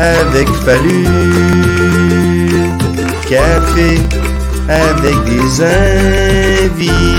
avec 0.00 0.48
Fallu. 0.64 1.04
Café 3.28 3.98
avec 4.68 5.16
des 5.24 5.62
invités. 6.64 7.10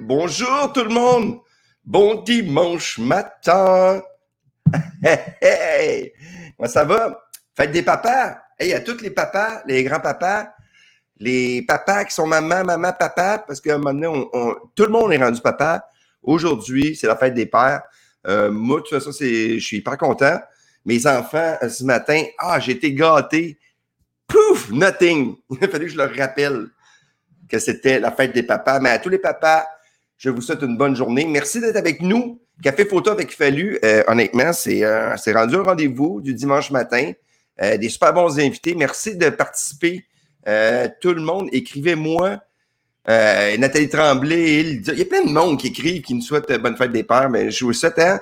Bonjour 0.00 0.72
tout 0.72 0.84
le 0.84 0.88
monde. 0.88 1.40
Bon 1.84 2.22
dimanche 2.22 2.98
matin. 2.98 4.00
Comment 6.56 6.68
ça 6.68 6.84
va? 6.84 7.20
Faites 7.54 7.72
des 7.72 7.82
papas. 7.82 8.38
Hey, 8.58 8.72
à 8.72 8.80
tous 8.80 9.00
les 9.02 9.10
papas, 9.10 9.62
les 9.66 9.84
grands-papas, 9.84 10.52
les 11.20 11.62
papas 11.62 12.04
qui 12.04 12.14
sont 12.14 12.26
maman, 12.26 12.64
maman, 12.64 12.92
papa, 12.92 13.42
parce 13.46 13.60
qu'à 13.60 13.74
un 13.74 13.78
moment 13.78 13.92
donné, 13.94 14.06
on- 14.06 14.28
on- 14.32 14.54
tout 14.74 14.84
le 14.84 14.90
monde 14.90 15.12
est 15.12 15.18
rendu 15.22 15.40
papa. 15.40 15.84
Aujourd'hui, 16.22 16.96
c'est 16.96 17.06
la 17.06 17.16
fête 17.16 17.34
des 17.34 17.46
pères. 17.46 17.82
Euh, 18.26 18.50
moi, 18.50 18.78
de 18.78 18.82
toute 18.82 18.98
façon, 18.98 19.10
je 19.12 19.58
suis 19.58 19.78
hyper 19.78 19.96
content. 19.98 20.38
Mes 20.84 21.06
enfants, 21.06 21.56
euh, 21.62 21.68
ce 21.68 21.84
matin, 21.84 22.22
ah, 22.38 22.58
j'ai 22.60 22.72
été 22.72 22.92
gâté. 22.92 23.58
Pouf, 24.26 24.70
nothing. 24.70 25.36
Il 25.50 25.64
a 25.64 25.68
fallu 25.68 25.86
que 25.86 25.92
je 25.92 25.96
leur 25.96 26.14
rappelle 26.14 26.66
que 27.48 27.58
c'était 27.58 27.98
la 27.98 28.12
fête 28.12 28.32
des 28.34 28.42
papas. 28.42 28.78
Mais 28.80 28.90
à 28.90 28.98
tous 28.98 29.08
les 29.08 29.18
papas, 29.18 29.66
je 30.16 30.30
vous 30.30 30.40
souhaite 30.42 30.62
une 30.62 30.76
bonne 30.76 30.94
journée. 30.94 31.24
Merci 31.26 31.60
d'être 31.60 31.76
avec 31.76 32.02
nous. 32.02 32.40
Café 32.62 32.84
photo 32.84 33.10
avec 33.10 33.32
Fallu, 33.34 33.78
euh, 33.84 34.02
honnêtement, 34.08 34.52
c'est, 34.52 34.82
euh, 34.84 35.14
rendu 35.32 35.54
un 35.56 35.62
rendez-vous 35.62 36.20
du 36.20 36.34
dimanche 36.34 36.70
matin. 36.70 37.12
Euh, 37.62 37.76
des 37.76 37.88
super 37.88 38.12
bons 38.12 38.38
invités. 38.38 38.74
Merci 38.74 39.16
de 39.16 39.30
participer. 39.30 40.04
Euh, 40.46 40.88
tout 41.00 41.14
le 41.14 41.20
monde, 41.22 41.48
écrivez-moi. 41.52 42.38
Euh, 43.08 43.56
Nathalie 43.56 43.88
Tremblay, 43.88 44.60
il, 44.60 44.82
il 44.86 44.98
y 44.98 45.02
a 45.02 45.04
plein 45.06 45.24
de 45.24 45.30
monde 45.30 45.58
qui 45.58 45.68
écrivent, 45.68 46.02
qui 46.02 46.14
nous 46.14 46.20
souhaitent 46.20 46.50
euh, 46.50 46.58
bonne 46.58 46.76
fête 46.76 46.92
des 46.92 47.04
pères, 47.04 47.30
mais 47.30 47.50
je 47.50 47.64
vous 47.64 47.72
souhaite. 47.72 47.98
Hein? 47.98 48.20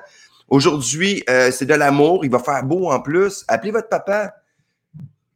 Aujourd'hui, 0.48 1.24
euh, 1.28 1.50
c'est 1.50 1.66
de 1.66 1.74
l'amour. 1.74 2.24
Il 2.24 2.30
va 2.30 2.38
faire 2.38 2.62
beau 2.62 2.90
en 2.90 3.00
plus. 3.00 3.44
Appelez 3.48 3.72
votre 3.72 3.88
papa. 3.88 4.34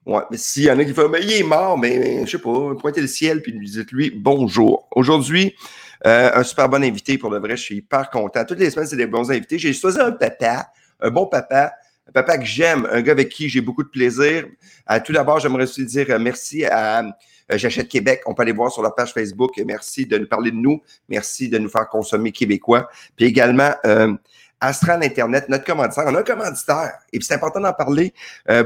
Ouais, 0.06 0.22
mais 0.30 0.36
s'il 0.36 0.64
y 0.64 0.70
en 0.70 0.78
a 0.78 0.84
qui 0.84 0.94
font, 0.94 1.08
mais 1.08 1.20
il 1.22 1.32
est 1.32 1.42
mort, 1.42 1.76
mais 1.76 2.24
je 2.24 2.30
sais 2.30 2.38
pas, 2.38 2.74
pointez 2.80 3.00
le 3.00 3.06
ciel 3.06 3.42
puis 3.42 3.52
dites-lui 3.52 4.10
bonjour. 4.10 4.88
Aujourd'hui, 4.92 5.54
euh, 6.06 6.30
un 6.34 6.42
super 6.42 6.68
bon 6.68 6.82
invité 6.82 7.18
pour 7.18 7.30
le 7.30 7.38
vrai. 7.38 7.56
Je 7.56 7.62
suis 7.62 7.76
hyper 7.76 8.08
content. 8.08 8.44
Toutes 8.44 8.58
les 8.58 8.70
semaines, 8.70 8.88
c'est 8.88 8.96
des 8.96 9.06
bons 9.06 9.30
invités. 9.30 9.58
J'ai 9.58 9.72
choisi 9.72 10.00
un 10.00 10.12
papa, 10.12 10.72
un 11.00 11.10
bon 11.10 11.26
papa, 11.26 11.74
un 12.10 12.12
papa 12.12 12.38
que 12.38 12.44
j'aime, 12.44 12.88
un 12.90 13.02
gars 13.02 13.12
avec 13.12 13.28
qui 13.28 13.48
j'ai 13.48 13.60
beaucoup 13.60 13.84
de 13.84 13.88
plaisir. 13.88 14.46
Euh, 14.90 14.98
tout 15.04 15.12
d'abord, 15.12 15.38
j'aimerais 15.38 15.62
aussi 15.62 15.84
dire 15.84 16.06
euh, 16.10 16.18
merci 16.18 16.64
à 16.64 17.00
euh, 17.00 17.10
J'achète 17.50 17.88
Québec. 17.88 18.22
On 18.26 18.34
peut 18.34 18.42
aller 18.42 18.52
voir 18.52 18.72
sur 18.72 18.82
leur 18.82 18.94
page 18.94 19.12
Facebook. 19.12 19.52
Merci 19.64 20.06
de 20.06 20.18
nous 20.18 20.26
parler 20.26 20.50
de 20.50 20.56
nous. 20.56 20.82
Merci 21.08 21.48
de 21.48 21.58
nous 21.58 21.68
faire 21.68 21.88
consommer 21.88 22.32
québécois. 22.32 22.88
Puis 23.16 23.26
également, 23.26 23.72
euh, 23.86 24.12
Astral 24.60 25.02
Internet, 25.02 25.48
notre 25.48 25.64
commanditaire. 25.64 26.04
On 26.08 26.14
a 26.14 26.20
un 26.20 26.24
commanditaire. 26.24 26.92
Et 27.12 27.18
puis 27.18 27.26
c'est 27.26 27.34
important 27.34 27.60
d'en 27.60 27.72
parler. 27.72 28.12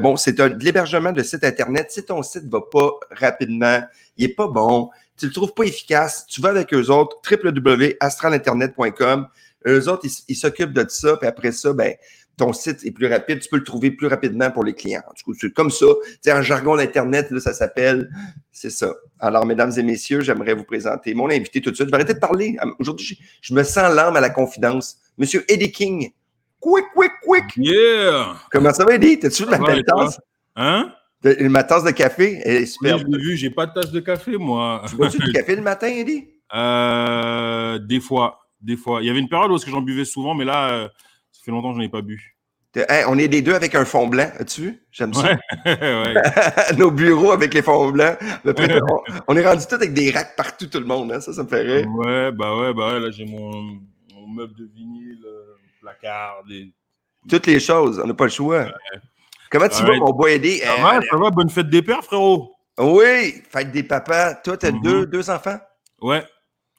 Bon, 0.00 0.17
c'est 0.17 0.33
de 0.33 0.42
l'hébergement 0.61 1.12
de 1.12 1.22
site 1.22 1.44
Internet. 1.44 1.93
Si 1.93 2.05
ton 2.05 2.21
site 2.25 2.47
va 2.50 2.61
pas 2.61 2.91
rapidement, 3.12 3.81
il 4.16 4.25
est 4.25 4.34
pas 4.34 4.49
bon, 4.49 4.91
tu 5.16 5.26
le 5.26 5.32
trouves 5.32 5.55
pas 5.55 5.62
efficace, 5.62 6.26
tu 6.26 6.41
vas 6.41 6.49
avec 6.49 6.75
eux 6.75 6.91
autres, 6.91 7.19
www.astralinternet.com. 7.31 9.28
Eux 9.66 9.88
autres, 9.88 10.06
ils 10.28 10.34
s'occupent 10.34 10.72
de 10.72 10.84
ça. 10.88 11.16
Puis 11.16 11.28
après 11.28 11.53
ça, 11.53 11.72
ben, 11.72 11.94
ton 12.37 12.53
site 12.53 12.84
est 12.84 12.91
plus 12.91 13.06
rapide, 13.06 13.41
tu 13.41 13.49
peux 13.49 13.56
le 13.56 13.65
trouver 13.65 13.91
plus 13.91 14.06
rapidement 14.06 14.50
pour 14.50 14.65
les 14.65 14.75
clients. 14.75 15.03
Du 15.17 15.22
coup, 15.22 15.34
c'est 15.34 15.53
comme 15.53 15.71
ça. 15.71 15.87
Tu 16.05 16.19
sais, 16.22 16.33
en 16.33 16.43
jargon 16.43 16.77
d'Internet, 16.77 17.31
là, 17.31 17.41
ça 17.41 17.53
s'appelle. 17.53 18.11
C'est 18.50 18.71
ça. 18.71 18.93
Alors, 19.19 19.47
mesdames 19.47 19.72
et 19.77 19.83
messieurs, 19.83 20.21
j'aimerais 20.21 20.55
vous 20.55 20.65
présenter 20.65 21.15
mon 21.15 21.31
invité 21.31 21.61
tout 21.61 21.71
de 21.71 21.77
suite. 21.77 21.87
Je 21.87 21.91
vais 21.91 21.97
arrêter 21.97 22.15
de 22.15 22.19
parler. 22.19 22.56
Aujourd'hui, 22.78 23.19
je, 23.41 23.55
me 23.55 23.62
sens 23.62 23.94
l'âme 23.94 24.17
à 24.17 24.21
la 24.21 24.31
confidence. 24.31 24.97
Monsieur 25.19 25.44
Eddie 25.49 25.73
King. 25.73 26.12
Quick, 26.61 26.87
quick, 26.94 27.12
quick. 27.23 27.44
Yeah! 27.56 28.37
Comment 28.50 28.73
ça 28.73 28.84
va, 28.84 28.94
Eddie? 28.94 29.19
T'as-tu 29.19 29.44
de 29.44 29.50
va, 29.50 29.59
belle 29.59 29.84
tasse? 29.84 30.19
Hein? 30.56 30.93
Ma 31.41 31.62
tasse 31.62 31.84
de 31.84 31.91
café, 31.91 32.41
est 32.44 32.61
Oui, 32.61 32.67
superbe. 32.67 33.00
je 33.00 33.17
l'ai 33.17 33.23
vu, 33.23 33.37
j'ai 33.37 33.50
pas 33.50 33.67
de 33.67 33.73
tasse 33.73 33.91
de 33.91 34.00
café, 34.00 34.37
moi. 34.37 34.83
Tu 34.89 34.97
bois-tu 34.97 35.19
du 35.19 35.33
café 35.33 35.56
le 35.56 35.62
matin, 35.62 35.87
Eddie? 35.87 36.28
Euh, 36.55 37.78
des 37.78 38.00
fois, 38.00 38.41
des 38.61 38.77
fois. 38.77 39.00
Il 39.03 39.06
y 39.06 39.11
avait 39.11 39.21
une 39.21 39.28
période 39.28 39.50
où 39.50 39.59
j'en 39.59 39.81
buvais 39.81 40.05
souvent, 40.05 40.34
mais 40.34 40.44
là, 40.44 40.71
euh, 40.71 40.89
fait 41.44 41.50
longtemps 41.50 41.71
que 41.71 41.75
je 41.77 41.78
n'en 41.81 41.84
ai 41.87 41.91
pas 41.91 42.03
bu. 42.03 42.37
Hey, 42.77 43.05
on 43.06 43.16
est 43.19 43.28
les 43.28 43.41
deux 43.41 43.55
avec 43.55 43.77
un 43.77 43.84
fond 43.84 44.09
blanc. 44.09 44.28
As-tu 44.37 44.60
vu? 44.62 44.82
J'aime 44.91 45.15
ça. 45.15 45.22
Ouais, 45.22 45.38
ouais. 45.81 46.15
Nos 46.77 46.91
bureaux 46.91 47.31
avec 47.31 47.55
les 47.55 47.62
fonds 47.62 47.91
blancs. 47.93 48.19
On, 48.44 49.00
on 49.28 49.37
est 49.37 49.47
rendu 49.47 49.65
tout 49.69 49.77
avec 49.77 49.94
des 49.94 50.10
racks 50.10 50.34
partout, 50.37 50.66
tout 50.66 50.81
le 50.81 50.87
monde. 50.87 51.12
hein. 51.12 51.21
Ça, 51.21 51.32
ça 51.32 51.44
me 51.44 51.49
fait 51.49 51.60
rire. 51.60 51.87
Ouais, 51.94 52.32
bah 52.32 52.56
ouais, 52.56 52.75
bah 52.75 52.94
ouais, 52.94 53.00
là, 53.00 53.10
j'ai 53.12 53.27
mon, 53.27 53.53
mon 54.12 54.27
meuble 54.27 54.56
de 54.56 54.65
vinyle, 54.75 55.22
euh, 55.25 55.55
placard, 55.81 56.43
des... 56.49 56.72
Toutes 57.28 57.47
les 57.47 57.61
choses. 57.61 58.00
On 58.03 58.09
n'a 58.09 58.15
pas 58.15 58.25
le 58.25 58.31
choix. 58.31 58.66
Comment 59.50 59.69
tu 59.69 59.82
vas, 59.84 59.94
mon 59.97 60.11
boy 60.12 60.32
Eddie? 60.32 60.59
Ça 60.59 60.72
Euh, 60.75 60.82
va, 60.82 61.00
ça 61.09 61.16
va, 61.16 61.31
bonne 61.31 61.50
fête 61.50 61.71
des 61.71 61.81
pères, 61.82 62.03
frérot? 62.03 62.56
Oui, 62.76 63.41
fête 63.50 63.71
des 63.71 63.84
papas. 63.84 64.34
Toi, 64.43 64.56
t'as 64.56 64.72
Mhm. 64.72 64.82
deux, 64.82 65.06
deux 65.06 65.31
enfants? 65.31 65.59
Ouais. 66.03 66.25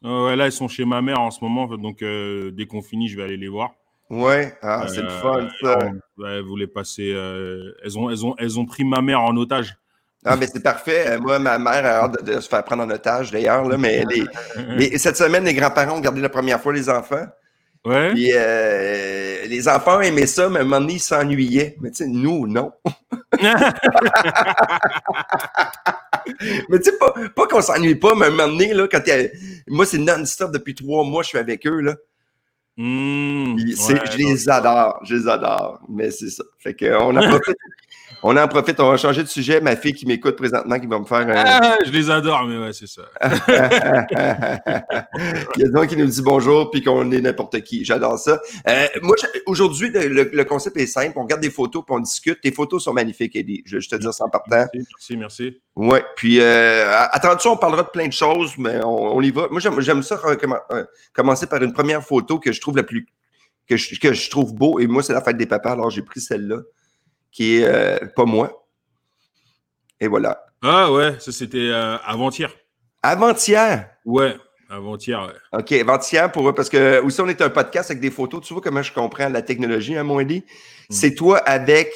Euh, 0.04 0.26
ouais, 0.28 0.36
là, 0.36 0.48
ils 0.48 0.52
sont 0.52 0.68
chez 0.68 0.84
ma 0.84 1.02
mère 1.02 1.22
en 1.22 1.32
ce 1.32 1.42
moment, 1.42 1.68
donc 1.78 2.02
euh, 2.02 2.52
dès 2.52 2.66
qu'on 2.68 2.82
finit, 2.82 3.08
je 3.08 3.16
vais 3.16 3.24
aller 3.24 3.38
les 3.38 3.48
voir. 3.48 3.72
Ouais. 4.10 4.54
Ah, 4.62 4.86
c'est 4.88 5.02
le 5.02 5.08
Euh, 5.10 5.20
fun, 5.22 5.48
ça. 5.62 5.80
on- 5.82 6.22
ouais, 6.24 6.36
elles 6.38 6.44
voulaient 6.44 6.68
passer. 6.68 7.12
euh, 7.16 7.72
elles, 7.84 7.98
ont, 7.98 8.10
elles, 8.10 8.26
ont, 8.26 8.36
elles 8.38 8.60
ont 8.60 8.66
pris 8.66 8.84
ma 8.84 9.02
mère 9.02 9.22
en 9.22 9.36
otage. 9.38 9.76
Ah, 10.24 10.36
mais 10.36 10.48
c'est 10.48 10.62
parfait. 10.64 11.06
Euh, 11.08 11.20
Moi, 11.20 11.38
ma 11.40 11.58
mère 11.60 11.86
a 11.86 12.04
hâte 12.06 12.24
de, 12.26 12.34
de 12.34 12.40
se 12.40 12.48
faire 12.50 12.64
prendre 12.64 12.84
en 12.84 12.90
otage, 12.90 13.32
d'ailleurs. 13.32 13.68
là, 13.68 13.78
Mais 13.78 14.04
les- 14.10 14.26
les- 14.92 14.98
cette 14.98 15.18
semaine, 15.18 15.44
les 15.44 15.54
grands-parents 15.54 15.98
ont 15.98 16.02
gardé 16.02 16.22
la 16.22 16.30
première 16.30 16.60
fois 16.62 16.74
les 16.74 16.90
enfants. 16.90 17.26
Ouais. 17.86 18.12
Puis 18.14 18.32
euh, 18.34 19.46
les 19.46 19.68
enfants 19.68 20.02
aimaient 20.02 20.26
ça, 20.26 20.50
mais 20.50 20.58
à 20.58 20.62
un 20.62 20.66
moment 20.66 20.82
donné, 20.82 20.94
ils 20.94 21.00
s'ennuyaient. 21.00 21.76
Mais 21.82 21.92
tu 21.92 21.98
sais, 21.98 22.08
nous, 22.08 22.48
non. 22.48 22.72
Mais 26.70 26.80
tu 26.80 26.86
sais, 26.86 26.98
pas, 26.98 27.14
pas 27.36 27.48
qu'on 27.48 27.62
s'ennuie 27.62 27.96
pas, 27.96 28.16
mais 28.16 28.26
à 28.26 28.28
un 28.30 28.32
moment 28.32 28.48
donné, 28.48 28.74
là, 28.74 28.88
quand 28.88 29.02
moi, 29.68 29.86
c'est 29.86 30.00
non-stop 30.00 30.52
depuis 30.52 30.74
trois 30.74 31.04
mois, 31.04 31.22
je 31.24 31.30
suis 31.30 31.38
avec 31.38 31.66
eux, 31.68 31.82
là. 31.82 31.96
Mmh, 32.78 33.56
ouais, 33.56 34.00
je 34.12 34.18
les 34.18 34.50
adore, 34.50 35.00
je 35.06 35.16
les 35.16 35.28
adore. 35.30 35.80
Mais 35.88 36.12
c'est 36.12 36.30
ça. 36.30 36.44
Fait 36.60 36.76
qu'on 36.76 37.16
en 37.16 37.30
profite. 37.30 37.56
On 38.24 38.38
en 38.38 38.48
profite, 38.48 38.80
on 38.80 38.90
va 38.90 38.98
changer 38.98 39.24
de 39.24 39.28
sujet. 39.28 39.62
Ma 39.62 39.76
fille 39.76 39.94
qui 39.94 40.06
m'écoute 40.06 40.36
présentement, 40.36 40.80
qui 40.80 40.88
va 40.88 41.00
me 41.00 41.06
faire 41.06 41.20
un. 41.20 41.34
Ah, 41.36 41.78
je 41.86 41.92
les 41.92 42.10
adore, 42.10 42.46
mais 42.46 42.58
ouais, 42.58 42.74
c'est 42.74 42.88
ça. 42.88 43.04
Il 45.56 45.62
y 45.62 45.64
a 45.64 45.68
des 45.68 45.74
gens 45.74 45.88
qui 45.88 45.98
nous 45.98 46.06
dit 46.06 46.22
bonjour 46.22 46.72
puis 46.72 46.84
qu'on 46.84 47.12
est 47.12 47.22
n'importe 47.22 47.62
qui. 47.62 47.86
J'adore 47.86 48.18
ça. 48.20 48.40
Euh, 48.68 48.88
moi, 49.02 49.16
aujourd'hui, 49.46 49.90
le, 49.94 50.44
concept 50.44 50.78
est 50.78 50.88
simple. 50.88 51.14
On 51.18 51.24
regarde 51.24 51.42
des 51.42 51.50
photos 51.50 51.84
puis 51.86 51.96
on 51.96 52.00
discute. 52.00 52.42
Tes 52.42 52.52
photos 52.52 52.84
sont 52.84 52.94
magnifiques, 52.94 53.36
Eddie. 53.36 53.64
Je, 53.66 53.80
je 53.80 53.90
te 53.90 53.96
dis 53.96 54.08
ça 54.12 54.26
en 54.26 54.30
partant. 54.30 54.66
Merci, 54.74 54.78
merci, 54.78 55.18
merci. 55.18 55.62
Ouais. 55.76 56.04
Puis, 56.16 56.40
euh, 56.40 56.90
attention, 57.12 57.54
on 57.54 57.58
parlera 57.58 57.84
de 57.84 57.90
plein 57.90 58.08
de 58.08 58.14
choses, 58.14 58.58
mais 58.58 58.84
on, 58.84 59.18
on 59.18 59.22
y 59.22 59.32
va. 59.32 59.48
Moi, 59.50 59.60
j'aime, 59.60 60.04
ça 60.04 60.16
recommen- 60.16 60.62
euh, 60.72 60.86
commencer 61.14 61.48
par 61.48 61.62
une 61.62 61.74
première 61.74 62.04
photo 62.04 62.40
que 62.40 62.52
je 62.52 62.62
trouve 62.62 62.78
la 62.78 62.84
plus. 62.84 63.08
que 63.68 63.78
je, 63.78 64.00
que 64.00 64.14
je 64.14 64.30
trouve 64.30 64.54
beau. 64.54 64.80
Et 64.80 64.88
moi, 64.88 65.04
c'est 65.04 65.14
la 65.14 65.22
fête 65.22 65.38
des 65.38 65.46
papas. 65.46 65.72
Alors, 65.72 65.90
j'ai 65.90 66.02
pris 66.02 66.22
celle-là, 66.22 66.58
qui 67.36 67.58
est 67.58 67.66
euh, 67.66 68.00
pas 68.16 68.24
moi. 68.24 68.66
Et 70.00 70.08
voilà. 70.08 70.46
Ah 70.62 70.90
ouais, 70.92 71.20
ça 71.20 71.34
c'était 71.34 71.70
euh, 71.70 71.98
avant-hier. 72.06 72.50
Avant-hier? 73.04 73.90
Ouais, 74.06 74.38
avant-hier, 74.70 75.22
ouais. 75.22 75.60
OK, 75.60 75.72
avant-hier, 75.74 76.32
pour, 76.32 76.56
parce 76.56 76.70
que 76.70 77.02
aussi, 77.02 77.20
on 77.20 77.28
est 77.28 77.42
un 77.42 77.50
podcast 77.50 77.92
avec 77.92 78.02
des 78.02 78.10
photos. 78.10 78.42
Tu 78.42 78.54
vois 78.54 78.62
comment 78.62 78.82
je 78.82 78.94
comprends 78.94 79.28
la 79.28 79.42
technologie, 79.42 79.98
hein, 79.98 80.04
mon 80.04 80.22
Eddie? 80.22 80.46
C'est 80.90 81.14
toi 81.14 81.40
avec 81.40 81.90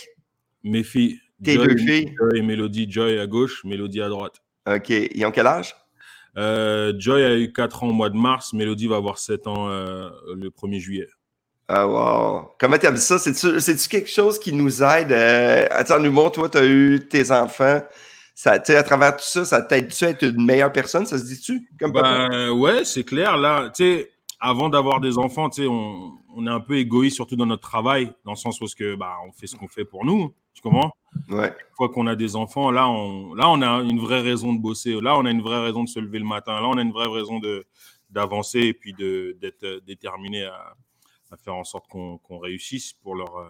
Mes 0.64 0.84
filles. 0.84 1.22
tes 1.42 1.54
Joy, 1.54 1.68
deux 1.68 1.78
filles. 1.78 2.16
Joy 2.20 2.40
et 2.40 2.42
Mélodie. 2.42 2.92
Joy 2.92 3.18
à 3.18 3.26
gauche, 3.26 3.64
Mélodie 3.64 4.02
à 4.02 4.10
droite. 4.10 4.42
OK. 4.68 4.90
Ils 4.90 5.26
ont 5.26 5.32
quel 5.32 5.48
âge? 5.48 5.74
Euh, 6.38 6.94
Joy 7.00 7.24
a 7.24 7.38
eu 7.38 7.54
4 7.54 7.84
ans 7.84 7.88
au 7.88 7.94
mois 7.94 8.10
de 8.10 8.18
mars. 8.18 8.52
Mélodie 8.52 8.88
va 8.88 8.98
avoir 8.98 9.20
7 9.20 9.48
ans 9.48 9.70
euh, 9.70 10.10
le 10.36 10.50
1er 10.50 10.80
juillet. 10.80 11.08
Ah, 11.72 11.88
wow. 11.88 12.50
Comment 12.60 12.80
tu 12.80 12.88
as 12.88 12.92
dit 12.92 13.00
ça? 13.00 13.20
C'est-tu, 13.20 13.90
quelque 13.90 14.10
chose 14.10 14.40
qui 14.40 14.52
nous 14.54 14.82
aide? 14.82 15.12
Euh, 15.12 15.68
attends, 15.70 16.00
en 16.00 16.04
humour, 16.04 16.32
toi, 16.32 16.50
tu 16.50 16.58
as 16.58 16.66
eu 16.66 17.08
tes 17.08 17.30
enfants. 17.30 17.80
Ça, 18.34 18.54
à 18.54 18.84
travers 18.84 19.16
tout 19.16 19.24
ça, 19.24 19.46
ça 19.46 19.62
t'aide-tu 19.62 20.06
à 20.06 20.10
être 20.10 20.24
une 20.24 20.44
meilleure 20.44 20.72
personne? 20.72 21.06
Ça 21.06 21.20
se 21.20 21.26
dit-tu? 21.26 21.70
Comme? 21.80 21.92
Ben, 21.92 22.50
ouais, 22.50 22.84
c'est 22.86 23.04
clair. 23.04 23.38
Là, 23.38 23.70
tu 23.70 23.84
sais, 23.84 24.12
avant 24.40 24.70
d'avoir 24.70 25.00
des 25.00 25.20
enfants, 25.20 25.48
tu 25.48 25.62
sais, 25.62 25.68
on, 25.68 26.14
on 26.36 26.48
est 26.48 26.50
un 26.50 26.60
peu 26.60 26.78
égoïste, 26.78 27.18
surtout 27.18 27.36
dans 27.36 27.46
notre 27.46 27.70
travail, 27.70 28.12
dans 28.26 28.32
le 28.32 28.38
sens 28.38 28.60
où 28.62 28.66
que, 28.76 28.96
bah, 28.96 29.18
on 29.28 29.32
fait 29.32 29.46
ce 29.46 29.56
qu'on 29.56 29.68
fait 29.68 29.86
pour 29.86 30.06
nous. 30.06 30.34
Tu 30.56 30.64
comprends? 30.64 30.92
Ouais. 31.30 31.50
Une 31.50 31.76
fois 31.78 31.90
qu'on 31.90 32.08
a 32.08 32.16
des 32.16 32.36
enfants, 32.36 32.72
là 32.72 32.90
on, 32.90 33.36
là, 33.36 33.48
on 33.48 33.62
a 33.62 33.84
une 33.84 34.00
vraie 34.00 34.22
raison 34.22 34.54
de 34.54 34.60
bosser. 34.60 35.00
Là, 35.00 35.18
on 35.18 35.26
a 35.26 35.30
une 35.32 35.42
vraie 35.42 35.62
raison 35.62 35.84
de 35.84 35.90
se 35.90 36.00
lever 36.00 36.18
le 36.18 36.26
matin. 36.26 36.60
Là, 36.60 36.68
on 36.68 36.78
a 36.78 36.82
une 36.82 36.92
vraie 36.92 37.08
raison 37.08 37.40
de, 37.40 37.64
d'avancer 38.10 38.60
et 38.60 38.74
puis 38.74 38.94
de, 38.94 39.38
d'être 39.40 39.64
euh, 39.64 39.80
déterminé 39.86 40.46
à, 40.46 40.74
à 41.32 41.38
faire 41.38 41.56
en 41.56 41.64
sorte 41.64 41.88
qu'on, 41.88 42.20
réussisse 42.40 42.94
pour 42.94 43.16
leur. 43.16 43.36
euh, 43.38 43.50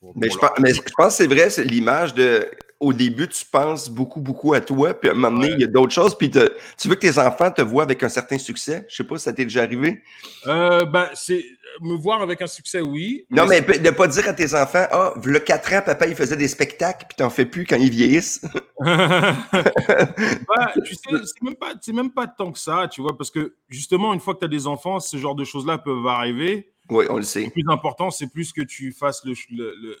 pour- 0.00 0.12
Mais 0.16 0.28
pour 0.28 0.36
je, 0.36 0.40
leur- 0.42 0.54
pense, 0.54 0.60
mais 0.60 0.74
je 0.74 0.82
pense 0.96 1.06
que 1.08 1.12
c'est 1.14 1.26
vrai, 1.26 1.50
c'est 1.50 1.64
l'image 1.64 2.14
de 2.14 2.50
au 2.80 2.92
début, 2.92 3.26
tu 3.28 3.46
penses 3.46 3.88
beaucoup, 3.88 4.20
beaucoup 4.20 4.52
à 4.52 4.60
toi, 4.60 4.92
puis 4.92 5.08
à 5.08 5.12
un 5.12 5.14
moment 5.14 5.40
donné, 5.40 5.52
il 5.54 5.60
y 5.60 5.64
a 5.64 5.68
d'autres 5.68 5.94
choses, 5.94 6.18
puis 6.18 6.30
te- 6.30 6.52
tu 6.76 6.88
veux 6.88 6.96
que 6.96 7.00
tes 7.00 7.18
enfants 7.18 7.50
te 7.50 7.62
voient 7.62 7.84
avec 7.84 8.02
un 8.02 8.10
certain 8.10 8.36
succès? 8.36 8.84
Je 8.90 8.96
sais 8.96 9.04
pas 9.04 9.16
si 9.16 9.24
ça 9.24 9.32
t'est 9.32 9.44
déjà 9.44 9.62
arrivé. 9.62 10.02
Euh, 10.46 10.84
ben, 10.84 11.08
c'est 11.14 11.42
me 11.80 11.94
voir 11.96 12.20
avec 12.20 12.42
un 12.42 12.46
succès, 12.46 12.82
oui. 12.82 13.24
Non, 13.30 13.46
mais 13.46 13.62
de 13.62 13.90
pas 13.90 14.06
dire 14.06 14.28
à 14.28 14.34
tes 14.34 14.54
enfants, 14.54 14.86
ah, 14.90 15.14
le 15.24 15.38
4 15.38 15.72
ans, 15.72 15.82
papa, 15.86 16.06
il 16.06 16.14
faisait 16.14 16.36
des 16.36 16.48
spectacles, 16.48 17.06
puis 17.08 17.16
t'en 17.16 17.30
fais 17.30 17.46
plus 17.46 17.64
quand 17.64 17.76
ils 17.76 17.90
vieillissent. 17.90 18.42
Bah, 18.80 20.72
tu 20.84 20.94
sais, 20.94 21.00
c'est 21.10 21.42
même, 21.42 21.56
pas, 21.56 21.72
même 21.92 22.10
pas 22.12 22.26
tant 22.26 22.52
que 22.52 22.58
ça, 22.58 22.86
tu 22.88 23.00
vois, 23.00 23.16
parce 23.16 23.30
que 23.30 23.54
justement, 23.68 24.12
une 24.12 24.20
fois 24.20 24.34
que 24.34 24.40
tu 24.40 24.44
as 24.44 24.48
des 24.48 24.66
enfants, 24.66 25.00
ce 25.00 25.16
genre 25.16 25.34
de 25.34 25.44
choses-là 25.44 25.78
peuvent 25.78 26.06
arriver. 26.06 26.70
Oui, 26.90 27.06
on 27.08 27.14
le 27.14 27.20
Le 27.20 27.24
sait. 27.24 27.50
plus 27.50 27.64
important, 27.68 28.10
c'est 28.10 28.28
plus 28.28 28.52
que 28.52 28.62
tu 28.62 28.92
fasses 28.92 29.24
le. 29.24 29.34
le, 29.50 29.74
le, 29.80 29.96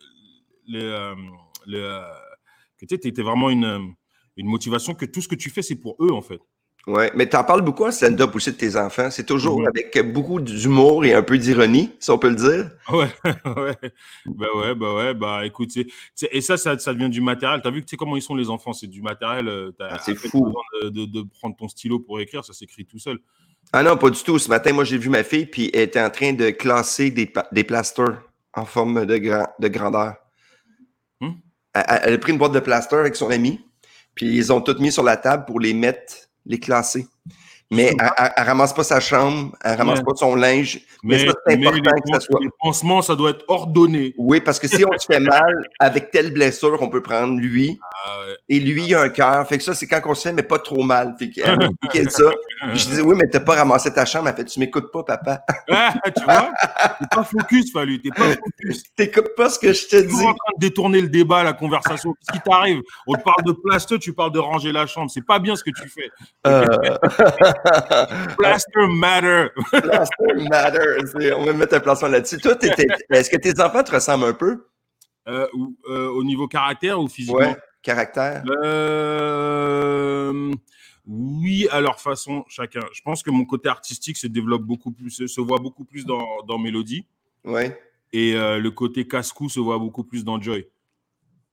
le, 0.68 0.80
euh, 0.82 1.14
le, 1.66 1.78
euh, 1.78 2.00
que 2.78 2.86
tu 2.86 2.94
aies 3.08 3.22
vraiment 3.22 3.50
une, 3.50 3.64
euh, 3.64 3.78
une 4.36 4.46
motivation 4.46 4.94
que 4.94 5.04
tout 5.06 5.20
ce 5.20 5.28
que 5.28 5.34
tu 5.34 5.50
fais, 5.50 5.62
c'est 5.62 5.76
pour 5.76 5.96
eux, 6.00 6.10
en 6.12 6.22
fait. 6.22 6.40
Ouais, 6.86 7.10
mais 7.14 7.26
t'en 7.26 7.42
parles 7.44 7.62
beaucoup 7.62 7.86
en 7.86 7.90
stand-up 7.90 8.34
aussi 8.36 8.50
de 8.52 8.56
tes 8.56 8.76
enfants. 8.76 9.10
C'est 9.10 9.24
toujours 9.24 9.66
avec 9.66 9.98
beaucoup 10.12 10.38
d'humour 10.38 11.06
et 11.06 11.14
un 11.14 11.22
peu 11.22 11.38
d'ironie, 11.38 11.90
si 11.98 12.10
on 12.10 12.18
peut 12.18 12.28
le 12.28 12.34
dire. 12.34 12.70
Ouais, 12.90 13.08
ouais, 13.56 13.76
bah 14.26 14.46
ouais, 14.54 14.74
bah 14.74 14.94
ouais, 14.94 15.14
bah 15.14 15.46
écoute, 15.46 15.70
et 16.30 16.40
ça, 16.42 16.58
ça, 16.58 16.78
ça 16.78 16.92
devient 16.92 17.08
du 17.08 17.22
matériel. 17.22 17.62
T'as 17.62 17.70
vu 17.70 17.80
que 17.80 17.86
tu 17.86 17.96
comment 17.96 18.16
ils 18.16 18.22
sont 18.22 18.34
les 18.34 18.50
enfants, 18.50 18.74
c'est 18.74 18.86
du 18.86 19.00
matériel. 19.00 19.72
Ah, 19.80 19.98
c'est 19.98 20.14
fou. 20.14 20.44
besoin 20.44 20.62
De, 20.82 20.88
de, 20.90 21.04
de 21.06 21.22
prendre 21.22 21.56
ton 21.56 21.68
stylo 21.68 22.00
pour 22.00 22.20
écrire, 22.20 22.44
ça 22.44 22.52
s'écrit 22.52 22.84
tout 22.84 22.98
seul. 22.98 23.18
Ah 23.72 23.82
non, 23.82 23.96
pas 23.96 24.10
du 24.10 24.22
tout. 24.22 24.38
Ce 24.38 24.48
matin, 24.48 24.72
moi, 24.72 24.84
j'ai 24.84 24.98
vu 24.98 25.08
ma 25.08 25.24
fille, 25.24 25.46
puis 25.46 25.70
elle 25.74 25.82
était 25.82 26.00
en 26.00 26.10
train 26.10 26.32
de 26.32 26.50
classer 26.50 27.10
des, 27.10 27.32
des 27.52 27.64
plasters 27.64 28.22
en 28.52 28.64
forme 28.64 29.04
de, 29.06 29.16
grand, 29.18 29.48
de 29.58 29.68
grandeur. 29.68 30.14
Hmm? 31.20 31.32
Elle 31.74 32.14
a 32.14 32.18
pris 32.18 32.32
une 32.32 32.38
boîte 32.38 32.52
de 32.52 32.60
plasters 32.60 33.00
avec 33.00 33.16
son 33.16 33.30
ami, 33.30 33.60
puis 34.14 34.36
ils 34.36 34.52
ont 34.52 34.60
toutes 34.60 34.80
mis 34.80 34.92
sur 34.92 35.02
la 35.02 35.16
table 35.16 35.44
pour 35.44 35.58
les 35.58 35.74
mettre, 35.74 36.14
les 36.46 36.60
classer. 36.60 37.06
Mais 37.70 37.94
elle, 37.98 38.10
elle- 38.18 38.32
elle 38.36 38.44
ramasse 38.46 38.72
pas 38.72 38.84
sa 38.84 39.00
chambre, 39.00 39.52
elle 39.64 39.76
ramasse 39.78 39.98
Ouais. 40.00 40.04
pas 40.04 40.14
son 40.16 40.34
linge. 40.36 40.80
Mais 41.02 41.16
Mais, 41.16 41.26
ça, 41.26 41.34
c'est 41.46 41.54
important 41.66 41.90
que 41.92 42.12
ça 42.14 42.20
soit. 42.20 42.40
les 42.40 42.50
pansements, 42.60 43.02
ça 43.02 43.16
doit 43.16 43.30
être 43.30 43.44
ordonné. 43.48 44.14
Oui, 44.18 44.40
parce 44.40 44.58
que 44.58 44.68
si 44.68 44.84
on 44.84 44.96
se 44.98 45.06
fait 45.06 45.18
mal 45.20 45.68
avec 45.80 46.10
telle 46.10 46.32
blessure, 46.32 46.78
on 46.82 46.88
peut 46.88 47.02
prendre 47.02 47.38
lui. 47.40 47.78
Ah 48.06 48.18
ouais. 48.20 48.36
Et 48.48 48.60
lui, 48.60 48.84
il 48.84 48.94
a 48.94 49.02
un 49.02 49.08
cœur. 49.08 49.46
Fait 49.48 49.58
que 49.58 49.64
ça, 49.64 49.74
c'est 49.74 49.86
quand 49.86 50.00
on 50.04 50.14
se 50.14 50.22
fait, 50.28 50.32
mais 50.32 50.42
pas 50.42 50.58
trop 50.58 50.82
mal. 50.82 51.16
Fait 51.18 51.30
qu'elle 51.30 52.10
ça. 52.10 52.22
Puis 52.70 52.78
je 52.78 52.86
disais, 52.88 53.02
oui, 53.02 53.16
mais 53.18 53.28
t'as 53.28 53.40
pas 53.40 53.54
ramassé 53.56 53.92
ta 53.92 54.04
chambre. 54.04 54.28
Elle 54.28 54.36
fait, 54.36 54.44
tu 54.44 54.60
m'écoutes 54.60 54.92
pas, 54.92 55.02
papa. 55.02 55.42
Ah, 55.70 55.94
tu 56.16 56.22
vois, 56.24 56.50
t'es 57.00 57.06
pas 57.10 57.24
focus, 57.24 57.72
Fallu, 57.72 58.00
t'es 58.00 58.10
pas 58.10 58.24
focus. 58.34 58.84
T'écoutes 58.96 59.34
pas 59.36 59.48
ce 59.50 59.58
que 59.58 59.72
je 59.72 59.86
te 59.88 59.96
dis. 59.96 60.06
toujours 60.08 60.28
en 60.28 60.34
train 60.34 60.52
de 60.56 60.60
détourner 60.60 61.00
le 61.00 61.08
débat, 61.08 61.42
la 61.42 61.52
conversation. 61.54 62.12
Qu'est-ce 62.14 62.38
qui 62.38 62.48
t'arrive? 62.48 62.80
On 63.06 63.14
te 63.14 63.22
parle 63.22 63.42
de 63.44 63.52
plaster, 63.52 63.98
tu 63.98 64.12
parles 64.12 64.32
de 64.32 64.38
ranger 64.38 64.70
la 64.72 64.86
chambre. 64.86 65.10
C'est 65.10 65.24
pas 65.26 65.38
bien 65.38 65.56
ce 65.56 65.64
que 65.64 65.70
tu 65.70 65.88
fais. 65.88 66.10
Euh, 66.46 66.64
Plaster 68.38 68.86
matter. 68.88 69.48
Plaster 69.70 70.48
matter. 70.50 71.32
On 71.34 71.44
va 71.44 71.52
mettre 71.52 71.74
un 71.74 71.80
placement 71.80 72.08
là-dessus. 72.08 72.38
Toi, 72.38 72.56
est-ce 73.10 73.30
que 73.30 73.36
tes 73.36 73.60
enfants 73.60 73.82
te 73.82 73.92
ressemblent 73.92 74.24
un 74.24 74.32
peu? 74.32 74.66
Euh, 75.26 75.46
euh, 75.88 76.08
au 76.08 76.22
niveau 76.22 76.48
caractère 76.48 77.00
ou 77.00 77.08
physiquement? 77.08 77.38
Ouais. 77.38 77.56
Caractère? 77.82 78.42
Euh, 78.48 80.52
oui, 81.06 81.68
à 81.70 81.80
leur 81.80 82.00
façon, 82.00 82.44
chacun. 82.48 82.80
Je 82.92 83.02
pense 83.02 83.22
que 83.22 83.30
mon 83.30 83.44
côté 83.44 83.68
artistique 83.68 84.16
se 84.16 84.26
développe 84.26 84.62
beaucoup 84.62 84.90
plus, 84.90 85.26
se, 85.26 85.40
voit 85.40 85.58
beaucoup 85.58 85.84
plus 85.84 86.06
dans, 86.06 86.42
dans 86.46 86.58
Mélodie. 86.58 87.06
Ouais. 87.44 87.78
Et 88.12 88.34
euh, 88.34 88.58
le 88.58 88.70
côté 88.70 89.06
casse-cou 89.06 89.48
se 89.48 89.60
voit 89.60 89.78
beaucoup 89.78 90.04
plus 90.04 90.24
dans 90.24 90.40
Joy. 90.40 90.66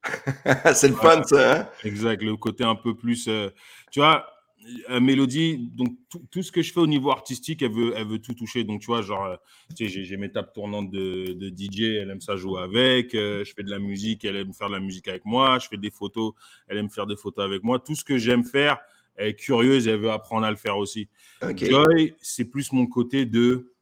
c'est 0.74 0.88
le 0.88 0.95
fun, 0.95 1.21
ça, 1.24 1.59
hein? 1.59 1.68
Exact, 1.83 2.24
le 2.24 2.36
côté 2.38 2.63
un 2.63 2.75
peu 2.75 2.95
plus. 2.95 3.27
euh, 3.27 3.50
tu 3.92 4.00
vois, 4.00 4.25
Mélodie, 5.00 5.58
donc 5.58 5.98
tout, 6.10 6.22
tout 6.30 6.44
ce 6.44 6.52
que 6.52 6.62
je 6.62 6.72
fais 6.72 6.80
au 6.80 6.88
niveau 6.88 7.12
artistique, 7.12 7.62
elle 7.62 7.72
veut, 7.72 7.94
elle 7.96 8.08
veut 8.08 8.19
tout 8.19 8.34
toucher. 8.34 8.63
Donc, 8.63 8.81
tu 8.81 8.88
vois, 8.88 9.02
genre, 9.02 9.25
euh, 9.25 9.36
tu 9.75 9.90
sais, 9.90 10.04
j'ai, 10.04 10.18
mes 10.18 10.31
tables 10.31 10.52
tournantes 10.54 10.92
de, 10.92 11.34
de 11.34 11.50
DJ, 11.50 11.98
elle 12.02 12.12
aime 12.12 12.22
ça 12.22 12.36
jouer 12.36 12.62
avec. 12.62 13.16
euh, 13.16 13.44
je 13.44 13.54
fais 13.54 13.63
de 13.63 13.69
la 13.69 13.80
musique, 13.80 14.24
elle 14.24 14.36
aime 14.36 14.54
faire 14.54 14.68
de 14.68 14.74
la 14.74 14.80
musique 14.80 15.08
avec 15.08 15.25
moi. 15.25 15.58
Je 15.60 15.68
fais 15.68 15.78
des 15.78 15.90
photos, 15.90 16.34
elle 16.68 16.78
aime 16.78 16.90
faire 16.90 17.08
des 17.08 17.16
photos 17.16 17.44
avec 17.46 17.63
moi. 17.63 17.80
Tout 17.80 17.96
ce 17.96 18.04
que 18.04 18.18
j'aime 18.18 18.44
faire, 18.44 18.78
elle 19.16 19.30
est 19.30 19.36
curieuse 19.36 19.88
elle 19.88 20.00
veut 20.00 20.12
apprendre 20.12 20.46
à 20.46 20.52
le 20.52 20.58
faire 20.58 20.78
aussi. 20.78 21.08
Joy, 21.69 22.16
c'est 22.22 22.46
plus 22.46 22.72
mon 22.72 22.86
côté 22.86 23.25
de 23.25 23.74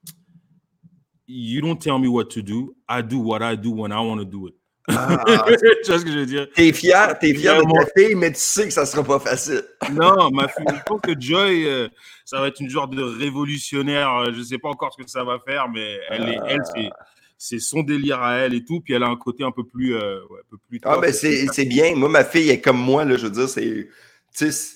You 1.28 1.62
don't 1.62 1.78
tell 1.78 2.00
me 2.00 2.08
what 2.08 2.26
to 2.26 2.42
do, 2.42 2.76
I 2.90 3.04
do 3.04 3.20
what 3.20 3.42
I 3.44 3.56
do 3.56 3.70
when 3.70 3.92
I 3.92 4.00
want 4.00 4.18
to 4.18 4.26
do 4.26 4.48
it. 4.48 4.56
Ah, 4.90 5.24
tu 5.84 5.90
vois 5.92 6.00
ce 6.00 6.06
que 6.06 6.12
je 6.12 6.20
veux 6.20 6.26
dire? 6.26 6.48
t'es 6.54 6.72
fier, 6.74 7.18
t'es 7.20 7.34
fier 7.34 7.56
de 7.58 7.64
ta 7.72 7.86
fille, 7.96 8.16
mais 8.16 8.32
tu 8.32 8.40
sais 8.40 8.66
que 8.68 8.74
ça 8.74 8.86
sera 8.86 9.04
pas 9.04 9.20
facile. 9.20 9.64
Non, 9.92 10.30
ma 10.32 10.48
fille, 10.48 10.66
je 10.76 10.84
pense 10.88 11.02
que 11.02 11.12
Joy, 11.20 11.66
euh, 11.68 11.88
ça 12.26 12.40
va 12.42 12.48
être 12.48 12.60
une 12.60 12.70
genre 12.70 12.88
de 12.88 13.02
révolutionnaire. 13.02 14.14
euh, 14.18 14.32
Je 14.34 14.42
sais 14.42 14.58
pas 14.58 14.70
encore 14.70 14.94
ce 14.98 15.04
que 15.04 15.10
ça 15.10 15.24
va 15.24 15.40
faire, 15.46 15.68
mais 15.70 16.00
elle, 16.10 16.30
est, 16.30 16.40
elle 16.48 16.60
c'est, 16.74 16.90
c'est 17.38 17.60
son 17.60 17.84
délire 17.84 18.22
à 18.22 18.38
elle 18.38 18.54
et 18.54 18.64
tout. 18.66 18.82
Puis 18.82 18.94
elle 18.94 19.04
a 19.04 19.08
un 19.08 19.16
côté 19.16 19.44
un 19.44 19.52
peu 19.52 19.64
plus. 19.64 19.96
euh, 19.96 20.20
ouais, 20.30 20.40
un 20.40 20.50
peu 20.50 20.58
plus 20.68 20.80
Ah, 20.84 20.98
ben 21.00 21.14
c'est 21.14 21.48
c'est 21.54 21.66
bien. 21.66 21.96
Moi, 21.96 22.10
ma 22.10 22.24
fille 22.24 22.50
est 22.50 22.62
comme 22.62 22.78
moi, 22.80 23.06
là, 23.06 23.16
je 23.18 23.26
veux 23.28 23.32
dire, 23.32 23.50
c'est. 23.50 23.90
Tu 24.36 24.52
sais, 24.52 24.76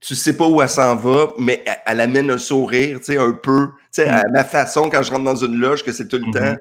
tu 0.00 0.14
sais 0.14 0.36
pas 0.36 0.46
où 0.46 0.60
elle 0.60 0.68
s'en 0.68 0.96
va, 0.96 1.32
mais 1.38 1.62
elle, 1.66 1.76
elle 1.86 2.00
amène 2.00 2.30
un 2.30 2.38
sourire, 2.38 2.98
tu 2.98 3.06
sais, 3.06 3.16
un 3.18 3.32
peu. 3.32 3.68
Tu 3.92 4.02
sais, 4.02 4.08
à 4.08 4.24
ma 4.30 4.44
façon, 4.44 4.90
quand 4.90 5.02
je 5.02 5.10
rentre 5.10 5.24
dans 5.24 5.36
une 5.36 5.56
loge, 5.56 5.82
que 5.82 5.92
c'est 5.92 6.08
tout 6.08 6.18
le 6.18 6.26
Mhm. 6.26 6.32
temps. 6.32 6.56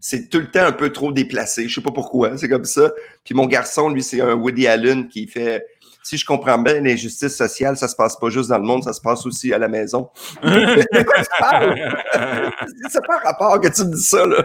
C'est 0.00 0.28
tout 0.30 0.38
le 0.38 0.50
temps 0.50 0.64
un 0.64 0.72
peu 0.72 0.90
trop 0.92 1.12
déplacé. 1.12 1.68
Je 1.68 1.74
sais 1.74 1.80
pas 1.80 1.90
pourquoi, 1.90 2.36
c'est 2.38 2.48
comme 2.48 2.64
ça. 2.64 2.92
Puis 3.24 3.34
mon 3.34 3.46
garçon, 3.46 3.88
lui, 3.88 4.02
c'est 4.02 4.20
un 4.20 4.34
Woody 4.34 4.66
Allen 4.66 5.08
qui 5.08 5.26
fait. 5.26 5.66
Si 6.02 6.16
je 6.16 6.24
comprends 6.24 6.56
bien, 6.56 6.80
l'injustice 6.80 7.36
sociale, 7.36 7.76
ça 7.76 7.86
se 7.86 7.94
passe 7.94 8.16
pas 8.16 8.30
juste 8.30 8.48
dans 8.48 8.56
le 8.56 8.64
monde, 8.64 8.82
ça 8.82 8.94
se 8.94 9.02
passe 9.02 9.26
aussi 9.26 9.52
à 9.52 9.58
la 9.58 9.68
maison. 9.68 10.08
De 10.42 11.02
quoi 11.02 11.22
tu 11.22 11.28
parles? 11.38 11.74
C'est 12.88 13.06
pas 13.06 13.16
un 13.16 13.24
rapport 13.24 13.60
que 13.60 13.68
tu 13.68 13.84
me 13.84 13.94
dis 13.94 14.02
ça, 14.02 14.26
là. 14.26 14.44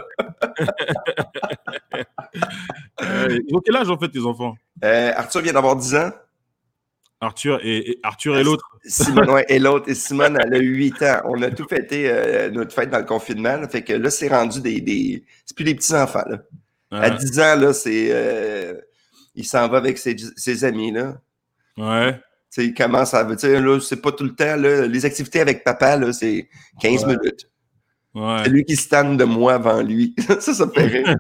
Euh, 3.02 3.40
ils 3.47 3.56
ont 3.56 3.61
quel 3.64 3.75
âge 3.75 3.90
en 3.90 3.97
fait, 3.97 4.09
tes 4.09 4.19
enfants? 4.19 4.56
Euh, 4.83 5.11
Arthur 5.16 5.42
vient 5.42 5.54
d'avoir 5.54 5.75
10 5.75 5.95
ans. 5.95 6.11
Arthur 7.25 7.59
et, 7.63 7.91
et- 7.91 7.99
Arthur 8.03 8.37
et 8.37 8.44
l'autre. 8.44 8.69
Simone, 8.85 9.29
ouais, 9.31 9.45
et 9.49 9.59
l'autre, 9.59 9.89
et 9.89 9.95
Simone, 9.95 10.37
elle 10.44 10.53
a 10.53 10.57
8 10.59 11.01
ans. 11.03 11.21
On 11.25 11.41
a 11.41 11.49
tout 11.51 11.65
fêté 11.67 12.05
euh, 12.09 12.49
notre 12.51 12.73
fête 12.73 12.89
dans 12.89 12.99
le 12.99 13.05
confinement. 13.05 13.57
là. 13.57 13.67
fait 13.67 13.83
que 13.83 13.94
là, 13.94 14.09
c'est 14.09 14.27
rendu 14.27 14.61
des. 14.61 14.79
des... 14.81 15.23
C'est 15.45 15.55
plus 15.55 15.65
des 15.65 15.75
petits-enfants. 15.75 16.23
Là. 16.27 16.37
À 16.91 17.09
Ouais. 17.09 17.17
10 17.17 17.39
ans, 17.39 17.55
là, 17.55 17.73
c'est. 17.73 18.07
euh, 18.11 18.75
Il 19.33 19.44
s'en 19.45 19.67
va 19.67 19.77
avec 19.77 19.97
ses, 19.97 20.15
ses 20.37 20.63
amis. 20.63 20.91
Là. 20.91 21.17
ouais. 21.77 22.19
Il 22.57 22.73
commence 22.73 23.13
à. 23.13 23.23
Là, 23.23 23.79
c'est 23.81 24.01
pas 24.01 24.11
tout 24.13 24.23
le 24.23 24.33
temps. 24.35 24.55
Là, 24.55 24.85
les 24.87 25.03
activités 25.05 25.41
avec 25.41 25.63
papa, 25.63 25.97
là, 25.97 26.13
c'est 26.13 26.47
15 26.79 27.03
Ouais. 27.05 27.17
minutes. 27.17 27.49
ouais. 28.13 28.37
C'est 28.44 28.49
lui 28.49 28.63
qui 28.63 28.75
se 28.77 28.87
tanne 28.87 29.17
de 29.17 29.25
moi 29.25 29.55
avant 29.55 29.81
lui. 29.81 30.15
ça, 30.39 30.53
ça 30.53 30.65
me 30.67 30.71
fait 30.71 30.85
rire. 30.85 31.15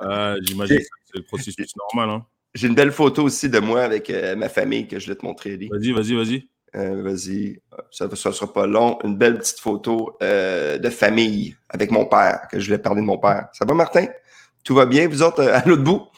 Ah, 0.00 0.34
J'imagine 0.42 0.78
que 0.78 0.82
c'est 1.06 1.16
le 1.18 1.22
processus 1.24 1.72
normal. 1.76 2.10
Hein. 2.20 2.26
J'ai 2.54 2.68
une 2.68 2.74
belle 2.74 2.92
photo 2.92 3.22
aussi 3.24 3.48
de 3.48 3.58
moi 3.58 3.82
avec 3.82 4.10
euh, 4.10 4.36
ma 4.36 4.48
famille 4.48 4.86
que 4.86 4.98
je 4.98 5.08
vais 5.08 5.14
te 5.14 5.24
montrer. 5.24 5.56
Vas-y, 5.56 5.92
vas-y, 5.92 6.14
vas-y. 6.14 6.48
Euh, 6.74 7.02
Vas-y, 7.02 7.60
ça 7.90 8.08
ne 8.08 8.14
sera 8.14 8.50
pas 8.52 8.66
long. 8.66 8.98
Une 9.04 9.16
belle 9.16 9.38
petite 9.38 9.60
photo 9.60 10.16
euh, 10.22 10.78
de 10.78 10.88
famille 10.88 11.54
avec 11.68 11.90
mon 11.90 12.06
père, 12.06 12.48
que 12.50 12.58
je 12.58 12.66
voulais 12.66 12.78
parler 12.78 13.02
de 13.02 13.06
mon 13.06 13.18
père. 13.18 13.48
Ça 13.52 13.64
va, 13.66 13.74
Martin? 13.74 14.06
Tout 14.64 14.74
va 14.74 14.86
bien, 14.86 15.06
vous 15.08 15.22
autres, 15.22 15.42
à 15.42 15.62
l'autre 15.66 15.82
bout? 15.82 16.08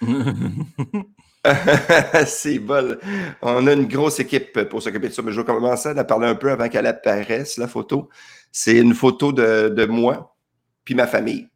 C'est 2.26 2.58
bol. 2.58 3.00
On 3.42 3.66
a 3.66 3.72
une 3.72 3.86
grosse 3.86 4.20
équipe 4.20 4.62
pour 4.64 4.82
s'occuper 4.82 5.08
de 5.08 5.12
ça, 5.12 5.22
mais 5.22 5.32
je 5.32 5.40
vais 5.40 5.46
commencer 5.46 5.88
à 5.88 6.04
parler 6.04 6.28
un 6.28 6.34
peu 6.34 6.50
avant 6.50 6.68
qu'elle 6.68 6.86
apparaisse, 6.86 7.56
la 7.56 7.68
photo. 7.68 8.08
C'est 8.52 8.78
une 8.78 8.94
photo 8.94 9.32
de, 9.32 9.68
de 9.68 9.84
moi 9.86 10.36
puis 10.84 10.94
ma 10.94 11.06
famille. 11.06 11.48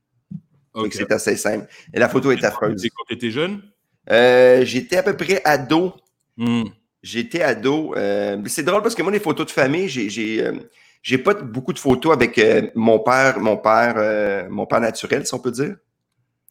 C'est 0.91 1.11
assez 1.11 1.37
simple. 1.37 1.67
Et 1.93 1.99
la 1.99 2.09
photo 2.09 2.31
est 2.33 2.45
affreuse. 2.45 2.83
Quand 2.95 3.05
tu 3.09 3.15
étais 3.15 3.31
jeune? 3.31 3.63
Euh, 4.11 4.65
J'étais 4.65 4.97
à 4.99 5.03
peu 5.03 5.17
près 5.17 5.41
ado 5.45 5.95
Hmm. 6.39 6.65
J'étais 7.03 7.43
ado. 7.43 7.95
euh, 7.97 8.37
c'est 8.47 8.63
drôle 8.63 8.83
parce 8.83 8.95
que 8.95 9.03
moi, 9.03 9.11
les 9.11 9.21
photos 9.21 9.47
de 9.47 9.51
famille, 9.51 9.89
j'ai, 9.89 10.11
j'ai, 10.11 10.45
euh, 10.45 11.19
pas 11.25 11.33
beaucoup 11.35 11.73
de 11.73 11.79
photos 11.79 12.13
avec 12.13 12.39
mon 12.75 12.99
père, 12.99 13.39
mon 13.41 13.57
père, 13.57 14.49
mon 14.51 14.67
père 14.67 14.81
naturel, 14.81 15.27
si 15.27 15.33
on 15.33 15.39
peut 15.39 15.51
dire. 15.51 15.77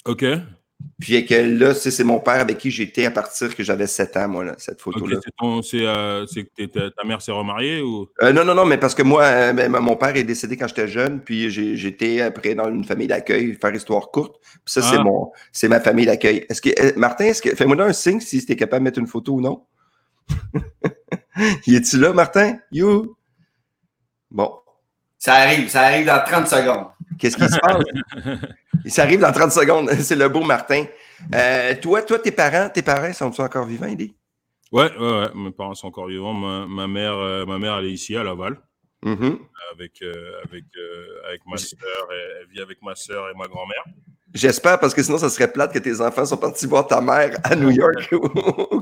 Ok. 0.05 0.25
Puis 0.99 1.25
que 1.25 1.35
là, 1.35 1.73
c'est, 1.73 2.03
mon 2.03 2.19
père 2.19 2.39
avec 2.39 2.57
qui 2.57 2.71
j'étais 2.71 3.05
à 3.05 3.11
partir 3.11 3.53
que 3.55 3.63
j'avais 3.63 3.87
7 3.87 4.15
ans, 4.17 4.27
moi, 4.29 4.45
là, 4.45 4.55
cette 4.57 4.85
Ok, 4.85 4.93
photo-là. 4.93 5.19
c'est 5.61 5.81
euh, 5.81 6.25
ta, 6.91 7.03
mère 7.03 7.21
s'est 7.21 7.31
remariée 7.31 7.81
ou? 7.81 8.07
Euh, 8.21 8.31
non, 8.31 8.45
non, 8.45 8.55
non, 8.55 8.65
mais 8.65 8.77
parce 8.77 8.95
que 8.95 9.03
moi, 9.03 9.23
euh, 9.23 9.53
ben, 9.53 9.69
mon 9.69 9.95
père 9.97 10.15
est 10.15 10.23
décédé 10.23 10.55
quand 10.55 10.67
j'étais 10.67 10.87
jeune, 10.87 11.19
puis 11.21 11.49
j'étais 11.49 12.21
après 12.21 12.55
dans 12.55 12.69
une 12.69 12.85
famille 12.85 13.07
d'accueil, 13.07 13.57
faire 13.59 13.75
histoire 13.75 14.09
courte. 14.09 14.39
Puis 14.41 14.59
ça, 14.65 14.81
c'est 14.81 14.97
Ah. 14.97 15.03
mon, 15.03 15.31
c'est 15.51 15.67
ma 15.67 15.79
famille 15.81 16.05
d'accueil. 16.05 16.45
Est-ce 16.49 16.61
que, 16.61 16.69
euh, 16.81 16.93
Martin, 16.95 17.25
est-ce 17.25 17.41
que, 17.41 17.55
fais-moi 17.55 17.81
un 17.81 17.93
signe 17.93 18.19
si 18.21 18.45
t'es 18.45 18.55
capable 18.55 18.81
de 18.81 18.83
mettre 18.85 18.99
une 18.99 19.07
photo 19.07 19.33
ou 19.33 19.41
non. 19.41 19.65
y 21.67 21.75
es-tu 21.75 21.99
là, 21.99 22.13
Martin? 22.13 22.57
You? 22.71 23.15
Bon. 24.31 24.51
Ça 25.17 25.33
arrive, 25.33 25.69
ça 25.69 25.81
arrive 25.81 26.05
dans 26.05 26.23
30 26.23 26.47
secondes. 26.47 26.87
Qu'est-ce 27.19 27.37
qui 27.37 27.47
se 27.47 27.59
passe? 27.59 27.83
Ça 28.87 29.03
arrive 29.03 29.19
dans 29.19 29.31
30 29.31 29.51
secondes. 29.51 29.89
C'est 29.99 30.15
le 30.15 30.29
beau 30.29 30.41
Martin. 30.43 30.85
Euh, 31.33 31.73
toi, 31.81 32.01
toi, 32.03 32.19
tes 32.19 32.31
parents, 32.31 32.69
tes 32.69 32.81
parents 32.81 33.13
sont-ils 33.13 33.41
encore 33.41 33.65
vivants, 33.65 33.87
Eddie? 33.87 34.13
Ouais, 34.71 34.91
ouais, 34.97 35.19
ouais, 35.19 35.27
mes 35.35 35.51
parents 35.51 35.73
sont 35.75 35.87
encore 35.87 36.07
vivants. 36.07 36.33
Ma, 36.33 36.65
ma 36.67 36.87
mère, 36.87 37.13
euh, 37.13 37.45
ma 37.45 37.57
mère, 37.57 37.77
elle 37.77 37.85
est 37.85 37.91
ici 37.93 38.15
à 38.15 38.23
Laval 38.23 38.57
Mhm. 39.03 39.37
avec, 39.73 40.01
euh, 40.01 40.41
avec, 40.43 40.63
euh, 40.77 41.27
avec 41.27 41.41
ma 41.45 41.57
soeur. 41.57 41.79
Elle, 42.11 42.37
elle 42.41 42.47
vit 42.47 42.61
avec 42.61 42.81
ma 42.81 42.95
soeur 42.95 43.29
et 43.29 43.37
ma 43.37 43.45
grand-mère. 43.47 43.83
J'espère, 44.33 44.79
parce 44.79 44.93
que 44.93 45.01
sinon, 45.03 45.17
ça 45.17 45.29
serait 45.29 45.49
plate 45.51 45.71
que 45.71 45.79
tes 45.79 46.01
enfants 46.01 46.25
sont 46.25 46.35
partis 46.37 46.65
voir 46.67 46.87
ta 46.87 46.99
mère 47.01 47.37
à 47.43 47.55
New 47.55 47.69
York. 47.71 48.09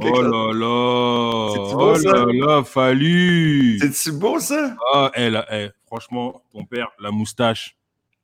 Oh 0.06 0.22
là 0.22 0.52
là, 0.54 1.50
C'est-tu 1.54 1.75
beau, 1.75 1.92
oh 1.92 1.96
ça? 1.96 2.12
là 2.12 2.25
là, 2.34 2.63
fallu. 2.63 3.78
C'est-tu 3.80 4.12
beau, 4.18 4.40
ça? 4.40 4.75
Ah, 4.94 5.12
elle, 5.13 5.46
eh, 5.52 5.70
franchement, 5.86 6.42
ton 6.52 6.66
père, 6.66 6.90
la 7.00 7.12
moustache. 7.12 7.75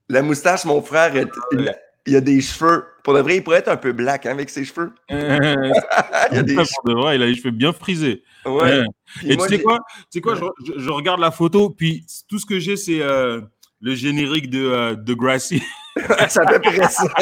La 0.10 0.22
moustache, 0.22 0.66
mon 0.66 0.82
frère, 0.82 1.16
est- 1.16 1.28
il, 1.54 1.70
a, 1.70 1.75
il 2.06 2.16
a 2.16 2.22
des 2.22 2.42
cheveux. 2.42 2.84
Pour 3.04 3.13
de 3.13 3.20
vrai, 3.22 3.38
il 3.38 3.44
pourrait 3.44 3.60
être 3.60 3.68
un 3.70 3.78
peu 3.78 3.92
black 3.92 4.25
hein, 4.25 4.32
avec 4.32 4.50
ses 4.50 4.66
cheveux. 4.66 4.92
Il 5.10 6.38
a 6.38 6.44
des 6.44 6.56
pour 6.56 6.66
cheveux. 6.66 6.94
de 6.94 6.94
vrai, 6.94 7.16
il 7.16 7.24
a 7.24 7.25
les 7.25 7.36
cheveux 7.36 7.51
bien 7.51 7.74
frisés. 7.74 8.24
Ouais. 8.46 8.84
Et 9.25 9.36
moi, 9.36 9.48
tu 9.48 9.56
sais 9.56 9.62
quoi, 9.63 9.80
tu 9.89 10.04
sais 10.12 10.22
quoi? 10.22 10.36
Je, 10.36 10.46
je- 10.66 10.80
je 10.80 10.89
regarde 10.89 11.20
la 11.20 11.32
photo, 11.32 11.70
puis 11.72 12.06
tout 12.28 12.38
ce 12.39 12.46
que 12.46 12.60
j'ai, 12.60 12.75
c'est 12.78 13.01
euh, 13.01 13.42
le 13.82 13.96
générique 13.96 14.50
de, 14.50 14.60
euh, 14.63 14.96
de 14.96 15.13
Gracie. 15.16 15.63
c'est 16.28 16.39
à 16.42 16.46
peu 16.46 16.60
près 16.60 16.88
ça. 16.89 17.04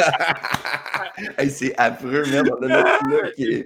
Hey, 1.36 1.50
c'est 1.50 1.74
affreux, 1.76 2.22
merde. 2.30 2.48
Tu 3.36 3.64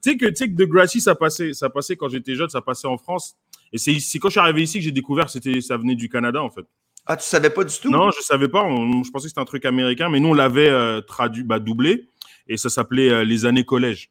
sais 0.00 0.16
que, 0.16 0.26
tu 0.26 0.34
sais 0.34 0.48
que 0.48 0.54
de 0.56 0.64
Gracie, 0.64 1.00
ça 1.00 1.14
passait, 1.14 1.52
ça 1.52 1.70
passait 1.70 1.94
quand 1.94 2.08
j'étais 2.08 2.34
jeune, 2.34 2.48
ça 2.48 2.60
passait 2.60 2.88
en 2.88 2.98
France. 2.98 3.36
Et 3.72 3.78
c'est 3.78 4.18
quand 4.18 4.28
je 4.28 4.32
suis 4.32 4.40
arrivé 4.40 4.62
ici 4.62 4.78
que 4.78 4.84
j'ai 4.84 4.90
découvert 4.90 5.28
c'était 5.30 5.60
ça 5.60 5.76
venait 5.76 5.94
du 5.94 6.08
Canada, 6.08 6.42
en 6.42 6.50
fait. 6.50 6.64
Ah, 7.10 7.16
tu 7.16 7.24
savais 7.24 7.48
pas 7.50 7.64
du 7.64 7.74
tout? 7.80 7.90
Non, 7.90 8.10
je 8.10 8.20
savais 8.22 8.48
pas. 8.48 8.62
on- 8.64 9.02
je 9.02 9.10
pensais 9.10 9.24
que 9.24 9.28
c'était 9.30 9.40
un 9.40 9.44
truc 9.46 9.64
américain, 9.64 10.08
mais 10.10 10.20
nous, 10.20 10.28
on 10.28 10.34
l'avait 10.34 10.68
euh, 10.68 11.00
traduit, 11.00 11.42
bah, 11.42 11.58
doublé. 11.58 12.10
Et 12.46 12.56
ça 12.58 12.68
s'appelait 12.68 13.10
euh, 13.10 13.24
Les 13.24 13.46
années 13.46 13.64
collège. 13.64 14.10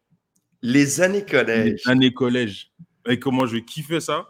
Les 0.64 1.00
années 1.02 1.20
Les 1.20 1.26
collège. 1.26 1.82
années 1.86 2.12
collège. 2.14 2.72
Et 3.08 3.20
comment 3.20 3.46
je 3.46 3.58
kiffer 3.58 4.00
ça? 4.00 4.28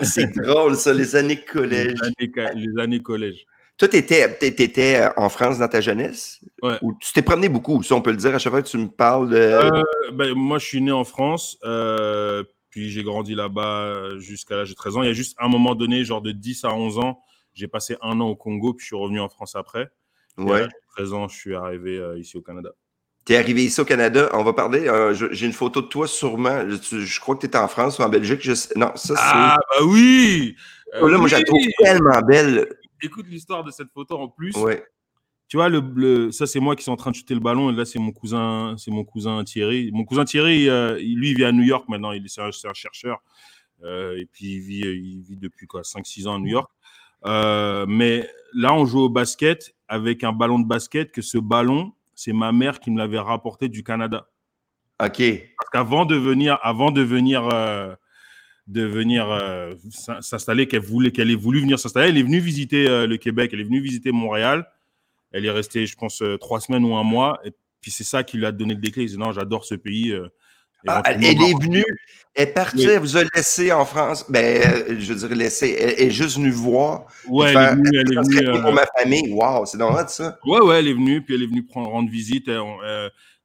C'est 0.00 0.34
drôle, 0.36 0.76
ça, 0.76 0.92
les 0.92 1.16
années 1.16 1.36
collège. 1.42 1.94
Les 2.18 2.32
années, 2.46 2.60
les 2.66 2.82
années 2.82 3.00
collège. 3.00 3.46
Toi, 3.78 3.88
t'étais, 3.88 4.34
t'é- 4.38 4.54
t'étais 4.54 4.96
euh, 5.02 5.08
en 5.18 5.28
France 5.28 5.58
dans 5.58 5.68
ta 5.68 5.82
jeunesse? 5.82 6.40
Ouais. 6.62 6.78
Ou 6.80 6.94
tu 6.98 7.12
t'es 7.12 7.20
promené 7.22 7.48
beaucoup, 7.50 7.82
ça, 7.82 7.94
on 7.94 8.00
peut 8.00 8.10
le 8.10 8.16
dire. 8.16 8.34
À 8.34 8.38
chaque 8.38 8.52
fois 8.52 8.62
que 8.62 8.68
tu 8.68 8.78
me 8.78 8.88
parles 8.88 9.28
de. 9.30 9.36
Euh, 9.36 9.82
ben, 10.14 10.32
moi, 10.34 10.58
je 10.58 10.64
suis 10.66 10.80
né 10.80 10.92
en 10.92 11.04
France, 11.04 11.58
euh, 11.64 12.42
puis 12.70 12.90
j'ai 12.90 13.02
grandi 13.02 13.34
là-bas 13.34 14.16
jusqu'à 14.18 14.56
l'âge 14.56 14.70
de 14.70 14.74
13 14.74 14.96
ans. 14.96 15.02
Il 15.02 15.06
y 15.08 15.10
a 15.10 15.14
juste 15.14 15.36
un 15.38 15.48
moment 15.48 15.74
donné, 15.74 16.04
genre 16.04 16.22
de 16.22 16.32
10 16.32 16.64
à 16.64 16.74
11 16.74 16.98
ans, 16.98 17.20
j'ai 17.56 17.68
passé 17.68 17.96
un 18.02 18.20
an 18.20 18.28
au 18.28 18.36
Congo, 18.36 18.74
puis 18.74 18.84
je 18.84 18.88
suis 18.88 18.96
revenu 18.96 19.18
en 19.20 19.28
France 19.28 19.56
après. 19.56 19.88
Et 20.38 20.42
à 20.42 20.44
ouais. 20.44 20.66
de 20.66 20.72
13 20.96 21.12
ans, 21.14 21.28
je 21.28 21.36
suis 21.36 21.54
arrivé 21.54 21.96
euh, 21.98 22.18
ici 22.18 22.36
au 22.36 22.42
Canada. 22.42 22.70
T'es 23.24 23.36
arrivé 23.36 23.64
ici 23.64 23.80
au 23.80 23.84
Canada, 23.84 24.28
on 24.34 24.44
va 24.44 24.52
parler. 24.52 24.86
euh, 24.86 25.12
J'ai 25.32 25.46
une 25.46 25.52
photo 25.52 25.82
de 25.82 25.88
toi 25.88 26.06
sûrement. 26.06 26.62
Je, 26.68 27.00
je 27.00 27.20
crois 27.20 27.34
que 27.34 27.40
tu 27.40 27.46
étais 27.46 27.58
en 27.58 27.66
France 27.66 27.98
ou 27.98 28.02
en 28.02 28.08
Belgique. 28.08 28.38
Je 28.40 28.54
sais- 28.54 28.78
non, 28.78 28.92
ça 28.94 29.14
c'est. 29.16 29.20
Ah, 29.20 29.56
bah 29.58 29.84
oui 29.84 30.54
Euh, 30.94 31.00
Oh 31.02 31.08
moi, 31.18 31.26
je 31.26 31.34
la 31.36 31.42
trouve 31.42 31.58
tellement 31.78 32.20
belle. 32.22 32.68
Écoute 33.02 33.26
l'histoire 33.28 33.64
de 33.64 33.72
cette 33.72 33.90
photo 33.92 34.16
en 34.18 34.28
plus. 34.28 34.54
Ouais. 34.56 34.84
Tu 35.48 35.56
vois, 35.56 35.68
le, 35.68 35.80
le- 35.96 36.30
ça, 36.30 36.46
c'est 36.46 36.60
moi 36.60 36.76
qui 36.76 36.82
suis 36.82 36.90
en 36.92 36.96
train 36.96 37.10
de 37.10 37.16
shooter 37.16 37.34
le 37.34 37.40
ballon. 37.40 37.70
Et 37.70 37.74
là, 37.74 37.84
c'est 37.84 37.98
mon 37.98 38.12
cousin, 38.12 38.76
c'est 38.78 38.90
mon 38.92 39.04
cousin 39.04 39.42
Thierry. 39.42 39.90
Mon 39.92 40.04
cousin 40.04 40.24
Thierry, 40.24 40.68
euh, 40.68 40.96
lui, 40.96 41.30
il 41.30 41.36
vit 41.36 41.44
à 41.44 41.50
New 41.52 41.64
York 41.64 41.88
maintenant. 41.88 42.12
Il 42.12 42.24
est, 42.24 42.28
c'est 42.28 42.40
un, 42.42 42.72
chercheur. 42.74 43.18
Et 43.82 44.26
puis, 44.32 44.54
il 44.54 44.60
vit, 44.60 44.80
il 44.80 45.22
vit 45.22 45.36
depuis 45.36 45.66
quoi, 45.66 45.82
5-6 45.82 46.26
ans 46.28 46.36
à 46.36 46.38
New 46.38 46.46
York. 46.46 46.70
Euh, 47.26 47.86
mais 47.88 48.28
là, 48.54 48.74
on 48.74 48.84
joue 48.84 49.00
au 49.00 49.08
basket 49.08 49.74
avec 49.88 50.24
un 50.24 50.32
ballon 50.32 50.58
de 50.58 50.66
basket 50.66 51.12
que 51.12 51.22
ce 51.22 51.38
ballon, 51.38 51.92
c'est 52.14 52.32
ma 52.32 52.52
mère 52.52 52.80
qui 52.80 52.90
me 52.90 52.98
l'avait 52.98 53.18
rapporté 53.18 53.68
du 53.68 53.82
Canada. 53.82 54.28
OK. 55.02 55.22
Parce 55.58 55.70
qu'avant 55.72 56.04
de 56.06 56.16
venir, 56.16 56.58
avant 56.62 56.90
de 56.90 57.02
venir, 57.02 57.48
euh, 57.52 57.94
de 58.66 58.82
venir 58.82 59.28
euh, 59.30 59.74
s'in- 59.90 60.22
s'installer, 60.22 60.66
qu'elle 60.66 60.80
voulait, 60.80 61.10
qu'elle 61.12 61.30
ait 61.30 61.34
voulu 61.34 61.60
venir 61.60 61.78
s'installer, 61.78 62.08
elle 62.08 62.18
est 62.18 62.22
venue 62.22 62.40
visiter 62.40 63.06
le 63.06 63.16
Québec, 63.16 63.50
elle 63.52 63.60
est 63.60 63.64
venue 63.64 63.80
visiter 63.80 64.12
Montréal. 64.12 64.66
Elle 65.32 65.44
est 65.44 65.50
restée, 65.50 65.86
je 65.86 65.96
pense, 65.96 66.22
trois 66.40 66.60
semaines 66.60 66.84
ou 66.84 66.96
un 66.96 67.02
mois. 67.02 67.40
Et 67.44 67.52
puis 67.80 67.90
c'est 67.90 68.04
ça 68.04 68.22
qui 68.24 68.38
lui 68.38 68.46
a 68.46 68.52
donné 68.52 68.74
le 68.74 68.80
déclic. 68.80 69.04
Il 69.10 69.10
dit 69.10 69.18
non, 69.18 69.32
j'adore 69.32 69.64
ce 69.64 69.74
pays. 69.74 70.14
Euh, 70.88 70.92
Ah, 70.94 71.02
elle, 71.06 71.24
est 71.24 71.34
venue, 71.62 71.84
elle 72.34 72.48
est 72.48 72.52
partie, 72.52 72.86
Oui. 72.86 72.92
elle 72.92 73.00
vous 73.00 73.16
a 73.16 73.22
laissé 73.34 73.72
en 73.72 73.84
France. 73.84 74.24
Ben, 74.28 74.62
euh, 74.62 74.96
je 74.98 75.12
veux 75.12 75.26
dire, 75.28 75.36
laissé. 75.36 75.76
Elle, 75.80 76.06
est 76.06 76.10
juste 76.10 76.36
venue 76.36 76.50
voir. 76.50 77.06
Ouais, 77.28 77.48
elle 77.48 77.52
faire- 77.54 77.72
est 77.72 77.74
venue, 77.76 77.90
elle 77.94 78.12
est 78.12 78.14
Ça 78.14 78.22
serait 78.22 78.34
venue, 78.36 78.50
bien 78.52 78.54
euh, 78.60 78.62
pour 78.62 78.72
ma 78.72 78.86
famille. 78.98 79.32
Wow, 79.32 79.66
c'est 79.66 79.78
normal 79.78 80.06
ça. 80.08 80.38
Ouais, 80.46 80.60
ouais, 80.60 80.78
elle 80.78 80.88
est 80.88 80.94
venue, 80.94 81.22
puis 81.22 81.34
elle 81.34 81.42
est 81.42 81.46
venue 81.46 81.64
prendre, 81.64 81.88
rendre 81.90 82.10
visite. 82.10 82.48
Elle, 82.48 82.58
on- 82.58 82.78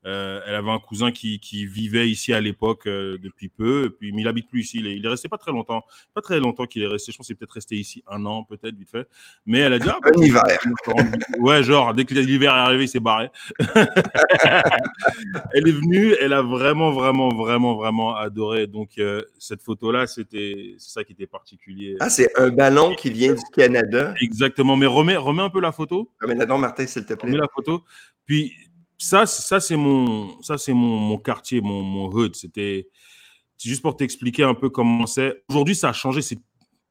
euh, 0.05 0.41
elle 0.48 0.55
avait 0.55 0.72
un 0.72 0.79
cousin 0.79 1.12
qui, 1.12 1.39
qui 1.39 1.65
vivait 1.67 2.10
ici 2.10 2.34
à 2.34 2.41
l'époque 2.41 2.88
euh, 2.88 3.17
depuis 3.22 3.50
peu, 3.50 3.86
et 3.86 3.89
puis, 3.89 4.12
mais 4.12 4.22
il 4.24 4.27
habite 4.27 4.50
plus 4.50 4.62
ici. 4.62 4.79
Il 4.79 4.88
est, 4.88 4.96
il 4.98 5.05
est 5.05 5.10
resté 5.10 5.29
pas 5.29 5.38
très 5.38 5.51
longtemps. 5.51 5.84
Pas 6.13 6.22
très 6.22 6.39
longtemps 6.39 6.65
qu'il 6.65 6.81
est 6.81 6.88
resté. 6.88 7.12
Je 7.12 7.17
pense 7.17 7.27
qu'il 7.27 7.34
est 7.34 7.38
peut-être 7.38 7.51
resté 7.51 7.75
ici 7.75 8.03
un 8.08 8.25
an, 8.25 8.43
peut-être, 8.43 8.75
vite 8.75 8.89
fait. 8.89 9.08
Mais 9.46 9.60
elle 9.60 9.74
a 9.74 9.79
dit, 9.79 9.88
ah, 9.89 10.00
bah, 10.01 10.10
Un 10.17 10.22
hiver. 10.24 10.43
Ouais, 11.39 11.63
genre, 11.63 11.93
dès 11.93 12.05
que 12.05 12.13
l'hiver 12.15 12.51
est 12.53 12.60
arrivé, 12.60 12.86
il 12.86 12.88
s'est 12.88 13.00
barré. 13.00 13.29
elle 15.53 15.67
est 15.67 15.72
venue, 15.72 16.15
elle 16.20 16.34
a 16.34 16.41
vraiment, 16.41 16.91
vraiment, 16.91 17.29
vraiment, 17.29 17.75
vraiment 17.75 18.15
adoré. 18.15 18.67
Donc, 18.67 18.98
euh, 18.98 19.22
cette 19.38 19.62
photo-là, 19.62 20.08
c'était 20.08 20.75
c'est 20.77 20.91
ça 20.93 21.03
qui 21.03 21.13
était 21.13 21.27
particulier. 21.27 21.96
Ah, 22.00 22.10
c'est 22.10 22.29
un 22.39 22.50
ballon 22.50 22.96
qui 22.96 23.10
vient 23.12 23.34
du 23.34 23.41
Canada. 23.53 24.13
Exactement. 24.22 24.75
Mais 24.75 24.86
remets, 24.86 25.17
remets 25.17 25.43
un 25.43 25.50
peu 25.50 25.62
la 25.62 25.72
photo. 25.72 26.12
Ramène-la 26.20 26.46
donc, 26.46 26.62
Martin, 26.62 26.88
s'il 26.88 27.05
te 27.05 27.13
Remets 27.13 27.34
plaît. 27.34 27.41
la 27.41 27.48
photo. 27.53 27.84
Puis, 28.25 28.53
ça, 29.05 29.25
c'est- 29.25 29.41
ça 29.43 29.60
c'est 29.60 29.75
mon, 29.77 30.41
ça, 30.41 30.58
c'est 30.58 30.74
mon, 30.74 30.98
mon 30.98 31.17
quartier, 31.17 31.62
mon, 31.62 31.81
mon 31.81 32.08
hood. 32.12 32.36
C'était 32.36 32.88
juste 33.63 33.81
pour 33.81 33.96
t'expliquer 33.96 34.43
un 34.43 34.53
peu 34.53 34.70
comment 34.70 35.05
c'est. 35.08 35.43
Aujourd'hui, 35.50 35.75
ça 35.75 35.89
a 35.89 35.93
changé. 35.93 36.22
C'est, 36.22 36.39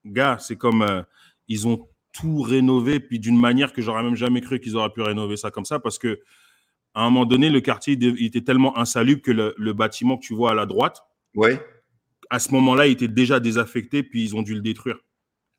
gars, 0.05 0.37
c'est 0.39 0.57
comme 0.57 0.83
euh, 0.83 1.03
ils 1.49 1.67
ont 1.69 1.87
tout 2.13 2.43
rénové, 2.43 2.99
puis 3.01 3.19
d'une 3.21 3.39
manière 3.39 3.73
que 3.73 3.83
j'aurais 3.83 4.03
même 4.03 4.17
jamais 4.17 4.41
cru 4.41 4.59
qu'ils 4.61 4.77
auraient 4.77 4.93
pu 4.93 5.01
rénover 5.03 5.37
ça 5.37 5.51
comme 5.51 5.65
ça, 5.65 5.79
parce 5.79 5.99
que 5.99 6.21
à 6.95 7.03
un 7.03 7.11
moment 7.11 7.25
donné, 7.25 7.51
le 7.51 7.61
quartier 7.61 7.97
il 8.01 8.25
était 8.27 8.41
tellement 8.41 8.77
insalubre 8.77 9.23
que 9.23 9.31
le, 9.31 9.55
le 9.57 9.73
bâtiment 9.73 10.17
que 10.17 10.27
tu 10.27 10.35
vois 10.35 10.51
à 10.51 10.55
la 10.55 10.67
droite, 10.67 11.03
Oui. 11.37 11.51
à 12.31 12.41
ce 12.41 12.51
moment-là, 12.51 12.89
il 12.89 12.93
était 12.93 13.07
déjà 13.07 13.39
désaffecté, 13.39 14.03
puis 14.03 14.25
ils 14.25 14.35
ont 14.35 14.43
dû 14.43 14.55
le 14.55 14.61
détruire. 14.61 14.99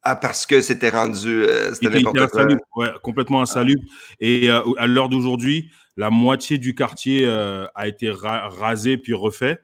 Ah, 0.04 0.18
parce 0.18 0.46
que 0.46 0.60
c'était 0.62 0.90
rendu. 0.90 1.30
euh, 1.30 1.74
c'était 1.74 2.02
n'importe 2.02 2.32
quoi. 2.32 2.48
ouais, 2.76 2.90
complètement 3.02 3.42
insalubre. 3.42 3.82
Et 4.20 4.50
euh, 4.50 4.62
à 4.78 4.88
l'heure 4.88 5.08
d'aujourd'hui, 5.08 5.72
la 5.98 6.10
moitié 6.10 6.58
du 6.58 6.74
quartier 6.76 7.26
euh, 7.26 7.66
a 7.76 7.88
été 7.88 8.10
ra- 8.10 8.48
rasé 8.50 8.98
puis 8.98 9.14
refait. 9.14 9.60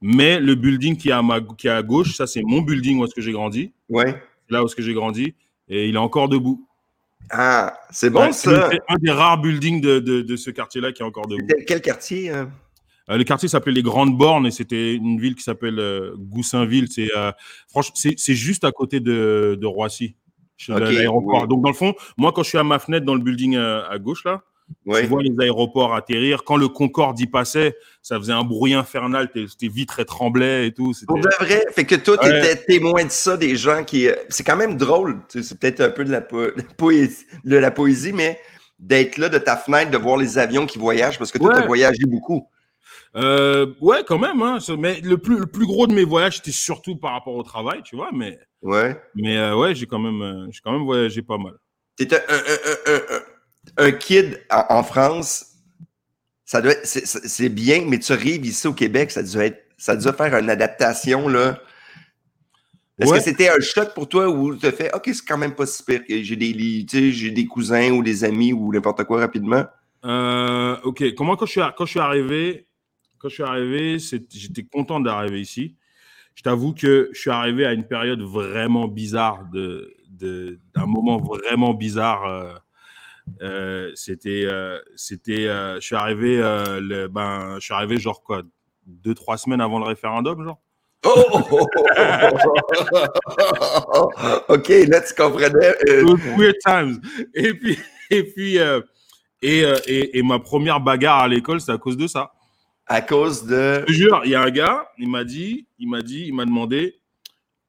Mais 0.00 0.38
le 0.38 0.54
building 0.54 0.96
qui 0.96 1.08
est 1.08 1.12
à, 1.12 1.22
ma, 1.22 1.40
qui 1.40 1.66
est 1.66 1.70
à 1.70 1.82
gauche, 1.82 2.14
ça 2.16 2.26
c'est 2.26 2.42
mon 2.42 2.62
building 2.62 2.98
où 3.00 3.04
est-ce 3.04 3.14
que 3.14 3.20
j'ai 3.20 3.32
grandi, 3.32 3.72
Oui. 3.88 4.04
là 4.48 4.62
où 4.62 4.66
est-ce 4.66 4.76
que 4.76 4.82
j'ai 4.82 4.94
grandi, 4.94 5.34
et 5.68 5.88
il 5.88 5.94
est 5.96 5.98
encore 5.98 6.28
debout. 6.28 6.64
Ah, 7.30 7.76
c'est 7.90 8.08
bon 8.08 8.20
Ouais, 8.20 8.32
c'est 8.32 8.50
ça. 8.50 8.68
c'est 8.70 8.78
un 8.88 8.96
des 8.96 9.10
rares 9.10 9.40
buildings 9.40 9.80
de, 9.80 9.98
de, 9.98 10.22
de 10.22 10.36
ce 10.36 10.50
quartier-là 10.50 10.92
qui 10.92 11.02
est 11.02 11.04
encore 11.04 11.26
debout. 11.26 11.46
Quel 11.66 11.80
quartier? 11.82 12.30
euh? 12.30 12.44
Euh, 13.10 13.16
le 13.16 13.24
quartier 13.24 13.48
s'appelait 13.48 13.72
les 13.72 13.82
Grandes 13.82 14.16
Bornes 14.16 14.46
et 14.46 14.50
c'était 14.50 14.94
une 14.94 15.18
ville 15.20 15.34
qui 15.34 15.42
s'appelle 15.42 15.78
euh, 15.78 16.14
Goussainville. 16.16 16.86
C'est 16.90 17.08
euh, 17.16 17.32
franchement, 17.68 17.94
c'est 17.96 18.34
juste 18.34 18.64
à 18.64 18.70
côté 18.72 19.00
de, 19.00 19.58
de 19.60 19.66
Roissy, 19.66 20.14
chez 20.56 20.72
l'aéroport. 20.72 21.42
oui. 21.42 21.48
Donc 21.48 21.62
dans 21.62 21.70
le 21.70 21.74
fond, 21.74 21.94
moi 22.16 22.32
quand 22.32 22.42
je 22.44 22.50
suis 22.50 22.58
à 22.58 22.64
ma 22.64 22.78
fenêtre 22.78 23.04
dans 23.04 23.14
le 23.14 23.20
building 23.22 23.56
à 23.56 23.98
gauche 23.98 24.24
là, 24.24 24.42
Oui. 24.86 25.00
tu 25.02 25.06
vois 25.06 25.22
les 25.22 25.34
aéroports 25.40 25.94
atterrir. 25.94 26.44
Quand 26.44 26.56
le 26.56 26.68
Concorde 26.68 27.18
y 27.20 27.26
passait, 27.26 27.76
ça 28.02 28.16
faisait 28.18 28.32
un 28.32 28.44
bruit 28.44 28.74
infernal. 28.74 29.30
Tes, 29.30 29.46
tes 29.58 29.68
vitres 29.68 30.02
tremblaient 30.04 30.66
et 30.68 30.72
tout. 30.72 30.92
Pour 31.06 31.18
de 31.20 31.28
vrai, 31.40 31.64
fait 31.72 31.84
que 31.84 31.94
toi, 31.94 32.18
tu 32.18 32.26
Ouais. 32.28 32.38
étais 32.38 32.56
témoin 32.64 33.04
de 33.04 33.10
ça, 33.10 33.36
des 33.36 33.56
gens 33.56 33.84
qui. 33.84 34.08
euh, 34.08 34.14
C'est 34.28 34.44
quand 34.44 34.56
même 34.56 34.76
drôle, 34.76 35.20
tu 35.30 35.42
c'est 35.42 35.58
peut-être 35.58 35.80
un 35.80 35.90
peu 35.90 36.04
de 36.04 36.10
la, 36.10 36.20
po- 36.20 36.50
de 36.50 36.62
poésie, 36.76 37.24
de 37.44 37.56
la 37.56 37.70
poésie, 37.70 38.12
mais 38.12 38.38
d'être 38.78 39.18
là 39.18 39.28
de 39.28 39.38
ta 39.38 39.56
fenêtre, 39.56 39.90
de 39.90 39.98
voir 39.98 40.16
les 40.18 40.38
avions 40.38 40.66
qui 40.66 40.78
voyagent, 40.78 41.18
parce 41.18 41.32
que 41.32 41.38
toi, 41.38 41.50
tu 41.50 41.56
Ouais. 41.58 41.62
as 41.64 41.66
voyagé 41.66 42.04
beaucoup. 42.06 42.46
Euh, 43.16 43.66
ouais, 43.80 44.04
quand 44.06 44.18
même. 44.18 44.40
Hein. 44.42 44.58
Mais 44.78 45.00
le 45.00 45.18
plus, 45.18 45.38
le 45.38 45.46
plus 45.46 45.66
gros 45.66 45.86
de 45.86 45.94
mes 45.94 46.04
voyages, 46.04 46.36
c'était 46.36 46.50
surtout 46.52 46.96
par 46.96 47.12
rapport 47.12 47.34
au 47.34 47.42
travail, 47.42 47.82
tu 47.82 47.96
vois. 47.96 48.10
Mais, 48.12 48.38
Ouais. 48.62 49.00
mais 49.14 49.36
euh, 49.38 49.56
ouais, 49.56 49.74
j'ai 49.74 49.86
quand 49.86 49.98
même, 49.98 50.48
j'ai 50.50 50.60
quand 50.62 50.72
même 50.72 50.84
voyagé 50.84 51.22
pas 51.22 51.38
mal. 51.38 51.54
T'étais 51.96 52.16
un, 52.16 52.34
un, 52.34 52.94
un, 52.94 53.20
un, 53.76 53.92
kid 53.92 54.40
en, 54.50 54.64
en 54.78 54.82
France, 54.82 55.46
ça 56.44 56.60
doit 56.62 56.74
c'est- 56.84 57.48
bien, 57.48 57.84
mais 57.86 57.98
tu 57.98 58.12
arrives 58.12 58.44
ici 58.46 58.66
au 58.66 58.72
Québec, 58.72 59.10
ça 59.10 59.22
doit 59.22 59.44
être, 59.44 59.64
ça 59.76 59.96
doit 59.96 60.12
faire 60.12 60.36
une 60.36 60.50
adaptation, 60.50 61.28
là. 61.28 61.60
Est-ce 62.98 63.10
Ouais. 63.12 63.18
que 63.18 63.24
c'était 63.24 63.48
un 63.48 63.60
choc 63.60 63.94
pour 63.94 64.08
toi 64.08 64.28
où 64.28 64.54
tu 64.54 64.60
te 64.60 64.70
fais, 64.72 64.90
OK, 64.92 65.04
c'est 65.12 65.24
quand 65.24 65.38
même 65.38 65.54
pas 65.54 65.66
si 65.66 65.84
pire 65.84 66.04
que 66.04 66.20
j'ai 66.22 66.34
des, 66.36 66.86
j'ai 67.12 67.30
des 67.30 67.46
cousins 67.46 67.92
ou 67.92 68.02
des 68.02 68.24
amis 68.24 68.52
ou 68.52 68.72
n'importe 68.72 69.04
quoi 69.04 69.20
rapidement? 69.20 69.64
Euh, 70.04 70.76
ok, 70.82 71.14
comment 71.14 71.36
quand 71.36 71.46
je 71.46 71.52
suis, 71.52 71.60
quand 71.76 71.84
je 71.86 71.90
suis 71.90 72.00
arrivé, 72.00 72.66
quand 73.18 73.28
je 73.28 73.34
suis 73.34 73.42
arrivé, 73.44 73.98
j'étais 73.98 74.64
content 74.64 74.98
d'arriver 75.00 75.40
ici. 75.40 75.76
Je 76.34 76.42
t'avoue 76.42 76.72
que 76.72 77.10
je 77.12 77.20
suis 77.20 77.30
arrivé 77.30 77.66
à 77.66 77.72
une 77.72 77.84
période 77.86 78.20
vraiment 78.22 78.88
bizarre 78.88 79.44
de, 79.52 79.94
de- 80.10 80.58
d'un 80.74 80.86
moment 80.86 81.18
vraiment 81.18 81.74
bizarre. 81.74 82.62
Euh, 83.42 83.90
c'était, 83.94 84.44
euh, 84.44 84.78
c'était, 84.96 85.46
euh, 85.46 85.76
je 85.76 85.80
suis 85.80 85.96
arrivé, 85.96 86.36
le, 86.36 87.06
ben, 87.08 87.56
je 87.56 87.64
suis 87.64 87.74
arrivé 87.74 87.98
genre 87.98 88.22
quoi, 88.22 88.42
deux 88.86 89.14
trois 89.14 89.36
semaines 89.36 89.60
avant 89.60 89.78
le 89.78 89.84
référendum, 89.84 90.44
genre. 90.44 90.60
Oh! 91.04 91.40
OK, 94.48 94.68
là, 94.68 95.00
tu 95.00 95.14
comprenais. 95.14 95.74
Weird 96.36 96.56
times. 96.64 97.00
Et 97.34 97.54
puis, 97.54 97.78
et 98.10 98.24
puis, 98.24 98.56
et, 98.56 98.80
et, 99.86 100.18
et 100.18 100.22
ma 100.22 100.40
première 100.40 100.80
bagarre 100.80 101.20
à 101.20 101.28
l'école, 101.28 101.60
c'est 101.60 101.72
à 101.72 101.78
cause 101.78 101.96
de 101.96 102.06
ça. 102.08 102.32
à 102.86 103.00
cause 103.00 103.44
de. 103.44 103.84
Je 103.86 103.86
te 103.86 103.92
jure, 103.92 104.20
il 104.24 104.32
y 104.32 104.34
a 104.34 104.42
un 104.42 104.50
gars, 104.50 104.88
il 104.98 105.08
m'a 105.08 105.24
dit, 105.24 105.66
il 105.78 105.88
m'a 105.88 106.02
dit, 106.02 106.24
il 106.26 106.34
m'a 106.34 106.44
demandé 106.44 106.97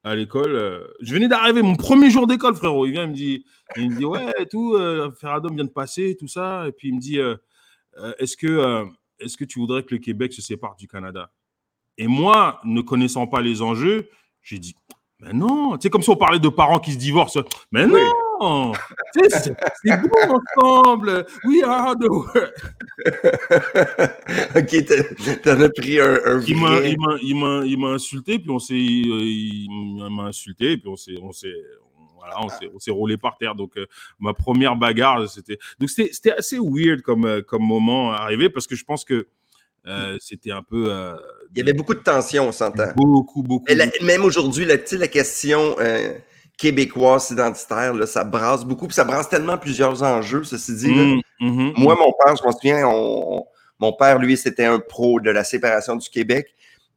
à 0.04 0.16
l'école. 0.16 0.56
euh, 0.56 0.88
je 1.02 1.14
venais 1.14 1.28
d'arriver, 1.28 1.62
mon 1.62 1.76
premier 1.76 2.10
jour 2.10 2.28
d'école, 2.28 2.56
frérot. 2.56 2.86
Il 2.86 2.92
vient, 2.92 3.04
il 3.04 3.10
me 3.10 3.16
dit, 3.16 3.46
il 3.76 3.92
me 3.92 3.98
dit, 3.98 4.06
ouais, 4.06 4.46
tout, 4.50 4.76
euh, 4.76 5.12
Ferradom 5.20 5.54
vient 5.54 5.66
de 5.66 5.70
passer, 5.70 6.16
tout 6.18 6.28
ça. 6.28 6.68
Et 6.68 6.72
puis 6.72 6.90
il 6.90 6.96
me 6.96 7.00
dit, 7.00 7.20
euh, 7.20 7.36
euh, 7.98 8.14
est-ce 8.20 8.38
que, 8.38 8.86
est-ce 9.20 9.38
que 9.38 9.46
tu 9.46 9.60
voudrais 9.60 9.84
que 9.84 9.94
le 9.94 10.00
Québec 10.00 10.34
se 10.34 10.42
sépare 10.42 10.76
du 10.76 10.88
Canada? 10.88 11.32
Et 11.98 12.08
moi, 12.08 12.62
ne 12.64 12.82
connaissant 12.82 13.28
pas 13.28 13.42
les 13.42 13.62
enjeux, 13.62 14.10
j'ai 14.42 14.60
dit, 14.60 14.76
mais 15.22 15.34
non. 15.34 15.78
Tu 15.78 15.84
sais, 15.84 15.90
comme 15.90 16.02
si 16.02 16.10
on 16.10 16.16
parlait 16.16 16.40
de 16.40 16.50
parents 16.50 16.80
qui 16.80 16.94
se 16.94 16.98
divorcent. 16.98 17.42
Mais 17.72 17.86
Oui. 17.86 18.00
non. 18.42 18.72
C'est 19.14 19.30
c'est 19.84 20.02
bon 20.02 20.42
ensemble. 20.58 21.26
We 21.44 21.62
are 21.64 21.96
the 21.98 22.08
world. 22.10 22.54
OK, 24.56 25.42
t'en 25.44 25.62
as 25.62 25.70
pris 25.70 26.00
un, 26.00 26.20
un 26.26 26.42
Il 26.42 26.58
m'a, 26.58 26.70
vrai. 26.80 26.92
il 26.92 27.00
m'a, 27.00 27.18
il 27.22 27.36
m'a, 27.36 27.62
il 27.66 27.78
m'a 27.80 27.88
insulté, 27.90 28.40
puis 28.40 28.50
on 28.50 28.60
s'est, 28.60 28.76
il 28.76 29.68
m'a 30.12 30.24
insulté, 30.24 30.78
puis 30.78 30.88
on 30.90 30.96
s'est, 30.96 31.18
on 31.22 31.32
s'est, 31.32 31.54
voilà, 32.16 32.36
on 32.44 32.50
s'est, 32.50 32.70
on 32.74 32.80
s'est 32.80 32.92
roulé 32.92 33.18
par 33.18 33.38
terre. 33.38 33.56
Donc 33.56 33.78
euh, 33.78 33.86
ma 34.20 34.34
première 34.34 34.76
bagarre, 34.76 35.28
c'était, 35.30 35.58
donc 35.80 35.90
c'était, 35.90 36.14
c'était 36.14 36.32
assez 36.34 36.58
weird 36.60 37.02
comme, 37.02 37.26
euh, 37.26 37.42
comme 37.42 37.64
moment 37.64 38.12
arrivé 38.14 38.50
parce 38.50 38.68
que 38.68 38.76
je 38.76 38.84
pense 38.86 39.04
que 39.06 39.28
euh, 39.88 40.18
c'était 40.20 40.52
un 40.52 40.62
peu 40.64 40.92
euh, 40.92 41.16
Il 41.52 41.58
y 41.58 41.62
avait 41.62 41.74
beaucoup 41.74 41.94
de 41.94 42.00
tension, 42.00 42.48
on 42.48 42.52
s'entend. 42.52 42.92
beaucoup, 42.96 43.42
beaucoup. 43.42 43.66
La- 43.74 43.88
même 44.02 44.24
aujourd'hui, 44.24 44.68
sais, 44.86 44.98
la 44.98 45.08
question 45.08 45.76
euh, 45.80 46.14
québécoise 46.58 47.32
identitaire, 47.32 47.94
là, 47.94 48.06
ça 48.06 48.24
brasse 48.24 48.64
beaucoup, 48.64 48.86
puis 48.88 48.96
ça 48.96 49.04
brasse 49.04 49.30
tellement 49.30 49.58
plusieurs 49.58 50.04
enjeux, 50.04 50.44
ceci 50.44 50.76
dit. 50.76 50.94
là. 50.94 51.04
Mm, 51.06 51.22
mhm, 51.40 51.74
Moi, 51.78 51.96
mon 51.96 52.12
père, 52.24 52.36
je 52.36 52.44
m'en 52.44 52.52
souviens, 52.52 52.88
on- 52.88 53.46
mon 53.80 53.94
père, 53.94 54.20
lui, 54.20 54.36
c'était 54.38 54.66
un 54.66 54.80
pro 54.80 55.20
de 55.22 55.32
la 55.32 55.44
séparation 55.44 55.96
du 55.96 56.10
Québec, 56.10 56.48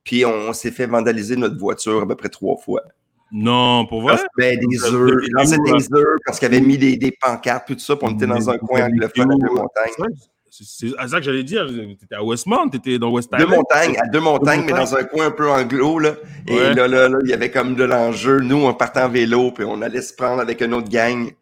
puis 0.04 0.25
on, 0.26 0.52
s'est 0.52 0.73
fait 0.73 0.87
vandaliser 0.87 1.37
notre 1.37 1.56
voiture 1.56 2.02
à 2.02 2.06
peu 2.09 2.16
près 2.16 2.28
trois 2.28 2.56
fois. 2.56 2.82
non, 3.30 3.87
pour 3.87 4.02
vrai? 4.02 4.16
Parce 4.16 4.26
des 4.59 4.85
œufs, 4.85 5.21
il 5.23 5.32
lançait 5.32 5.56
des 5.64 5.94
œufs 5.94 6.18
parce 6.26 6.38
qu'il 6.38 6.47
avait 6.47 6.61
mis 6.61 6.76
des, 6.76 6.97
des 6.97 7.12
pancartes, 7.12 7.68
tout 7.68 7.78
ça, 7.78 7.97
puis 7.97 8.06
on 8.06 8.14
était 8.14 8.26
dans 8.26 8.50
un 8.50 8.59
coin 8.59 8.87
anglophone 8.87 9.30
à 9.30 9.35
où? 9.35 9.54
montagnes. 9.54 10.12
C'est 10.54 10.90
à 10.99 11.09
ça 11.09 11.16
que 11.18 11.23
j'allais 11.25 11.44
dire. 11.44 11.66
T'étais 11.99 12.14
à 12.14 12.23
Westmount, 12.23 12.68
t'étais 12.68 12.99
dans 12.99 13.11
West 13.11 13.30
Deux 13.32 13.38
Island. 13.38 13.56
montagnes, 13.56 13.97
à 13.99 14.06
deux 14.09 14.21
montagnes, 14.21 14.61
mais 14.66 14.73
montagnes. 14.73 14.85
dans 14.85 14.97
un 14.97 15.04
coin 15.04 15.26
un 15.28 15.30
peu 15.30 15.50
anglo, 15.50 15.99
là. 15.99 16.14
Et 16.47 16.52
Ouais. 16.54 16.75
là, 16.75 16.87
là, 16.87 17.09
là, 17.09 17.18
il 17.25 17.30
y 17.30 17.32
avait 17.32 17.50
comme 17.50 17.75
de 17.75 17.85
l'enjeu. 17.85 18.40
Nous, 18.40 18.56
on 18.66 18.75
partait 18.75 19.00
en 19.00 19.09
vélo, 19.09 19.50
puis 19.52 19.64
on 19.64 19.80
allait 19.80 20.02
se 20.02 20.12
prendre 20.12 20.42
avec 20.42 20.61
une 20.61 20.75
autre 20.75 20.90
gang. 20.90 21.32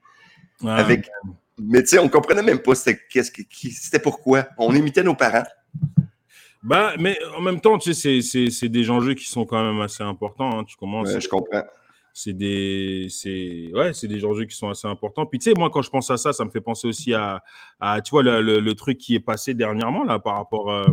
Avec... 0.65 1.09
Mais 1.59 1.81
tu 1.83 1.89
sais, 1.89 1.99
on 1.99 2.09
comprenait 2.09 2.43
même 2.45 2.61
pas 2.61 2.75
c'était, 2.77 3.01
qu'est-ce 3.11 3.33
que- 3.33 3.43
qui- 3.43 3.73
c'était 3.73 3.99
pourquoi. 3.99 4.47
On 4.59 4.73
imitait 4.75 5.03
nos 5.03 5.15
parents. 5.17 5.43
Bah, 6.63 6.93
mais 6.99 7.19
en 7.37 7.41
même 7.41 7.61
temps, 7.61 7.79
tu 7.79 7.93
sais, 7.93 8.21
c'est, 8.21 8.23
c'est, 8.23 8.51
c'est 8.51 8.69
des 8.69 8.91
enjeux 8.91 9.15
qui 9.15 9.25
sont 9.25 9.45
quand 9.45 9.63
même 9.65 9.81
assez 9.81 10.03
importants. 10.05 10.61
hein. 10.61 10.65
Tu 10.65 10.77
commences, 10.77 11.09
Ouais, 11.13 11.21
je 11.21 11.29
comprends. 11.29 11.65
C'est 12.13 12.33
des, 12.33 13.07
c'est, 13.11 13.71
ouais, 13.75 13.93
c'est 13.93 14.09
des 14.09 14.25
enjeux 14.25 14.45
qui 14.45 14.57
sont 14.57 14.69
assez 14.69 14.89
importants. 14.89 15.27
Puis 15.27 15.39
tu 15.39 15.51
sais, 15.51 15.55
moi, 15.57 15.71
quand 15.71 15.83
je 15.83 15.91
pense 15.91 16.11
à 16.11 16.17
ça, 16.17 16.33
ça 16.33 16.45
me 16.45 16.51
fait 16.51 16.61
penser 16.61 16.89
aussi 16.89 17.15
à, 17.15 17.43
tu 18.05 18.11
vois, 18.11 18.23
le, 18.23 18.41
le, 18.41 18.75
truc 18.75 18.99
qui 18.99 19.15
est 19.15 19.21
passé 19.21 19.55
dernièrement 19.55 20.05
là 20.05 20.19
par 20.19 20.37
rapport, 20.37 20.71
euh, 20.71 20.85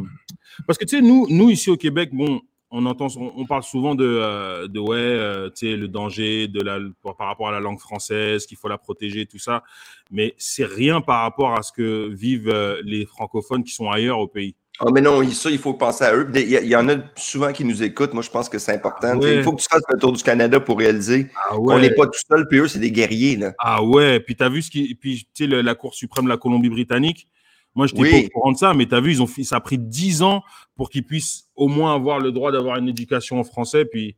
parce 0.65 0.77
que 0.77 0.85
tu 0.85 0.97
sais, 0.97 1.01
nous, 1.01 1.27
nous 1.29 1.49
ici 1.49 1.69
au 1.69 1.77
Québec, 1.77 2.09
bon, 2.13 2.41
on 2.69 2.85
entend, 2.85 3.07
on, 3.17 3.45
parle 3.45 3.63
souvent 3.63 3.95
de, 3.95 4.05
euh, 4.05 4.67
de 4.67 4.79
ouais, 4.79 4.97
euh, 4.97 5.49
tu 5.49 5.71
sais, 5.71 5.77
le 5.77 5.87
danger 5.87 6.47
de 6.47 6.61
la, 6.61 6.79
par, 7.01 7.15
par 7.15 7.27
rapport 7.27 7.47
à 7.47 7.51
la 7.51 7.61
langue 7.61 7.79
française, 7.79 8.45
qu'il 8.45 8.57
faut 8.57 8.67
la 8.67 8.77
protéger, 8.77 9.25
tout 9.25 9.39
ça. 9.39 9.63
Mais 10.11 10.35
c'est 10.37 10.65
rien 10.65 10.99
par 10.99 11.21
rapport 11.21 11.53
à 11.53 11.63
ce 11.63 11.71
que 11.71 12.09
vivent 12.09 12.49
euh, 12.49 12.81
les 12.83 13.05
francophones 13.05 13.63
qui 13.63 13.71
sont 13.73 13.89
ailleurs 13.89 14.19
au 14.19 14.27
pays. 14.27 14.55
Ah, 14.79 14.85
mais 14.93 15.01
non, 15.01 15.27
ça, 15.31 15.49
il 15.49 15.57
faut 15.57 15.73
penser 15.73 16.03
à 16.03 16.15
eux. 16.15 16.29
Il 16.35 16.49
y, 16.51 16.75
en 16.75 16.87
a 16.89 16.95
souvent 17.15 17.51
qui 17.51 17.65
nous 17.65 17.81
écoutent. 17.81 18.13
Moi, 18.13 18.21
je 18.21 18.29
pense 18.29 18.47
que 18.47 18.59
c'est 18.59 18.73
important. 18.73 19.17
Tu 19.19 19.25
Ouais. 19.25 19.35
Il 19.37 19.43
faut 19.43 19.53
que 19.53 19.61
tu 19.61 19.67
fasses 19.69 19.81
le 19.91 19.99
tour 19.99 20.11
du 20.11 20.21
Canada 20.21 20.59
pour 20.59 20.77
réaliser 20.77 21.29
Ah 21.49 21.55
qu'on 21.55 21.79
n'est 21.79 21.93
pas 21.95 22.05
tout 22.05 22.19
seul, 22.29 22.47
puis 22.47 22.59
eux, 22.59 22.67
c'est 22.67 22.79
des 22.79 22.91
guerriers. 22.91 23.37
Là. 23.37 23.53
Ah 23.59 23.83
ouais, 23.83 24.19
puis 24.19 24.35
t'as 24.35 24.49
vu 24.49 24.61
ce 24.61 24.69
qui, 24.69 24.93
puis 24.95 25.27
tu 25.33 25.47
sais 25.49 25.61
la 25.63 25.73
Cour 25.75 25.93
suprême 25.95 26.25
de 26.25 26.29
la 26.29 26.37
Colombie-Britannique. 26.37 27.27
Moi, 27.73 27.87
je 27.87 27.93
n'étais 27.95 28.15
Oui. 28.15 28.21
pas 28.21 28.27
au 28.27 28.29
courant 28.39 28.51
de 28.51 28.57
ça, 28.57 28.73
mais 28.73 28.85
t'as 28.87 28.99
vu, 29.01 29.11
ils 29.11 29.21
ont, 29.21 29.27
fait- 29.27 29.43
ça 29.43 29.57
a 29.57 29.59
pris 29.61 29.77
10 29.77 30.21
ans 30.23 30.43
pour 30.75 30.89
qu'ils 30.89 31.03
puissent 31.05 31.45
au 31.55 31.67
moins 31.67 31.93
avoir 31.95 32.19
le 32.19 32.31
droit 32.31 32.51
d'avoir 32.51 32.77
une 32.77 32.87
éducation 32.89 33.39
en 33.39 33.43
français, 33.43 33.85
puis 33.85 34.15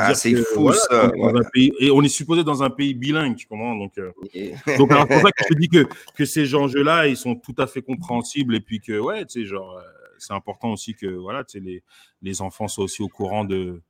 Ah, 0.00 0.06
dire 0.08 0.16
c'est 0.16 0.34
fou, 0.36 0.62
voilà, 0.62 0.80
ça, 0.90 1.10
ouais. 1.10 1.32
pays- 1.52 1.72
et 1.80 1.90
on 1.90 2.02
est 2.02 2.08
supposé 2.08 2.44
dans 2.44 2.62
un 2.62 2.70
pays 2.70 2.94
bilingue, 2.94 3.36
tu 3.36 3.46
comprends 3.46 3.76
Donc, 3.76 3.98
euh, 3.98 4.10
donc 4.78 4.90
alors, 4.92 5.06
pour 5.06 5.20
ça 5.20 5.30
que 5.32 5.44
je 5.48 5.48
te 5.54 5.58
dis 5.58 5.68
que 5.68 5.86
que 6.14 6.24
ces 6.24 6.54
enjeux-là, 6.54 7.06
ils 7.08 7.16
sont 7.16 7.34
tout 7.34 7.54
à 7.58 7.66
fait 7.66 7.82
compréhensibles, 7.82 8.54
et 8.54 8.60
puis 8.60 8.80
que 8.80 8.98
ouais, 8.98 9.24
tu 9.26 9.40
sais, 9.42 9.46
genre, 9.46 9.76
euh, 9.78 9.82
c'est 10.18 10.32
important 10.32 10.72
aussi 10.72 10.94
que 10.94 11.06
voilà, 11.06 11.44
tu 11.44 11.58
sais, 11.58 11.64
les 11.64 11.82
les 12.22 12.40
enfants 12.42 12.68
soient 12.68 12.84
aussi 12.84 13.02
au 13.02 13.08
courant 13.08 13.44
de 13.44 13.82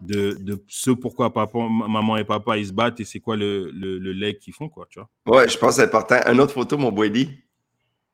de, 0.00 0.36
de 0.40 0.62
ce 0.68 0.90
pourquoi 0.90 1.32
papa, 1.32 1.58
maman 1.68 2.16
et 2.16 2.24
papa 2.24 2.56
ils 2.56 2.66
se 2.68 2.72
battent 2.72 3.00
et 3.00 3.04
c'est 3.04 3.20
quoi 3.20 3.36
le, 3.36 3.70
le, 3.72 3.98
le 3.98 4.12
leg 4.12 4.38
qu'ils 4.38 4.54
font 4.54 4.68
quoi, 4.68 4.86
tu 4.88 4.98
vois. 5.00 5.08
Ouais, 5.40 5.48
je 5.48 5.58
pense 5.58 5.70
que 5.70 5.74
c'est 5.76 5.82
important. 5.84 6.16
Une 6.32 6.40
autre 6.40 6.54
photo, 6.54 6.78
mon 6.78 6.90
Boily. 6.92 7.28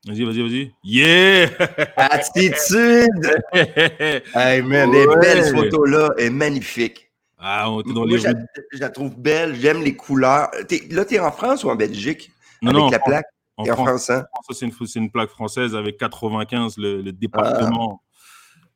Vas-y, 0.06 0.24
vas-y, 0.24 0.42
vas-y. 0.42 0.72
Yeah! 0.84 1.50
Attitude! 1.96 3.42
Hey, 4.34 4.62
man, 4.62 4.90
les 4.92 5.06
belles 5.20 5.52
photos-là 5.52 6.10
est 6.18 6.30
magnifique. 6.30 7.05
Ah, 7.38 7.70
on 7.70 7.80
était 7.80 7.92
dans 7.92 8.06
Moi, 8.06 8.16
les 8.16 8.18
je 8.18 8.24
la, 8.24 8.30
rues. 8.30 8.46
je 8.72 8.78
la 8.78 8.88
trouve 8.90 9.16
belle. 9.18 9.54
J'aime 9.56 9.82
les 9.82 9.94
couleurs. 9.94 10.50
T'es- 10.68 10.86
là, 10.90 11.04
tu 11.04 11.14
es 11.14 11.18
en 11.18 11.32
France 11.32 11.64
ou 11.64 11.70
en 11.70 11.76
Belgique? 11.76 12.30
Non, 12.62 12.70
avec 12.70 12.80
non, 12.82 12.90
la 12.90 12.98
France, 12.98 13.08
plaque? 13.10 13.26
en 13.56 13.64
T'es 13.64 13.70
en 13.70 13.74
France, 13.74 13.86
France, 13.86 14.10
hein? 14.10 14.26
ça, 14.48 14.54
c'est 14.54 14.98
une, 14.98 15.10
plaque 15.10 15.30
française 15.30 15.74
avec 15.74 15.98
95, 15.98 16.78
le, 16.78 17.02
le 17.02 17.12
département 17.12 18.02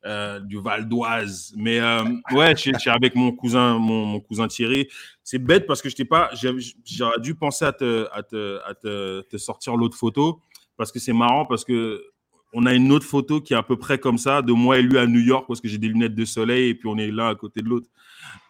euh, 0.05 0.39
du 0.39 0.59
Val 0.59 0.87
d'Oise. 0.87 1.53
Mais 1.55 1.79
euh, 1.79 2.03
ouais, 2.31 2.55
je 2.55 2.71
suis 2.77 2.89
avec 2.89 3.15
mon 3.15 3.31
cousin, 3.31 3.77
mon, 3.77 4.05
mon 4.05 4.19
cousin 4.19 4.47
Thierry. 4.47 4.87
C'est 5.23 5.39
bête 5.39 5.67
parce 5.67 5.81
que 5.81 5.89
je 5.89 5.95
t'ai 5.95 6.05
pas, 6.05 6.31
j'aurais 6.33 7.19
dû 7.19 7.35
penser 7.35 7.65
à 7.65 7.71
te, 7.73 8.07
à 8.11 8.23
te, 8.23 8.59
à 8.65 8.73
te, 8.73 9.21
te 9.21 9.37
sortir 9.37 9.75
l'autre 9.75 9.97
photo 9.97 10.41
parce 10.77 10.91
que 10.91 10.97
c'est 10.99 11.13
marrant 11.13 11.45
parce 11.45 11.63
que 11.63 12.03
on 12.53 12.65
a 12.65 12.73
une 12.73 12.91
autre 12.91 13.05
photo 13.05 13.39
qui 13.39 13.53
est 13.53 13.57
à 13.57 13.63
peu 13.63 13.77
près 13.77 13.97
comme 13.99 14.17
ça 14.17 14.41
de 14.41 14.51
moi 14.51 14.79
et 14.79 14.81
lui 14.81 14.97
à 14.97 15.05
New 15.05 15.19
York 15.21 15.45
parce 15.47 15.61
que 15.61 15.67
j'ai 15.67 15.77
des 15.77 15.87
lunettes 15.87 16.15
de 16.15 16.25
soleil 16.25 16.69
et 16.69 16.75
puis 16.75 16.89
on 16.89 16.97
est 16.97 17.11
l'un 17.11 17.29
à 17.29 17.35
côté 17.35 17.61
de 17.61 17.69
l'autre. 17.69 17.87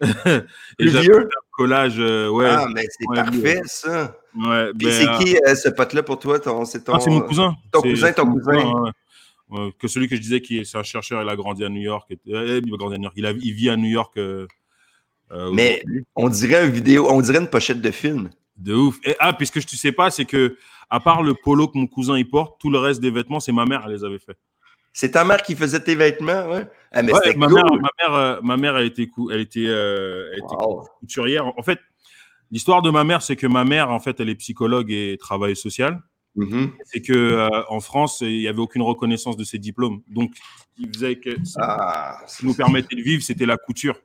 et 0.79 0.85
vieux? 0.87 1.29
collage, 1.51 1.95
euh, 1.99 2.29
ouais, 2.29 2.47
Ah, 2.49 2.67
mais 2.73 2.85
c'est 2.89 3.05
parfait, 3.13 3.61
ça. 3.65 4.17
ouais. 4.35 4.71
Puis 4.77 4.87
ben, 4.87 4.91
c'est 4.91 5.07
euh, 5.07 5.17
qui 5.19 5.37
euh, 5.37 5.55
ce 5.55 5.69
pote-là 5.69 6.01
pour 6.03 6.17
toi? 6.17 6.39
Ton, 6.39 6.65
c'est 6.65 6.83
ton, 6.83 6.93
ah, 6.95 7.09
mon 7.09 7.21
cousin. 7.21 7.55
ton 7.71 7.81
cousin, 7.81 8.11
ton 8.13 8.25
cousin. 8.31 8.53
ouais. 8.81 8.91
Ouais, 9.49 9.69
que 9.77 9.87
celui 9.87 10.07
que 10.07 10.15
je 10.15 10.21
disais 10.21 10.39
qui 10.41 10.59
est, 10.59 10.75
un 10.75 10.83
chercheur, 10.83 11.21
il 11.21 11.27
a 11.29 11.35
grandi 11.35 11.63
à 11.65 11.69
New 11.69 11.81
York. 11.81 12.09
et- 12.09 12.17
il 12.25 12.35
a 12.35 12.77
grandi 12.77 12.95
à 12.95 12.97
New 12.97 13.03
York. 13.03 13.13
Il, 13.17 13.25
a- 13.25 13.31
il 13.31 13.53
vit 13.53 13.69
à 13.69 13.75
New 13.75 13.89
York. 13.89 14.17
Mais 15.53 15.83
on 16.15 16.29
dirait 16.29 16.65
une 16.65 16.71
vidéo, 16.71 17.07
on 17.09 17.21
dirait 17.21 17.39
une 17.39 17.47
pochette 17.47 17.81
de 17.81 17.91
film. 17.91 18.29
de 18.57 18.73
ouf. 18.75 18.97
Et, 19.05 19.15
ah, 19.19 19.33
puisque 19.33 19.59
je 19.59 19.65
tu 19.65 19.75
sais 19.75 19.91
pas, 19.91 20.11
c'est 20.11 20.25
que 20.25 20.55
à 20.89 20.99
part 20.99 21.23
le 21.23 21.33
polo 21.33 21.67
que 21.67 21.77
mon 21.77 21.87
cousin 21.87 22.15
il 22.17 22.29
porte, 22.29 22.59
tout 22.61 22.69
le 22.69 22.77
reste 22.77 23.01
des 23.01 23.09
vêtements, 23.09 23.39
c'est 23.39 23.51
ma 23.53 23.65
mère, 23.65 23.81
elle 23.87 23.93
les 23.93 24.03
avait 24.03 24.19
fait. 24.19 24.37
C'est 24.93 25.11
ta 25.11 25.23
mère 25.23 25.41
qui 25.41 25.55
faisait 25.55 25.79
tes 25.79 25.95
vêtements, 25.95 26.49
ouais? 26.49 26.67
Ah, 26.91 27.01
mais 27.01 27.13
Ouais, 27.13 27.33
ma, 27.35 27.47
cool. 27.47 27.55
mère, 27.55 27.65
ma 27.65 27.89
mère, 27.99 28.13
euh, 28.13 28.39
ma 28.43 28.57
mère, 28.57 28.77
elle 28.77 28.87
était, 28.87 29.07
cou- 29.07 29.31
elle 29.31 29.39
était, 29.39 29.65
euh, 29.67 30.29
elle 30.33 30.39
était 30.39 30.55
Wow. 30.65 30.85
couturière. 30.99 31.47
En 31.57 31.63
fait, 31.63 31.79
l'histoire 32.51 32.81
de 32.81 32.89
ma 32.89 33.03
mère, 33.05 33.21
c'est 33.21 33.37
que 33.37 33.47
ma 33.47 33.63
mère, 33.63 33.89
en 33.91 33.99
fait, 34.01 34.19
elle 34.19 34.29
est 34.29 34.35
psychologue 34.35 34.91
et 34.91 35.17
travailleuse 35.19 35.59
sociale. 35.61 36.01
Mhm. 36.35 36.71
C'est 36.85 37.01
que 37.01 37.13
euh, 37.13 37.49
en 37.69 37.79
France, 37.81 38.19
il 38.21 38.39
n'y 38.39 38.47
avait 38.47 38.59
aucune 38.59 38.81
reconnaissance 38.81 39.37
de 39.37 39.43
ses 39.45 39.59
diplômes. 39.59 40.01
Donc, 40.07 40.33
ce 40.35 40.81
qui 40.83 40.89
faisait 40.91 41.15
que 41.17 41.29
Ah, 41.57 42.19
qui 42.37 42.45
nous 42.45 42.53
permettait 42.53 42.95
de 42.95 43.01
vivre, 43.01 43.21
c'était 43.23 43.45
la 43.45 43.57
couture. 43.57 43.97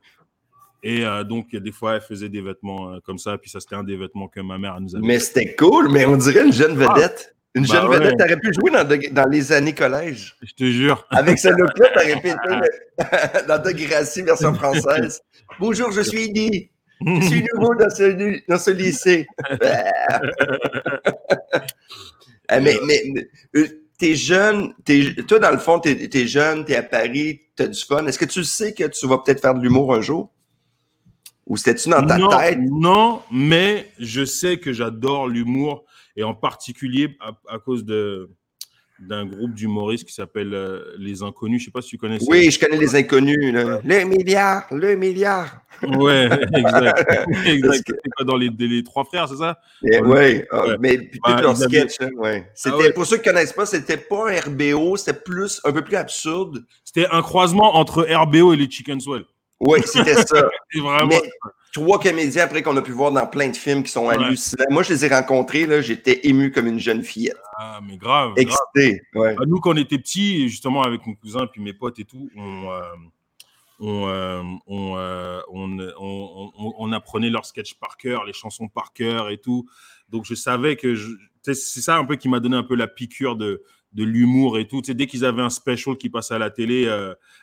Et 0.83 1.05
euh, 1.05 1.25
donc, 1.25 1.55
des 1.55 1.73
fois, 1.73 1.95
elle 1.97 2.01
faisait 2.01 2.29
des 2.29 2.41
vêtements 2.41 2.93
euh, 2.93 2.99
comme 3.05 3.19
ça. 3.19 3.39
Puis 3.39 3.51
ça, 3.51 3.59
c'était 3.61 3.75
un 3.77 3.83
des 3.85 3.97
vêtements 3.97 4.29
que 4.29 4.41
ma 4.41 4.57
mère 4.59 4.81
nous 4.81 4.95
avait. 4.95 5.05
mais 5.07 5.19
c'était 5.19 5.55
cool, 5.57 5.89
mais 5.91 6.05
on 6.07 6.17
dirait 6.17 6.47
une 6.47 6.53
jeune 6.53 6.77
vedette. 6.77 7.35
Une 7.57 7.63
Bah 7.67 7.75
jeune 7.75 7.89
ouais. 7.89 7.97
vedette, 7.99 8.19
t'aurais 8.19 8.39
pu 8.39 8.53
jouer 8.53 8.71
dans, 8.71 8.85
de- 8.87 9.13
dans 9.13 9.29
les 9.29 9.51
années 9.51 9.73
collège. 9.75 10.37
Je 10.43 10.53
te 10.53 10.65
jure. 10.65 11.07
Avec 11.11 11.39
ce 11.39 11.49
look-là, 11.49 11.89
t'aurais 11.95 12.21
pu 12.21 12.29
être 12.29 13.47
dans 13.49 13.59
Degrassi 13.63 14.23
version 14.23 14.53
française. 14.63 15.23
Bonjour, 15.59 15.91
je 15.91 16.03
suis 16.03 16.25
Eddie. 16.25 16.71
Je 17.05 17.21
suis 17.27 17.45
nouveau 17.55 17.75
dans 17.75 17.89
ce, 17.91 18.41
dans 18.49 18.59
ce 18.59 18.71
lycée. 18.71 19.27
Ah, 22.49 22.61
mais 22.61 22.77
mais, 22.87 23.03
mais, 23.13 23.29
euh, 23.57 23.67
t'es 23.99 24.15
jeune, 24.15 24.73
t'es, 24.85 25.15
toi, 25.27 25.39
dans 25.39 25.51
le 25.51 25.59
fond, 25.59 25.81
t'es, 25.81 26.27
jeune, 26.27 26.65
t'es 26.65 26.77
à 26.77 26.83
Paris, 26.83 27.41
t'as 27.57 27.67
du 27.69 27.81
fun. 27.83 28.07
Est-ce 28.07 28.19
que 28.19 28.25
tu 28.27 28.45
sais 28.45 28.73
que 28.73 28.85
tu 28.85 29.07
vas 29.09 29.19
peut-être 29.19 29.41
faire 29.41 29.55
de 29.55 29.63
l'humour 29.63 29.95
un 29.95 30.01
jour? 30.03 30.31
Ou 31.47 31.57
c'était-tu 31.57 31.89
dans 31.89 32.05
ta 32.07 32.19
non, 32.19 32.29
tête? 32.29 32.59
Non, 32.61 33.23
mais 33.33 33.89
je 33.99 34.25
sais 34.25 34.59
que 34.59 34.73
j'adore 34.73 35.27
l'humour 35.29 35.85
et 36.17 36.23
en 36.25 36.35
particulier 36.35 37.17
à, 37.21 37.33
à 37.55 37.59
cause 37.59 37.85
de 37.85 38.31
d'un 38.99 39.27
groupe 39.27 39.53
d'humoristes 39.53 40.07
qui 40.07 40.15
s'appelle 40.15 40.55
euh, 40.55 40.95
Les 40.99 41.23
Inconnus. 41.23 41.61
Je 41.61 41.67
sais 41.67 41.71
pas 41.71 41.83
si 41.83 41.91
tu 41.91 41.99
connais. 41.99 42.19
ça. 42.19 42.25
Oui, 42.31 42.51
je 42.51 42.59
connais 42.59 42.79
les 42.79 42.97
inconnus. 42.97 43.53
Là. 43.53 43.79
Le 43.85 44.05
milliard, 44.05 44.65
le 44.71 44.95
milliard. 44.97 45.61
Ouais, 45.83 46.31
exact. 46.55 47.29
exact. 47.47 47.93
Que- 47.93 48.25
dans 48.25 48.37
les, 48.39 48.49
les 48.59 48.83
trois 48.83 49.05
frères, 49.05 49.29
c'est 49.29 49.37
ça? 49.37 49.59
Eh, 49.85 49.99
Ouais. 50.01 50.37
oui, 50.39 50.45
ah, 50.51 50.67
Ouais. 50.67 50.77
mais 50.81 50.97
puis 50.97 51.21
tout 51.23 51.31
leur 51.43 51.55
sketch, 51.59 51.97
hein, 52.01 52.09
ouais. 52.17 52.51
C'était, 52.55 52.75
Ah 52.75 52.79
ouais. 52.79 52.93
pour 52.95 53.05
ceux 53.05 53.19
qui 53.19 53.25
connaissent 53.25 53.53
pas, 53.53 53.67
c'était 53.67 53.99
pas 53.99 54.31
un 54.31 54.41
RBO, 54.41 54.97
c'était 54.97 55.19
plus, 55.21 55.61
un 55.65 55.73
peu 55.73 55.83
plus 55.85 55.97
absurde. 55.97 56.65
C'était 56.83 57.07
un 57.11 57.21
croisement 57.21 57.77
entre 57.77 58.03
RBO 58.11 58.55
et 58.55 58.57
les 58.57 58.71
Chicken 58.71 58.99
Swell. 58.99 59.27
Oui, 59.61 59.81
c'était 59.85 60.15
ça. 60.15 60.49
Vraiment. 60.75 61.09
Mais 61.09 61.23
trois 61.81 62.01
comédiens 62.01 62.45
après 62.45 62.63
qu'on 62.63 62.77
a 62.79 62.83
pu 62.83 62.93
voir 62.93 63.13
dans 63.13 63.27
plein 63.27 63.49
de 63.49 63.57
films 63.57 63.83
qui 63.83 63.91
sont 63.93 64.07
Ouais. 64.07 64.15
hallucinants. 64.15 64.65
Moi, 64.71 64.83
je 64.83 64.95
les 64.95 65.05
ai 65.05 65.09
rencontrés, 65.09 65.67
là, 65.67 65.83
j'étais 65.83 66.27
ému 66.27 66.51
comme 66.51 66.67
une 66.67 66.79
jeune 66.81 67.03
fillette. 67.03 67.37
Ah, 67.59 67.81
mais 67.87 67.99
grave. 67.99 68.33
grave. 68.35 68.39
Excité, 68.39 69.03
ouais. 69.15 69.37
Ah, 69.39 69.43
Nous, 69.47 69.61
quand 69.61 69.73
on 69.73 69.77
était 69.77 69.99
petits, 69.99 70.49
justement, 70.49 70.83
avec 70.83 71.07
mon 71.07 71.15
cousin 71.15 71.47
puis 71.47 71.61
mes 71.61 71.75
potes 71.75 71.99
et 71.99 72.05
tout, 72.05 72.31
on, 72.35 72.71
euh, 72.71 72.81
on, 73.79 74.09
euh, 74.09 74.43
on, 74.67 74.97
euh, 74.97 75.41
on, 75.51 75.79
on- 75.79 76.53
on- 76.59 76.75
on 76.79 76.93
apprenait 76.93 77.29
leurs 77.29 77.45
sketchs 77.45 77.75
par 77.75 77.99
cœur, 77.99 78.25
les 78.25 78.33
chansons 78.33 78.69
par 78.69 78.95
cœur 78.95 79.29
et 79.29 79.37
tout. 79.37 79.67
Donc, 80.09 80.25
je 80.25 80.35
savais 80.35 80.77
que 80.77 80.95
c'est 81.43 81.55
ça 81.83 81.97
un 81.99 82.07
peu 82.07 82.17
qui 82.17 82.29
m'a 82.31 82.41
donné 82.41 82.57
un 82.57 82.63
peu 82.63 82.75
la 82.75 82.87
piqûre 82.89 83.37
de, 83.37 83.63
de 83.93 84.03
l'humour 84.05 84.59
et 84.59 84.67
tout. 84.67 84.81
Tu 84.81 84.87
sais, 84.87 84.95
dès 84.95 85.07
qu'ils 85.07 85.25
avaient 85.27 85.43
un 85.43 85.51
special 85.51 85.97
qui 85.99 86.09
passait 86.09 86.35
à 86.35 86.39
la 86.39 86.49
télé 86.51 86.89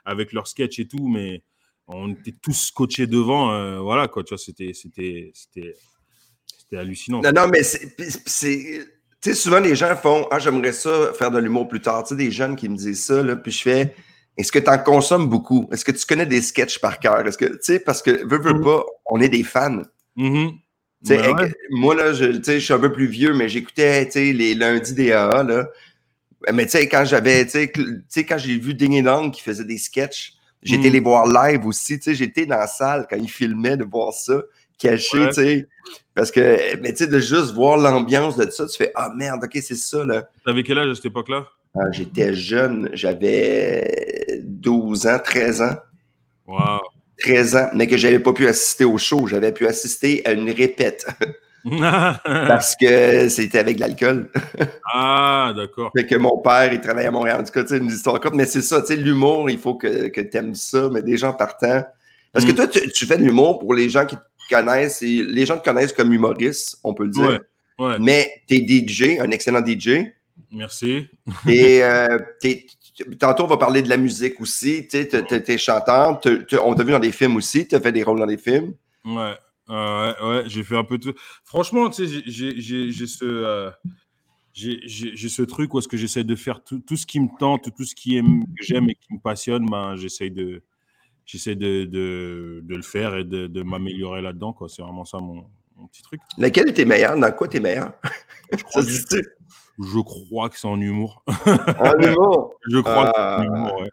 avec 0.06 0.34
leurs 0.34 0.48
sketchs 0.48 0.80
et 0.80 0.88
tout, 0.88 1.08
mais 1.08 1.44
on 1.88 2.12
était 2.12 2.34
tous 2.42 2.68
scotchés 2.68 3.08
devant. 3.08 3.52
euh, 3.54 3.80
voilà, 3.80 4.08
quoi. 4.08 4.24
Tu 4.24 4.30
vois, 4.34 4.38
c'était, 4.44 4.72
c'était, 4.74 5.32
c'était, 5.34 5.76
c'était 6.58 6.78
hallucinant. 6.78 7.22
Non, 7.22 7.32
non, 7.32 7.48
mais 7.48 7.64
c'est. 7.64 7.96
Tu 7.96 9.30
sais, 9.30 9.36
souvent, 9.36 9.60
les 9.60 9.76
gens 9.76 9.96
font 9.96 10.28
Ah, 10.32 10.40
j'aimerais 10.40 10.74
ça 10.74 11.14
faire 11.14 11.32
de 11.32 11.40
l'humour 11.40 11.68
plus 11.68 11.80
tard. 11.82 12.04
Tu 12.04 12.10
sais, 12.10 12.16
des 12.16 12.30
jeunes 12.32 12.56
qui 12.58 12.68
me 12.68 12.76
disent 12.76 13.06
ça, 13.06 13.24
là, 13.24 13.36
puis 13.38 13.52
je 13.52 13.62
fais 13.62 13.96
Est-ce 14.36 14.52
que 14.52 14.60
tu 14.60 14.70
en 14.70 14.80
consommes 14.80 15.30
beaucoup? 15.30 15.70
Est-ce 15.72 15.86
que 15.86 15.92
tu 15.92 16.06
connais 16.06 16.26
des 16.26 16.42
sketchs 16.42 16.80
par 16.80 17.00
cœur? 17.00 17.26
Est-ce 17.26 17.38
que, 17.38 17.46
tu 17.46 17.58
sais, 17.62 17.80
parce 17.80 18.02
que, 18.02 18.12
veux, 18.26 18.40
veux 18.40 18.54
Mhm. 18.56 18.64
pas, 18.64 18.84
on 19.06 19.22
est 19.22 19.30
des 19.30 19.44
fans. 19.44 19.84
Mhm. 20.16 20.52
Tu 20.54 20.58
sais, 21.08 21.18
Ouais, 21.20 21.24
avec- 21.42 21.56
Moi, 21.70 21.94
là, 21.96 22.14
je, 22.14 22.26
tu 22.26 22.44
sais, 22.44 22.60
je 22.60 22.66
suis 22.66 22.74
un 22.74 22.80
peu 22.80 22.92
plus 22.92 23.06
vieux, 23.06 23.34
mais 23.34 23.48
j'écoutais 23.48 24.06
tu 24.08 24.12
sais, 24.14 24.34
les 24.34 24.56
lundis 24.56 24.94
des 24.94 25.12
AA. 25.12 25.44
Là. 25.44 25.68
Mais 26.52 26.66
tu 26.66 26.72
sais, 26.72 26.90
quand 26.90 27.06
j'avais, 27.06 27.46
tu 27.46 27.52
sais, 27.52 27.66
cl- 27.68 27.98
tu 28.00 28.04
sais, 28.10 28.26
quand 28.26 28.38
j'ai 28.40 28.58
vu 28.58 28.74
Ding 28.74 29.04
Dong 29.04 29.32
qui 29.32 29.42
faisait 29.42 29.64
des 29.66 29.78
sketchs, 29.78 30.34
j'étais 30.64 30.90
Mm. 30.90 30.94
les 30.94 31.00
voir 31.00 31.28
live 31.28 31.66
aussi. 31.66 31.98
Tu 32.00 32.04
sais, 32.06 32.16
j'étais 32.16 32.46
dans 32.46 32.58
la 32.58 32.68
salle 32.68 33.08
quand 33.10 33.18
ils 33.18 33.30
filmaient 33.30 33.78
de 33.78 33.84
voir 33.84 34.14
ça, 34.14 34.42
caché, 34.78 35.20
Ouais. 35.20 35.28
tu 35.30 35.34
sais. 35.36 35.68
Parce 36.16 36.32
que, 36.32 36.76
mais 36.82 36.92
tu 36.92 37.00
sais, 37.00 37.08
de 37.08 37.20
juste 37.20 37.54
voir 37.54 37.78
l'ambiance 37.78 38.38
de 38.38 38.50
ça, 38.50 38.66
tu 38.68 38.78
fais 38.78 38.92
Ah 38.96 39.12
merde, 39.16 39.44
ok, 39.44 39.52
c'est 39.62 39.76
ça, 39.76 40.04
là. 40.06 40.30
T'avais 40.46 40.64
quel 40.64 40.78
âge 40.78 40.90
à 40.92 40.96
cette 40.96 41.06
époque-là? 41.06 41.48
Ah, 41.76 41.92
j'étais 41.92 42.34
jeune, 42.36 42.90
j'avais 42.94 44.42
12 44.44 45.08
ans, 45.08 45.18
13 45.24 45.62
ans. 45.62 45.76
Waouh. 46.48 46.80
13 47.20 47.56
ans, 47.56 47.70
mais 47.74 47.88
que 47.88 47.98
j'avais 47.98 48.20
pas 48.20 48.34
pu 48.34 48.48
assister 48.48 48.86
au 48.86 48.98
show. 48.98 49.28
J'avais 49.28 49.52
pu 49.52 49.66
assister 49.68 50.22
à 50.26 50.34
une 50.34 50.50
répète 50.52 51.06
parce 52.24 52.76
que 52.76 53.30
c'était 53.30 53.60
avec 53.60 53.76
de 53.78 53.82
l'alcool. 53.82 54.30
ah, 54.94 55.54
d'accord. 55.56 55.92
Fait 55.96 56.06
que 56.06 56.16
mon 56.16 56.38
père, 56.40 56.72
il 56.74 56.82
travaillait 56.82 57.08
à 57.08 57.12
Montréal. 57.12 57.42
En 57.42 57.44
tout 57.44 57.52
cas, 57.52 57.64
une 57.76 57.88
histoire 57.88 58.20
courte. 58.20 58.36
Mais 58.36 58.46
c'est 58.46 58.62
ça, 58.62 58.82
tu 58.82 58.88
sais, 58.88 58.96
l'humour, 58.96 59.50
il 59.50 59.58
faut 59.60 59.76
que, 59.76 60.08
que 60.10 60.22
tu 60.22 60.38
aimes 60.38 60.56
ça, 60.56 60.90
mais 60.92 61.02
des 61.02 61.18
gens 61.18 61.34
partant. 61.34 61.84
Parce 62.32 62.46
que 62.46 62.52
Mm. 62.52 62.56
toi, 62.56 62.68
tu, 62.68 62.92
tu 62.92 63.06
fais 63.06 63.18
de 63.18 63.24
l'humour 63.24 63.60
pour 63.60 63.74
les 63.74 63.90
gens 63.90 64.06
qui 64.06 64.16
te 64.16 64.22
connaissent. 64.50 65.02
Et 65.02 65.24
les 65.24 65.46
gens 65.46 65.58
te 65.58 65.64
connaissent 65.64 65.94
comme 65.94 66.12
humoriste, 66.12 66.78
on 66.84 66.94
peut 66.94 67.04
le 67.06 67.12
dire. 67.12 67.30
Ouais. 67.30 67.40
Ouais, 67.88 67.96
Mais 68.00 68.32
tu 68.48 68.56
es 68.56 68.60
DJ, 68.88 69.20
un 69.20 69.32
excellent 69.32 69.62
DJ. 69.66 70.06
merci. 70.52 71.08
Et 71.48 71.84
euh, 71.84 72.20
t'es- 72.40 72.66
tantôt, 73.20 73.46
on 73.46 73.48
va 73.48 73.58
parler 73.58 73.82
de 73.82 73.90
la 73.90 73.98
musique 73.98 74.40
aussi. 74.42 74.88
Tu 74.88 75.08
t'es 75.08 75.58
chanteur. 75.58 76.20
t'es- 76.20 76.44
t'es- 76.46 76.60
on 76.60 76.74
t'a 76.76 76.84
vu 76.84 76.92
dans 76.92 77.00
des 77.00 77.12
films 77.12 77.36
aussi. 77.38 77.68
Tu 77.68 77.74
as 77.76 77.80
fait 77.80 77.92
des 77.92 78.04
rôles 78.04 78.20
dans 78.20 78.28
des 78.28 78.38
films. 78.38 78.74
Ouais, 79.06 79.34
euh, 79.70 80.14
ouais, 80.22 80.28
ouais, 80.28 80.44
j'ai 80.48 80.64
fait 80.64 80.78
un 80.78 80.84
peu 80.84 80.98
tout. 80.98 81.14
Franchement, 81.44 81.90
tu 81.90 82.08
sais, 82.08 82.22
j'ai- 82.26 82.54
ce, 83.08 83.26
euh, 83.26 83.72
j'ai 84.54 85.30
ce 85.30 85.42
truc 85.42 85.74
où 85.74 85.80
est-ce 85.80 85.88
que 85.88 85.98
j'essaie 85.98 86.24
de 86.24 86.36
faire 86.36 86.64
tout, 86.64 86.80
tout 86.80 86.96
ce 86.96 87.06
qui 87.06 87.20
me 87.20 87.30
tente, 87.40 87.74
tout 87.76 87.84
ce 87.86 87.96
qui 87.96 88.18
aime, 88.18 88.44
que 88.44 88.64
j'aime 88.64 88.90
et 88.90 88.96
qui 88.96 89.14
me 89.14 89.20
passionne, 89.20 89.66
ben, 89.70 89.96
j'essaie 89.96 90.30
de, 90.30 90.62
j'essaie 91.26 91.56
de, 91.56 91.86
de, 91.86 92.62
de 92.64 92.76
le 92.76 92.82
faire 92.82 93.16
et 93.16 93.24
de, 93.24 93.48
de 93.48 93.64
m'améliorer 93.64 94.22
là-dedans. 94.22 94.56
C'est 94.68 94.82
vraiment 94.82 95.06
ça 95.06 95.20
mon, 95.20 95.46
mon 95.76 95.88
petit 95.88 96.04
truc. 96.04 96.22
Lequel 96.38 96.70
était 96.70 96.86
meilleur? 96.86 97.18
Dans 97.18 97.32
quoi 97.32 97.48
t'es 97.48 97.60
meilleur? 97.60 97.94
Je 98.52 98.64
crois, 98.64 98.84
je 98.84 100.00
que 100.50 100.58
c'est 100.60 100.68
en 100.68 100.80
humour. 100.80 101.24
En 101.80 101.98
humour? 102.00 102.54
je 102.70 102.78
crois 102.80 103.06
que 103.08 103.12
c'est 103.16 103.22
en 103.22 103.44
humour, 103.44 103.82
ouais. 103.82 103.90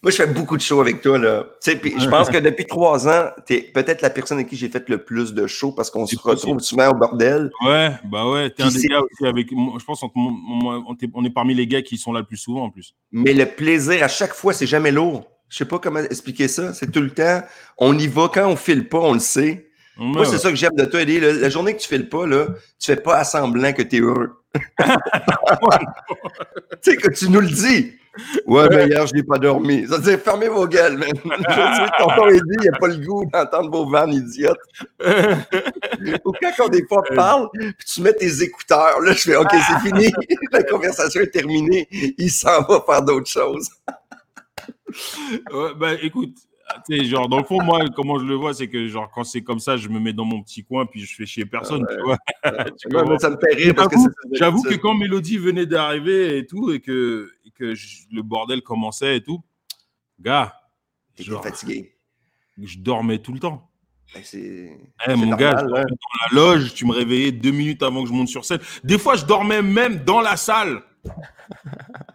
Moi, 0.00 0.12
je 0.12 0.16
fais 0.16 0.26
beaucoup 0.28 0.56
de 0.56 0.62
shows 0.62 0.80
avec 0.80 1.02
toi, 1.02 1.18
là. 1.18 1.44
Tu 1.60 1.72
sais, 1.72 1.80
je 1.98 2.08
pense 2.08 2.30
que 2.30 2.38
depuis 2.38 2.64
trois 2.66 3.08
ans, 3.08 3.30
t'es 3.46 3.62
peut-être 3.62 4.00
la 4.00 4.10
personne 4.10 4.38
avec 4.38 4.48
qui 4.48 4.56
j'ai 4.56 4.68
fait 4.68 4.88
le 4.88 4.98
plus 4.98 5.34
de 5.34 5.46
shows 5.48 5.72
parce 5.72 5.90
qu'on 5.90 6.06
se 6.06 6.14
possible. 6.14 6.30
retrouve 6.30 6.60
souvent 6.60 6.90
au 6.90 6.94
bordel. 6.94 7.50
Ouais, 7.66 7.90
bah 8.04 8.30
ouais, 8.30 8.48
t'es 8.50 8.62
un 8.62 8.68
des 8.70 8.82
gars 8.86 9.00
aussi 9.00 9.26
avec. 9.26 9.48
Je 9.50 9.84
pense 9.84 10.00
qu'on 10.00 10.08
on, 10.16 10.94
est- 10.94 11.10
on 11.14 11.24
est 11.24 11.30
parmi 11.30 11.52
les 11.54 11.66
gars 11.66 11.82
qui 11.82 11.98
sont 11.98 12.12
là 12.12 12.20
le 12.20 12.26
plus 12.26 12.36
souvent 12.36 12.64
en 12.64 12.70
plus. 12.70 12.94
Mais 13.10 13.32
le 13.32 13.46
plaisir, 13.46 14.04
à 14.04 14.08
chaque 14.08 14.34
fois, 14.34 14.52
c'est 14.52 14.68
jamais 14.68 14.92
lourd. 14.92 15.28
Je 15.48 15.56
sais 15.56 15.64
pas 15.64 15.80
comment 15.80 15.98
expliquer 16.00 16.46
ça. 16.46 16.72
C'est 16.74 16.92
tout 16.92 17.00
le 17.00 17.10
temps. 17.10 17.42
On 17.78 17.98
y 17.98 18.06
va. 18.06 18.30
Quand 18.32 18.46
on 18.46 18.54
file 18.54 18.88
pas, 18.88 19.00
on 19.00 19.14
le 19.14 19.18
sait. 19.18 19.68
Moi, 19.96 20.24
c'est 20.26 20.32
ouais. 20.32 20.38
ça 20.38 20.50
que 20.50 20.56
j'aime 20.56 20.76
de 20.76 20.84
toi, 20.84 21.02
Eddie. 21.02 21.18
La 21.18 21.48
journée 21.50 21.74
que 21.74 21.80
tu 21.80 21.88
files 21.88 22.08
pas, 22.08 22.24
là, 22.24 22.46
tu 22.78 22.86
fais 22.86 22.94
pas 22.96 23.16
à 23.16 23.24
semblant 23.24 23.72
que 23.72 23.82
t'es 23.82 23.98
heureux. 23.98 24.30
tu 24.78 24.86
sais, 26.82 26.96
que 26.96 27.08
tu 27.12 27.28
nous 27.30 27.40
le 27.40 27.48
dis. 27.48 27.97
Ouais, 28.46 28.66
mais 28.70 28.86
hier, 28.88 29.06
je 29.06 29.14
n'ai 29.14 29.22
pas 29.22 29.38
dormi. 29.38 29.86
Ça 29.86 29.98
dire, 29.98 30.18
fermez 30.18 30.48
vos 30.48 30.66
gueules, 30.66 30.96
man. 30.98 31.10
Je 31.24 31.98
tonton 31.98 32.28
Eddie, 32.28 32.40
il 32.64 32.70
n'a 32.70 32.78
pas 32.78 32.88
le 32.88 32.96
goût 33.04 33.24
d'entendre 33.32 33.70
vos 33.70 33.88
vannes 33.88 34.12
idiotes. 34.14 34.58
Ou 36.24 36.32
quand 36.56 36.68
des 36.68 36.84
fois 36.86 37.02
parle, 37.14 37.48
puis 37.52 37.74
tu 37.86 38.02
mets 38.02 38.12
tes 38.12 38.42
écouteurs, 38.42 39.00
là, 39.00 39.12
je 39.12 39.20
fais 39.22 39.36
OK, 39.36 39.48
c'est 39.52 39.88
fini, 39.88 40.10
la 40.52 40.62
conversation 40.62 41.20
est 41.20 41.30
terminée, 41.30 41.88
il 41.90 42.30
s'en 42.30 42.62
va 42.62 42.82
faire 42.86 43.02
d'autres 43.02 43.30
choses. 43.30 43.68
Ouais, 45.52 45.70
bah 45.78 45.92
écoute, 46.02 46.34
tu 46.88 46.98
sais, 46.98 47.04
genre 47.04 47.28
dans 47.28 47.38
le 47.38 47.44
fond, 47.44 47.62
moi, 47.62 47.80
comment 47.94 48.18
je 48.18 48.24
le 48.24 48.34
vois, 48.34 48.54
c'est 48.54 48.68
que 48.68 48.88
genre 48.88 49.10
quand 49.14 49.24
c'est 49.24 49.42
comme 49.42 49.58
ça, 49.58 49.76
je 49.76 49.88
me 49.88 49.98
mets 50.00 50.12
dans 50.12 50.24
mon 50.24 50.42
petit 50.42 50.64
coin 50.64 50.86
puis 50.86 51.00
je 51.04 51.14
fais 51.14 51.26
chier 51.26 51.44
personne, 51.46 51.86
tu 51.90 52.02
vois. 52.04 52.16
Tu 52.44 52.50
Ouais, 52.50 52.72
comprends? 52.92 53.10
mais 53.12 53.18
ça 53.18 53.30
me 53.30 53.36
fait 53.38 53.54
rire 53.54 53.74
parce 53.74 53.88
que 53.88 53.96
J'avoue- 54.32 54.58
c'est- 54.58 54.68
que 54.68 54.74
c'est- 54.74 54.80
quand 54.80 54.94
Mélodie 54.94 55.38
venait 55.38 55.66
d'arriver 55.66 56.38
et 56.38 56.46
tout, 56.46 56.70
et 56.72 56.80
que, 56.80 57.30
que 57.58 57.74
je- 57.74 58.04
le 58.12 58.22
bordel 58.22 58.62
commençait 58.62 59.16
et 59.16 59.22
tout, 59.22 59.42
gars, 60.20 60.54
genre, 61.18 61.42
fatigué. 61.42 61.96
je 62.62 62.78
dormais 62.78 63.18
tout 63.18 63.32
le 63.32 63.40
temps. 63.40 63.70
Ben, 64.14 64.22
c'est 64.24 64.38
Eh, 64.40 64.76
c'est 65.06 65.16
mon 65.16 65.34
gars, 65.36 65.56
je 65.60 65.64
dormais 65.66 65.82
dans 65.84 65.96
la 66.30 66.34
loge, 66.56 66.72
tu 66.74 66.86
me 66.86 66.92
réveillais 66.92 67.32
deux 67.32 67.50
minutes 67.50 67.82
avant 67.82 68.02
que 68.02 68.08
je 68.08 68.14
monte 68.14 68.28
sur 68.28 68.44
scène. 68.44 68.60
Des 68.84 68.98
fois, 68.98 69.16
je 69.16 69.26
dormais 69.26 69.60
même 69.60 70.02
dans 70.04 70.20
la 70.20 70.36
salle. 70.36 70.82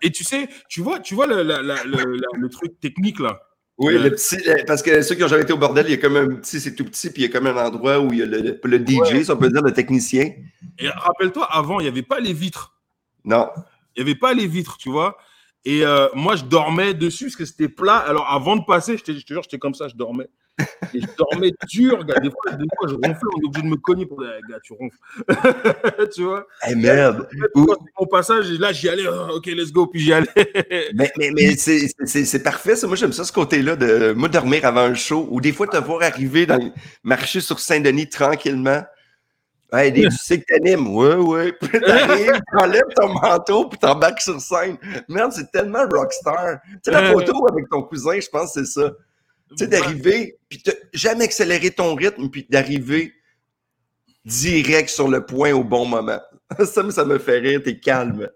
Et 0.01 0.11
tu 0.11 0.23
sais, 0.23 0.47
tu 0.69 0.81
vois, 0.81 0.99
tu 0.99 1.15
vois 1.15 1.27
le, 1.27 1.43
la- 1.43 1.61
la- 1.61 1.83
le- 1.83 2.15
la- 2.15 2.27
le 2.37 2.49
truc 2.49 2.79
technique 2.79 3.19
là. 3.19 3.39
Oui, 3.77 3.95
Euh, 3.95 4.03
le 4.03 4.11
petit, 4.11 4.37
parce 4.67 4.83
que 4.83 5.01
ceux 5.01 5.15
qui 5.15 5.23
ont 5.23 5.27
jamais 5.27 5.43
été 5.43 5.53
au 5.53 5.57
bordel, 5.57 5.87
il 5.87 5.91
y 5.91 5.93
a 5.95 5.97
comme 5.97 6.15
un 6.15 6.27
petit, 6.35 6.59
c'est 6.59 6.75
tout 6.75 6.85
petit, 6.85 7.09
puis 7.09 7.23
il 7.23 7.25
y 7.25 7.29
a 7.29 7.31
comme 7.31 7.47
un 7.47 7.55
endroit 7.65 7.99
où 7.99 8.11
il 8.13 8.19
y 8.19 8.21
a 8.21 8.25
le, 8.25 8.59
DJ, 8.85 9.23
si 9.23 9.31
on 9.31 9.37
peut 9.37 9.49
dire, 9.49 9.63
le 9.63 9.73
technicien. 9.73 10.31
Et 10.77 10.87
rappelle-toi, 10.89 11.45
avant, 11.51 11.79
il 11.79 11.83
n'y 11.83 11.89
avait 11.89 12.03
pas 12.03 12.19
les 12.19 12.33
vitres. 12.33 12.75
Non. 13.25 13.49
Il 13.95 14.03
n'y 14.03 14.09
avait 14.11 14.19
pas 14.19 14.33
les 14.33 14.45
vitres, 14.45 14.77
tu 14.77 14.89
vois. 14.91 15.17
Et 15.65 15.85
euh, 15.85 16.07
moi, 16.13 16.35
je 16.35 16.43
dormais 16.43 16.93
dessus 16.93 17.25
parce 17.25 17.35
que 17.37 17.45
c'était 17.45 17.69
plat. 17.69 17.97
Alors, 17.97 18.29
avant 18.29 18.57
de 18.57 18.65
passer, 18.65 18.97
je 18.97 19.03
te 19.03 19.13
je 19.13 19.21
te 19.25 19.33
jure, 19.33 19.43
j'étais 19.43 19.59
comme 19.59 19.73
ça, 19.73 19.87
je 19.87 19.95
dormais. 19.95 20.27
Et 20.93 20.99
je 20.99 21.07
dormais 21.17 21.51
dur, 21.69 22.03
gars. 22.03 22.19
Des 22.19 22.29
fois, 22.29 22.51
des 22.51 22.65
fois, 22.77 22.89
je 22.89 22.95
ronflais, 22.95 23.29
on 23.35 23.41
est 23.41 23.45
obligé 23.47 23.63
de 23.63 23.69
me 23.71 23.77
cogner 23.77 24.05
pour 24.05 24.19
dire, 24.19 24.31
Eh, 24.37 24.51
gars, 24.51 24.59
tu 24.61 24.73
ronfles. 24.73 26.09
tu 26.13 26.23
vois? 26.23 26.45
Eh 26.69 26.75
merde. 26.75 27.29
Mon 27.55 28.05
passage, 28.07 28.51
là, 28.51 28.73
j'y 28.73 28.89
allais, 28.89 29.07
Oh, 29.07 29.35
ok, 29.37 29.45
let's 29.47 29.71
go, 29.71 29.87
puis 29.87 30.01
j'y 30.01 30.11
allais. 30.11 30.27
Mais, 30.95 31.11
mais, 31.17 31.31
mais 31.31 31.55
c'est 31.55 32.43
parfait, 32.43 32.75
ça. 32.75 32.87
Moi, 32.87 32.97
j'aime 32.97 33.13
ça, 33.13 33.23
ce 33.23 33.31
côté-là 33.31 33.75
de 33.75 34.13
moi 34.13 34.27
dormir 34.27 34.65
avant 34.65 34.81
un 34.81 34.93
show 34.93 35.27
ou 35.31 35.39
des 35.39 35.51
fois 35.53 35.67
te 35.67 35.77
voir 35.77 36.03
arriver 36.03 36.45
dans 36.45 36.59
marcher 37.03 37.39
sur 37.41 37.59
Saint-Denis 37.59 38.09
tranquillement. 38.09 38.83
Hey, 39.73 39.91
tu 39.91 40.11
sais 40.11 40.39
que 40.39 40.45
t'animes. 40.45 40.87
Ouais, 40.95 41.15
ouais. 41.15 41.53
Puis 41.53 41.79
t'arrives, 41.79 42.39
t'enlèves 42.57 42.93
ton 42.95 43.11
manteau, 43.13 43.67
puis 43.69 43.79
t'embarques 43.79 44.21
sur 44.21 44.39
scène. 44.39 44.77
Merde, 45.09 45.31
c'est 45.33 45.51
tellement 45.51 45.87
rockstar. 45.91 46.59
Tu 46.63 46.77
sais, 46.83 46.91
la 46.91 47.11
photo 47.11 47.47
avec 47.49 47.67
ton 47.69 47.81
cousin, 47.81 48.19
je 48.19 48.29
pense 48.29 48.53
que 48.53 48.63
c'est 48.63 48.71
ça. 48.71 48.91
Tu 49.49 49.57
sais, 49.57 49.67
d'arriver, 49.67 50.37
puis 50.47 50.61
de 50.63 50.73
jamais 50.93 51.23
accélérer 51.23 51.71
ton 51.71 51.95
rythme, 51.95 52.29
puis 52.29 52.45
d'arriver 52.49 53.13
direct 54.25 54.89
sur 54.89 55.07
le 55.07 55.25
point 55.25 55.53
au 55.53 55.63
bon 55.63 55.85
moment. 55.85 56.19
Ça, 56.59 56.89
ça 56.91 57.03
me 57.05 57.17
fait 57.17 57.39
rire, 57.39 57.61
t'es 57.63 57.79
calme. 57.79 58.29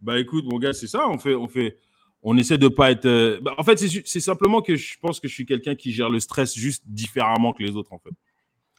Bah 0.00 0.18
écoute, 0.18 0.44
mon 0.46 0.58
gars, 0.58 0.72
c'est 0.72 0.86
ça. 0.86 1.08
On 1.08 1.18
fait, 1.18 1.34
on 1.34 1.48
fait, 1.48 1.76
on 2.22 2.36
essaie 2.38 2.58
de 2.58 2.68
pas 2.68 2.92
être. 2.92 3.06
euh, 3.06 3.40
bah, 3.42 3.54
en 3.58 3.64
fait, 3.64 3.76
c'est 3.76 4.20
simplement 4.20 4.62
que 4.62 4.76
je 4.76 4.96
pense 5.00 5.18
que 5.18 5.26
je 5.26 5.34
suis 5.34 5.46
quelqu'un 5.46 5.74
qui 5.74 5.92
gère 5.92 6.08
le 6.08 6.20
stress 6.20 6.54
juste 6.54 6.84
différemment 6.86 7.52
que 7.52 7.62
les 7.62 7.74
autres, 7.74 7.92
en 7.92 7.98
fait. 7.98 8.10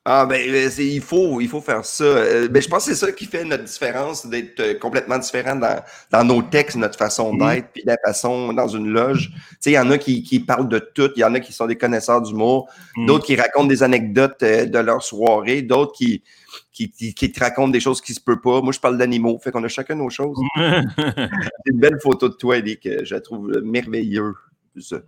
Ah 0.04 0.26
ben 0.26 0.42
euh, 0.50 0.68
c'est- 0.72 0.88
il 0.88 1.00
faut 1.02 1.40
il 1.42 1.48
faut 1.48 1.62
faire 1.62 1.86
ça. 1.86 2.04
Euh, 2.04 2.48
ben, 2.48 2.60
je 2.60 2.68
pense 2.68 2.86
que 2.88 2.92
c'est 2.96 3.06
ça 3.06 3.12
qui 3.12 3.26
fait 3.26 3.44
notre 3.46 3.66
différence 3.66 4.26
d'être 4.26 4.60
euh, 4.60 4.74
complètement 4.74 5.20
différent 5.20 5.56
dans, 5.56 5.80
dans 6.10 6.24
nos 6.24 6.42
textes, 6.42 6.76
notre 6.76 6.98
façon 6.98 7.34
Mhm. 7.34 7.40
d'être, 7.40 7.68
puis 7.72 7.84
la 7.86 7.98
façon 8.04 8.52
dans 8.52 8.68
une 8.68 8.88
loge. 8.90 9.30
Tu 9.30 9.38
sais, 9.60 9.70
il 9.72 9.74
y 9.76 9.80
en 9.80 9.92
a 9.92 10.00
qui, 10.00 10.24
qui 10.24 10.40
parlent 10.40 10.68
de 10.68 10.80
tout, 10.80 11.12
il 11.16 11.20
y 11.20 11.24
en 11.24 11.36
a 11.36 11.40
qui 11.40 11.54
sont 11.54 11.68
des 11.68 11.78
connaisseurs 11.78 12.20
d'humour, 12.24 12.68
Mhm. 12.98 13.06
d'autres 13.06 13.26
qui 13.28 13.36
racontent 13.36 13.68
des 13.68 13.84
anecdotes 13.84 14.42
euh, 14.42 14.66
de 14.66 14.80
leur 14.80 15.04
soirée, 15.04 15.62
d'autres 15.62 15.92
qui, 15.92 16.24
qui, 16.72 16.90
qui, 16.90 17.14
qui 17.14 17.32
te 17.32 17.40
racontent 17.40 17.70
des 17.70 17.80
choses 17.80 18.02
qui 18.02 18.16
se 18.16 18.20
peuvent 18.22 18.42
pas. 18.42 18.60
Moi, 18.62 18.72
je 18.74 18.80
parle 18.80 18.98
d'animaux, 18.98 19.38
fait 19.38 19.52
qu'on 19.52 19.64
a 19.64 19.68
chacun 19.68 19.94
nos 19.94 20.10
choses. 20.10 20.36
C'est 20.58 21.72
une 21.72 21.80
belle 21.80 22.00
photo 22.02 22.28
de 22.28 22.34
toi, 22.34 22.58
Eddie, 22.58 22.80
que 22.80 23.06
je 23.06 23.14
la 23.14 23.22
trouve 23.22 23.52
merveilleuse, 23.64 24.34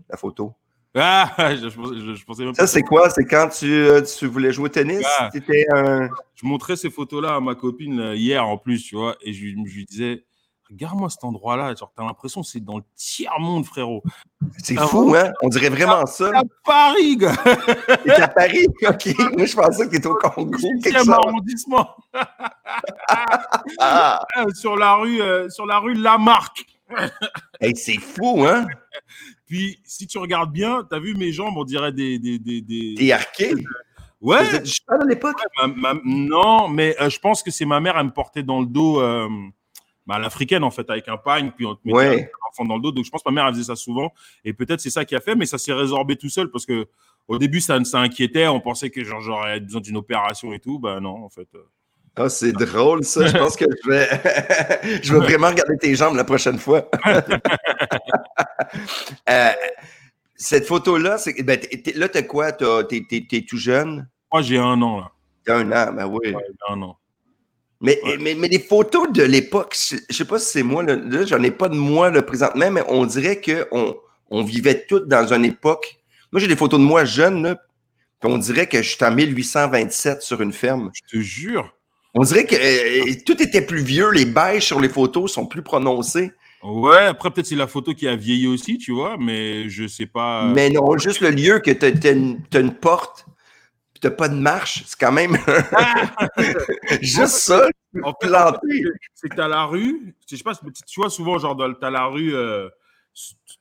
la 0.08 0.18
photo. 0.18 0.54
ah, 0.96 1.56
je, 1.56 1.70
je 1.70 1.76
pensais- 1.76 1.96
je- 2.00 2.14
je 2.16 2.26
pensais 2.26 2.44
même 2.46 2.54
Ça, 2.54 2.68
c'est 2.68 2.84
quoi? 2.84 3.10
C'est 3.10 3.26
quand 3.26 3.50
tu, 3.50 3.66
euh, 3.74 4.02
tu 4.02 4.28
voulais 4.28 4.52
jouer 4.52 4.66
au 4.66 4.70
tennis? 4.70 5.06
Ah. 5.20 5.30
C'était 5.34 5.66
un... 5.74 6.08
Je 6.36 6.46
montrais 6.46 6.76
ces 6.76 6.90
photos-là 6.92 7.36
à 7.36 7.40
ma 7.40 7.56
copine 7.56 8.00
là, 8.00 8.16
hier 8.16 8.46
en 8.48 8.58
plus, 8.58 8.84
tu 8.84 8.96
vois, 8.96 9.16
et 9.22 9.34
je, 9.34 9.42
lui- 9.44 9.64
je 9.66 9.76
lui 9.76 9.86
disais, 9.86 10.24
regarde-moi 10.70 11.10
cet 11.10 11.24
endroit-là, 11.24 11.74
genre, 11.76 11.92
t'as 11.96 12.04
l'impression 12.04 12.42
que 12.42 12.48
c'est 12.48 12.60
dans 12.64 12.78
le 12.78 12.84
tiers-monde, 12.96 13.66
frérot. 13.66 14.04
C'est 14.60 14.76
Ah 14.78 14.86
fou, 14.88 15.16
hein? 15.16 15.32
On 15.42 15.48
dirait 15.50 15.70
vraiment 15.70 16.06
ça. 16.06 16.30
À 16.36 16.42
Paris, 16.66 17.18
gars, 17.18 17.36
T'es 18.04 18.12
à 18.22 18.28
Paris? 18.28 18.66
OK. 18.88 19.08
Moi, 19.38 19.46
je 19.46 19.56
pensais 19.56 19.86
que 19.86 19.92
t'étais 19.92 20.08
au 20.08 20.16
Congo. 20.16 20.58
quelque 20.84 20.90
8e 20.90 20.98
chose. 21.00 21.10
arrondissement, 21.10 21.90
Ah! 23.80 24.26
euh, 24.38 24.46
sur 24.54 24.76
la 24.76 24.96
rue, 24.96 25.22
euh, 25.22 25.50
sur 25.50 25.66
la 25.66 25.80
rue 25.80 25.94
Lamarck. 25.96 26.66
Hey, 27.60 27.76
c'est 27.76 27.98
fou, 28.00 28.46
hein? 28.48 28.68
Puis, 29.46 29.80
si 29.84 30.08
tu 30.08 30.18
regardes 30.18 30.52
bien, 30.52 30.86
t'as 30.90 31.00
vu 31.00 31.16
mes 31.16 31.32
jambes, 31.32 31.56
on 31.58 31.64
dirait 31.66 31.92
des... 31.92 32.18
des, 32.20 32.40
des, 32.40 32.62
des- 32.62 32.96
T'es 32.98 33.12
arqué. 33.12 33.54
Ouais, 34.22 34.44
Vous 34.44 34.56
êtes 34.56 34.66
cheval 34.66 35.02
à 35.02 35.06
l'époque? 35.06 35.36
ma- 35.68 35.94
ma- 35.94 36.02
non, 36.06 36.68
mais 36.70 36.96
euh, 37.02 37.10
je 37.10 37.20
pense 37.20 37.44
que 37.44 37.52
c'est 37.52 37.66
ma 37.66 37.80
mère, 37.82 37.98
elle 37.98 38.06
me 38.06 38.12
portait 38.14 38.44
dans 38.44 38.62
le 38.62 38.66
dos... 38.68 39.02
euh, 39.02 39.28
bah, 40.06 40.20
l'africaine 40.20 40.66
en 40.66 40.72
fait 40.72 40.90
avec 40.90 41.08
un 41.08 41.16
pagne 41.16 41.52
puis 41.56 41.66
on 41.66 41.76
te 41.76 41.80
mettait 41.86 41.98
Ouais. 41.98 42.32
l'enfant 42.46 42.66
dans 42.68 42.76
le 42.76 42.82
dos 42.82 42.92
donc 42.92 43.06
je 43.06 43.10
pense 43.10 43.24
que 43.24 43.30
ma 43.30 43.36
mère 43.36 43.48
elle 43.48 43.54
faisait 43.54 43.64
ça 43.68 43.78
souvent 43.78 44.12
et 44.44 44.52
peut-être 44.52 44.82
c'est 44.82 44.90
ça 44.90 45.06
qui 45.06 45.16
a 45.16 45.22
fait 45.22 45.34
mais 45.34 45.46
ça 45.46 45.58
s'est 45.58 45.72
résorbé 45.72 46.18
tout 46.18 46.28
seul 46.28 46.52
parce 46.52 46.66
que 46.66 46.90
au 47.30 47.38
début 47.38 47.62
ça, 47.62 47.82
ça 47.86 48.02
inquiétait 48.02 48.48
on 48.48 48.60
pensait 48.60 48.90
que 48.90 49.02
genre 49.06 49.22
j'aurais 49.22 49.62
besoin 49.62 49.80
d'une 49.80 49.96
opération 49.96 50.52
et 50.52 50.60
tout 50.60 50.78
bah 50.78 51.00
non 51.00 51.24
en 51.24 51.30
fait 51.30 51.48
Ah, 52.16 52.30
c'est 52.30 52.52
drôle, 52.52 53.04
ça. 53.04 53.26
Je 53.26 53.36
pense 53.38 53.56
que 53.56 53.66
je 53.84 53.90
vais... 53.90 54.08
je 55.04 55.14
vais 55.14 55.20
vraiment 55.20 55.48
regarder 55.50 55.78
tes 55.78 55.96
jambes 55.96 56.16
la 56.16 56.24
prochaine 56.24 56.60
fois. 56.60 56.90
Euh, 59.30 59.50
cette 60.36 60.66
photo-là, 60.68 61.18
c'est... 61.18 61.42
Ben, 61.44 61.60
t'es- 61.60 61.78
t'es- 61.82 61.94
là, 61.94 62.10
t'as 62.10 62.24
quoi? 62.24 62.52
T'as- 62.52 62.84
T'es, 62.86 63.04
t'es- 63.08 63.26
t'es 63.30 63.42
tout 63.48 63.58
jeune? 63.58 64.08
moi 64.32 64.42
j'ai 64.42 64.58
un 64.58 64.82
an 64.82 65.00
là 65.02 65.12
T'as 65.46 65.58
un 65.58 65.72
an, 65.72 65.94
ben 65.94 66.06
oui. 66.08 66.34
Ouais, 66.34 66.44
j'ai 66.48 66.74
un 66.74 66.82
an 66.82 66.98
Mais, 67.82 68.00
Ouais. 68.04 68.18
mais, 68.20 68.34
mais 68.36 68.48
les 68.48 68.60
photos 68.60 69.12
de 69.12 69.24
l'époque, 69.24 69.76
je 69.90 69.98
je 70.10 70.16
sais 70.16 70.26
pas 70.26 70.40
si 70.40 70.48
c'est 70.52 70.64
moi, 70.64 70.82
là, 70.84 70.96
là, 70.96 71.26
j'en 71.26 71.42
ai 71.44 71.52
pas 71.52 71.70
de 71.70 71.76
moi 71.76 72.10
là, 72.10 72.22
présentement, 72.24 72.72
mais 72.72 72.82
on 72.88 73.06
dirait 73.06 73.40
qu'on 73.42 73.96
on 74.32 74.44
vivait 74.44 74.86
toutes 74.88 75.08
dans 75.08 75.32
une 75.34 75.46
époque. 75.46 75.98
Moi, 76.32 76.40
j'ai 76.40 76.48
des 76.48 76.56
photos 76.56 76.80
de 76.80 76.86
moi 76.86 77.06
jeune, 77.06 77.44
là, 77.44 77.56
puis 78.20 78.32
on 78.32 78.38
dirait 78.40 78.68
que 78.68 78.82
je 78.82 78.90
suis 78.96 79.06
en 79.06 79.12
1827 79.12 80.22
sur 80.24 80.42
une 80.42 80.54
ferme. 80.54 80.90
je 80.94 81.18
te 81.18 81.22
jure 81.22 81.72
On 82.16 82.22
dirait 82.22 82.46
que 82.46 82.56
euh, 82.56 83.14
tout 83.26 83.42
était 83.42 83.62
plus 83.66 83.82
vieux, 83.82 84.12
les 84.12 84.26
beiges 84.26 84.66
sur 84.68 84.80
les 84.80 84.90
photos 84.90 85.32
sont 85.34 85.48
plus 85.48 85.64
prononcés. 85.64 86.32
ouais 86.64 87.06
après 87.08 87.32
peut-être 87.32 87.48
c'est 87.48 87.56
la 87.56 87.68
photo 87.68 87.94
qui 87.94 88.08
a 88.08 88.16
vieilli 88.16 88.48
aussi 88.48 88.78
tu 88.78 88.92
vois 88.94 89.18
mais 89.20 89.68
je 89.70 89.88
sais 89.88 90.06
pas 90.06 90.46
Mais 90.54 90.70
non, 90.70 90.98
juste 90.98 91.22
le 91.22 91.30
lieu 91.32 91.60
que 91.60 91.72
t'as 91.72 91.88
as 91.90 92.12
une, 92.60 92.74
porte, 92.76 93.26
puis 93.94 94.00
t'as 94.00 94.12
pas 94.12 94.30
de 94.30 94.36
marche, 94.36 94.84
c'est 94.86 94.98
quand 95.00 95.12
même 95.12 95.38
juste 97.02 97.34
ça, 97.40 97.68
en 98.04 98.14
planté. 98.14 98.84
c'est 99.14 99.30
que 99.30 99.36
t'as 99.36 99.48
la 99.48 99.66
rue 99.66 100.14
je 100.30 100.36
sais 100.36 100.44
pas 100.44 100.54
tu 100.56 101.00
vois 101.00 101.10
souvent 101.10 101.38
genre 101.40 101.56
dans- 101.56 101.74
t'as 101.74 101.90
la 101.90 102.06
rue 102.06 102.34
euh, 102.36 102.70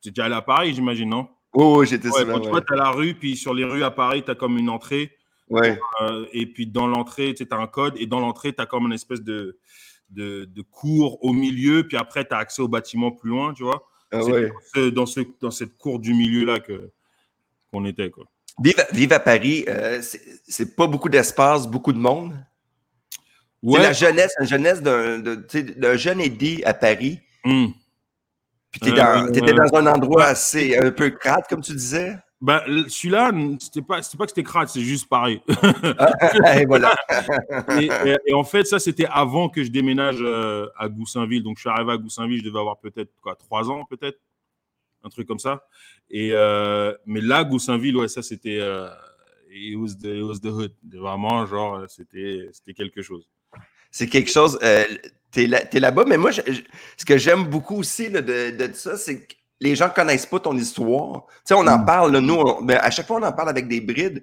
t'es 0.02 0.10
déjà 0.10 0.26
allé 0.26 0.34
à 0.34 0.42
Paris 0.42 0.74
j'imagine 0.74 1.08
non? 1.10 1.26
Oh, 1.54 1.80
oui, 1.80 1.86
j'étais 1.86 2.08
ouais, 2.08 2.20
souvent, 2.20 2.34
quand 2.34 2.40
tu 2.40 2.48
vois 2.50 2.60
t'as 2.62 2.76
la 2.76 2.90
rue 2.90 3.14
puis 3.14 3.36
sur 3.36 3.52
les 3.54 3.64
rues 3.64 3.82
à 3.84 3.90
Paris 3.90 4.22
t'as 4.24 4.34
comme 4.34 4.58
une 4.58 4.70
entrée 4.70 5.10
Ouais. 5.52 5.78
Euh, 6.00 6.26
et 6.32 6.46
puis 6.46 6.66
dans 6.66 6.86
l'entrée, 6.86 7.34
tu 7.34 7.46
as 7.50 7.56
un 7.56 7.66
code, 7.66 7.94
et 7.98 8.06
dans 8.06 8.20
l'entrée, 8.20 8.52
tu 8.52 8.60
as 8.62 8.66
comme 8.66 8.86
une 8.86 8.92
espèce 8.92 9.20
de, 9.22 9.58
de, 10.10 10.44
de 10.46 10.62
cour 10.62 11.22
au 11.24 11.32
milieu, 11.32 11.86
puis 11.86 11.96
après, 11.96 12.24
tu 12.26 12.34
as 12.34 12.38
accès 12.38 12.62
au 12.62 12.68
bâtiment 12.68 13.10
plus 13.12 13.30
loin, 13.30 13.52
tu 13.54 13.62
vois. 13.62 13.82
Ah 14.10 14.20
C'est 14.22 14.32
ouais. 14.32 14.48
dans, 14.48 14.54
ce- 14.74 14.88
dans, 14.90 15.06
ce- 15.06 15.20
dans 15.40 15.50
cette 15.50 15.76
cour 15.76 15.98
du 15.98 16.14
milieu-là 16.14 16.58
qu'on 16.60 17.84
était, 17.84 18.10
quoi. 18.10 18.24
Vive, 18.62 18.78
à- 18.80 18.92
vive 18.94 19.12
à 19.12 19.20
Paris, 19.20 19.64
euh, 19.68 20.00
c'est- 20.02 20.76
pas 20.76 20.86
beaucoup 20.86 21.08
d'espace, 21.08 21.66
beaucoup 21.66 21.92
de 21.92 21.98
monde. 21.98 22.32
C'est 23.62 23.68
Ouais, 23.70 23.78
la 23.82 23.92
jeunesse, 23.92 24.32
la 24.38 24.44
jeunesse 24.46 24.82
d'un 24.82 25.96
jeune 25.96 26.20
aidé 26.20 26.62
à 26.64 26.74
Paris. 26.74 27.20
hum. 27.44 27.72
Puis 28.72 28.90
Euh, 28.90 28.94
dans, 28.96 29.30
t'étais 29.30 29.52
euh, 29.52 29.54
dans 29.70 29.76
un 29.78 29.86
endroit 29.86 30.24
assez 30.24 30.76
un 30.78 30.90
peu 30.90 31.10
crade, 31.10 31.44
comme 31.48 31.60
tu 31.60 31.72
disais. 31.72 32.16
Ben, 32.44 32.60
l- 32.66 32.84
celui-là, 32.88 33.30
c'était 33.60 33.82
pas, 33.82 34.02
c'était 34.02 34.18
pas 34.18 34.24
que 34.24 34.30
c'était 34.32 34.42
crade, 34.42 34.66
c'est 34.68 34.80
juste 34.80 35.08
pareil. 35.08 35.40
Et 36.60 36.66
voilà. 36.66 36.94
et, 37.80 37.84
et- 38.06 38.16
et 38.26 38.34
en 38.34 38.42
fait, 38.42 38.64
ça, 38.64 38.78
c'était 38.80 39.06
avant 39.08 39.48
que 39.48 39.62
je 39.62 39.70
déménage 39.70 40.16
euh, 40.20 40.66
à 40.76 40.88
Goussainville. 40.88 41.42
Donc, 41.44 41.56
je 41.58 41.60
suis 41.62 41.70
arrivé 41.70 41.92
à 41.92 41.96
Goussainville, 41.96 42.40
je 42.40 42.44
devais 42.44 42.58
avoir 42.58 42.78
peut-être 42.80 43.12
quoi, 43.20 43.36
trois 43.36 43.70
ans, 43.70 43.84
peut-être, 43.88 44.18
un 45.04 45.08
truc 45.08 45.28
comme 45.28 45.38
ça. 45.38 45.66
Et 46.10 46.30
euh, 46.32 46.92
mais 47.06 47.20
là, 47.20 47.44
Goussainville, 47.44 47.96
ouais, 47.96 48.08
ça, 48.08 48.22
c'était 48.22 48.58
euh, 48.60 48.88
it, 49.52 49.76
was 49.76 49.94
the, 50.00 50.06
it 50.06 50.22
was 50.24 50.40
the 50.40 50.46
hood. 50.46 50.72
Vraiment, 50.92 51.46
genre, 51.46 51.84
c'était, 51.88 52.48
c'était 52.52 52.74
quelque 52.74 53.02
chose. 53.02 53.28
C'est 53.92 54.08
quelque 54.08 54.30
chose. 54.30 54.58
Euh, 54.64 54.84
t'es 55.30 55.46
là, 55.46 55.64
t'es 55.64 55.78
là-bas, 55.78 56.04
mais 56.08 56.16
moi, 56.18 56.32
je- 56.32 56.40
je- 56.46 56.62
ce 56.96 57.04
que 57.04 57.18
j'aime 57.18 57.44
beaucoup 57.44 57.76
aussi 57.76 58.08
là, 58.08 58.20
de, 58.20 58.50
de 58.56 58.72
ça, 58.72 58.96
c'est 58.96 59.20
que 59.26 59.34
les 59.62 59.76
gens 59.76 59.88
connaissent 59.88 60.26
pas 60.26 60.40
ton 60.40 60.56
histoire. 60.56 61.24
Tu 61.28 61.34
sais, 61.46 61.54
on 61.54 61.66
en 61.66 61.78
Mm. 61.78 61.86
parle, 61.86 62.12
là, 62.12 62.20
nous, 62.20 62.34
on- 62.34 62.62
ben, 62.62 62.78
à 62.82 62.90
chaque 62.90 63.06
fois, 63.06 63.18
on 63.20 63.22
en 63.22 63.32
parle 63.32 63.48
avec 63.48 63.68
des 63.68 63.80
brides. 63.80 64.22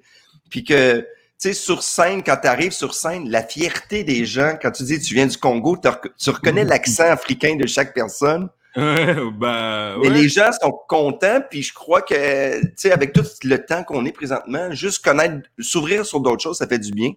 Puis 0.49 0.63
que, 0.63 0.99
tu 0.99 1.05
sais, 1.37 1.53
sur 1.53 1.81
scène, 1.81 2.21
quand 2.23 2.37
tu 2.41 2.47
arrives 2.47 2.73
sur 2.73 2.93
scène, 2.93 3.29
la 3.29 3.41
fierté 3.43 4.03
des 4.03 4.25
gens, 4.25 4.53
quand 4.61 4.71
tu 4.71 4.83
dis 4.83 4.99
tu 4.99 5.13
viens 5.13 5.27
du 5.27 5.37
Congo, 5.37 5.77
rec- 5.83 6.11
tu 6.17 6.29
reconnais 6.29 6.65
Mm. 6.65 6.69
l'accent 6.69 7.09
africain 7.09 7.55
de 7.55 7.65
chaque 7.67 7.93
personne. 7.93 8.49
Ouais, 8.75 9.15
bah, 9.33 9.95
Mais 10.01 10.09
les 10.11 10.29
gens 10.29 10.51
sont 10.61 10.71
contents, 10.87 11.41
puis 11.49 11.63
je 11.63 11.73
crois 11.73 12.01
que, 12.03 12.61
tu 12.61 12.73
sais, 12.75 12.91
avec 12.91 13.13
tout 13.13 13.23
le 13.43 13.57
temps 13.65 13.83
qu'on 13.83 14.05
est 14.05 14.11
présentement, 14.11 14.71
juste 14.73 15.03
connaître, 15.03 15.49
s'ouvrir 15.57 16.05
sur 16.05 16.19
d'autres 16.19 16.43
choses, 16.43 16.57
ça 16.59 16.67
fait 16.67 16.77
du 16.79 16.91
bien. 16.91 17.11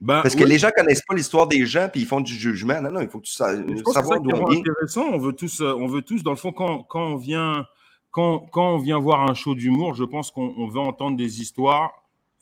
Bah, 0.00 0.20
Parce 0.22 0.34
que 0.34 0.44
les 0.44 0.58
gens 0.58 0.70
connaissent 0.74 1.02
pas 1.06 1.14
l'histoire 1.14 1.46
des 1.46 1.64
gens, 1.66 1.88
puis 1.90 2.00
ils 2.02 2.06
font 2.06 2.20
du 2.20 2.34
jugement. 2.34 2.80
Non, 2.80 2.90
non, 2.90 3.00
il 3.00 3.08
faut 3.08 3.20
que 3.20 3.26
tu 3.26 3.32
sa- 3.32 3.54
savoir 3.92 4.20
d'où 4.20 4.30
on 4.30 4.48
vient. 4.48 4.60
intéressant. 4.60 5.04
On 5.12 5.18
veut 5.18 5.32
tous, 5.32 5.60
euh, 5.60 5.74
on 5.74 5.86
veut 5.86 6.02
tous, 6.02 6.22
dans 6.22 6.30
le 6.32 6.36
fond, 6.36 6.52
quand, 6.52 6.82
quand 6.84 7.04
on 7.04 7.16
vient, 7.16 7.66
quand, 8.10 8.40
quand 8.50 8.74
on 8.74 8.78
vient 8.78 8.98
voir 8.98 9.28
un 9.28 9.34
show 9.34 9.54
d'humour, 9.54 9.94
je 9.94 10.04
pense 10.04 10.30
qu'on 10.30 10.52
on 10.56 10.66
veut 10.68 10.80
entendre 10.80 11.16
des 11.16 11.40
histoires 11.40 11.92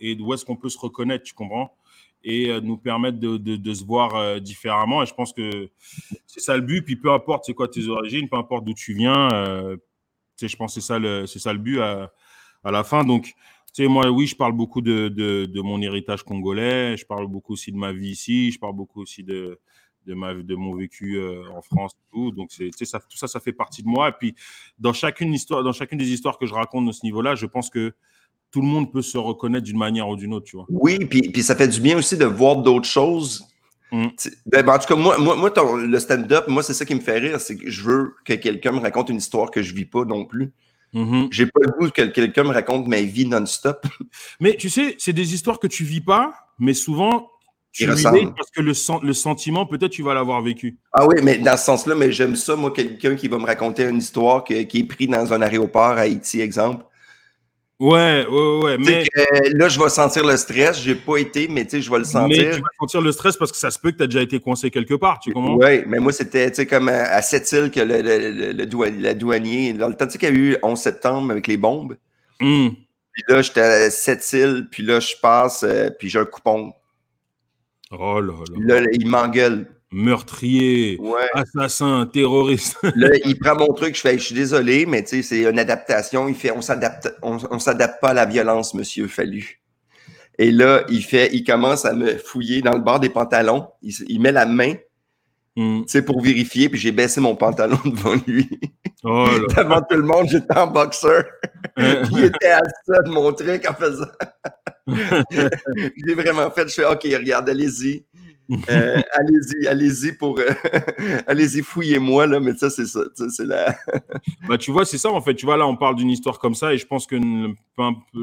et 0.00 0.14
d'où 0.14 0.32
est-ce 0.32 0.44
qu'on 0.44 0.56
peut 0.56 0.68
se 0.68 0.78
reconnaître, 0.78 1.24
tu 1.24 1.34
comprends? 1.34 1.74
Et 2.24 2.50
euh, 2.50 2.60
nous 2.60 2.76
permettre 2.76 3.18
de, 3.18 3.36
de, 3.36 3.56
de 3.56 3.74
se 3.74 3.84
voir 3.84 4.14
euh, 4.16 4.38
différemment. 4.40 5.02
Et 5.02 5.06
je 5.06 5.14
pense 5.14 5.32
que 5.32 5.70
c'est 6.26 6.40
ça 6.40 6.56
le 6.56 6.62
but. 6.62 6.82
Puis 6.82 6.96
peu 6.96 7.12
importe 7.12 7.44
c'est 7.44 7.54
quoi 7.54 7.68
tes 7.68 7.86
origines, 7.88 8.28
peu 8.28 8.36
importe 8.36 8.64
d'où 8.64 8.74
tu 8.74 8.94
viens, 8.94 9.28
euh, 9.32 9.76
je 10.40 10.56
pense 10.56 10.74
que 10.74 10.80
c'est 10.80 10.86
ça 10.86 10.98
le, 10.98 11.26
ça 11.26 11.52
le 11.52 11.58
but 11.58 11.80
à, 11.80 12.12
à 12.64 12.70
la 12.70 12.82
fin. 12.84 13.04
Donc, 13.04 13.34
tu 13.78 13.84
sais, 13.84 13.88
moi, 13.88 14.10
oui, 14.10 14.26
je 14.26 14.34
parle 14.34 14.54
beaucoup 14.54 14.80
de, 14.80 15.06
de, 15.06 15.44
de 15.44 15.60
mon 15.60 15.80
héritage 15.80 16.24
congolais. 16.24 16.96
Je 16.96 17.06
parle 17.06 17.28
beaucoup 17.28 17.52
aussi 17.52 17.70
de 17.70 17.76
ma 17.76 17.92
vie 17.92 18.10
ici. 18.10 18.50
Je 18.50 18.58
parle 18.58 18.74
beaucoup 18.74 19.00
aussi 19.02 19.22
de, 19.22 19.60
de, 20.04 20.14
ma, 20.14 20.34
de 20.34 20.54
mon 20.56 20.74
vécu 20.74 21.14
euh, 21.16 21.44
en 21.56 21.62
France 21.62 21.92
tout. 22.12 22.32
Donc, 22.32 22.48
tu 22.48 22.72
sais, 22.76 22.84
ça, 22.84 22.98
tout 22.98 23.16
ça, 23.16 23.28
ça 23.28 23.38
fait 23.38 23.52
partie 23.52 23.84
de 23.84 23.88
moi. 23.88 24.08
Et 24.08 24.12
puis, 24.18 24.34
dans 24.80 24.92
chacune, 24.92 25.32
histoire, 25.32 25.62
dans 25.62 25.72
chacune 25.72 25.96
des 25.96 26.10
histoires 26.10 26.38
que 26.38 26.46
je 26.46 26.54
raconte 26.54 26.86
de 26.86 26.90
ce 26.92 27.04
niveau-là, 27.04 27.36
je 27.36 27.46
pense 27.46 27.70
que 27.70 27.92
tout 28.50 28.62
le 28.62 28.66
monde 28.66 28.90
peut 28.90 29.00
se 29.02 29.16
reconnaître 29.16 29.64
d'une 29.64 29.78
manière 29.78 30.08
ou 30.08 30.16
d'une 30.16 30.34
autre, 30.34 30.46
tu 30.46 30.56
vois. 30.56 30.66
Oui, 30.70 30.98
puis, 31.08 31.30
puis 31.30 31.44
ça 31.44 31.54
fait 31.54 31.68
du 31.68 31.80
bien 31.80 31.98
aussi 31.98 32.16
de 32.18 32.24
voir 32.24 32.56
d'autres 32.56 32.88
choses. 32.88 33.46
Mm. 33.92 34.06
Tu- 34.20 34.30
Ben, 34.46 34.66
ben, 34.66 34.74
en 34.74 34.78
tout 34.80 34.88
cas, 34.88 34.96
moi, 34.96 35.18
moi, 35.18 35.36
moi 35.36 35.52
ton- 35.52 35.76
le 35.76 36.00
stand-up, 36.00 36.48
moi, 36.48 36.64
c'est 36.64 36.74
ça 36.74 36.84
qui 36.84 36.96
me 36.96 37.00
fait 37.00 37.18
rire, 37.20 37.40
c'est 37.40 37.56
que 37.56 37.70
je 37.70 37.82
veux 37.84 38.14
que 38.24 38.32
quelqu'un 38.32 38.72
me 38.72 38.80
raconte 38.80 39.08
une 39.10 39.18
histoire 39.18 39.52
que 39.52 39.62
je 39.62 39.72
vis 39.72 39.84
pas 39.84 40.04
non 40.04 40.24
plus. 40.24 40.52
Mhm. 40.92 41.28
J'ai 41.30 41.46
pas 41.46 41.60
le 41.62 41.70
goût 41.78 41.90
que 41.90 42.02
quelqu'un 42.06 42.44
me 42.44 42.48
raconte 42.52 42.86
ma 42.86 43.00
vie 43.02 43.26
non-stop. 43.26 43.84
Mais 44.40 44.56
tu 44.56 44.70
sais, 44.70 44.94
c'est 44.98 45.12
des 45.12 45.34
histoires 45.34 45.58
que 45.58 45.66
tu 45.66 45.84
vis 45.84 46.00
pas, 46.00 46.32
mais 46.58 46.74
souvent, 46.74 47.30
tu 47.72 47.84
vis 47.90 48.02
parce 48.36 48.50
que 48.50 48.62
le, 48.62 48.72
sen- 48.74 49.00
le 49.02 49.12
sentiment, 49.12 49.66
peut-être, 49.66 49.92
tu 49.92 50.02
vas 50.02 50.14
l'avoir 50.14 50.40
vécu. 50.42 50.78
Ah 50.92 51.06
oui, 51.06 51.16
mais 51.22 51.38
dans 51.38 51.56
ce 51.56 51.64
sens-là, 51.66 51.94
mais 51.94 52.10
j'aime 52.10 52.34
ça, 52.36 52.56
moi, 52.56 52.72
quelqu'un 52.72 53.14
qui 53.14 53.28
va 53.28 53.38
me 53.38 53.44
raconter 53.44 53.84
une 53.84 53.98
histoire 53.98 54.42
que- 54.44 54.62
qui 54.62 54.78
est 54.80 54.84
pris 54.84 55.06
dans 55.06 55.32
un 55.32 55.42
aéroport 55.42 55.82
à 55.84 56.00
Haïti, 56.00 56.40
exemple. 56.40 56.84
Ouais, 57.80 58.26
ouais, 58.28 58.58
ouais. 58.64 58.78
Mais 58.78 59.04
que, 59.04 59.56
là, 59.56 59.68
je 59.68 59.78
vais 59.78 59.88
sentir 59.88 60.26
le 60.26 60.36
stress. 60.36 60.82
J'ai 60.82 60.96
pas 60.96 61.18
été, 61.18 61.46
mais 61.46 61.64
tu 61.64 61.70
sais, 61.70 61.82
je 61.82 61.90
vais 61.90 61.98
le 61.98 62.04
sentir. 62.04 62.48
Mais 62.48 62.56
tu 62.56 62.60
vas 62.60 62.68
sentir 62.80 63.00
le 63.00 63.12
stress 63.12 63.36
parce 63.36 63.52
que 63.52 63.58
ça 63.58 63.70
se 63.70 63.78
peut 63.78 63.92
que 63.92 63.98
tu 63.98 64.02
as 64.02 64.06
déjà 64.08 64.22
été 64.22 64.40
coincé 64.40 64.70
quelque 64.70 64.94
part, 64.94 65.20
tu 65.20 65.32
comprends? 65.32 65.54
Oui, 65.56 65.84
mais 65.86 66.00
moi, 66.00 66.12
c'était, 66.12 66.50
tu 66.50 66.56
sais, 66.56 66.66
comme 66.66 66.88
à, 66.88 67.04
à 67.04 67.22
Sept-Îles 67.22 67.70
que 67.70 67.78
le, 67.78 68.02
le, 68.02 68.52
le, 68.52 68.66
douanier, 68.66 69.00
la 69.00 69.14
douanier, 69.14 69.72
dans 69.74 69.88
le 69.88 69.94
temps, 69.94 70.06
tu 70.06 70.12
sais 70.12 70.18
qu'il 70.18 70.28
y 70.28 70.32
a 70.32 70.34
eu 70.34 70.56
11 70.60 70.76
septembre 70.76 71.30
avec 71.30 71.46
les 71.46 71.56
bombes. 71.56 71.96
Hmm. 72.40 72.70
Puis 73.12 73.24
là, 73.28 73.42
j'étais 73.42 73.60
à 73.60 73.90
Sept-Îles, 73.90 74.66
puis 74.70 74.82
là, 74.82 74.98
je 74.98 75.14
passe, 75.22 75.62
euh, 75.62 75.90
puis 75.96 76.08
j'ai 76.08 76.18
un 76.18 76.24
coupon. 76.24 76.72
Oh 77.92 78.20
là 78.20 78.32
là. 78.56 78.80
Là, 78.80 78.86
il 78.92 79.08
m'engueule. 79.08 79.66
Meurtrier, 79.90 80.98
Ouais. 81.00 81.28
assassin, 81.34 82.08
terroriste. 82.12 82.76
Là, 82.96 83.08
il 83.24 83.38
prend 83.38 83.56
mon 83.56 83.72
truc, 83.72 83.94
je 83.96 84.00
fais, 84.02 84.18
je 84.18 84.24
suis 84.24 84.34
désolé, 84.34 84.84
mais 84.86 85.02
tu 85.02 85.08
sais, 85.08 85.22
c'est 85.22 85.50
une 85.50 85.58
adaptation. 85.58 86.28
Il 86.28 86.34
fait, 86.34 86.50
on 86.50 86.60
s'adapte, 86.60 87.14
on, 87.22 87.38
on 87.50 87.58
s'adapte 87.58 88.00
pas 88.00 88.10
à 88.10 88.14
la 88.14 88.26
violence, 88.26 88.74
monsieur 88.74 89.08
Fallu. 89.08 89.60
Et 90.38 90.50
là, 90.52 90.84
il 90.88 91.02
fait, 91.02 91.30
il 91.32 91.42
commence 91.42 91.84
à 91.84 91.94
me 91.94 92.16
fouiller 92.16 92.62
dans 92.62 92.74
le 92.74 92.80
bord 92.80 93.00
des 93.00 93.08
pantalons. 93.08 93.66
Il, 93.82 94.20
met 94.20 94.32
la 94.32 94.46
main, 94.46 94.74
Hmm. 95.56 95.80
tu 95.80 95.88
sais, 95.88 96.02
pour 96.02 96.22
vérifier, 96.22 96.68
puis 96.68 96.78
j'ai 96.78 96.92
baissé 96.92 97.20
mon 97.20 97.34
pantalon 97.34 97.80
devant 97.84 98.14
lui. 98.28 98.48
Oh 99.02 99.26
là. 99.26 99.62
Devant 99.64 99.80
tout 99.82 99.96
le 99.96 100.04
monde, 100.04 100.28
j'étais 100.28 100.56
en 100.56 100.68
boxeur. 100.68 101.24
Puis 101.74 101.84
il 102.12 102.24
était 102.26 102.50
à 102.50 102.60
ça 102.86 103.02
de 103.02 103.10
mon 103.10 103.32
truc 103.32 103.68
en 103.68 103.74
faisant. 103.74 104.06
j'ai 106.06 106.14
vraiment 106.14 106.48
fait, 106.52 106.68
je 106.68 106.74
fais, 106.74 106.84
OK, 106.84 107.02
regarde, 107.02 107.48
allez-y. 107.48 108.04
Euh, 108.70 109.00
allez-y, 109.12 109.66
allez-y 109.66 110.12
pour, 110.12 110.38
euh, 110.38 110.46
allez-y, 111.26 111.62
fouillez-moi, 111.62 112.26
là, 112.26 112.40
mais 112.40 112.54
ça, 112.54 112.70
c'est 112.70 112.86
ça, 112.86 113.00
c'est 113.28 113.44
la... 113.44 113.76
Bah, 114.48 114.56
tu 114.56 114.70
vois, 114.70 114.84
c'est 114.86 114.98
ça 114.98 115.10
en 115.10 115.20
fait. 115.20 115.34
Tu 115.34 115.44
vois, 115.44 115.56
là, 115.56 115.66
on 115.66 115.76
parle 115.76 115.96
d'une 115.96 116.10
histoire 116.10 116.38
comme 116.38 116.54
ça 116.54 116.72
et 116.72 116.78
je 116.78 116.86
pense 116.86 117.06
que 117.06 117.16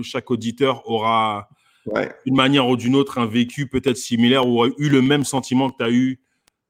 chaque 0.01 0.31
auditeur 0.31 0.89
aura, 0.89 1.49
Ouais. 1.85 2.11
d'une 2.25 2.35
manière 2.35 2.67
ou 2.67 2.77
d'une 2.77 2.95
autre, 2.95 3.19
un 3.19 3.27
vécu 3.27 3.67
peut-être 3.67 3.97
similaire 3.97 4.47
ou 4.47 4.57
aura 4.57 4.69
eu 4.79 4.89
le 4.89 5.03
même 5.03 5.23
sentiment 5.23 5.69
que 5.69 5.77
tu 5.77 5.83
as 5.83 5.91
eu 5.91 6.19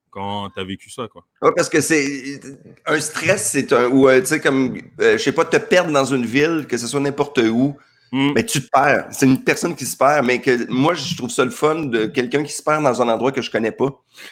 quand 0.09 0.49
tu 0.49 0.59
as 0.59 0.63
vécu 0.65 0.89
ça. 0.89 1.07
Quoi. 1.07 1.25
Ouais, 1.41 1.51
parce 1.55 1.69
que 1.69 1.79
c'est 1.79 2.41
un 2.85 2.99
stress, 2.99 3.51
c'est 3.51 3.71
un 3.71 3.87
ou 3.87 4.09
euh, 4.09 4.19
tu 4.19 4.27
sais 4.27 4.41
comme 4.41 4.77
euh, 4.99 5.17
je 5.17 5.23
sais 5.23 5.31
pas 5.31 5.45
te 5.45 5.55
perdre 5.55 5.91
dans 5.93 6.03
une 6.03 6.25
ville, 6.25 6.65
que 6.67 6.77
ce 6.77 6.85
soit 6.87 6.99
n'importe 6.99 7.37
où, 7.37 7.77
Hmm. 8.11 8.31
mais 8.35 8.45
tu 8.45 8.61
te 8.61 8.67
perds. 8.71 9.07
C'est 9.11 9.25
une 9.25 9.43
personne 9.43 9.75
qui 9.75 9.85
se 9.85 9.97
perd, 9.97 10.25
mais 10.25 10.39
que 10.39 10.69
moi 10.71 10.93
je 10.93 11.15
trouve 11.17 11.29
ça 11.29 11.43
le 11.43 11.51
fun 11.51 11.85
de 11.85 12.05
quelqu'un 12.05 12.43
qui 12.43 12.53
se 12.53 12.61
perd 12.63 12.83
dans 12.83 13.01
un 13.01 13.09
endroit 13.09 13.31
que 13.31 13.41
je 13.41 13.49
connais 13.51 13.71
pas. 13.71 13.89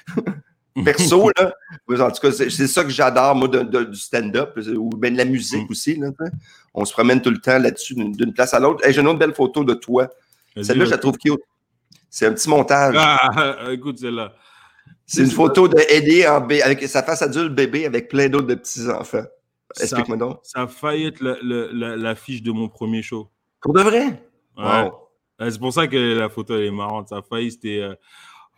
Perso 0.85 1.29
là, 1.37 1.53
en 2.07 2.11
tout 2.11 2.19
cas 2.21 2.31
c'est 2.31 2.49
ça 2.67 2.83
que 2.83 2.89
j'adore 2.89 3.35
moi 3.35 3.47
de- 3.47 3.61
de- 3.61 3.83
du 3.83 3.99
stand-up 3.99 4.57
ou 4.75 4.89
ben 4.89 5.13
de 5.13 5.17
la 5.19 5.25
musique 5.25 5.67
Mm. 5.67 5.71
aussi 5.71 5.95
là. 5.97 6.07
On 6.73 6.83
se 6.83 6.91
promène 6.93 7.21
tout 7.21 7.29
le 7.29 7.37
temps 7.39 7.59
là-dessus 7.59 7.93
d'une 7.93 8.33
place 8.33 8.55
à 8.55 8.59
l'autre. 8.59 8.83
Hey, 8.85 8.91
J'ai 8.91 9.01
une 9.01 9.07
autre 9.07 9.19
belle 9.19 9.35
photo 9.35 9.63
de 9.63 9.75
toi. 9.75 10.09
Celle-là 10.59 10.85
je 10.85 10.89
la 10.91 10.97
trouve 10.97 11.17
cute. 11.17 11.39
C'est 12.09 12.25
un 12.25 12.33
petit 12.33 12.49
montage. 12.49 12.95
Ah, 12.97 13.57
écoute 13.71 13.99
celle-là. 13.99 14.33
c'est 15.05 15.21
une 15.23 15.29
photo 15.31 15.67
de 15.67 15.77
Eddie 15.89 16.25
en 16.27 16.41
bé- 16.41 16.63
avec 16.63 16.81
sa 16.87 17.03
face 17.03 17.21
adulte 17.21 17.53
bébé 17.53 17.85
avec 17.85 18.07
plein 18.09 18.27
d'autres 18.29 18.47
de 18.47 18.55
petits 18.55 18.87
enfants. 18.89 19.25
Explique-moi 19.79 20.17
donc. 20.17 20.39
ça 20.43 20.61
a 20.63 20.67
failli 20.67 21.05
être 21.07 21.21
la- 21.21 21.37
la- 21.43 21.67
la- 21.71 21.97
l'affiche 21.97 22.41
de 22.41 22.51
mon 22.51 22.67
premier 22.67 23.01
show. 23.03 23.29
Pour 23.63 23.73
de 23.73 23.81
vrai? 23.81 24.05
Ouais. 24.57 24.63
Wow. 24.83 24.91
Ouais, 25.39 25.49
C'est 25.51 25.59
pour 25.59 25.73
ça 25.73 25.87
que 25.87 25.97
la 25.97 26.29
photo 26.29 26.55
elle 26.55 26.65
est 26.65 26.71
marrante. 26.71 27.09
Ça 27.09 27.17
a 27.17 27.21
failli, 27.23 27.51
c'était. 27.51 27.79
euh, 27.79 27.95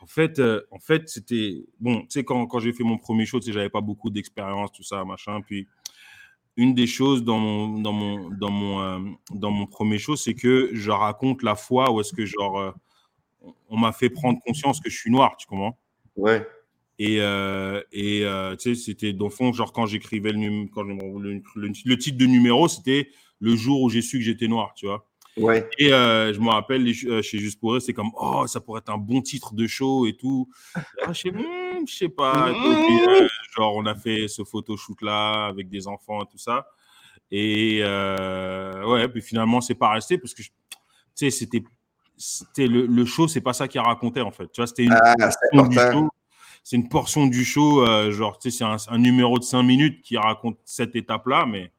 En 0.02 0.08
fait, 0.08 0.40
euh, 0.40 0.62
en 0.72 0.80
fait, 0.80 1.08
c'était 1.10 1.64
bon. 1.80 2.02
Tu 2.02 2.08
sais, 2.10 2.24
quand, 2.24 2.46
quand 2.48 2.60
j'ai 2.60 2.74
fait 2.74 2.84
mon 2.84 2.98
premier 2.98 3.26
show, 3.26 3.40
tu 3.40 3.48
sais, 3.48 3.54
j'avais 3.54 3.70
pas 3.70 3.82
beaucoup 3.82 4.10
d'expérience, 4.10 4.72
tout 4.72 4.84
ça, 4.84 5.04
machin. 5.06 5.42
Puis 5.42 5.68
une 6.58 6.74
des 6.74 6.88
choses 6.88 7.24
dans 7.24 7.38
mon 7.40 7.80
dans 7.80 7.94
mon 7.94 8.30
dans 8.30 8.52
mon 8.52 8.82
euh, 8.82 9.00
dans 9.32 9.52
mon 9.52 9.66
premier 9.68 9.98
show, 10.00 10.16
c'est 10.16 10.34
que 10.36 10.70
je 10.74 10.92
raconte 10.92 11.44
la 11.44 11.56
fois 11.56 11.92
où 11.92 12.02
est-ce 12.02 12.14
que 12.14 12.26
genre 12.26 12.74
on 13.70 13.78
m'a 13.78 13.92
fait 13.92 14.10
prendre 14.10 14.40
conscience 14.46 14.80
que 14.80 14.90
je 14.90 14.98
suis 14.98 15.12
noir, 15.12 15.38
tu 15.38 15.48
comprends? 15.48 15.78
Ouais. 16.16 16.46
Et, 17.00 17.18
et 17.18 18.26
tu 18.60 18.60
sais, 18.60 18.76
c'était 18.76 19.14
dans 19.14 19.26
le 19.26 19.32
fond, 19.32 19.52
genre 19.54 19.72
quand 19.74 19.86
j'écrivais 19.86 20.32
quand 20.74 20.84
le, 20.84 20.96
le- 21.20 21.42
le 21.86 21.98
titre 21.98 22.18
de 22.18 22.26
numéro, 22.26 22.68
c'était 22.68 23.10
le 23.46 23.56
jour 23.56 23.82
où 23.84 23.90
j'ai 23.90 24.02
su 24.02 24.18
que 24.18 24.24
j'étais 24.24 24.48
noir, 24.48 24.74
tu 24.76 24.88
vois. 24.88 25.08
Ouais. 25.38 25.70
Et 25.78 25.94
euh, 25.94 26.34
je 26.34 26.40
me 26.40 26.50
rappelle 26.50 26.84
les- 26.84 27.06
euh, 27.06 27.22
chez 27.22 27.38
Juste 27.38 27.60
pour 27.60 27.76
eux, 27.76 27.80
c'est 27.80 27.94
comme 27.94 28.10
oh 28.16 28.48
ça 28.48 28.60
pourrait 28.62 28.80
être 28.80 28.90
un 28.92 28.98
bon 28.98 29.22
titre 29.22 29.54
de 29.54 29.68
show 29.68 30.08
et 30.08 30.16
tout. 30.16 30.50
Ah, 30.76 31.12
je 31.14 31.22
sais, 31.22 31.32
hmm, 31.32 31.86
je 31.88 31.94
sais 31.94 32.10
pas. 32.10 32.54
Puis, 32.54 33.02
euh, 33.08 33.28
genre 33.56 33.76
on 33.76 33.86
a 33.86 33.94
fait 33.96 34.28
ce 34.28 34.44
photoshoot 34.44 35.00
là 35.02 35.46
avec 35.46 35.70
des 35.70 35.88
enfants 35.88 36.24
et 36.24 36.26
tout 36.32 36.38
ça. 36.38 36.66
Et 37.32 37.80
euh, 37.84 38.86
ouais, 38.88 39.08
puis 39.10 39.22
finalement 39.22 39.62
c'est 39.62 39.76
pas 39.76 39.90
resté 39.92 40.18
parce 40.18 40.34
que 40.34 40.42
tu 40.42 40.50
sais 41.16 41.30
c'était 41.30 41.64
c'était 42.18 42.68
le, 42.68 42.86
le 42.86 43.06
show, 43.06 43.28
c'est 43.28 43.42
pas 43.42 43.54
ça 43.54 43.68
qu'il 43.68 43.82
racontait 43.82 44.22
en 44.22 44.32
fait. 44.32 44.48
Tu 44.54 44.62
vois, 44.62 44.68
c'était 44.68 44.86
une 44.86 44.94
Ah, 44.94 45.16
portion 45.20 45.68
du 45.68 45.76
show. 45.78 46.10
C'est 46.64 46.76
une 46.78 46.90
portion 46.90 47.28
du 47.28 47.44
show, 47.46 47.86
genre, 48.12 48.40
tu 48.40 48.50
sais, 48.50 48.58
c'est 48.58 48.64
un, 48.64 48.78
un 48.88 48.98
numéro 48.98 49.38
de 49.38 49.44
5 49.44 49.62
minutes 49.62 50.02
qui 50.02 50.18
raconte 50.18 50.58
cette 50.66 50.96
étape-là, 50.96 51.46
mais 51.46 51.72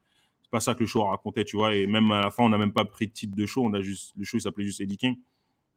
c'est 0.47 0.51
pas 0.51 0.59
ça 0.61 0.73
que 0.75 0.79
le 0.79 0.85
show 0.87 1.03
racontait, 1.03 1.43
tu 1.43 1.57
vois. 1.57 1.75
Et 1.75 1.87
même 1.87 2.09
à 2.11 2.21
la 2.21 2.31
fin, 2.31 2.43
on 2.43 2.49
n'a 2.49 2.57
même 2.57 2.71
pas 2.71 2.85
pris 2.85 3.07
de 3.07 3.11
titre 3.11 3.35
de 3.35 3.45
show, 3.45 3.65
on 3.65 3.73
a 3.73 3.81
juste, 3.81 4.13
le 4.17 4.23
show 4.23 4.39
s'appelait 4.39 4.63
juste 4.65 4.79
Eddie 4.79 4.97
King. 4.97 5.15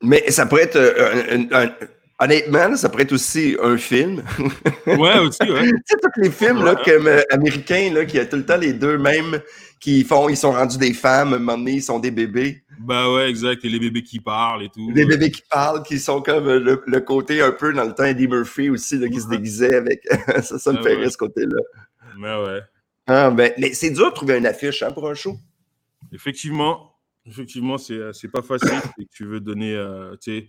Mais 0.03 0.31
ça 0.31 0.47
pourrait 0.47 0.63
être 0.63 0.77
euh, 0.77 1.25
un, 1.33 1.41
un- 1.53 1.67
un- 1.67 1.73
honnêtement, 2.21 2.77
ça 2.77 2.89
pourrait 2.89 3.03
être 3.03 3.13
aussi 3.13 3.57
un 3.61 3.77
film. 3.77 4.23
Ouais, 4.87 5.19
aussi, 5.19 5.43
ouais. 5.43 5.71
tu 5.71 5.77
sais, 5.87 5.97
tous 6.03 6.21
les 6.21 6.31
films 6.31 6.65
là, 6.65 6.75
comme, 6.85 7.07
euh, 7.07 7.21
américains, 7.31 7.93
là, 7.93 8.05
qui 8.05 8.19
a 8.19 8.27
tout 8.27 8.37
le 8.37 8.45
temps 8.47 8.57
les 8.57 8.73
deux 8.73 8.97
mêmes 8.99 9.41
qui 9.81 10.05
font, 10.05 10.29
ils 10.29 10.37
sont 10.37 10.53
rendus 10.53 10.79
des 10.79 10.93
femmes, 10.95 11.33
à 11.33 11.37
un 11.37 11.39
moment 11.39 11.57
donné, 11.59 11.73
ils 11.75 11.83
sont 11.83 11.99
des 11.99 12.11
bébés. 12.11 12.63
Bah 12.81 13.13
ouais, 13.13 13.29
exact. 13.29 13.65
Et 13.65 13.69
les 13.69 13.79
bébés 13.79 14.03
qui 14.03 14.21
parlent 14.21 14.63
et 14.65 14.69
tout. 14.69 14.91
Des 14.93 15.05
bébés 15.05 15.31
qui 15.31 15.43
parlent, 15.51 15.83
qui 15.83 15.99
sont 15.99 16.23
comme 16.23 16.47
euh, 16.49 16.59
le, 16.61 16.83
le 16.87 17.01
côté 17.01 17.41
un 17.43 17.53
peu 17.53 17.73
dans 17.73 17.85
le 17.85 17.95
temps 17.95 18.05
Eddie 18.05 18.27
Murphy 18.29 18.71
aussi, 18.71 18.99
là, 18.99 19.09
qui 19.09 19.21
se 19.21 19.29
déguisait 19.29 19.75
avec. 19.75 20.01
ça, 20.43 20.59
ça 20.59 20.73
me 20.73 20.79
Ah 20.79 20.83
fait 20.83 20.95
ouais. 20.95 21.01
rire 21.03 21.13
ce 21.13 21.17
côté-là. 21.19 21.61
Mais 22.19 22.35
ouais. 22.35 22.61
Ah, 23.13 23.29
ben, 23.31 23.53
mais 23.59 23.75
c'est 23.75 23.91
dur 23.91 24.11
de 24.11 24.15
trouver 24.15 24.39
une 24.39 24.47
affiche 24.47 24.85
hein, 24.85 24.93
pour 24.93 25.09
un 25.11 25.15
show. 25.15 25.37
Effectivement, 26.13 26.95
effectivement, 27.27 27.77
c'est 27.77 27.95
euh, 27.95 28.13
pas 28.33 28.41
facile. 28.41 28.81
Tu 29.11 29.25
veux 29.25 29.41
donner, 29.41 29.75
euh, 29.75 30.13
tu 30.13 30.31
sais, 30.31 30.49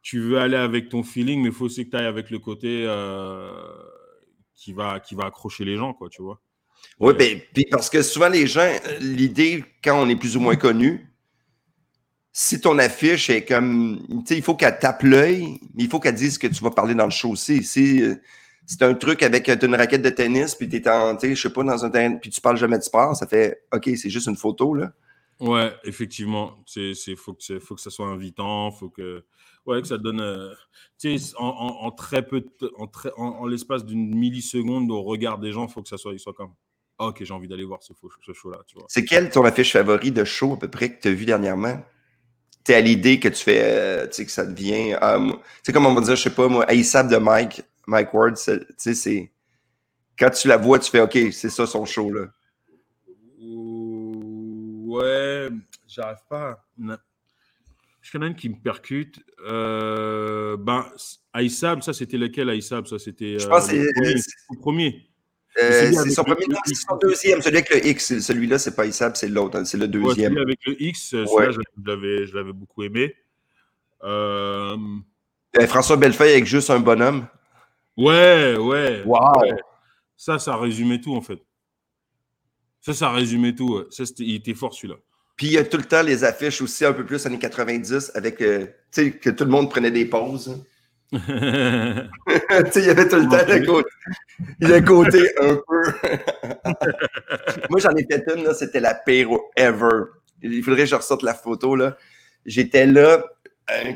tu 0.00 0.18
veux 0.18 0.38
aller 0.38 0.56
avec 0.56 0.88
ton 0.88 1.02
feeling, 1.02 1.42
mais 1.42 1.48
il 1.48 1.54
faut 1.54 1.66
aussi 1.66 1.84
que 1.84 1.90
tu 1.90 1.96
ailles 1.98 2.06
avec 2.06 2.30
le 2.30 2.38
côté 2.38 2.86
euh, 2.88 3.50
qui, 4.54 4.72
va, 4.72 4.98
qui 4.98 5.14
va 5.14 5.26
accrocher 5.26 5.66
les 5.66 5.76
gens, 5.76 5.92
quoi, 5.92 6.08
tu 6.08 6.22
vois. 6.22 6.40
Oui, 7.00 7.12
ben, 7.18 7.38
puis 7.52 7.66
parce 7.70 7.90
que 7.90 8.00
souvent 8.00 8.30
les 8.30 8.46
gens, 8.46 8.60
euh, 8.62 8.98
l'idée, 9.00 9.62
quand 9.82 10.02
on 10.02 10.08
est 10.08 10.16
plus 10.16 10.38
ou 10.38 10.40
moins 10.40 10.56
connu, 10.56 11.06
si 12.32 12.62
ton 12.62 12.78
affiche 12.78 13.28
est 13.28 13.44
comme. 13.44 14.06
Tu 14.08 14.26
sais, 14.26 14.36
il 14.38 14.42
faut 14.42 14.54
qu'elle 14.54 14.78
tape 14.78 15.02
l'œil, 15.02 15.60
mais 15.74 15.84
il 15.84 15.90
faut 15.90 16.00
qu'elle 16.00 16.14
dise 16.14 16.38
que 16.38 16.46
tu 16.46 16.64
vas 16.64 16.70
parler 16.70 16.94
dans 16.94 17.04
le 17.04 17.10
show 17.10 17.28
aussi. 17.28 17.62
Si 17.62 18.02
c'est 18.66 18.82
un 18.82 18.94
truc 18.94 19.22
avec 19.22 19.48
euh, 19.48 19.56
une 19.62 19.74
raquette 19.74 20.02
de 20.02 20.10
tennis, 20.10 20.54
puis 20.54 20.68
t'es 20.68 20.88
en, 20.88 21.16
tu 21.16 21.34
je 21.34 21.40
sais 21.40 21.52
pas, 21.52 21.62
dans 21.62 21.84
un 21.84 21.90
terrain, 21.90 22.16
puis 22.16 22.30
tu 22.30 22.40
parles 22.40 22.56
jamais 22.56 22.78
de 22.78 22.82
sport, 22.82 23.14
ça 23.16 23.26
fait 23.26 23.62
OK, 23.72 23.90
c'est 23.96 24.10
juste 24.10 24.26
une 24.26 24.36
photo, 24.36 24.74
là. 24.74 24.92
Ouais, 25.40 25.72
effectivement. 25.84 26.62
C'est, 26.66 26.94
faut 27.16 27.34
que, 27.34 27.58
faut 27.58 27.74
que 27.74 27.80
ça 27.80 27.90
soit 27.90 28.06
invitant, 28.06 28.70
faut 28.70 28.88
que, 28.88 29.24
ouais, 29.66 29.82
que 29.82 29.88
ça 29.88 29.98
donne, 29.98 30.20
euh, 30.20 30.54
tu 30.98 31.18
sais, 31.18 31.34
en, 31.36 31.46
en, 31.46 31.86
en 31.86 31.90
très 31.90 32.24
peu, 32.24 32.40
de 32.40 32.72
en, 32.76 32.88
en, 33.16 33.46
l'espace 33.46 33.84
d'une 33.84 34.14
milliseconde 34.14 34.90
au 34.90 35.02
regard 35.02 35.38
des 35.38 35.52
gens, 35.52 35.68
faut 35.68 35.82
que 35.82 35.88
ça 35.88 35.98
soit, 35.98 36.12
il 36.14 36.34
comme, 36.34 36.54
Ah, 36.98 37.08
ok, 37.08 37.24
j'ai 37.24 37.34
envie 37.34 37.48
d'aller 37.48 37.64
voir 37.64 37.82
ce, 37.82 37.92
show-là, 38.32 38.58
tu 38.66 38.76
vois. 38.76 38.86
C'est 38.88 39.04
quelle 39.04 39.28
ton 39.30 39.44
affiche 39.44 39.72
favori 39.72 40.12
de 40.12 40.24
show 40.24 40.54
à 40.54 40.58
peu 40.58 40.68
près 40.68 40.94
que 40.94 41.02
tu 41.02 41.08
as 41.08 41.12
vu 41.12 41.24
dernièrement? 41.24 41.82
T'es 42.62 42.74
à 42.74 42.80
l'idée 42.80 43.20
que 43.20 43.28
tu 43.28 43.42
fais, 43.42 43.60
euh, 43.62 44.06
tu 44.06 44.14
sais, 44.14 44.24
que 44.24 44.30
ça 44.32 44.46
devient. 44.46 44.96
moi- 45.18 45.40
tu 45.42 45.42
sais, 45.64 45.72
comme 45.72 45.84
on 45.84 45.94
va 45.94 46.00
dire, 46.00 46.16
je 46.16 46.22
sais 46.22 46.30
pas, 46.30 46.48
moi, 46.48 46.64
ASAP 46.70 47.08
de 47.08 47.16
Mike, 47.16 47.62
Mike 47.86 48.12
Ward, 48.14 48.36
tu 48.36 48.42
sais, 48.76 48.94
c'est. 48.94 49.30
Quand 50.18 50.30
tu 50.30 50.48
la 50.48 50.56
vois, 50.56 50.78
tu 50.78 50.90
fais 50.90 51.00
OK, 51.00 51.18
c'est 51.32 51.50
ça 51.50 51.66
son 51.66 51.84
show, 51.84 52.10
là. 52.10 52.26
Ouais, 54.86 55.48
j'arrive 55.88 56.18
pas. 56.28 56.50
à- 56.90 56.98
Je 58.00 58.12
connais 58.12 58.26
une 58.28 58.36
qui 58.36 58.48
me 58.50 58.56
percute. 58.56 59.20
Euh, 59.46 60.56
ben, 60.58 60.86
Aïssab, 61.32 61.82
ça 61.82 61.92
c'était 61.92 62.18
lequel 62.18 62.50
Aïssab? 62.50 62.86
Ça 62.86 62.98
c'était. 62.98 63.38
Je 63.38 63.46
euh, 63.46 63.48
pense 63.50 63.66
que 63.68 63.72
c'est- 63.72 64.30
le 64.50 64.60
premier. 64.60 65.08
Euh, 65.62 65.92
c'est 65.92 66.10
son 66.10 66.24
premier, 66.24 66.46
non, 66.48 66.58
c'est 66.66 66.74
son 66.74 66.96
deuxième. 66.96 67.40
Celui 67.40 67.58
avec 67.58 67.70
le 67.70 67.86
X, 67.86 68.18
celui-là, 68.18 68.58
c'est 68.58 68.74
pas 68.74 68.82
ASAP, 68.84 69.16
c'est 69.16 69.28
l'autre, 69.28 69.56
hein, 69.58 69.64
c'est 69.64 69.76
le 69.78 69.84
Ouais, 69.84 69.88
deuxième. 69.88 70.32
celui 70.32 70.42
avec 70.42 70.58
le 70.66 70.82
X, 70.82 71.14
euh, 71.14 71.24
Ouais. 71.26 71.44
celui-là, 71.44 71.62
je 71.76 71.82
l'avais, 71.90 72.26
je 72.26 72.34
l'avais 72.34 72.52
beaucoup 72.52 72.82
aimé. 72.82 73.14
Euh, 74.02 74.76
François 75.68 75.96
Bellefeuille 75.96 76.32
avec 76.32 76.46
juste 76.46 76.70
un 76.70 76.80
bonhomme. 76.80 77.26
Ouais, 77.96 78.56
ouais. 78.56 79.02
Wow! 79.04 79.40
ouais. 79.42 79.52
Ça, 80.16 80.38
ça 80.38 80.56
résumait 80.56 81.00
tout 81.00 81.14
en 81.14 81.20
fait. 81.20 81.38
Ça, 82.80 82.92
ça 82.92 83.10
résumait 83.10 83.54
tout. 83.54 83.76
ouais. 83.76 83.84
Ça, 83.90 84.04
c'était- 84.06 84.24
il 84.24 84.34
était 84.36 84.54
fort 84.54 84.74
celui-là. 84.74 84.96
Puis 85.36 85.46
il 85.48 85.52
y 85.54 85.58
a 85.58 85.64
tout 85.64 85.78
le 85.78 85.84
temps 85.84 86.02
les 86.02 86.22
affiches 86.22 86.62
aussi, 86.62 86.84
un 86.84 86.92
peu 86.92 87.04
plus 87.04 87.24
années 87.26 87.38
90, 87.38 88.12
avec, 88.14 88.40
euh, 88.40 88.66
tu 88.92 89.04
sais, 89.04 89.10
que 89.12 89.30
tout 89.30 89.44
le 89.44 89.50
monde 89.50 89.68
prenait 89.70 89.90
des 89.90 90.04
pauses. 90.06 90.62
il 91.12 91.18
y 91.18 92.88
avait 92.90 93.08
tout 93.08 93.16
le 93.16 93.28
temps 93.28 93.44
le 93.46 93.66
côté, 93.66 93.88
le 94.60 94.80
côté 94.80 95.30
un 95.40 95.56
peu. 95.56 95.82
Moi, 97.70 97.80
j'en 97.80 97.94
ai 97.96 98.04
fait 98.04 98.24
une, 98.34 98.44
là, 98.44 98.54
c'était 98.54 98.80
la 98.80 98.94
pire 98.94 99.28
ever. 99.56 100.04
Il 100.42 100.62
faudrait 100.62 100.82
que 100.82 100.88
je 100.90 100.94
ressorte 100.96 101.22
la 101.22 101.34
photo, 101.34 101.76
là. 101.76 101.96
J'étais 102.46 102.86
là, 102.86 103.24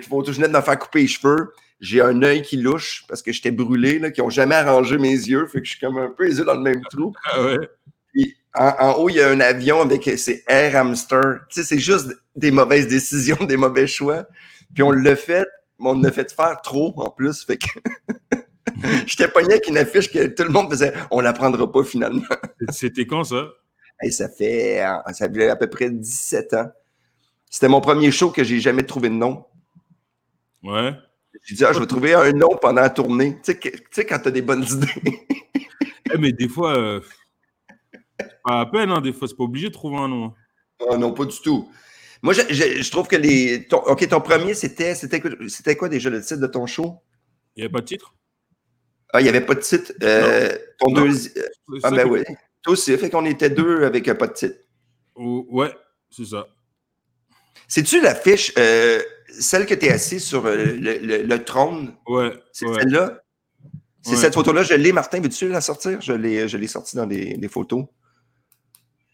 photo, 0.03 0.33
je 0.33 0.37
venais 0.37 0.49
de 0.49 0.57
me 0.57 0.61
faire 0.61 0.79
couper 0.79 1.03
les 1.03 1.09
cheveux. 1.09 1.53
J'ai 1.81 2.01
un 2.01 2.23
œil 2.23 2.43
qui 2.43 2.57
louche 2.57 3.05
parce 3.09 3.23
que 3.23 3.33
j'étais 3.33 3.53
brûlé, 3.53 3.99
là, 3.99 4.11
qui 4.11 4.21
n'ont 4.21 4.31
jamais 4.31 4.57
arrangé 4.57 4.99
mes 4.99 5.11
yeux. 5.11 5.47
Fait 5.47 5.61
que 5.61 5.65
je 5.65 5.71
suis 5.71 5.81
comme 5.81 5.99
un 5.99 6.09
peu 6.09 6.27
les 6.27 6.39
yeux 6.39 6.45
dans 6.45 6.55
le 6.55 6.61
même 6.61 6.83
trou. 6.91 7.13
Ah 7.33 7.43
ouais. 7.43 7.69
Puis 8.13 8.37
en, 8.55 8.73
en 8.81 8.93
haut, 8.95 9.09
il 9.09 9.17
y 9.17 9.21
a 9.21 9.31
un 9.31 9.41
avion 9.41 9.81
avec 9.81 10.05
ses 10.19 10.43
Air 10.49 10.77
Hamster. 10.77 11.41
Tu 11.49 11.61
sais, 11.61 11.65
c'est 11.65 11.79
juste 11.79 12.09
des 12.35 12.51
mauvaises 12.51 12.89
décisions, 12.89 13.37
des 13.47 13.57
mauvais 13.57 13.87
choix. 13.87 14.27
Puis 14.75 14.83
on 14.83 14.91
l'a 14.91 15.15
fait, 15.15 15.47
mais 15.79 15.91
on 15.91 16.01
l'a 16.01 16.11
fait 16.11 16.33
faire 16.33 16.61
trop 16.63 16.93
en 16.97 17.11
plus. 17.11 17.45
Fait 17.45 17.59
que 17.59 17.69
j'étais 19.07 19.29
pogné 19.29 19.53
avec 19.53 19.69
une 19.69 19.79
affiche 19.79 20.11
que 20.11 20.27
tout 20.27 20.45
le 20.45 20.51
monde 20.51 20.71
faisait 20.71 20.93
on 21.11 21.21
la 21.21 21.33
prendra 21.33 21.71
pas 21.71 21.85
finalement. 21.85 22.23
C'était 22.71 23.07
quand 23.07 23.25
ça? 23.25 23.49
Et 24.03 24.11
ça 24.11 24.29
fait 24.29 24.83
ça 25.13 25.29
fait 25.29 25.49
à 25.49 25.57
peu 25.57 25.69
près 25.69 25.91
17 25.91 26.55
ans. 26.55 26.71
C'était 27.51 27.69
mon 27.69 27.81
premier 27.81 28.11
show 28.11 28.31
que 28.31 28.45
j'ai 28.45 28.61
jamais 28.61 28.83
trouvé 28.83 29.09
de 29.09 29.15
nom. 29.15 29.45
Ouais. 30.63 30.93
J'ai 31.45 31.55
dit, 31.55 31.65
ah, 31.65 31.73
je 31.73 31.79
vais 31.79 31.87
trouver 31.87 32.15
un 32.15 32.33
nom 32.33 32.57
pendant 32.61 32.83
la 32.83 32.91
tournée. 32.91 33.35
Tu 33.37 33.41
sais, 33.53 33.59
que- 33.59 33.69
tu 33.69 33.83
sais 33.93 34.05
quand 34.07 34.19
t'as 34.19 34.31
des 34.31 34.43
bonnes 34.43 34.65
idées. 34.65 35.21
Eh, 36.11 36.17
mais 36.17 36.33
des 36.33 36.49
fois, 36.49 36.75
euh, 36.75 37.01
c'est 38.19 38.41
pas 38.43 38.61
à 38.61 38.67
peine, 38.67 38.91
hein, 38.91 39.03
des 39.03 39.13
fois, 39.13 39.29
c'est 39.29 39.37
pas 39.37 39.45
obligé 39.45 39.69
de 39.69 39.75
trouver 39.75 39.99
un 39.99 40.09
nom. 40.09 40.33
Oh 40.81 40.97
non, 40.97 41.13
pas 41.13 41.27
du 41.27 41.37
tout. 41.43 41.71
Moi, 42.23 42.33
je, 42.33 42.41
je- 42.49 42.83
je 42.83 42.91
trouve 42.91 43.07
que 43.09 43.17
les. 43.17 43.69
ton- 43.69 43.83
OK, 43.85 44.09
ton 44.09 44.23
premier, 44.23 44.55
c'était, 44.55 44.95
c'était, 44.95 45.21
quoi- 45.21 45.33
c'était 45.49 45.77
quoi 45.77 45.91
déjà 45.91 46.09
le 46.09 46.23
titre 46.23 46.41
de 46.41 46.47
ton 46.47 46.65
show? 46.65 46.97
Il 47.55 47.61
n'y 47.61 47.65
avait 47.65 47.73
pas 47.73 47.81
de 47.83 47.85
titre? 47.87 48.15
Ah, 49.13 49.21
il 49.21 49.25
n'y 49.25 49.29
avait 49.29 49.43
pas 49.45 49.55
de 49.55 49.61
titre. 49.61 49.93
Euh, 50.03 50.49
ton 50.79 50.93
deuxième. 51.05 51.45
Ah, 51.83 51.91
ben 51.91 52.09
oui. 52.09 52.25
Toi 52.63 52.73
aussi, 52.73 52.97
fait 52.97 53.11
qu'on 53.11 53.27
était 53.27 53.51
deux 53.51 53.85
avec 53.85 54.09
un 54.09 54.15
pas 54.15 54.29
de 54.29 54.33
titre. 54.33 54.57
Oh, 55.15 55.47
ouais, 55.51 55.75
c'est 56.11 56.25
ça. 56.25 56.47
C'est-tu 57.69 58.01
l'affiche, 58.01 58.53
euh, 58.59 59.01
celle 59.29 59.67
que 59.67 59.75
tu 59.75 59.87
es 59.87 59.91
assis 59.91 60.19
sur 60.21 60.47
euh, 60.47 60.57
le, 60.57 60.99
le- 60.99 61.23
le 61.23 61.45
trône? 61.45 61.95
Ouais. 62.07 62.33
C'est 62.53 62.67
ouais. 62.67 62.81
celle-là? 62.81 63.23
C'est 64.03 64.13
Ouais. 64.13 64.17
cette 64.17 64.35
photo-là, 64.35 64.63
je 64.63 64.75
l'ai, 64.75 64.93
Martin. 64.93 65.21
Veux-tu 65.21 65.49
la 65.49 65.61
sortir? 65.61 66.01
Je 66.01 66.13
l'ai, 66.13 66.49
sortie 66.67 66.97
dans 66.97 67.07
des, 67.07 67.37
des 67.37 67.49
photos. 67.49 67.85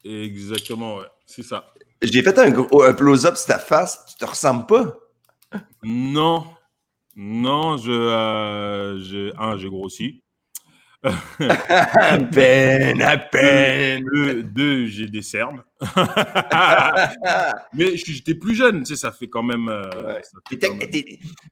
Exactement, 0.04 0.96
ouais. 0.96 1.06
C'est 1.26 1.42
ça. 1.42 1.72
J'ai 2.02 2.22
fait 2.22 2.38
un, 2.38 2.52
un 2.54 2.92
close-up 2.92 3.36
sur 3.36 3.46
ta 3.46 3.58
face. 3.58 4.04
Tu 4.08 4.16
te 4.16 4.24
ressembles 4.24 4.66
pas? 4.66 4.98
Non. 5.82 6.44
Non, 7.16 7.76
je. 7.78 7.90
euh, 7.92 8.98
je- 9.00 9.32
un, 9.38 9.56
j'ai 9.56 9.68
grossi. 9.68 10.22
À 11.40 12.18
peine, 12.18 13.02
à 13.02 13.18
peine. 13.18 14.04
Deux, 14.14 14.42
deux, 14.42 14.86
j'ai 14.86 15.06
des 15.06 15.20
cernes. 15.22 15.62
Mais 17.74 17.96
j'étais 17.96 18.34
plus 18.34 18.54
jeune, 18.54 18.80
tu 18.82 18.94
sais, 18.94 19.00
ça 19.00 19.12
fait 19.12 19.28
quand 19.28 19.42
même. 19.42 19.68
euh, 19.68 19.82
Ouais. 20.06 20.22
fait 20.48 20.56
quand 20.68 20.74
même- 20.76 20.88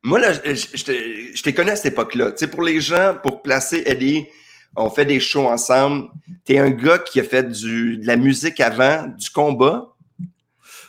Moi, 0.03 0.21
là, 0.21 0.33
je, 0.33 0.85
te- 0.85 1.37
je 1.37 1.43
t'ai 1.43 1.53
connu 1.53 1.71
à 1.71 1.77
cette 1.77 1.93
époque-là. 1.93 2.33
Tu 2.33 2.39
sais, 2.39 2.47
pour 2.49 2.63
les 2.63 2.81
gens, 2.81 3.17
pour 3.23 3.43
placer 3.43 3.83
Eddie, 3.87 4.27
on 4.77 4.89
fait 4.89 5.05
des 5.05 5.21
shows 5.21 5.49
ensemble. 5.49 6.09
T'es 6.45 6.59
un 6.59 6.71
gars 6.71 6.99
qui 6.99 7.21
a 7.21 7.25
fait 7.25 7.45
du, 7.51 7.99
de 7.99 8.07
la 8.07 8.17
musique 8.17 8.59
avant, 8.61 9.07
du 9.19 9.29
combat. 9.31 9.92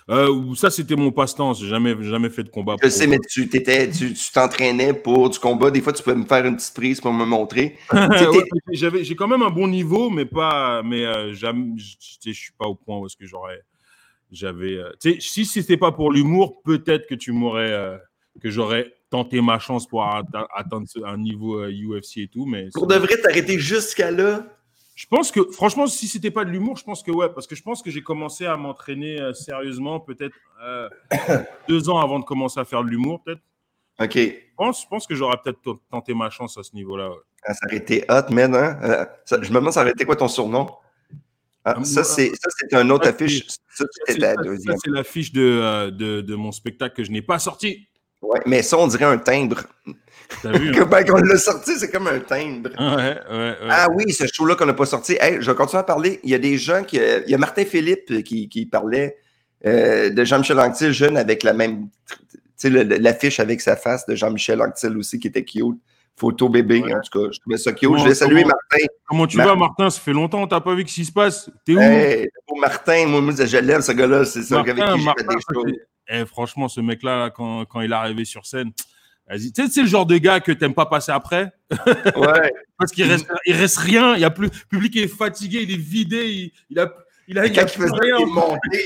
Euh, 0.09 0.55
ça, 0.55 0.69
c'était 0.69 0.95
mon 0.95 1.11
passe-temps. 1.11 1.53
J'ai 1.53 1.67
jamais, 1.67 1.95
jamais 2.03 2.29
fait 2.29 2.43
de 2.43 2.49
combat. 2.49 2.75
Je 2.83 2.89
sais, 2.89 3.07
mais 3.07 3.19
tu 3.19 3.47
t'étais, 3.47 3.89
tu 3.89 4.13
t'entraînais 4.33 4.93
pour 4.93 5.29
du 5.29 5.39
combat. 5.39 5.71
Des 5.71 5.81
fois, 5.81 5.93
tu 5.93 6.03
peux 6.03 6.13
me 6.13 6.25
faire 6.25 6.45
une 6.45 6.57
petite 6.57 6.73
prise 6.73 6.99
pour 7.01 7.13
me 7.13 7.25
montrer. 7.25 7.77
T'étais- 7.89 8.27
Ouais, 8.27 8.43
j'avais, 8.71 9.03
j'ai 9.03 9.15
quand 9.15 9.27
même 9.27 9.43
un 9.43 9.49
bon 9.49 9.67
niveau, 9.67 10.09
mais 10.09 10.25
pas, 10.25 10.83
mais 10.83 11.05
euh, 11.05 11.33
jamais, 11.33 11.73
je, 11.77 12.31
suis 12.31 12.51
pas 12.57 12.67
au 12.67 12.75
point 12.75 12.99
où 12.99 13.05
est-ce 13.05 13.15
que 13.15 13.25
j'aurais, 13.25 13.61
j'avais, 14.31 14.77
euh, 14.77 14.91
si 15.19 15.45
c'était 15.45 15.77
pas 15.77 15.91
pour 15.91 16.11
l'humour, 16.11 16.61
peut-être 16.63 17.07
que 17.07 17.15
tu 17.15 17.31
m'aurais, 17.31 17.71
euh, 17.71 17.97
que 18.41 18.49
j'aurais 18.49 18.93
tenté 19.09 19.41
ma 19.41 19.59
chance 19.59 19.87
pour 19.87 20.03
atte- 20.03 20.47
atteindre 20.55 20.87
un 21.05 21.17
niveau 21.17 21.59
euh, 21.59 21.69
UFC 21.71 22.17
et 22.17 22.27
tout, 22.27 22.45
mais 22.45 22.69
Pour 22.73 22.87
de 22.87 22.95
vrai, 22.95 23.15
t'arrêter 23.21 23.59
jusqu'à 23.59 24.11
là? 24.11 24.45
Je 24.95 25.05
pense 25.07 25.31
que, 25.31 25.41
franchement, 25.51 25.87
si 25.87 26.07
c'était 26.07 26.31
pas 26.31 26.45
de 26.45 26.49
l'humour, 26.51 26.77
je 26.77 26.83
pense 26.83 27.01
que 27.03 27.11
ouais, 27.11 27.29
parce 27.33 27.47
que 27.47 27.55
je 27.55 27.63
pense 27.63 27.81
que 27.81 27.89
j'ai 27.89 28.01
commencé 28.03 28.45
à 28.45 28.55
m'entraîner 28.57 29.19
euh, 29.19 29.33
sérieusement 29.33 29.99
peut-être 29.99 30.35
euh, 30.63 30.89
deux 31.67 31.89
ans 31.89 31.99
avant 31.99 32.19
de 32.19 32.25
commencer 32.25 32.59
à 32.59 32.65
faire 32.65 32.83
de 32.83 32.89
l'humour, 32.89 33.21
peut-être. 33.23 33.41
OK. 33.99 34.15
Je 34.15 34.55
pense, 34.57 34.81
je 34.83 34.87
pense 34.87 35.07
que 35.07 35.15
j'aurais 35.15 35.37
peut-être 35.43 35.79
tenté 35.89 36.13
ma 36.13 36.29
chance 36.29 36.57
à 36.57 36.63
ce 36.63 36.75
niveau-là. 36.75 37.09
ouais. 37.09 37.15
Ah, 37.45 37.53
ça 37.53 37.65
aurait 37.67 37.77
été 37.77 38.05
hot, 38.09 38.31
man. 38.31 38.55
Hein? 38.55 38.79
Euh, 38.83 39.05
ça- 39.25 39.41
je 39.41 39.49
me 39.49 39.55
demande, 39.55 39.73
ça 39.73 39.81
aurait 39.81 39.91
été 39.91 40.05
quoi 40.05 40.15
ton 40.15 40.27
surnom? 40.27 40.67
Ah, 41.65 41.75
Ah, 41.77 41.83
ça, 41.83 42.03
c'est, 42.03 42.29
ça, 42.35 42.49
c'est 42.57 42.73
un 42.75 42.89
autre 42.89 43.05
ça, 43.05 43.11
affiche. 43.11 43.47
Ça, 43.69 43.85
c'est 44.05 44.17
la 44.17 44.33
ça, 44.35 44.41
deuxième. 44.43 44.75
ça, 44.75 44.81
c'est 44.83 44.89
l'affiche 44.91 45.31
de, 45.33 45.89
de, 45.91 46.21
de 46.21 46.35
mon 46.35 46.51
spectacle 46.51 46.95
que 46.95 47.03
je 47.03 47.11
n'ai 47.11 47.21
pas 47.21 47.39
sorti. 47.39 47.87
Ouais, 48.23 48.39
mais 48.45 48.63
ça, 48.63 48.77
on 48.77 48.87
dirait 48.87 49.05
un 49.05 49.17
timbre. 49.17 49.63
T'as 50.41 50.51
vu? 50.57 50.69
hein? 50.75 50.85
Comment 50.89 51.03
qu'on 51.03 51.21
l'a 51.21 51.37
sorti, 51.37 51.77
c'est 51.77 51.91
comme 51.91 52.07
un 52.07 52.19
timbre. 52.19 52.69
ouais, 52.79 52.95
ouais, 52.95 53.37
ouais. 53.37 53.55
Ah 53.69 53.87
oui, 53.93 54.11
ce 54.13 54.25
show-là 54.31 54.55
qu'on 54.55 54.65
n'a 54.65 54.73
pas 54.73 54.85
sorti. 54.85 55.17
Hey, 55.19 55.37
je 55.41 55.51
vais 55.51 55.55
continuer 55.55 55.81
à 55.81 55.83
parler. 55.83 56.19
Il 56.23 56.29
y 56.29 56.33
a 56.35 56.39
des 56.39 56.57
gens 56.57 56.83
qui. 56.83 56.99
euh, 56.99 57.21
Il 57.25 57.31
y 57.31 57.35
a 57.35 57.37
Martin 57.37 57.65
Philippe 57.65 58.23
qui, 58.23 58.49
qui 58.49 58.65
parlait 58.65 59.17
euh, 59.65 60.09
de 60.09 60.23
Jean-Michel 60.23 60.59
Anctil, 60.59 60.91
jeune, 60.93 61.17
avec 61.17 61.43
la 61.43 61.53
même. 61.53 61.89
Tu 62.29 62.39
sais, 62.55 62.69
l'affiche 62.69 63.39
avec 63.39 63.59
sa 63.61 63.75
face 63.75 64.05
de 64.05 64.15
Jean-Michel 64.15 64.61
Anctil 64.61 64.97
aussi, 64.97 65.19
qui 65.19 65.27
était 65.27 65.43
cute. 65.43 65.77
Photo 66.15 66.47
bébé, 66.47 66.83
en 66.93 67.01
tout 67.01 67.19
cas. 67.19 67.31
Je 67.31 67.39
trouvais 67.39 67.57
ça 67.57 67.71
cute. 67.73 67.89
Comment- 67.89 67.97
je 68.03 68.07
vais 68.09 68.13
saluer 68.15 68.43
comment- 68.43 68.53
Martin. 68.71 68.85
Comment 69.07 69.27
tu 69.27 69.37
Mar- 69.37 69.47
vas, 69.47 69.55
Martin? 69.55 69.89
Ça 69.89 69.99
fait 69.99 70.13
longtemps, 70.13 70.45
t'as 70.47 70.61
pas 70.61 70.75
vu 70.75 70.83
ce 70.87 70.93
qui 70.93 71.05
se 71.05 71.11
passe? 71.11 71.49
T'es 71.65 71.73
où? 71.75 71.79
Hey, 71.81 72.29
pour 72.47 72.59
Martin, 72.59 73.07
moi, 73.07 73.21
je 73.35 73.57
l'aime, 73.57 73.81
ce 73.81 73.91
gars-là. 73.93 74.23
C'est 74.23 74.43
ça, 74.43 74.59
avec 74.59 74.77
Martin, 74.77 74.93
qui 74.93 74.99
je 74.99 75.03
fais 75.03 75.23
Martin, 75.25 75.35
des 75.35 75.71
choses. 75.71 75.79
Eh, 76.09 76.25
franchement, 76.25 76.67
ce 76.67 76.81
mec-là, 76.81 77.17
là, 77.17 77.29
quand, 77.29 77.65
quand 77.65 77.81
il 77.81 77.91
est 77.91 77.95
arrivé 77.95 78.25
sur 78.25 78.45
scène, 78.45 78.71
vas-y. 79.29 79.51
Tu 79.53 79.63
sais, 79.63 79.69
c'est 79.71 79.81
le 79.81 79.87
genre 79.87 80.05
de 80.05 80.17
gars 80.17 80.39
que 80.39 80.51
t'aimes 80.51 80.73
pas 80.73 80.85
passer 80.85 81.11
après? 81.11 81.51
Ouais. 82.15 82.53
Parce 82.77 82.91
qu'il 82.91 83.05
reste, 83.09 83.27
il 83.45 83.55
reste 83.55 83.77
rien. 83.77 84.15
Il 84.15 84.21
y 84.21 84.25
a 84.25 84.29
plus, 84.29 84.47
le 84.47 84.51
public 84.69 84.95
est 84.97 85.07
fatigué, 85.07 85.59
il 85.63 85.71
est 85.71 85.77
vidé, 85.77 86.25
il, 86.25 86.51
il 86.69 86.79
a, 86.79 86.93
il 87.27 87.39
a, 87.39 87.45
il 87.45 87.57
a 87.59 87.65
plus 87.65 87.89
rien. 87.89 88.17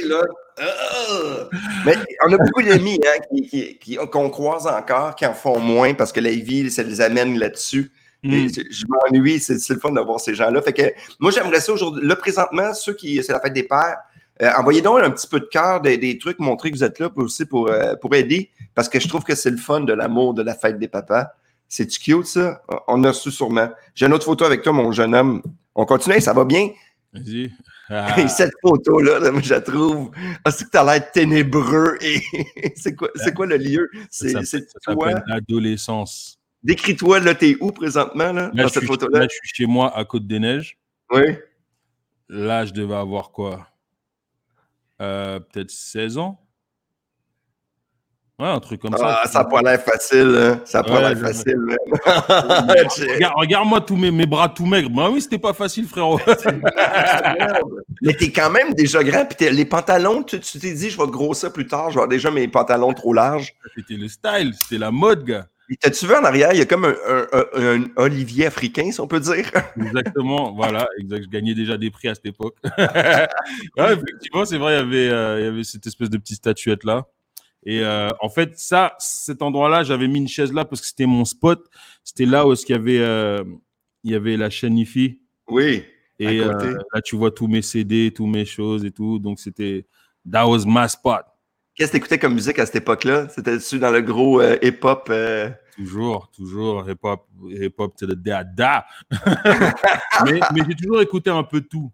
là. 0.05 0.21
ah! 0.59 1.49
Mais 1.85 1.95
on 2.25 2.33
a 2.33 2.37
beaucoup 2.37 2.61
d'amis 2.61 2.99
hein, 3.05 3.19
qui, 3.31 3.47
qui, 3.47 3.77
qui- 3.79 3.95
qu'on 4.11 4.29
croise 4.29 4.67
encore, 4.67 5.15
qui 5.15 5.25
en 5.25 5.33
font 5.33 5.59
moins 5.59 5.93
parce 5.95 6.11
que 6.11 6.19
la 6.19 6.29
vie, 6.31 6.69
ça 6.69 6.83
les 6.83 7.01
amène 7.01 7.39
là-dessus. 7.39 7.91
Mm. 8.23 8.33
Et 8.33 8.47
Je, 8.49 8.85
m'ennuie, 8.87 9.39
c'est, 9.39 9.57
c'est 9.59 9.73
le 9.73 9.79
fun 9.79 9.91
d'avoir 9.91 10.19
ces 10.19 10.35
gens-là. 10.35 10.61
Fait 10.61 10.73
que 10.73 10.81
moi, 11.19 11.31
j'aimerais 11.31 11.61
ça 11.61 11.71
aujourd'hui. 11.73 12.05
Là, 12.05 12.15
présentement, 12.15 12.73
ceux 12.73 12.93
qui. 12.93 13.21
C'est 13.23 13.31
la 13.33 13.39
fête 13.39 13.53
des 13.53 13.63
pères. 13.63 13.97
Euh, 14.41 14.51
envoyez 14.57 14.81
donc 14.81 14.99
un 15.01 15.09
petit 15.11 15.27
peu 15.27 15.39
de 15.39 15.45
cœur, 15.45 15.81
des, 15.81 15.97
des 15.97 16.17
trucs, 16.17 16.39
montrer 16.39 16.71
que 16.71 16.75
vous 16.77 16.83
êtes 16.83 16.99
là 16.99 17.09
pour, 17.09 17.23
aussi 17.23 17.45
pour, 17.45 17.69
euh, 17.69 17.95
pour 17.95 18.13
aider, 18.15 18.49
parce 18.75 18.89
que 18.89 18.99
je 18.99 19.07
trouve 19.07 19.23
que 19.23 19.35
c'est 19.35 19.51
le 19.51 19.57
fun 19.57 19.81
de 19.81 19.93
l'amour 19.93 20.33
de 20.33 20.41
la 20.43 20.55
fête 20.55 20.77
des 20.79 20.87
papas. 20.87 21.27
C'est-tu 21.67 21.99
cute, 21.99 22.25
ça? 22.27 22.61
On 22.87 23.03
a 23.03 23.09
reçu 23.09 23.29
sûrement. 23.31 23.69
J'ai 23.93 24.05
une 24.05 24.13
autre 24.13 24.25
photo 24.25 24.45
avec 24.45 24.61
toi, 24.61 24.71
mon 24.73 24.91
jeune 24.91 25.13
homme. 25.13 25.41
On 25.75 25.85
continue, 25.85 26.21
ça 26.21 26.31
va 26.33 26.45
bien? 26.45 26.69
Vas-y. 27.13 27.51
Ah, 27.89 28.15
Et 28.21 28.27
cette 28.27 28.53
photo-là, 28.61 29.19
là, 29.19 29.31
je 29.41 29.49
la 29.53 29.61
trouve. 29.61 30.11
Ah, 30.45 30.51
c'est 30.51 30.65
que 30.65 30.69
t'as 30.69 30.83
l'air 30.83 31.11
ténébreux 31.11 31.97
et 32.01 32.21
c'est 32.75 32.95
quoi, 32.95 33.09
c'est 33.15 33.33
quoi 33.33 33.45
le 33.47 33.57
lieu? 33.57 33.89
ça 33.93 34.07
C'est, 34.09 34.29
s'appelle- 34.29 34.45
c'est 34.45 34.67
ça 34.83 34.93
toi? 34.93 35.11
l'adolescence. 35.27 36.39
Décris-toi, 36.63 37.19
là, 37.21 37.35
t'es 37.35 37.55
où 37.61 37.71
présentement, 37.71 38.31
là, 38.33 38.51
Là, 38.53 38.63
dans 38.63 38.69
cette 38.69 38.85
photo-là? 38.85 39.19
là, 39.21 39.27
je 39.29 39.35
suis 39.35 39.55
chez 39.55 39.65
moi 39.65 39.95
à 39.95 40.03
Côte-des-Neiges. 40.05 40.77
Oui. 41.11 41.35
Là, 42.29 42.65
je 42.65 42.73
devais 42.73 42.95
avoir 42.95 43.31
quoi? 43.31 43.67
Euh, 45.01 45.39
Peut-être 45.39 45.71
16 45.71 46.17
ans 46.17 46.39
Ouais, 48.39 48.47
un 48.47 48.59
truc 48.59 48.79
comme 48.81 48.95
ça. 48.95 49.21
Ah, 49.23 49.27
ça 49.27 49.39
n'a 49.39 49.45
pas 49.45 49.63
l'air 49.63 49.81
facile, 49.81 50.35
hein. 50.39 50.61
Ça 50.63 50.81
n'a 50.81 50.83
pas 50.83 51.09
l'air 51.09 51.17
facile. 51.17 51.55
Regarde- 53.15 53.33
Regarde-moi 53.35 53.81
tous 53.81 53.95
mes, 53.95 54.11
mes 54.11 54.27
bras 54.27 54.47
tout 54.47 54.67
maigres. 54.67 54.91
Bah 54.91 55.09
oui, 55.11 55.21
c'était 55.21 55.39
pas 55.39 55.53
facile, 55.53 55.87
frérot. 55.87 56.19
Mais 58.03 58.13
t'es 58.13 58.31
quand 58.31 58.51
même 58.51 58.75
déjà 58.75 59.03
grand, 59.03 59.25
puis 59.25 59.49
les 59.49 59.65
pantalons, 59.65 60.21
tu, 60.21 60.39
t'es 60.39 60.71
dit, 60.73 60.91
je 60.91 60.97
vais 61.01 61.07
grossir 61.07 61.51
plus 61.51 61.65
tard, 61.65 61.85
je 61.89 61.95
vais 61.95 62.01
avoir 62.01 62.07
déjà 62.09 62.29
mes 62.29 62.47
pantalons 62.47 62.93
trop 62.93 63.11
larges. 63.11 63.55
c'était 63.75 63.95
le 63.95 64.07
style, 64.07 64.53
c'était 64.53 64.77
la 64.77 64.91
mode, 64.91 65.23
gars. 65.25 65.47
T'as-tu 65.81 66.05
vu 66.07 66.13
en 66.13 66.23
arrière, 66.23 66.49
il 66.53 66.59
y 66.59 66.61
a 66.61 66.65
comme 66.65 66.85
un, 66.85 66.95
un- 67.07 67.27
un- 67.33 67.81
un 67.81 67.85
olivier 67.97 68.45
africain, 68.45 68.89
si 68.91 69.01
on 69.01 69.07
peut 69.07 69.19
dire. 69.19 69.51
Exactement, 69.75 70.53
voilà, 70.53 70.87
exact. 70.99 71.23
Je 71.23 71.29
gagnais 71.29 71.53
déjà 71.53 71.77
des 71.77 71.91
prix 71.91 72.07
à 72.07 72.15
cette 72.15 72.25
époque. 72.27 72.55
ouais, 72.77 73.93
effectivement, 73.93 74.45
c'est 74.45 74.57
vrai, 74.57 74.73
il 74.75 74.77
y 74.77 74.79
avait, 74.81 75.09
euh, 75.09 75.39
il 75.39 75.43
y 75.45 75.47
avait 75.47 75.63
cette 75.63 75.85
espèce 75.85 76.09
de 76.09 76.17
petite 76.17 76.37
statuette 76.37 76.83
là. 76.83 77.05
Et 77.65 77.81
euh, 77.81 78.07
en 78.21 78.29
fait, 78.29 78.57
ça, 78.57 78.95
cet 78.99 79.41
endroit-là, 79.41 79.83
j'avais 79.83 80.07
mis 80.07 80.19
une 80.19 80.27
chaise 80.27 80.53
là 80.53 80.63
parce 80.63 80.79
que 80.81 80.87
c'était 80.87 81.05
mon 81.05 81.25
spot. 81.25 81.65
C'était 82.03 82.25
là 82.25 82.47
où 82.47 82.53
qu'il 82.53 82.69
y 82.75 82.79
avait, 82.79 82.99
euh, 82.99 83.43
il 84.03 84.11
y 84.11 84.15
avait 84.15 84.37
la 84.37 84.49
chaîne 84.49 84.77
IFI. 84.77 85.19
Oui. 85.49 85.83
Et 86.19 86.39
là, 86.39 87.01
tu 87.03 87.15
vois 87.17 87.31
tous 87.31 87.47
mes 87.47 87.61
CD, 87.61 88.11
tous 88.15 88.25
mes 88.25 88.45
choses 88.45 88.85
et 88.85 88.91
tout. 88.91 89.19
Donc, 89.19 89.39
c'était, 89.39 89.85
that 90.31 90.47
was 90.47 90.63
my 90.65 90.87
spot. 90.89 91.25
Qu'est-ce 91.77 91.91
que 91.91 91.97
t'écoutais 91.97 92.17
comme 92.17 92.33
musique 92.33 92.57
à 92.57 92.65
cette 92.65 92.77
époque-là? 92.77 93.29
C'était-tu 93.29 93.77
dans 93.77 93.91
le 93.91 94.01
gros 94.01 94.41
euh, 94.41 94.57
hip-hop? 94.63 95.09
euh, 95.11 95.51
Toujours, 95.75 96.31
toujours, 96.31 96.89
hip-hop, 96.89 97.27
hip-hop 97.51 97.95
to 97.95 98.07
the 98.07 98.15
da, 98.15 98.43
da. 98.43 98.87
mais 100.25 100.39
mais 100.51 100.61
j'ai 100.67 100.75
toujours 100.75 101.01
écouté 101.03 101.29
un 101.29 101.43
peu 101.43 101.61
tout. 101.61 101.91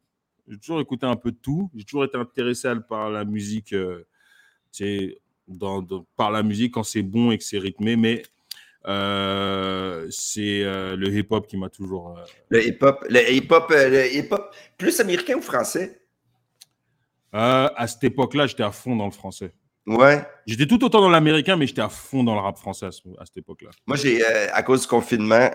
J'ai 0.48 0.58
toujours 0.58 0.80
écouté 0.80 1.06
un 1.06 1.18
peu 1.18 1.34
tout. 1.34 1.70
J'ai 1.76 1.84
toujours 1.84 2.06
été 2.06 2.18
intéressé 2.18 2.72
par 2.88 3.10
la 3.10 3.26
musique, 3.26 3.74
euh, 3.74 4.06
dans, 5.50 5.86
par 6.16 6.32
la 6.32 6.44
musique 6.44 6.76
quand 6.76 6.84
c'est 6.84 7.02
bon 7.02 7.32
et 7.32 7.38
que 7.38 7.44
c'est 7.44 7.58
rythmé. 7.58 7.98
Mais 7.98 8.24
euh, 8.88 10.08
c'est 10.10 10.64
euh, 10.64 10.96
le 10.96 11.10
hip-hop 11.10 11.46
qui 11.46 11.58
m'a 11.58 11.68
toujours. 11.68 12.18
Le 12.48 12.66
hip-hop, 12.66 13.06
le 13.10 13.34
hip-hop, 13.34 13.66
le 13.70 14.16
hip-hop, 14.16 14.56
plus 14.78 14.98
américain 15.02 15.36
ou 15.36 15.42
français? 15.42 16.00
à 17.34 17.86
cette 17.88 18.04
époque-là, 18.06 18.48
j'étais 18.48 18.64
à 18.64 18.72
fond 18.72 18.96
dans 18.96 19.06
le 19.06 19.12
français. 19.12 19.52
Ouais. 19.86 20.26
J'étais 20.46 20.66
tout 20.66 20.84
autant 20.84 21.02
dans 21.02 21.10
l'américain, 21.10 21.58
mais 21.58 21.68
j'étais 21.68 21.82
à 21.82 21.90
fond 21.90 22.24
dans 22.24 22.36
le 22.36 22.40
rap 22.40 22.58
français 22.58 22.86
à, 22.86 22.92
cette 22.92 23.38
époque-là. 23.38 23.70
Moi, 23.86 23.98
j'ai, 23.98 24.24
à 24.24 24.64
cause 24.64 24.82
du 24.82 24.88
confinement, 24.88 25.50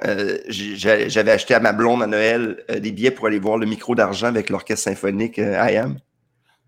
j'avais 0.49 1.31
acheté 1.31 1.55
à 1.55 1.61
ma 1.61 1.73
blonde 1.73 2.03
à 2.03 2.07
Noël 2.07 2.63
des 2.69 2.93
billets 2.93 3.11
pour 3.11 3.27
aller 3.27 3.39
voir 3.39 3.57
le 3.57 3.67
micro 3.67 3.95
d'argent 3.95 4.27
avec 4.27 4.51
l'orchestre 4.51 4.85
symphonique 4.85 5.39
I 5.39 5.77
Am. 5.77 5.99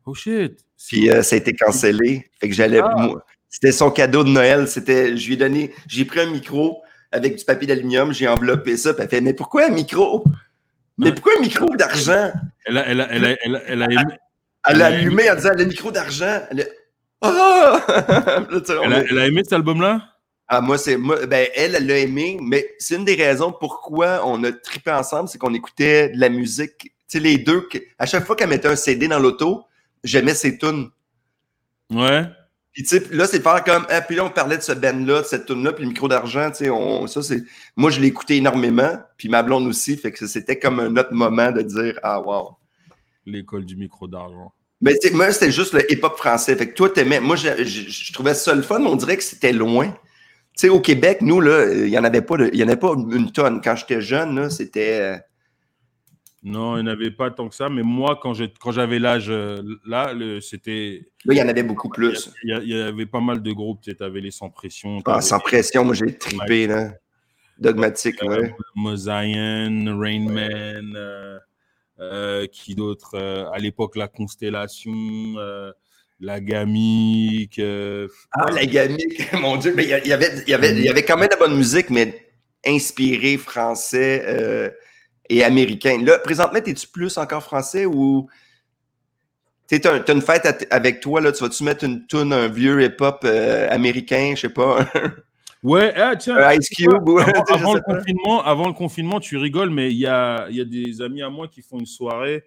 Oh 0.06 0.14
shit. 0.14 0.64
Puis 0.88 1.08
ça 1.22 1.36
a 1.36 1.38
été 1.38 1.52
cancellé. 1.52 2.30
Fait 2.40 2.48
que 2.48 2.54
j'allais. 2.54 2.80
Ah. 2.82 3.10
C'était 3.50 3.72
son 3.72 3.90
cadeau 3.90 4.24
de 4.24 4.30
Noël. 4.30 4.68
C'était, 4.68 5.16
je 5.16 5.26
lui 5.26 5.34
ai 5.34 5.36
donné, 5.36 5.74
j'ai 5.86 6.04
pris 6.04 6.20
un 6.20 6.30
micro 6.30 6.82
avec 7.12 7.36
du 7.36 7.44
papier 7.44 7.66
d'aluminium, 7.66 8.12
j'ai 8.12 8.28
enveloppé 8.28 8.76
ça, 8.76 8.94
puis 8.94 9.02
elle 9.02 9.08
fait, 9.08 9.20
mais 9.20 9.34
pourquoi 9.34 9.66
un 9.66 9.70
micro? 9.70 10.24
Mais 10.98 11.12
pourquoi 11.12 11.32
un 11.38 11.40
micro 11.40 11.66
d'argent? 11.76 12.30
Elle 12.66 12.78
a, 12.78 12.86
elle 12.86 13.00
a, 13.00 13.12
elle 13.12 13.24
a, 13.24 13.36
elle 13.42 13.56
a, 13.56 13.60
elle 13.66 13.82
a, 13.82 13.86
aimé, 13.86 14.14
elle 14.66 14.82
a 14.82 14.86
allumé 14.86 15.30
en 15.30 15.34
disant, 15.34 15.50
le 15.56 15.64
micro 15.64 15.90
d'argent. 15.90 16.40
Elle, 16.50 16.68
a... 17.28 17.80
elle, 18.68 19.18
a, 19.18 19.26
aimé 19.26 19.42
cet 19.44 19.52
album-là? 19.52 20.02
Ah, 20.48 20.60
moi, 20.60 20.78
c'est, 20.78 20.96
moi, 20.96 21.26
ben, 21.26 21.48
elle, 21.54 21.74
elle 21.76 21.86
l'a 21.86 21.98
aimé, 21.98 22.38
mais 22.42 22.74
c'est 22.78 22.96
une 22.96 23.04
des 23.04 23.14
raisons 23.14 23.52
pourquoi 23.52 24.26
on 24.26 24.42
a 24.42 24.52
trippé 24.52 24.90
ensemble, 24.90 25.28
c'est 25.28 25.38
qu'on 25.38 25.54
écoutait 25.54 26.08
de 26.08 26.18
la 26.18 26.28
musique. 26.28 26.78
Tu 26.78 26.90
sais, 27.06 27.20
les 27.20 27.38
deux, 27.38 27.68
à 27.98 28.06
chaque 28.06 28.26
fois 28.26 28.34
qu'elle 28.34 28.48
mettait 28.48 28.68
un 28.68 28.76
CD 28.76 29.06
dans 29.06 29.18
l'auto, 29.18 29.64
j'aimais 30.02 30.34
ses 30.34 30.58
tunes. 30.58 30.90
Ouais. 31.90 32.24
Puis 32.72 32.84
tu 32.84 32.88
sais, 32.88 33.02
là, 33.10 33.26
c'est 33.26 33.42
faire 33.42 33.62
comme, 33.64 33.84
ah, 33.90 34.00
puis 34.00 34.16
là, 34.16 34.24
on 34.24 34.30
parlait 34.30 34.56
de 34.56 34.62
ce 34.62 34.72
band-là, 34.72 35.22
de 35.22 35.26
cette 35.26 35.46
tune-là, 35.46 35.72
puis 35.72 35.84
le 35.84 35.90
micro 35.90 36.08
d'argent, 36.08 36.50
tu 36.50 36.56
sais, 36.56 36.70
on, 36.70 37.06
ça, 37.06 37.22
c'est, 37.22 37.42
moi, 37.76 37.90
je 37.90 38.00
écouté 38.02 38.36
énormément, 38.36 38.98
puis 39.16 39.28
ma 39.28 39.42
blonde 39.42 39.66
aussi, 39.66 39.96
fait 39.96 40.12
que 40.12 40.26
c'était 40.26 40.58
comme 40.58 40.80
un 40.80 40.96
autre 40.96 41.12
moment 41.12 41.50
de 41.50 41.62
dire, 41.62 41.98
ah, 42.02 42.20
wow. 42.20 42.56
L'école 43.26 43.64
du 43.64 43.76
micro 43.76 44.06
d'argent. 44.06 44.52
Mais 44.80 44.94
sais, 45.00 45.10
moi, 45.10 45.30
c'était 45.32 45.52
juste 45.52 45.74
le 45.74 45.90
hip-hop 45.92 46.16
français, 46.16 46.56
fait 46.56 46.68
que 46.68 46.74
toi, 46.74 46.88
t'aimais, 46.88 47.20
moi, 47.20 47.36
je, 47.36 47.64
je, 47.64 48.12
trouvais 48.12 48.34
ça 48.34 48.54
le 48.54 48.62
fun, 48.62 48.78
mais 48.78 48.88
on 48.88 48.96
dirait 48.96 49.16
que 49.16 49.22
c'était 49.22 49.52
loin. 49.52 49.88
Tu 49.90 50.66
sais, 50.66 50.68
au 50.68 50.80
Québec, 50.80 51.18
nous, 51.20 51.40
là, 51.40 51.72
il 51.72 51.90
n'y 51.90 51.98
en 51.98 52.04
avait 52.04 52.22
pas, 52.22 52.36
il 52.52 52.58
y 52.58 52.64
en 52.64 52.68
avait 52.68 52.76
pas 52.76 52.94
une 52.94 53.30
tonne. 53.30 53.60
Quand 53.62 53.76
j'étais 53.76 54.00
jeune, 54.00 54.36
là, 54.36 54.50
c'était, 54.50 55.00
euh, 55.00 55.16
non, 56.42 56.78
il 56.78 56.84
n'y 56.84 56.88
en 56.88 56.92
avait 56.92 57.10
pas 57.10 57.30
tant 57.30 57.48
que 57.48 57.54
ça, 57.54 57.68
mais 57.68 57.82
moi, 57.82 58.18
quand 58.22 58.32
j'avais 58.72 58.98
l'âge 58.98 59.26
euh, 59.28 59.62
là, 59.84 60.14
c'était. 60.40 61.02
Oui, 61.26 61.36
il 61.36 61.38
y 61.38 61.42
en 61.42 61.48
avait 61.48 61.62
beaucoup 61.62 61.90
plus. 61.90 62.32
Il 62.42 62.62
y, 62.64 62.80
avait 62.80 63.06
pas 63.06 63.20
mal 63.20 63.42
de 63.42 63.52
groupes. 63.52 63.82
Tu 63.82 63.94
avais 64.00 64.20
les 64.20 64.30
Sans 64.30 64.48
Pression. 64.48 65.00
Ah, 65.04 65.20
Sans 65.20 65.38
Pression, 65.38 65.84
moi 65.84 65.94
j'ai 65.94 66.16
trippé, 66.16 66.66
là. 66.66 66.92
Dogmatique, 67.58 68.22
euh, 68.22 68.40
ouais. 68.40 68.54
Mosaïen, 68.74 69.94
Rain 70.00 70.30
Man, 70.30 70.94
euh, 70.96 71.38
euh, 72.00 72.46
qui 72.46 72.74
d'autre 72.74 73.18
À 73.52 73.58
l'époque, 73.58 73.96
La 73.96 74.08
Constellation, 74.08 74.90
La 76.20 76.40
Gamique. 76.40 77.60
ah, 77.60 78.50
La 78.52 78.66
Gamique, 78.66 79.32
mon 79.40 79.56
Dieu, 79.56 79.72
mais 79.74 79.84
il 79.84 79.88
y, 80.08 80.12
avait, 80.12 80.44
y, 80.46 80.54
avait, 80.54 80.74
y 80.80 80.88
avait 80.88 81.04
quand 81.04 81.16
même 81.16 81.28
de 81.28 81.34
la 81.34 81.38
bonne 81.46 81.56
musique, 81.56 81.90
mais 81.90 82.26
inspiré 82.66 83.36
français 83.36 84.72
et 85.28 85.44
américain. 85.44 86.02
Là, 86.04 86.18
présentement, 86.18 86.58
es-tu 86.58 86.88
plus 86.88 87.16
encore 87.16 87.42
français 87.42 87.86
ou 87.86 88.28
tu 89.78 90.12
une 90.12 90.20
fête 90.20 90.66
avec 90.70 91.00
toi, 91.00 91.20
là, 91.20 91.30
tu 91.30 91.44
vas-tu 91.44 91.62
mettre 91.62 91.84
une 91.84 92.04
tune, 92.06 92.32
un 92.32 92.48
vieux 92.48 92.82
hip-hop 92.82 93.20
euh, 93.24 93.68
américain, 93.70 94.32
je 94.34 94.42
sais 94.42 94.48
pas. 94.48 94.88
ouais, 95.62 95.92
ah, 95.96 96.16
tiens. 96.16 96.52
Ice 96.52 96.68
Cube. 96.68 97.08
Avant, 97.48 97.74
le 97.74 97.80
confinement, 97.80 98.44
avant 98.44 98.66
le 98.66 98.74
confinement, 98.74 99.20
tu 99.20 99.36
rigoles, 99.36 99.70
mais 99.70 99.90
il 99.90 99.98
y 99.98 100.06
a, 100.06 100.48
y 100.50 100.60
a 100.60 100.64
des 100.64 101.00
amis 101.02 101.22
à 101.22 101.30
moi 101.30 101.48
qui 101.48 101.62
font 101.62 101.78
une 101.78 101.86
soirée. 101.86 102.44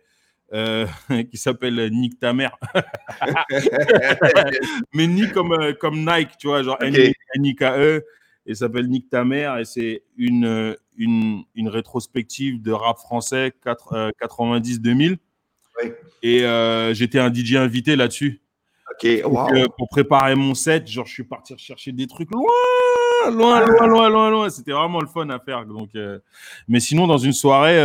Euh, 0.54 0.86
qui 1.32 1.38
s'appelle 1.38 1.90
Nick 1.92 2.20
ta 2.20 2.32
mère. 2.32 2.56
mais 4.94 5.08
Nick 5.08 5.32
comme, 5.32 5.54
euh, 5.54 5.74
comme 5.74 6.06
Nike, 6.06 6.38
tu 6.38 6.48
vois, 6.48 6.62
genre 6.62 6.78
N-I-K-E 6.80 8.04
et 8.46 8.56
s'appelle 8.56 8.88
Nick 8.88 9.10
ta 9.10 9.24
mère 9.24 9.58
et 9.58 9.66
c'est 9.66 10.04
une, 10.18 10.76
une, 10.98 11.44
une, 11.56 11.70
rétrospective 11.70 12.62
de 12.62 12.72
rap 12.72 13.00
français 13.00 13.52
90-2000. 13.66 15.12
Euh, 15.12 15.16
et 16.22 16.46
euh, 16.46 16.94
j'étais 16.94 17.20
un 17.20 17.34
DJ 17.34 17.56
invité 17.56 17.96
là-dessus. 17.96 18.43
Wow. 19.04 19.50
Euh, 19.54 19.66
pour 19.78 19.90
préparer 19.90 20.36
mon 20.36 20.54
set, 20.54 20.88
genre 20.88 21.06
je 21.06 21.14
suis 21.14 21.24
parti 21.24 21.56
chercher 21.58 21.92
des 21.92 22.08
trucs 22.08 22.30
loin, 22.32 22.44
loin, 23.32 23.66
loin, 23.66 23.88
loin, 23.88 24.10
loin, 24.10 24.30
loin. 24.30 24.50
C'était 24.50 24.72
vraiment 24.72 25.02
le 25.02 25.08
fun 25.08 25.30
à 25.30 25.40
faire. 25.40 25.66
Donc, 25.66 25.90
mais 26.68 26.80
sinon 26.80 27.08
dans 27.08 27.18
une 27.18 27.34
soirée, 27.34 27.80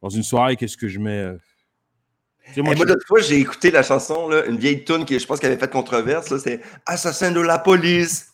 dans 0.00 0.08
une 0.08 0.22
soirée, 0.22 0.56
qu'est-ce 0.56 0.76
que 0.76 0.88
je 0.88 0.98
mets 0.98 1.36
moi, 2.56 2.74
moi 2.74 2.86
fois, 3.06 3.20
j'ai 3.20 3.38
écouté 3.38 3.70
la 3.70 3.82
chanson, 3.82 4.28
là, 4.28 4.44
une 4.46 4.58
vieille 4.58 4.84
tune 4.84 5.04
qui, 5.04 5.18
je 5.18 5.26
pense, 5.26 5.38
qu'elle 5.40 5.52
avait 5.52 5.60
fait 5.60 5.70
controverse. 5.70 6.36
C'est 6.38 6.60
Assassin 6.86 7.30
de 7.30 7.40
la 7.40 7.58
police. 7.58 8.32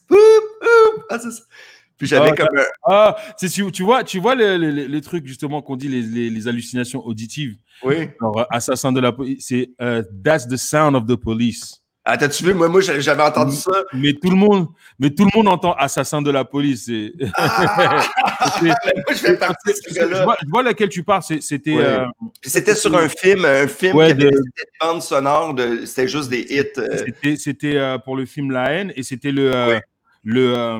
Puis 1.98 2.06
j'avais 2.06 2.30
ah, 2.30 2.36
comme 2.36 2.48
Ah, 2.84 3.16
tu, 3.38 3.72
tu 3.72 3.82
vois, 3.82 4.04
tu 4.04 4.20
vois 4.20 4.34
les, 4.36 5.00
trucs 5.00 5.26
justement 5.26 5.60
qu'on 5.62 5.76
dit, 5.76 5.88
les, 5.88 6.48
hallucinations 6.48 7.04
auditives. 7.04 7.56
Oui. 7.82 8.08
Alors, 8.20 8.46
assassin 8.50 8.92
de 8.92 9.00
la 9.00 9.12
police, 9.12 9.46
c'est 9.48 9.70
euh, 9.80 10.02
That's 10.24 10.46
the 10.48 10.56
sound 10.56 10.96
of 10.96 11.06
the 11.06 11.16
police. 11.16 11.82
Ah, 12.04 12.16
t'as-tu 12.16 12.42
vu? 12.42 12.54
Moi, 12.54 12.68
moi 12.68 12.80
j'avais 12.80 13.22
entendu 13.22 13.54
ça. 13.54 13.70
Mais 13.92 14.14
tout 14.14 14.30
le 14.30 14.36
monde, 14.36 14.68
mais 14.98 15.10
tout 15.10 15.24
le 15.26 15.36
monde 15.36 15.46
entend 15.46 15.74
assassin 15.74 16.22
de 16.22 16.30
la 16.30 16.42
police. 16.42 16.90
Ah! 17.34 18.02
moi, 18.62 18.76
je 19.10 19.14
fais 19.14 19.36
partie 19.36 19.72
de 19.72 19.74
ce 19.74 19.94
gars-là. 19.94 20.36
Je, 20.40 20.48
vois, 20.48 20.62
laquelle 20.62 20.88
tu 20.88 21.02
parles. 21.02 21.22
C'était. 21.22 21.76
Euh, 21.76 22.06
c'était 22.42 22.74
sur 22.74 22.96
un 22.96 23.10
film, 23.10 23.44
un 23.44 23.68
film 23.68 23.92
qui 23.92 24.00
avait 24.00 24.14
de... 24.14 24.30
des 24.30 24.64
bandes 24.80 25.02
sonores. 25.02 25.52
De... 25.52 25.84
C'était 25.84 26.08
juste 26.08 26.30
des 26.30 26.46
hits. 26.48 26.78
Euh. 26.78 27.36
C'était 27.36 27.98
pour 28.04 28.16
le 28.16 28.24
film 28.24 28.52
La 28.52 28.70
haine 28.70 28.92
et 28.96 29.02
c'était 29.02 29.32
le 29.32 29.80
le, 30.28 30.54
euh, 30.54 30.78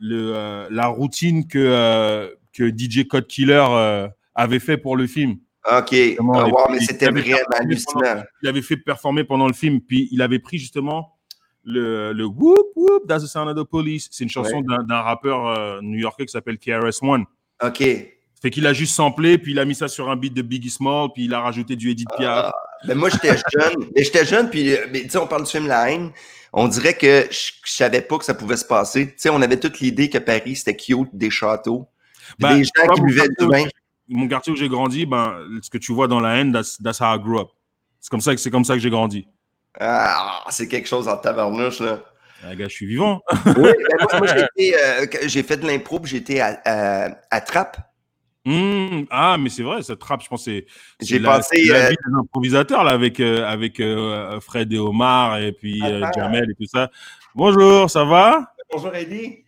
le, 0.00 0.32
euh, 0.34 0.66
la 0.68 0.88
routine 0.88 1.46
que, 1.46 1.58
euh, 1.58 2.28
que 2.52 2.68
DJ 2.68 3.06
Code 3.06 3.28
Killer 3.28 3.64
avait 4.34 4.58
fait 4.58 4.76
pour 4.76 4.96
le 4.96 5.06
film. 5.06 5.36
Ok, 5.70 5.94
ah, 5.94 6.66
mais 6.70 6.80
c'était 6.80 7.10
vraiment 7.10 7.38
hallucinant. 7.52 8.24
il 8.42 8.48
avait 8.48 8.62
fait 8.62 8.78
performer 8.78 9.24
pendant 9.24 9.46
le 9.46 9.52
film, 9.52 9.80
puis 9.80 10.08
il 10.10 10.22
avait 10.22 10.38
pris 10.40 10.58
justement 10.58 11.18
le, 11.62 12.12
le 12.12 12.24
Whoop 12.24 12.68
Whoop, 12.74 13.06
That's 13.06 13.22
the 13.22 13.26
Sound 13.26 13.48
of 13.50 13.64
the 13.64 13.68
Police. 13.68 14.08
C'est 14.10 14.24
une 14.24 14.30
chanson 14.30 14.60
d'un 14.62 15.00
rappeur 15.00 15.82
new-yorkais 15.82 16.26
qui 16.26 16.32
s'appelle 16.32 16.58
KRS-One. 16.58 17.24
Ok. 17.62 17.78
Fait 18.42 18.50
qu'il 18.50 18.66
a 18.66 18.72
juste 18.72 18.94
samplé, 18.94 19.38
puis 19.38 19.52
il 19.52 19.58
a 19.58 19.64
mis 19.66 19.74
ça 19.74 19.86
sur 19.86 20.10
un 20.10 20.16
beat 20.16 20.34
de 20.34 20.42
Biggie 20.42 20.70
Small, 20.70 21.10
puis 21.14 21.26
il 21.26 21.34
a 21.34 21.40
rajouté 21.40 21.76
du 21.76 21.90
Edith 21.90 22.08
Piaf. 22.16 22.46
Ah, 22.46 22.52
ben 22.84 22.96
moi, 22.96 23.08
j'étais 23.08 23.36
jeune. 23.58 23.90
Mais 23.94 24.04
j'étais 24.04 24.24
jeune, 24.24 24.50
puis 24.50 24.74
tu 24.92 25.08
sais, 25.08 25.18
on 25.18 25.26
parle 25.26 25.44
du 25.44 25.50
film 25.50 25.66
La 25.66 25.90
haine 25.90 26.12
on 26.52 26.68
dirait 26.68 26.94
que 26.94 27.28
je, 27.30 27.52
savais 27.64 28.00
pas 28.00 28.18
que 28.18 28.24
ça 28.24 28.34
pouvait 28.34 28.56
se 28.56 28.64
passer. 28.64 29.08
Tu 29.08 29.14
sais, 29.16 29.30
on 29.30 29.40
avait 29.42 29.58
toute 29.58 29.80
l'idée 29.80 30.10
que 30.10 30.18
Paris, 30.18 30.56
c'était 30.56 30.76
cute, 30.76 31.08
des 31.12 31.30
châteaux, 31.30 31.88
ben, 32.38 32.56
des 32.56 32.64
gens 32.64 32.94
qui 32.94 33.00
buvaient 33.02 33.28
du 33.38 33.46
vin. 33.46 33.64
Mon 34.08 34.26
quartier 34.26 34.52
où 34.52 34.56
j'ai 34.56 34.68
grandi, 34.68 35.06
ben, 35.06 35.38
ce 35.62 35.70
que 35.70 35.78
tu 35.78 35.92
vois 35.92 36.08
dans 36.08 36.20
la 36.20 36.36
haine, 36.36 36.52
that's, 36.52 36.78
that's 36.82 37.00
how 37.00 37.14
I 37.14 37.18
grew 37.18 37.38
up. 37.38 37.50
C'est 38.00 38.10
comme 38.10 38.20
ça 38.20 38.34
que, 38.34 38.40
c'est 38.40 38.50
comme 38.50 38.64
ça 38.64 38.74
que 38.74 38.80
j'ai 38.80 38.90
grandi. 38.90 39.28
Ah, 39.78 40.44
c'est 40.50 40.66
quelque 40.66 40.88
chose 40.88 41.06
en 41.06 41.16
tabarnouche, 41.16 41.80
là. 41.80 42.02
Ah, 42.42 42.56
gars, 42.56 42.66
je 42.68 42.74
suis 42.74 42.86
vivant. 42.86 43.20
oui, 43.44 43.52
ben 43.54 44.18
moi, 44.18 44.26
euh, 44.36 45.06
j'ai, 45.26 45.42
fait 45.42 45.58
de 45.58 45.66
l'impro, 45.66 46.00
j'étais 46.02 46.40
à, 46.40 46.60
à, 46.64 47.10
à 47.30 47.40
Trappe. 47.42 47.76
Mmh, 48.46 49.02
ah, 49.10 49.36
mais 49.38 49.50
c'est 49.50 49.62
vrai, 49.62 49.82
cette 49.82 49.98
trappe, 49.98 50.22
je 50.22 50.28
pense, 50.28 50.44
c'est 50.44 50.64
j'ai 51.00 51.20
passé 51.20 51.62
la, 51.66 51.74
euh... 51.74 51.88
vie 51.90 51.96
des 51.96 52.18
improvisateurs 52.18 52.84
là, 52.84 52.92
avec, 52.92 53.20
euh, 53.20 53.44
avec 53.46 53.80
euh, 53.80 54.40
Fred 54.40 54.72
et 54.72 54.78
Omar 54.78 55.38
et 55.38 55.52
puis 55.52 55.82
euh, 55.84 56.00
ah, 56.04 56.10
Jamel 56.14 56.50
et 56.50 56.54
tout 56.54 56.66
ça. 56.66 56.90
Bonjour, 57.34 57.90
ça 57.90 58.04
va? 58.04 58.54
Bonjour 58.72 58.94
Eddie. 58.94 59.44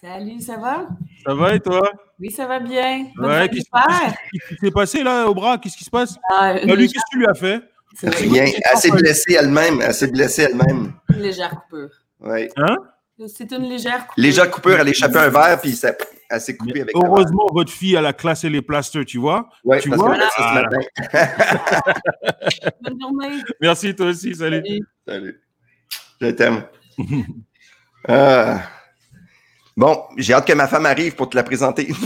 Salut, 0.00 0.40
ça 0.40 0.56
va? 0.56 0.88
Ça 1.24 1.34
va 1.34 1.54
et 1.54 1.60
toi? 1.60 1.92
Oui, 2.18 2.30
ça 2.32 2.46
va 2.46 2.58
bien. 2.58 3.06
Ouais, 3.16 3.48
qu'est-ce 3.48 4.48
qui 4.48 4.56
s'est 4.56 4.70
passé 4.72 5.02
là 5.04 5.26
au 5.28 5.34
bras? 5.34 5.58
Qu'est-ce 5.58 5.76
qui 5.76 5.84
se 5.84 5.90
passe? 5.90 6.16
Ah, 6.30 6.54
Lui, 6.54 6.88
qu'est-ce 6.88 7.04
que 7.04 7.10
tu 7.12 7.18
lui 7.18 7.26
as 7.26 7.34
fait? 7.34 7.62
Rien. 8.02 8.46
Elle 8.46 8.78
s'est 8.78 8.90
blessée 8.90 9.34
elle-même. 9.34 9.80
Elle 9.80 9.94
s'est 9.94 10.10
blessée 10.10 10.48
elle-même. 10.50 10.92
Une 11.10 11.20
légère 11.20 11.50
coupure. 11.50 11.90
Oui. 12.20 12.48
Hein? 12.56 12.76
C'est 13.26 13.52
une 13.52 13.68
légère 13.68 14.06
coupure. 14.06 14.22
Légère 14.22 14.50
coupure, 14.50 14.78
elle 14.78 14.86
a 14.86 14.90
échappé 14.90 15.18
un 15.18 15.28
verre 15.28 15.60
puis 15.60 15.72
ça 15.72 15.92
elle 16.30 16.40
s'est 16.40 16.56
coupée 16.56 16.82
avec 16.82 16.94
Heureusement, 16.94 17.48
votre 17.52 17.72
fille, 17.72 17.96
elle 17.96 18.06
a 18.06 18.12
classé 18.12 18.48
les 18.48 18.62
plasters, 18.62 19.04
tu 19.04 19.18
vois 19.18 19.48
Oui, 19.64 19.78
tu 19.80 19.90
vois? 19.90 20.14
Que 20.14 20.22
ah. 20.38 20.68
Bonne 22.82 23.00
journée. 23.00 23.42
Merci, 23.60 23.94
toi 23.96 24.06
aussi. 24.06 24.34
Salut. 24.34 24.62
Salut. 25.06 25.40
Je 26.20 26.28
t'aime. 26.28 26.62
ah. 28.08 28.60
Bon, 29.76 30.04
j'ai 30.16 30.34
hâte 30.34 30.46
que 30.46 30.52
ma 30.52 30.68
femme 30.68 30.86
arrive 30.86 31.16
pour 31.16 31.28
te 31.30 31.36
la 31.36 31.42
présenter. 31.42 31.88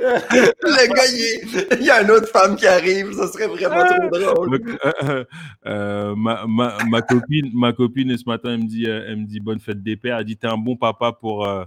le 0.62 0.94
gars, 0.94 1.76
il, 1.78 1.84
y 1.84 1.90
a 1.90 2.02
une 2.02 2.10
autre 2.10 2.28
femme 2.28 2.56
qui 2.56 2.66
arrive, 2.66 3.12
ça 3.12 3.28
serait 3.28 3.46
vraiment 3.46 3.84
trop 3.84 4.08
drôle. 4.08 4.58
Donc, 4.58 4.78
euh, 4.84 4.92
euh, 5.02 5.24
euh, 5.66 6.14
ma, 6.16 6.46
ma, 6.46 6.78
ma 6.88 7.02
copine, 7.02 7.50
ma 7.52 7.72
copine, 7.72 8.16
ce 8.16 8.24
matin, 8.26 8.54
elle 8.54 8.60
me 8.60 8.66
dit, 8.66 8.86
elle 8.86 9.16
me 9.16 9.26
dit 9.26 9.40
bonne 9.40 9.60
fête 9.60 9.82
des 9.82 9.96
pères. 9.96 10.18
Elle 10.18 10.24
dit 10.24 10.36
t'es 10.36 10.46
un 10.46 10.56
bon 10.56 10.76
papa 10.76 11.12
pour 11.12 11.46
euh, 11.46 11.64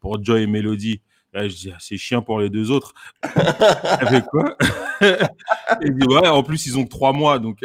pour 0.00 0.22
Joy 0.22 0.42
et 0.42 0.46
Melody. 0.46 1.00
Là, 1.32 1.48
je 1.48 1.54
dis 1.54 1.72
Ah, 1.74 1.78
c'est 1.80 1.96
chiant 1.96 2.22
pour 2.22 2.38
les 2.40 2.50
deux 2.50 2.70
autres. 2.70 2.92
Elle 4.00 4.08
fait 4.08 4.24
quoi? 4.26 4.56
Dit 5.80 6.06
ouais. 6.06 6.28
En 6.28 6.42
plus, 6.42 6.66
ils 6.66 6.78
ont 6.78 6.84
que 6.84 6.90
trois 6.90 7.12
mois, 7.14 7.38
donc. 7.38 7.58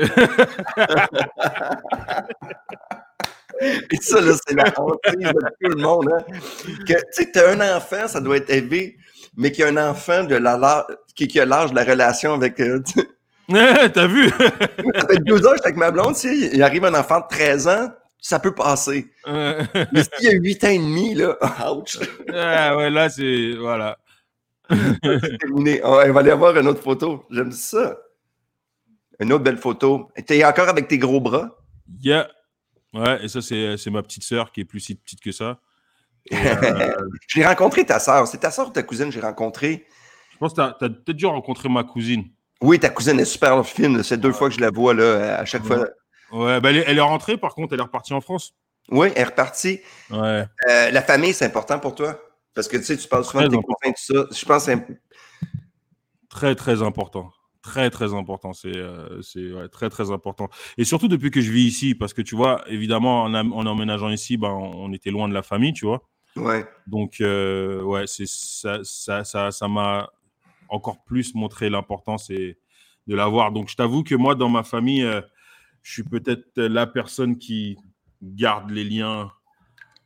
Et 3.61 3.97
ça, 4.01 4.21
là, 4.21 4.33
c'est 4.47 4.55
la 4.55 4.71
hantise 4.77 5.15
de 5.15 5.49
tout 5.61 5.69
le 5.69 5.81
monde. 5.81 6.09
Hein? 6.11 6.23
Que, 6.87 6.93
tu 6.93 7.01
sais, 7.11 7.31
t'as 7.31 7.53
un 7.53 7.75
enfant, 7.75 8.07
ça 8.07 8.21
doit 8.21 8.37
être 8.37 8.49
élevé, 8.49 8.97
mais 9.37 9.51
qu'il 9.51 9.63
y 9.63 9.67
a 9.67 9.69
un 9.69 9.89
enfant 9.91 10.25
de 10.25 10.35
la, 10.35 10.57
la- 10.57 10.85
qui, 11.15 11.27
qui 11.29 11.39
a 11.39 11.45
l'âge 11.45 11.69
de 11.71 11.75
la 11.75 11.85
relation 11.85 12.33
avec... 12.33 12.59
euh, 12.59 12.81
T'as 13.47 14.07
vu? 14.07 14.29
Ça 14.29 15.07
fait 15.07 15.19
12 15.23 15.45
ans, 15.45 15.51
j'étais 15.55 15.67
avec 15.67 15.77
ma 15.77 15.91
blonde, 15.91 16.15
tu 16.15 16.19
sais, 16.21 16.49
il 16.53 16.61
arrive 16.61 16.83
un 16.83 16.93
enfant 16.93 17.21
de 17.21 17.25
13 17.29 17.67
ans, 17.69 17.91
ça 18.19 18.39
peut 18.39 18.53
passer. 18.53 19.09
Mais 19.25 20.03
s'il 20.03 20.27
y 20.27 20.27
a 20.27 20.31
8 20.33 20.63
ans 20.65 20.67
et 20.69 20.79
demi, 20.79 21.15
là, 21.15 21.37
ouch, 21.73 21.97
ah, 22.33 22.75
ouais, 22.75 22.89
là, 22.89 23.09
c'est 23.09 23.53
voilà. 23.57 23.97
c'est 24.69 25.37
terminé. 25.37 25.79
On 25.83 25.91
on 25.93 26.11
va 26.11 26.19
aller 26.19 26.33
voir 26.33 26.57
une 26.57 26.67
autre 26.67 26.81
photo. 26.83 27.23
J'aime 27.31 27.53
ça. 27.53 27.97
Une 29.19 29.31
autre 29.31 29.43
belle 29.45 29.57
photo. 29.57 30.09
T'es 30.25 30.43
encore 30.43 30.67
avec 30.67 30.89
tes 30.89 30.97
gros 30.97 31.21
bras? 31.21 31.57
Yeah. 32.01 32.27
Ouais, 32.93 33.23
et 33.23 33.29
ça, 33.29 33.41
c'est 33.41 33.77
c'est 33.77 33.89
ma 33.91 34.03
petite 34.03 34.23
sœur 34.23 34.51
qui 34.51 34.59
est 34.61 34.65
plus 34.65 34.81
si 34.81 34.95
petite 34.95 35.21
que 35.21 35.31
ça. 35.31 35.57
Euh, 36.33 36.91
J'ai 37.27 37.45
rencontré 37.45 37.85
ta 37.85 37.99
sœur. 37.99 38.27
C'est 38.27 38.39
ta 38.39 38.51
sœur 38.51 38.67
ou 38.67 38.71
ta 38.71 38.83
cousine 38.83 39.07
que 39.07 39.13
j'ai 39.13 39.21
rencontrée? 39.21 39.85
je 40.31 40.37
pense 40.37 40.51
que 40.51 40.57
t'as 40.57 40.67
as, 40.67 40.89
peut-être 40.89 41.17
dû 41.17 41.25
rencontrer 41.25 41.67
ma 41.67 41.83
cousine. 41.83 42.25
Oui, 42.61 42.79
ta 42.79 42.89
cousine 42.89 43.19
est 43.19 43.25
super 43.25 43.65
fine. 43.65 44.03
C'est 44.03 44.17
deux 44.17 44.31
fois 44.31 44.49
que 44.49 44.55
je 44.55 44.61
la 44.61 44.69
vois, 44.69 44.93
là, 44.93 45.39
à 45.39 45.45
chaque 45.45 45.63
fois. 45.63 45.87
Ouais, 46.31 46.59
bah, 46.59 46.69
elle, 46.69 46.77
est, 46.77 46.83
elle 46.87 46.97
est 46.97 47.01
rentrée, 47.01 47.37
par 47.37 47.55
contre, 47.55 47.73
elle 47.73 47.79
est 47.79 47.83
repartie 47.83 48.13
en 48.13 48.21
France. 48.21 48.53
Oui, 48.89 49.09
elle 49.15 49.21
est 49.21 49.25
repartie. 49.25 49.79
Ouais. 50.11 50.45
Euh, 50.69 50.91
la 50.91 51.01
famille, 51.01 51.33
c'est 51.33 51.45
important 51.45 51.79
pour 51.79 51.95
toi? 51.95 52.19
Parce 52.53 52.67
que 52.67 52.77
tu 52.77 52.83
sais, 52.83 52.97
tu 52.97 53.07
parles 53.07 53.25
souvent 53.25 53.43
de 53.43 53.47
Très 53.47 53.57
tes 53.57 53.63
cousins, 53.63 53.91
tout 53.91 54.29
ça. 54.29 54.37
Je 54.39 54.45
pense 54.45 54.65
que 54.65 54.71
c'est 54.71 54.99
Très, 56.29 56.55
très 56.55 56.81
important. 56.81 57.31
Très, 57.61 57.89
très 57.89 58.13
important. 58.13 58.53
C'est 58.53 58.75
euh, 58.75 59.21
ouais, 59.35 59.67
très, 59.69 59.89
très 59.89 60.11
important. 60.11 60.49
Et 60.77 60.85
surtout 60.85 61.07
depuis 61.07 61.31
que 61.31 61.41
je 61.41 61.51
vis 61.51 61.65
ici, 61.65 61.95
parce 61.95 62.13
que 62.13 62.21
tu 62.21 62.35
vois, 62.35 62.63
évidemment, 62.67 63.23
en, 63.23 63.33
en 63.33 63.65
emménageant 63.65 64.09
ici, 64.09 64.37
ben, 64.37 64.49
on 64.49 64.93
était 64.93 65.11
loin 65.11 65.27
de 65.27 65.33
la 65.33 65.43
famille, 65.43 65.73
tu 65.73 65.85
vois. 65.85 66.03
Ouais. 66.37 66.65
Donc, 66.85 67.19
euh, 67.21 67.81
ouais, 67.81 68.07
c'est 68.07 68.27
ça, 68.27 68.79
ça, 68.83 69.23
ça, 69.23 69.51
ça 69.51 69.67
m'a 69.67 70.09
encore 70.69 71.03
plus 71.03 71.35
montré 71.35 71.69
l'importance 71.69 72.29
et 72.29 72.57
de 73.07 73.15
l'avoir. 73.15 73.51
Donc, 73.51 73.69
je 73.69 73.75
t'avoue 73.75 74.03
que 74.03 74.15
moi, 74.15 74.35
dans 74.35 74.49
ma 74.49 74.63
famille, 74.63 75.03
euh, 75.03 75.21
je 75.81 75.91
suis 75.91 76.03
peut-être 76.03 76.45
la 76.55 76.87
personne 76.87 77.37
qui 77.37 77.77
garde 78.21 78.69
les 78.71 78.83
liens, 78.83 79.31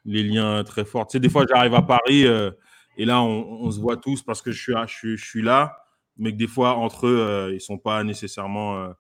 les 0.06 0.24
liens 0.24 0.64
très 0.64 0.86
forts. 0.86 1.08
Tu 1.08 1.14
sais, 1.14 1.20
des 1.20 1.30
fois, 1.30 1.46
j'arrive 1.48 1.74
à 1.76 1.82
Paris 1.82 2.26
euh, 2.26 2.52
et 2.98 3.06
là, 3.06 3.22
on, 3.22 3.64
on 3.64 3.72
se 3.72 3.80
voit 3.80 3.98
tous 3.98 4.22
parce 4.22 4.42
que 4.42 4.52
je 4.52 4.62
suis, 4.62 4.74
là- 4.74 4.86
je 4.88 4.94
suis, 4.94 5.18
je 5.18 5.26
suis 5.26 5.42
là, 5.42 5.78
mais 6.18 6.32
que 6.32 6.38
des 6.38 6.48
fois, 6.48 6.76
entre 6.76 7.08
eux, 7.08 7.52
ils 7.54 7.62
sont 7.62 7.78
pas 7.78 8.04
nécessairement. 8.04 8.94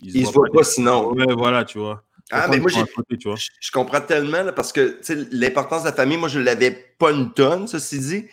Ils 0.00 0.26
se 0.26 0.32
voient 0.32 0.48
pas 0.52 0.64
sinon. 0.64 1.12
Ouais, 1.12 1.32
voilà, 1.32 1.64
tu 1.64 1.78
vois. 1.78 2.05
Ah, 2.32 2.48
mais 2.50 2.58
moi, 2.58 2.70
côté, 2.94 3.16
tu 3.18 3.28
vois. 3.28 3.36
Je, 3.36 3.48
je 3.60 3.70
comprends 3.70 4.00
tellement 4.00 4.42
là, 4.42 4.52
parce 4.52 4.72
que 4.72 4.98
l'importance 5.30 5.82
de 5.82 5.88
la 5.88 5.92
famille, 5.94 6.16
moi, 6.18 6.28
je 6.28 6.38
ne 6.40 6.44
l'avais 6.44 6.72
pas 6.98 7.12
une 7.12 7.32
tonne, 7.32 7.68
ceci 7.68 7.98
dit. 8.00 8.24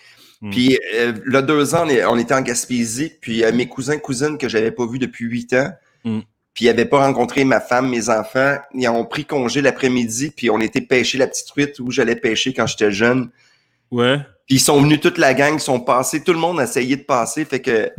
Hmm. 0.42 0.50
Puis, 0.50 0.80
euh, 0.96 1.14
là, 1.26 1.42
deux 1.42 1.76
ans, 1.76 1.84
on, 1.86 1.90
est- 1.90 2.04
on 2.06 2.18
était 2.18 2.34
en 2.34 2.42
Gaspésie, 2.42 3.12
puis 3.22 3.44
euh, 3.44 3.52
mes 3.54 3.68
cousins, 3.68 3.98
cousines 4.00 4.38
que 4.38 4.50
j'avais 4.50 4.72
pas 4.72 4.86
vus 4.88 5.00
depuis 5.00 5.26
huit 5.26 5.54
ans, 5.54 5.72
Hmm. 6.06 6.20
puis 6.54 6.66
ils 6.66 6.68
n'avaient 6.68 6.86
pas 6.86 7.06
rencontré 7.06 7.46
ma 7.46 7.62
femme, 7.62 7.88
mes 7.90 8.10
enfants, 8.10 8.58
ils 8.74 8.88
ont 8.90 9.06
pris 9.06 9.24
congé 9.26 9.62
l'après-midi, 9.62 10.34
puis 10.36 10.50
on 10.50 10.60
était 10.60 10.82
pêcher 10.82 11.18
la 11.18 11.28
petite 11.28 11.48
truite 11.48 11.80
où 11.80 11.92
j'allais 11.92 12.16
pêcher 12.18 12.54
quand 12.54 12.68
j'étais 12.68 12.92
jeune. 12.92 13.30
Ouais. 13.92 14.18
Puis 14.48 14.56
ils 14.58 14.60
sont 14.60 14.82
venus 14.82 15.00
toute 15.00 15.18
la 15.18 15.34
gang, 15.34 15.54
ils 15.54 15.60
sont 15.62 15.80
passés, 15.80 16.22
tout 16.24 16.34
le 16.34 16.40
monde 16.40 16.60
a 16.60 16.64
essayé 16.64 16.98
de 16.98 17.04
passer, 17.04 17.46
fait 17.46 17.62
que 17.62 17.90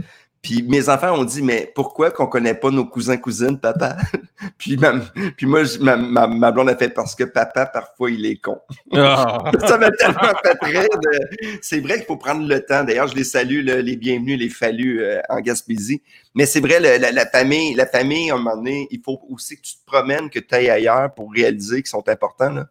puis 0.44 0.62
mes 0.62 0.88
enfants 0.88 1.18
ont 1.18 1.24
dit 1.24 1.42
mais 1.42 1.72
pourquoi 1.74 2.10
qu'on 2.12 2.26
connaît 2.26 2.54
pas 2.54 2.70
nos 2.70 2.84
cousins 2.84 3.16
cousines 3.16 3.58
papa? 3.58 3.96
Puis 4.58 4.76
ma- 4.76 4.92
puis 5.38 5.46
moi 5.46 5.64
je- 5.64 5.78
ma, 5.78 5.96
ma, 5.96 6.26
ma 6.26 6.52
blonde 6.52 6.68
a 6.68 6.76
fait 6.76 6.90
parce 6.90 7.14
que 7.14 7.24
papa 7.24 7.64
parfois 7.64 8.10
il 8.10 8.26
est 8.26 8.36
con. 8.36 8.58
Ah. 8.92 9.50
Ça 9.66 9.78
m'a 9.78 9.90
tellement 9.90 10.20
fait 10.44 10.58
rire. 10.62 10.86
de- 11.02 11.48
C'est 11.62 11.80
vrai 11.80 11.94
qu'il 11.96 12.04
faut 12.04 12.18
prendre 12.18 12.46
le 12.46 12.60
temps. 12.60 12.84
D'ailleurs, 12.84 13.08
je 13.08 13.14
les 13.16 13.24
salue, 13.24 13.64
là, 13.64 13.80
les 13.80 13.96
bienvenus, 13.96 14.38
les 14.38 14.50
falus 14.50 15.00
euh, 15.02 15.18
en 15.30 15.40
Gaspésie. 15.40 16.02
Mais 16.34 16.44
c'est 16.46 16.60
vrai, 16.60 16.78
la, 16.78 17.10
la 17.10 17.26
famille, 17.26 17.74
la 17.74 17.86
famille, 17.86 18.30
à 18.30 18.34
un 18.34 18.38
moment 18.38 18.56
donné, 18.56 18.86
il 18.90 19.00
faut 19.02 19.18
aussi 19.30 19.56
que 19.56 19.62
tu 19.62 19.76
te 19.76 19.86
promènes, 19.86 20.28
que 20.28 20.40
tu 20.40 20.54
ailles 20.54 20.68
ailleurs 20.70 21.12
pour 21.14 21.32
réaliser 21.32 21.76
qu'ils 21.76 21.86
sont 21.86 22.06
importants. 22.08 22.50
Là. 22.50 22.66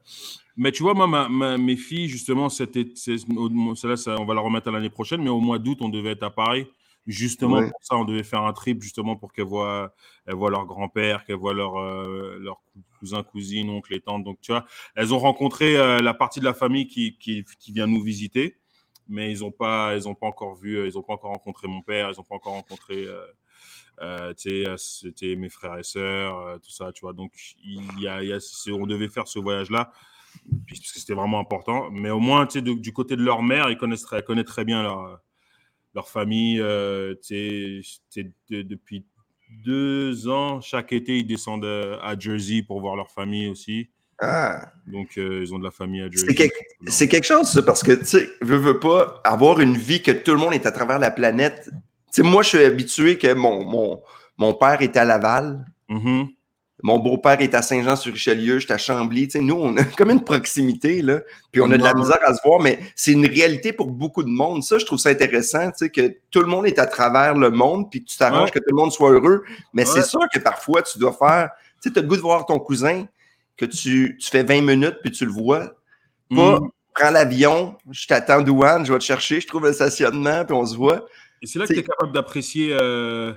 Mais 0.55 0.71
tu 0.71 0.83
vois, 0.83 0.93
moi, 0.93 1.07
ma- 1.07 1.27
ma- 1.27 1.57
mes 1.57 1.75
filles, 1.75 2.07
justement, 2.07 2.49
c'était, 2.49 2.85
celle-là, 2.95 4.15
on 4.19 4.25
va 4.25 4.33
la 4.35 4.41
remettre 4.41 4.67
à 4.67 4.71
l'année 4.71 4.89
prochaine, 4.91 5.23
mais 5.23 5.29
au 5.31 5.39
mois 5.39 5.57
d'août, 5.57 5.79
on 5.81 5.89
devait 5.89 6.11
être 6.11 6.23
à 6.23 6.29
Paris. 6.29 6.67
Justement, 7.05 7.57
Ouais. 7.57 7.69
pour 7.69 7.79
ça, 7.83 7.95
on 7.97 8.05
devait 8.05 8.23
faire 8.23 8.43
un 8.43 8.53
trip, 8.53 8.81
justement, 8.81 9.17
pour 9.17 9.33
qu'elles 9.33 9.43
voient, 9.45 9.93
elles 10.25 10.35
voient 10.35 10.49
leur 10.49 10.65
grand-père, 10.65 11.25
qu'elles 11.25 11.35
voient 11.35 11.53
leurs 11.53 11.77
euh, 11.77 12.37
leurs 12.39 12.61
cousins, 12.99 13.23
cousines, 13.23 13.69
oncles 13.69 13.93
et 13.95 13.99
tantes. 13.99 14.23
Donc, 14.23 14.39
tu 14.41 14.53
vois, 14.53 14.65
elles 14.95 15.13
ont 15.13 15.19
rencontré 15.19 15.75
euh, 15.75 15.99
la 15.99 16.13
partie 16.13 16.39
de 16.39 16.45
la 16.45 16.53
famille 16.53 16.87
qui, 16.87 17.17
qui, 17.17 17.43
qui 17.59 17.73
vient 17.73 17.87
nous 17.87 18.01
visiter, 18.01 18.57
mais 19.09 19.31
ils 19.33 19.39
n'ont 19.41 19.51
pas, 19.51 19.95
ils 19.97 20.07
ont 20.07 20.15
pas 20.15 20.27
encore 20.27 20.55
vu, 20.55 20.77
euh, 20.77 20.87
ils 20.87 20.93
n'ont 20.95 21.03
pas 21.03 21.13
encore 21.13 21.31
rencontré 21.31 21.67
mon 21.67 21.81
père, 21.81 22.09
ils 22.09 22.15
n'ont 22.17 22.23
pas 22.23 22.35
encore 22.35 22.53
rencontré. 22.53 23.03
euh, 23.05 23.25
euh, 24.01 24.33
tu 24.33 24.49
sais, 24.49 24.67
euh, 24.69 24.77
c'était 24.77 25.35
mes 25.35 25.49
frères 25.49 25.77
et 25.77 25.83
sœurs, 25.83 26.59
tout 26.61 26.71
ça, 26.71 26.91
tu 26.93 27.01
vois. 27.01 27.13
Donc, 27.13 27.33
il 27.63 27.99
y 27.99 28.07
a, 28.07 28.23
il 28.23 28.29
y 28.29 28.33
a- 28.33 28.39
on 28.73 28.87
devait 28.87 29.09
faire 29.09 29.27
ce 29.27 29.39
voyage-là 29.39 29.91
parce 30.67 30.79
que 30.79 30.99
c'était 30.99 31.13
vraiment 31.13 31.39
important. 31.39 31.91
Mais 31.91 32.09
au 32.09 32.19
moins, 32.19 32.47
tu 32.47 32.53
sais, 32.53 32.61
du 32.61 32.93
côté 32.93 33.15
de 33.17 33.21
leur 33.23 33.43
mère, 33.43 33.69
ils 33.69 33.77
connaissent 33.77 34.01
très, 34.03 34.23
connaissent 34.23 34.45
très 34.45 34.65
bien 34.65 34.81
leur, 34.81 35.19
leur 35.93 36.09
famille. 36.09 36.59
euh, 36.59 37.15
de- 37.31 38.61
depuis 38.61 39.05
deux 39.65 40.27
ans, 40.27 40.61
chaque 40.61 40.91
été, 40.93 41.17
ils 41.19 41.27
descendent 41.27 41.65
euh, 41.65 41.97
à 42.01 42.17
Jersey 42.17 42.63
pour 42.63 42.81
voir 42.81 42.95
leur 42.95 43.11
famille 43.11 43.47
aussi. 43.47 43.89
Ah, 44.19 44.71
Donc, 44.87 45.17
euh, 45.17 45.41
ils 45.43 45.53
ont 45.53 45.59
de 45.59 45.63
la 45.63 45.71
famille 45.71 46.01
à 46.01 46.09
Jersey. 46.09 46.27
c'est 46.27 46.35
quelque, 46.35 47.09
quelque 47.11 47.25
chose, 47.25 47.47
ça, 47.51 47.61
parce 47.61 47.83
que, 47.83 47.91
tu 47.93 48.05
sais, 48.05 48.29
veux, 48.41 48.57
veux 48.57 48.79
pas 48.79 49.21
avoir 49.23 49.59
une 49.59 49.75
vie 49.77 50.01
que 50.01 50.11
tout 50.11 50.31
le 50.31 50.37
monde 50.37 50.53
est 50.53 50.65
à 50.65 50.71
travers 50.71 50.97
la 50.99 51.11
planète. 51.11 51.69
Tu 52.13 52.21
sais, 52.21 52.23
moi, 52.23 52.41
je 52.43 52.49
suis 52.49 52.63
habitué 52.63 53.17
que 53.17 53.33
mon, 53.33 53.63
mon, 53.65 54.01
mon 54.37 54.53
père 54.53 54.81
est 54.81 54.95
à 54.97 55.03
Laval. 55.05 55.65
Mhm. 55.89 56.27
Mon 56.83 56.99
beau-père 56.99 57.39
est 57.41 57.55
à 57.55 57.61
Saint-Jean-sur-Richelieu, 57.63 58.59
j'étais 58.59 58.73
à 58.73 58.77
Chambly. 58.77 59.27
Tu 59.27 59.31
sais, 59.31 59.39
nous, 59.39 59.55
on 59.55 59.75
a 59.77 59.83
comme 59.97 60.11
une 60.11 60.23
proximité, 60.23 61.01
là. 61.01 61.21
Puis 61.51 61.61
on 61.61 61.71
a 61.71 61.77
de 61.77 61.83
la 61.83 61.93
misère 61.93 62.19
à 62.25 62.33
se 62.35 62.41
voir, 62.45 62.59
mais 62.59 62.77
c'est 62.95 63.13
une 63.13 63.25
réalité 63.25 63.71
pour 63.73 63.87
beaucoup 63.89 64.21
de 64.21 64.29
monde. 64.29 64.61
Ça, 64.63 64.77
je 64.77 64.85
trouve 64.85 64.99
ça 64.99 65.09
intéressant, 65.09 65.71
tu 65.71 65.77
sais, 65.77 65.89
que 65.89 66.17
tout 66.29 66.41
le 66.41 66.47
monde 66.47 66.67
est 66.67 66.77
à 66.79 66.85
travers 66.85 67.33
le 67.35 67.49
monde, 67.49 67.89
puis 67.89 68.03
que 68.03 68.09
tu 68.09 68.17
t'arranges 68.17 68.45
Ouais. 68.45 68.51
que 68.51 68.59
tout 68.59 68.65
le 68.69 68.75
monde 68.75 68.91
soit 68.91 69.11
heureux. 69.11 69.43
Mais 69.73 69.85
c'est 69.85 70.03
sûr 70.03 70.19
que 70.33 70.39
parfois, 70.39 70.81
tu 70.83 70.99
dois 70.99 71.13
faire... 71.13 71.49
Tu 71.81 71.89
sais, 71.89 71.93
tu 71.93 71.99
as 71.99 72.01
le 72.01 72.07
goût 72.07 72.17
de 72.17 72.21
voir 72.21 72.45
ton 72.45 72.59
cousin, 72.59 73.05
que 73.55 73.65
tu, 73.65 74.17
tu 74.19 74.29
fais 74.29 74.43
20 74.43 74.61
minutes, 74.61 74.97
puis 75.01 75.11
tu 75.11 75.25
le 75.25 75.31
vois. 75.31 75.61
Pas, 76.35 76.59
Mhm. 76.59 76.69
prends 76.95 77.11
l'avion, 77.11 77.77
je 77.91 78.07
t'attends 78.07 78.41
douane, 78.41 78.85
je 78.85 78.91
vais 78.91 78.99
te 78.99 79.03
chercher, 79.05 79.39
je 79.39 79.47
trouve 79.47 79.63
le 79.63 79.73
stationnement, 79.73 80.43
puis 80.43 80.53
on 80.55 80.65
se 80.65 80.75
voit. 80.75 81.05
Et 81.41 81.45
c'est 81.47 81.59
là 81.59 81.65
que 81.67 81.73
tu 81.73 81.79
es 81.79 81.83
capable 81.83 82.11
d'apprécier. 82.13 82.69
euh, 82.73 83.31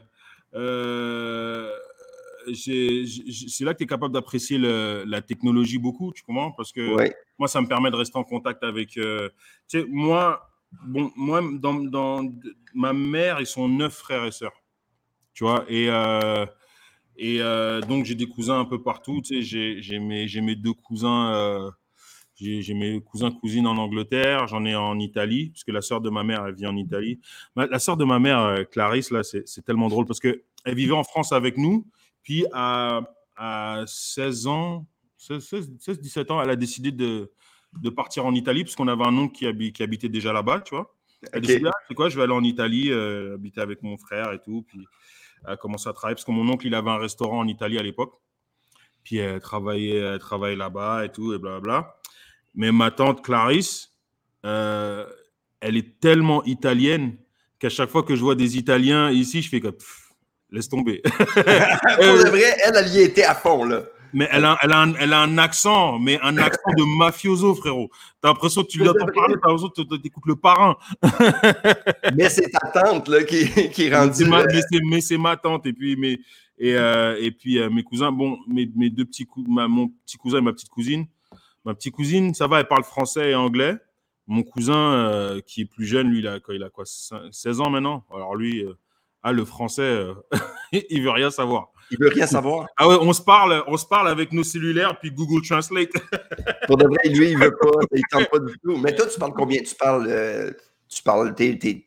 euh, 0.54 1.70
c'est 2.54 3.64
là 3.64 3.72
que 3.72 3.78
tu 3.78 3.84
es 3.84 3.86
capable 3.86 4.14
d'apprécier 4.14 4.58
la 4.58 5.22
technologie 5.22 5.78
beaucoup, 5.78 6.12
tu 6.12 6.22
comprends? 6.22 6.52
Parce 6.52 6.72
que 6.72 6.94
Ouais. 6.94 7.14
moi, 7.38 7.48
ça 7.48 7.60
me 7.60 7.66
permet 7.66 7.90
de 7.90 7.96
rester 7.96 8.18
en 8.18 8.24
contact 8.24 8.62
avec. 8.62 8.96
euh, 8.96 9.28
tu 9.68 9.80
sais, 9.80 9.86
moi, 9.88 10.48
bon, 10.84 11.10
moi 11.16 11.40
dans, 11.60 11.74
dans- 11.74 12.32
ma 12.74 12.92
mère, 12.92 13.40
ils 13.40 13.46
sont 13.46 13.68
neuf 13.68 13.94
frères 13.94 14.24
et 14.24 14.32
sœurs. 14.32 14.62
Tu 15.34 15.44
vois? 15.44 15.64
Et, 15.68 15.88
euh, 15.90 16.46
et 17.16 17.40
euh, 17.40 17.80
donc, 17.82 18.04
j'ai 18.04 18.14
des 18.14 18.26
cousins 18.26 18.58
un 18.60 18.64
peu 18.64 18.82
partout. 18.82 19.20
Tu 19.22 19.42
sais, 19.42 19.80
j'ai- 19.80 19.98
mes, 19.98 20.54
deux 20.56 20.72
cousins. 20.72 21.70
j'ai 22.38 22.74
mes 22.74 23.00
cousins, 23.00 23.30
cousines 23.30 23.66
en 23.66 23.76
Angleterre, 23.78 24.46
j'en 24.46 24.64
ai 24.66 24.74
en 24.74 24.98
Italie, 24.98 25.50
parce 25.50 25.64
que 25.64 25.72
la 25.72 25.80
sœur 25.80 26.00
de 26.02 26.10
ma 26.10 26.22
mère, 26.22 26.44
elle 26.46 26.54
vit 26.54 26.66
en 26.66 26.76
Italie. 26.76 27.18
Ma- 27.54 27.66
la 27.66 27.78
sœur 27.78 27.96
de 27.96 28.04
ma 28.04 28.18
mère, 28.18 28.64
Clarisse, 28.70 29.10
là, 29.10 29.22
c'est 29.22 29.46
c'est 29.48 29.64
tellement 29.64 29.88
drôle 29.88 30.04
parce 30.06 30.20
qu'elle 30.20 30.42
vivait 30.66 30.92
en 30.92 31.04
France 31.04 31.32
avec 31.32 31.56
nous, 31.56 31.86
puis 32.26 32.44
à, 32.52 33.02
à 33.36 33.84
16 33.86 34.48
ans, 34.48 34.84
16-17 35.16 36.32
ans, 36.32 36.42
elle 36.42 36.50
a 36.50 36.56
décidé 36.56 36.90
de, 36.90 37.30
de 37.80 37.88
partir 37.88 38.26
en 38.26 38.34
Italie, 38.34 38.64
parce 38.64 38.74
qu'on 38.74 38.88
avait 38.88 39.04
un 39.06 39.16
oncle 39.16 39.32
qui, 39.36 39.46
habi- 39.46 39.70
qui 39.70 39.84
habitait 39.84 40.08
déjà 40.08 40.32
là-bas, 40.32 40.60
tu 40.62 40.74
vois. 40.74 40.92
Elle 41.22 41.28
a 41.34 41.38
Ok. 41.38 41.42
décidé, 41.46 41.66
ah, 41.68 41.78
c'est 41.86 41.94
quoi, 41.94 42.08
je 42.08 42.16
vais 42.16 42.24
aller 42.24 42.32
en 42.32 42.42
Italie, 42.42 42.90
euh, 42.90 43.34
habiter 43.34 43.60
avec 43.60 43.80
mon 43.84 43.96
frère 43.96 44.32
et 44.32 44.40
tout, 44.40 44.64
puis 44.66 44.84
elle 45.44 45.52
a 45.52 45.56
commencé 45.56 45.88
à 45.88 45.92
travailler, 45.92 46.16
parce 46.16 46.24
que 46.24 46.32
mon 46.32 46.48
oncle, 46.48 46.66
il 46.66 46.74
avait 46.74 46.90
un 46.90 46.98
restaurant 46.98 47.38
en 47.38 47.46
Italie 47.46 47.78
à 47.78 47.82
l'époque. 47.84 48.14
Puis 49.04 49.18
elle 49.18 49.40
travaillait, 49.40 49.98
elle 49.98 50.18
travaillait 50.18 50.56
là-bas 50.56 51.04
et 51.04 51.12
tout, 51.12 51.32
et 51.32 51.38
blablabla. 51.38 51.96
Mais 52.56 52.72
ma 52.72 52.90
tante 52.90 53.22
Clarisse, 53.22 53.94
euh, 54.44 55.06
elle 55.60 55.76
est 55.76 56.00
tellement 56.00 56.42
italienne 56.42 57.16
qu'à 57.60 57.68
chaque 57.68 57.88
fois 57.90 58.02
que 58.02 58.16
je 58.16 58.20
vois 58.20 58.34
des 58.34 58.58
Italiens 58.58 59.12
ici, 59.12 59.42
je 59.42 59.48
fais 59.48 59.60
comme 59.60 59.76
pff, 59.76 60.05
laisse 60.56 60.68
tomber. 60.68 61.02
Pour 61.04 61.14
de 61.14 62.28
vrai, 62.28 62.56
elle, 62.64 62.76
elle 62.76 62.88
y 62.88 63.00
était 63.00 63.24
à 63.24 63.34
fond, 63.34 63.64
là. 63.64 63.82
Mais 64.12 64.28
elle 64.32 64.44
a, 64.44 64.56
elle, 64.62 64.72
a 64.72 64.80
un, 64.80 64.94
elle 64.94 65.12
a 65.12 65.20
un 65.20 65.36
accent, 65.36 65.98
mais 65.98 66.18
un 66.22 66.38
accent 66.38 66.70
de 66.76 66.98
mafioso, 66.98 67.54
frérot. 67.54 67.90
T'as 68.22 68.28
l'impression 68.28 68.62
que 68.62 68.68
tu 68.68 68.78
l'entends 68.78 69.04
parler, 69.06 69.34
t'as 69.42 69.50
l'impression 69.50 69.68
que 69.68 69.96
t'écoutes 69.96 70.26
le 70.26 70.36
parrain. 70.36 70.76
mais 72.16 72.30
c'est 72.30 72.48
ta 72.50 72.82
tante 72.82 73.08
là, 73.08 73.24
qui, 73.24 73.68
qui 73.70 73.84
est 73.84 73.94
rendue. 73.94 74.24
Euh, 74.24 74.78
mais 74.88 75.02
c'est 75.02 75.18
ma 75.18 75.36
tante. 75.36 75.66
Et 75.66 75.74
puis, 75.74 75.96
mes, 75.96 76.18
et, 76.58 76.76
euh, 76.76 77.18
et 77.20 77.30
puis 77.30 77.58
euh, 77.58 77.68
mes 77.68 77.82
cousins, 77.82 78.10
bon, 78.10 78.38
mes, 78.48 78.70
mes 78.74 78.88
deux 78.88 79.04
petits 79.04 79.26
cousins, 79.26 79.68
mon 79.68 79.88
petit 79.88 80.16
cousin 80.16 80.38
et 80.38 80.42
ma 80.42 80.52
petite 80.54 80.70
cousine. 80.70 81.06
Ma 81.66 81.74
petite 81.74 81.94
cousine, 81.94 82.32
ça 82.32 82.46
va, 82.46 82.60
elle 82.60 82.68
parle 82.68 82.84
français 82.84 83.32
et 83.32 83.34
anglais. 83.34 83.74
Mon 84.28 84.42
cousin, 84.42 85.38
qui 85.46 85.60
est 85.60 85.66
plus 85.66 85.84
jeune, 85.84 86.08
lui, 86.08 86.20
il 86.20 86.26
a, 86.26 86.38
il 86.48 86.62
a 86.62 86.70
quoi 86.70 86.84
16 86.86 87.60
ans 87.60 87.70
maintenant. 87.70 88.04
Alors 88.12 88.34
lui, 88.34 88.64
ah, 89.28 89.32
le 89.32 89.44
français, 89.44 90.04
il 90.72 91.02
veut 91.02 91.10
rien 91.10 91.30
savoir. 91.30 91.72
Il 91.90 91.98
veut 91.98 92.10
rien 92.10 92.28
savoir. 92.28 92.68
Ah 92.76 92.86
ouais, 92.86 92.96
on 93.00 93.12
se 93.12 93.20
parle, 93.20 93.64
on 93.66 93.76
se 93.76 93.84
parle 93.84 94.08
avec 94.08 94.32
nos 94.32 94.44
cellulaires 94.44 95.00
puis 95.00 95.10
Google 95.10 95.44
Translate. 95.44 95.90
Pour 96.68 96.76
de 96.76 96.84
vrai, 96.86 97.08
lui, 97.08 97.30
il 97.30 97.36
veut 97.36 97.50
pas, 97.50 97.70
il 97.92 98.02
tente 98.08 98.30
pas 98.30 98.38
du 98.38 98.56
tout. 98.62 98.76
Mais 98.76 98.94
toi, 98.94 99.06
tu 99.06 99.18
parles 99.18 99.32
combien? 99.34 99.60
Tu 99.62 99.74
parles, 99.74 100.06
euh, 100.08 100.52
tu 100.88 101.02
parles, 101.02 101.34
t'es, 101.34 101.58
t'es, 101.58 101.84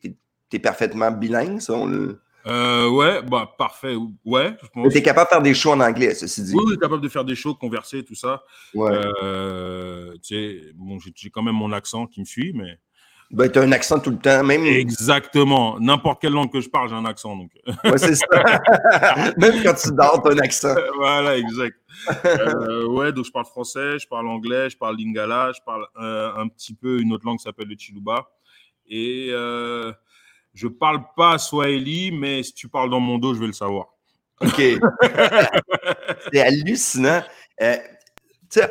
t'es 0.50 0.58
parfaitement 0.58 1.10
bilingue, 1.10 1.60
ça. 1.60 1.72
On... 1.72 2.14
Euh, 2.46 2.90
ouais, 2.90 3.22
bah 3.22 3.54
parfait, 3.56 3.96
ouais. 4.26 4.54
Je 4.62 4.68
pense. 4.68 4.92
T'es 4.92 5.00
capable 5.00 5.28
de 5.28 5.34
faire 5.34 5.42
des 5.42 5.54
shows 5.54 5.72
en 5.72 5.80
anglais, 5.80 6.14
ceci 6.14 6.42
dit. 6.42 6.54
Oui, 6.54 6.64
oui, 6.66 6.78
capable 6.78 7.02
de 7.02 7.08
faire 7.08 7.24
des 7.24 7.34
shows, 7.34 7.54
converser, 7.54 8.04
tout 8.04 8.14
ça. 8.14 8.42
Ouais. 8.74 8.92
Euh, 9.22 10.12
tu 10.22 10.34
sais, 10.34 10.72
bon, 10.74 10.98
j'ai, 10.98 11.12
j'ai 11.14 11.30
quand 11.30 11.42
même 11.42 11.56
mon 11.56 11.72
accent 11.72 12.06
qui 12.06 12.20
me 12.20 12.26
suit, 12.26 12.52
mais. 12.54 12.78
Ben, 13.30 13.48
tu 13.48 13.60
as 13.60 13.62
un 13.62 13.70
accent 13.70 14.00
tout 14.00 14.10
le 14.10 14.18
temps, 14.18 14.42
même. 14.42 14.64
Exactement. 14.64 15.78
N'importe 15.78 16.20
quelle 16.20 16.32
langue 16.32 16.50
que 16.50 16.60
je 16.60 16.68
parle, 16.68 16.88
j'ai 16.88 16.96
un 16.96 17.04
accent. 17.04 17.36
Donc. 17.36 17.50
Ouais, 17.84 17.96
c'est 17.98 18.16
ça. 18.16 18.26
même 19.36 19.62
quand 19.62 19.74
tu 19.74 19.92
dors, 19.92 20.20
tu 20.22 20.30
as 20.30 20.32
un 20.32 20.38
accent. 20.38 20.74
voilà, 20.96 21.38
exact. 21.38 21.76
euh, 22.24 22.86
ouais, 22.88 23.12
donc 23.12 23.26
je 23.26 23.30
parle 23.30 23.46
français, 23.46 24.00
je 24.00 24.08
parle 24.08 24.26
anglais, 24.28 24.68
je 24.70 24.76
parle 24.76 24.96
lingala, 24.96 25.52
je 25.54 25.60
parle 25.64 25.86
euh, 26.00 26.32
un 26.34 26.48
petit 26.48 26.74
peu 26.74 27.00
une 27.00 27.12
autre 27.12 27.24
langue 27.24 27.38
qui 27.38 27.44
s'appelle 27.44 27.68
le 27.68 27.76
chiluba. 27.78 28.28
Et 28.88 29.28
euh, 29.30 29.92
je 30.52 30.66
parle 30.66 31.04
pas 31.16 31.38
swahili, 31.38 32.10
mais 32.10 32.42
si 32.42 32.52
tu 32.52 32.68
parles 32.68 32.90
dans 32.90 33.00
mon 33.00 33.18
dos, 33.18 33.34
je 33.34 33.40
vais 33.40 33.46
le 33.46 33.52
savoir. 33.52 33.86
OK. 34.40 34.60
c'est 36.32 36.40
hallucinant. 36.40 37.22
Euh, 37.62 37.76
tu 38.50 38.60
sais, 38.60 38.68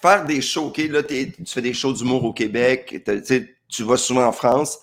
faire 0.00 0.24
des 0.24 0.40
shows, 0.40 0.66
OK, 0.66 0.78
là, 0.90 1.02
tu 1.02 1.32
fais 1.46 1.62
des 1.62 1.72
shows 1.72 1.92
d'humour 1.92 2.24
au 2.24 2.32
Québec, 2.32 3.02
tu 3.68 3.82
vas 3.82 3.96
souvent 3.96 4.26
en 4.26 4.32
France. 4.32 4.78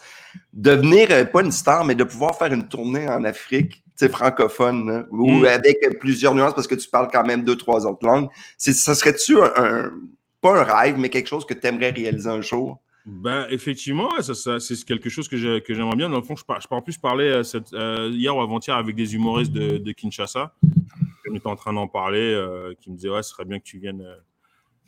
Devenir, 0.54 1.08
euh, 1.12 1.24
pas 1.26 1.42
une 1.44 1.52
star, 1.52 1.86
mais 1.86 1.96
de 1.96 2.04
pouvoir 2.04 2.38
faire 2.38 2.52
une 2.52 2.68
tournée 2.68 3.08
en 3.08 3.24
Afrique, 3.24 3.72
tu 3.76 3.82
sais, 3.96 4.10
francophone, 4.10 4.88
là, 4.88 5.06
ou 5.10 5.32
Mm. 5.40 5.46
avec 5.46 5.78
plusieurs 6.00 6.36
nuances 6.36 6.54
parce 6.54 6.68
que 6.68 6.76
tu 6.76 6.90
parles 6.90 7.08
quand 7.12 7.26
même 7.26 7.44
deux, 7.44 7.56
trois 7.56 7.86
autres 7.86 8.06
langues. 8.06 8.28
Ça 8.58 8.94
serait-tu 8.96 9.40
un, 9.40 9.52
un- 9.56 9.92
pas 10.42 10.60
un 10.60 10.64
rêve, 10.64 10.98
mais 10.98 11.10
quelque 11.10 11.28
chose 11.30 11.46
que 11.46 11.54
tu 11.54 11.66
aimerais 11.66 11.92
réaliser 11.92 12.30
un 12.30 12.42
jour? 12.42 12.80
Ben, 13.06 13.46
effectivement, 13.50 14.10
ça, 14.22 14.34
ça, 14.34 14.60
c'est 14.60 14.84
quelque 14.84 15.10
chose 15.10 15.28
que, 15.30 15.38
j'ai- 15.38 15.62
que 15.62 15.74
j'aimerais 15.74 15.96
bien. 15.96 16.10
Dans 16.10 16.18
le 16.18 16.24
fond, 16.24 16.36
je, 16.36 16.44
par, 16.44 16.60
je, 16.60 16.68
par- 16.68 16.80
en 16.80 16.82
plus, 16.82 16.94
je 16.94 17.00
parlais 17.00 17.30
euh, 17.32 17.44
cette, 17.44 17.72
euh, 17.74 18.10
hier 18.12 18.36
ou 18.36 18.42
avant-hier 18.42 18.76
avec 18.76 18.96
des 18.96 19.14
humoristes 19.16 19.52
de, 19.54 19.78
de 19.78 19.92
Kinshasa. 19.94 20.54
On 21.32 21.36
était 21.36 21.48
en 21.48 21.56
train 21.56 21.72
d'en 21.74 21.88
parler, 21.88 22.40
qui 22.82 22.90
me 22.92 22.96
disaient 22.96 23.10
Ouais, 23.10 23.24
ce 23.24 23.30
serait 23.32 23.46
bien 23.46 23.60
que 23.60 23.64
tu 23.64 23.78
viennes 23.80 24.06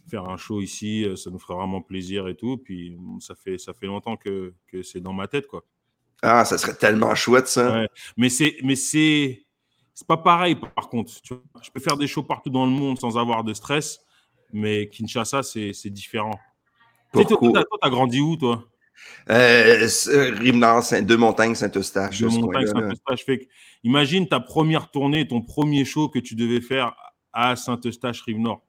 faire 0.10 0.30
un 0.30 0.38
show 0.38 0.62
ici, 0.62 1.03
euh, 1.05 1.16
ça 1.16 1.30
nous 1.30 1.39
ferait 1.39 1.55
vraiment 1.55 1.82
plaisir 1.82 2.28
et 2.28 2.36
tout. 2.36 2.58
Puis 2.58 2.91
mm, 2.91 3.20
ça 3.22 3.36
fait, 3.36 3.58
ça 3.58 3.74
fait 3.74 3.88
longtemps 3.88 4.18
que, 4.18 4.53
que 4.68 4.84
c'est 4.84 4.99
dans 5.01 5.14
ma 5.14 5.28
tête, 5.28 5.47
quoi. 5.47 5.64
Ah, 6.22 6.45
ça 6.45 6.58
serait 6.58 6.76
tellement 6.76 7.14
chouette, 7.14 7.47
ça. 7.47 7.82
Ouais. 7.82 7.89
Mais 8.18 8.30
c'est, 8.30 8.58
mais 8.64 8.76
c'est, 8.76 9.45
c'est 9.93 10.08
pas 10.08 10.18
pareil, 10.18 10.55
par 10.55 10.89
contre. 10.89 11.22
Tu 11.22 11.34
vois. 11.34 11.43
Je 11.62 11.70
peux 11.70 11.80
faire 11.80 11.97
des 11.97 12.08
shows 12.08 12.24
partout 12.24 12.49
dans 12.49 12.66
le 12.66 12.72
monde 12.72 12.99
sans 12.99 13.18
avoir 13.18 13.43
de 13.43 13.53
stress, 13.53 13.99
mais 14.51 14.89
Kinshasa, 14.89 15.43
c'est, 15.43 15.74
c'est 15.74 15.89
différent. 15.91 16.39
Pourquoi? 17.12 17.51
toi, 17.51 17.78
t'as 17.82 17.89
grandi 17.89 18.20
où, 18.20 18.36
toi? 18.36 18.64
Euh, 19.30 19.88
Rive-Nord, 20.39 20.84
Saint- 20.84 21.01
Deux-Montagnes, 21.01 21.55
Saint-Eustache. 21.55 22.20
de 22.20 22.30
ce 22.30 22.39
montagne, 22.39 22.66
coin-là, 22.66 22.88
là. 22.88 22.95
Saint-Eustache. 23.08 23.39
Imagine 23.84 24.28
ta 24.28 24.39
première 24.39 24.89
tournée, 24.89 25.28
ton 25.28 25.41
premier 25.41 25.86
show 25.86 26.10
que 26.10 26.20
tu 26.20 26.36
devais 26.36 26.62
faire 26.62 26.95
à 27.32 27.55
Saint-Eustache, 27.55 28.22
Rive-Nord. 28.24 28.66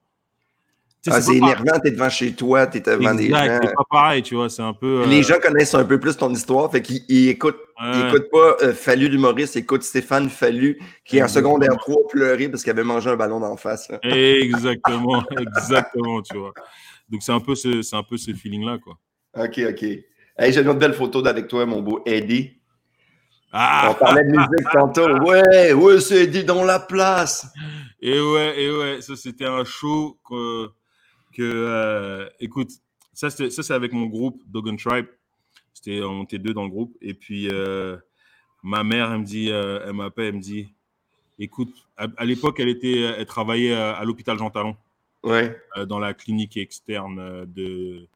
Ah, 1.11 1.21
c'est 1.23 1.37
énervant, 1.37 1.79
t'es 1.83 1.93
devant 1.93 2.11
chez 2.11 2.33
toi, 2.35 2.67
t'es 2.67 2.81
devant 2.81 3.15
des 3.15 3.31
gens. 3.31 3.37
c'est 3.63 3.75
pas 3.75 3.85
pareil, 3.89 4.23
tu 4.23 4.35
vois, 4.35 4.51
c'est 4.51 4.63
un 4.63 4.75
peu... 4.75 5.03
euh, 5.03 5.07
Les 5.07 5.23
gens 5.23 5.39
connaissent 5.41 5.75
un 5.75 5.85
peu 5.85 5.99
plus 5.99 6.17
ton 6.17 6.31
histoire, 6.33 6.71
fait 6.71 6.83
qu'ils 6.83 7.03
ils 7.09 7.29
écoutent, 7.29 7.57
ils 7.81 8.03
ouais. 8.03 8.09
écoutent 8.09 8.31
pas 8.31 8.57
euh, 8.63 8.75
Fallu 8.75 9.09
l'humoriste, 9.09 9.55
ils 9.55 9.61
écoutent 9.61 9.85
Stéphane 9.85 10.29
Fallu, 10.29 10.79
qui 11.05 11.19
est 11.19 11.23
en 11.23 11.29
secondaire 11.29 11.77
3 11.79 12.09
pleurer 12.11 12.49
parce 12.49 12.63
qu'il 12.63 12.73
avait 12.73 12.85
mangé 12.85 13.09
un 13.11 13.17
ballon 13.17 13.41
d'en 13.41 13.57
face. 13.57 13.89
là. 13.89 13.99
Exactement, 14.03 15.23
exactement, 15.39 16.21
tu 16.21 16.37
vois. 16.37 16.53
Donc 17.09 17.23
c'est 17.23 17.33
un 17.33 17.41
peu 17.41 17.55
ce, 17.55 17.81
c'est 17.83 17.97
un 17.97 18.03
peu 18.03 18.17
ce 18.17 18.33
feeling-là, 18.33 18.79
quoi. 18.83 18.99
Ok, 19.39 19.61
ok. 19.71 19.83
Hey, 20.37 20.53
j'ai 20.53 20.61
une 20.61 20.69
autre 20.69 20.79
belle 20.81 20.95
photo 20.95 21.25
avec 21.27 21.49
toi, 21.49 21.65
mon 21.65 21.81
beau 21.81 22.03
Eddie. 22.07 22.55
On 23.51 23.57
Ah 23.57 23.97
parlait 23.99 24.25
de 24.25 24.31
musique 24.31 24.69
tantôt. 24.73 25.09
Ouais, 25.23 25.73
ouais, 25.73 26.01
c'est 26.01 26.25
Eddie 26.25 26.45
dans 26.45 26.65
la 26.65 26.81
place. 26.81 27.47
Et 28.03 28.21
ouais, 28.21 28.61
et 28.63 28.71
ouais, 28.71 29.01
ça 29.01 29.17
c'était 29.17 29.47
un 29.47 29.65
show 29.65 30.19
que, 30.29 30.69
que 31.39 31.43
euh, 31.45 32.29
écoute, 32.41 32.71
ça 33.15 33.31
c'est 33.31 33.71
avec 33.71 33.93
mon 33.93 34.07
groupe 34.07 34.43
Dogon 34.47 34.77
Tribe. 34.77 35.07
C'était 35.73 36.03
on 36.03 36.25
était 36.25 36.39
deux 36.39 36.53
dans 36.53 36.65
le 36.65 36.71
groupe 36.71 36.97
et 37.01 37.15
puis 37.15 37.49
euh, 37.51 37.97
ma 38.63 38.83
mère 38.83 39.13
elle 39.13 39.21
me 39.21 39.25
dit, 39.25 39.51
euh, 39.51 39.81
elle 39.87 39.93
m'appelle, 39.93 40.27
elle 40.27 40.35
me 40.37 40.41
dit, 40.41 40.69
écoute, 41.39 41.73
à, 41.97 42.09
à 42.17 42.25
l'époque 42.25 42.59
elle 42.61 42.69
était, 42.69 43.01
elle 43.01 43.27
travaillait 43.27 43.75
à, 43.75 43.93
à 43.93 44.05
l'hôpital 44.05 44.37
Jean 44.39 44.51
Talon 44.51 44.77
Ouais. 45.25 45.57
dans 45.89 45.99
la 45.99 46.15
clinique 46.15 46.57
externe 46.57 47.45
de, 47.47 48.07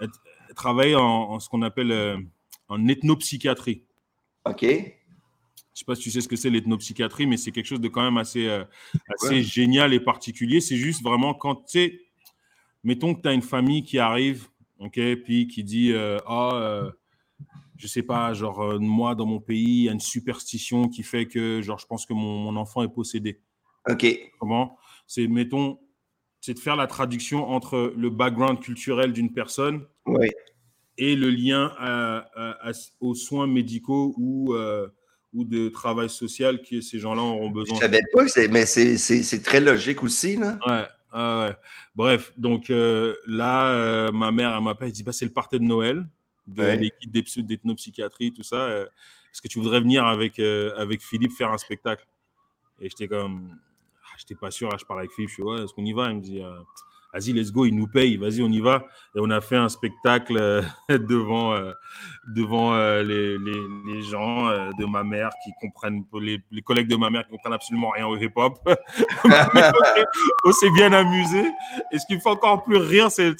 elle, 0.00 0.08
elle 0.48 0.54
travaillait 0.54 0.94
en, 0.94 1.32
en 1.32 1.40
ce 1.40 1.48
qu'on 1.48 1.62
appelle 1.62 1.92
en 2.68 2.86
ethnopsychiatrie. 2.88 3.82
Ok. 4.44 4.62
Je 4.62 5.78
sais 5.78 5.84
pas 5.84 5.94
si 5.96 6.02
tu 6.02 6.10
sais 6.10 6.20
ce 6.20 6.28
que 6.28 6.36
c'est 6.36 6.50
l'ethnopsychiatrie, 6.50 7.26
mais 7.26 7.36
c'est 7.36 7.50
quelque 7.50 7.66
chose 7.66 7.80
de 7.80 7.88
quand 7.88 8.02
même 8.02 8.18
assez, 8.18 8.46
euh, 8.46 8.64
assez 9.08 9.36
Ouais. 9.36 9.42
génial 9.42 9.92
et 9.94 10.00
particulier. 10.00 10.60
C'est 10.60 10.76
juste 10.76 11.02
vraiment 11.02 11.32
quand 11.34 11.56
tu 11.56 11.62
sais, 11.68 12.00
mettons 12.84 13.14
que 13.14 13.22
tu 13.22 13.28
as 13.28 13.32
une 13.32 13.42
famille 13.42 13.82
qui 13.84 13.98
arrive, 13.98 14.48
ok, 14.78 14.98
puis 15.24 15.46
qui 15.46 15.64
dit 15.64 15.92
euh, 15.92 16.18
Ah, 16.26 16.50
euh, 16.54 16.90
je 17.76 17.86
sais 17.86 18.02
pas, 18.02 18.32
genre, 18.34 18.60
euh, 18.60 18.78
moi, 18.78 19.14
dans 19.14 19.26
mon 19.26 19.40
pays, 19.40 19.64
il 19.78 19.84
y 19.84 19.88
a 19.88 19.92
une 19.92 20.00
superstition 20.00 20.88
qui 20.88 21.02
fait 21.02 21.26
que, 21.26 21.60
genre, 21.62 21.78
je 21.78 21.86
pense 21.86 22.06
que 22.06 22.12
mon, 22.12 22.38
mon 22.38 22.56
enfant 22.56 22.82
est 22.82 22.92
possédé. 22.92 23.40
Ok. 23.88 24.06
Comment? 24.38 24.76
C'est, 25.06 25.26
mettons, 25.26 25.78
c'est 26.40 26.54
de 26.54 26.58
faire 26.60 26.76
la 26.76 26.86
traduction 26.86 27.48
entre 27.48 27.92
le 27.96 28.10
background 28.10 28.60
culturel 28.60 29.12
d'une 29.12 29.32
personne 29.32 29.86
et 30.98 31.16
le 31.16 31.30
lien 31.30 31.72
à- 31.78 32.26
à- 32.36 32.68
à- 32.70 32.72
aux 33.00 33.14
soins 33.14 33.46
médicaux 33.46 34.14
ou, 34.16 34.54
euh, 34.54 34.88
ou 35.32 35.44
de 35.44 35.68
travail 35.68 36.10
social 36.10 36.62
que 36.62 36.80
ces 36.80 36.98
gens-là 36.98 37.22
auront 37.22 37.48
Je 37.48 37.52
besoin. 37.54 37.78
savais 37.80 38.02
pas, 38.12 38.24
mais 38.50 38.66
c'est 38.66 39.42
très 39.42 39.60
logique 39.60 40.02
aussi, 40.02 40.36
là. 40.36 40.58
Ouais, 40.66 40.84
ah 41.12 41.46
ouais. 41.48 41.56
Bref, 41.94 42.32
donc 42.36 42.70
euh, 42.70 43.14
là, 43.26 43.68
euh, 43.72 44.12
ma 44.12 44.32
mère, 44.32 44.54
elle 44.56 44.62
m'appelle, 44.64 44.88
elle 44.88 44.92
dit 44.92 45.02
bah, 45.02 45.12
c'est 45.12 45.24
le 45.24 45.32
party 45.32 45.58
de 45.58 45.64
Noël 45.64 46.06
de 46.46 46.62
Ouais. 46.62 46.76
l'équipe 46.76 47.12
d'ethnopsychiatrie, 47.46 48.32
tout 48.32 48.42
ça. 48.42 48.56
euh, 48.56 48.84
Est-ce 49.32 49.40
que 49.40 49.48
tu 49.48 49.58
voudrais 49.60 49.80
venir 49.80 50.04
avec, 50.06 50.38
avec 50.40 51.02
Philippe 51.02 51.32
faire 51.32 51.50
un 51.50 51.58
spectacle? 51.58 52.06
Et 52.80 52.88
j'étais 52.88 53.06
comme, 53.08 53.56
ah, 54.02 54.14
j'étais 54.18 54.34
pas 54.34 54.50
sûr. 54.50 54.68
Là, 54.68 54.76
je 54.78 54.84
parle 54.84 55.00
avec 55.00 55.12
Philippe, 55.12 55.28
je 55.30 55.34
suis 55.34 55.42
ouais, 55.42 55.62
est-ce 55.62 55.72
qu'on 55.72 55.84
y 55.84 55.92
va? 55.92 56.10
Il 56.10 56.16
me 56.16 56.20
dit, 56.20 56.40
euh, 56.42 56.58
vas-y, 57.12 57.32
let's 57.32 57.50
go, 57.52 57.64
il 57.66 57.74
nous 57.76 57.86
paye, 57.86 58.16
vas-y, 58.16 58.42
on 58.42 58.48
y 58.48 58.60
va. 58.60 58.84
Et 59.14 59.18
on 59.20 59.30
a 59.30 59.40
fait 59.40 59.56
un 59.56 59.68
spectacle 59.68 60.36
euh, 60.40 60.62
devant, 60.88 61.52
euh, 61.54 61.72
devant 62.34 62.74
euh, 62.74 63.02
les, 63.02 63.36
les, 63.38 63.60
les 63.94 64.02
gens 64.02 64.48
de 64.78 64.84
ma 64.86 65.02
mère 65.04 65.30
qui 65.44 65.50
comprennent, 65.60 66.04
les, 66.20 66.40
les 66.50 66.62
collègues 66.62 66.88
de 66.88 66.96
ma 66.96 67.10
mère 67.10 67.24
qui 67.24 67.30
comprennent 67.32 67.52
absolument 67.52 67.90
rien 67.90 68.06
au 68.06 68.16
hip-hop. 68.16 68.58
on 70.44 70.52
s'est 70.52 70.70
bien 70.70 70.92
amusé. 70.92 71.44
Et 71.92 71.98
ce 71.98 72.06
qui 72.06 72.14
me 72.14 72.20
fait 72.20 72.28
encore 72.30 72.64
plus 72.64 72.76
rire, 72.76 73.10
c'est 73.10 73.34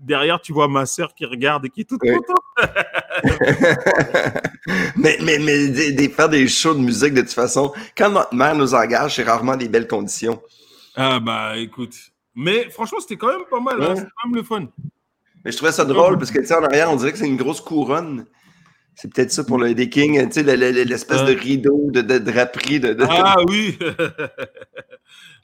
derrière, 0.00 0.40
tu 0.40 0.52
vois 0.52 0.68
ma 0.68 0.86
sœur 0.86 1.14
qui 1.14 1.24
regarde 1.26 1.66
et 1.66 1.70
qui 1.70 1.82
est 1.82 1.84
toute 1.84 2.00
Oui. 2.02 2.12
contente. 2.14 2.42
mais 4.96 5.18
mais, 5.22 5.38
mais 5.38 5.68
des- 5.68 5.92
des- 5.92 6.08
faire 6.08 6.28
des 6.28 6.48
shows 6.48 6.74
de 6.74 6.80
musique, 6.80 7.14
de 7.14 7.20
toute 7.20 7.32
façon, 7.32 7.72
quand 7.96 8.10
notre 8.10 8.34
mère 8.34 8.54
nous 8.54 8.74
engage, 8.74 9.16
c'est 9.16 9.22
rarement 9.24 9.56
des 9.56 9.68
belles 9.68 9.86
conditions. 9.88 10.40
Ah 10.96 11.20
bah 11.20 11.56
écoute. 11.56 11.94
Mais 12.36 12.68
franchement, 12.70 13.00
c'était 13.00 13.16
quand 13.16 13.28
même 13.28 13.46
pas 13.50 13.60
mal. 13.60 13.82
hein. 13.82 13.96
C'était 13.96 14.08
quand 14.22 14.28
même 14.28 14.36
le 14.36 14.42
fun. 14.42 14.68
Mais 15.44 15.50
je 15.52 15.56
trouvais 15.56 15.72
ça 15.72 15.84
drôle 15.84 16.18
parce 16.18 16.30
que, 16.30 16.38
tu 16.38 16.46
sais, 16.46 16.54
en 16.54 16.62
arrière, 16.64 16.90
on 16.92 16.96
dirait 16.96 17.12
que 17.12 17.18
c'est 17.18 17.26
une 17.26 17.36
grosse 17.36 17.60
couronne. 17.60 18.26
C'est 18.94 19.12
peut-être 19.12 19.30
ça 19.30 19.44
pour 19.44 19.58
le 19.58 19.74
des 19.74 19.88
Kings, 19.90 20.26
tu 20.28 20.32
sais, 20.32 20.42
le- 20.42 20.54
le- 20.56 20.82
l'espèce 20.84 21.20
de 21.24 21.32
rideau, 21.38 21.90
de, 21.90 22.00
de 22.00 22.18
draperie. 22.18 22.80
De, 22.80 22.94
de- 22.94 23.04
Ah 23.08 23.36
oui. 23.48 23.78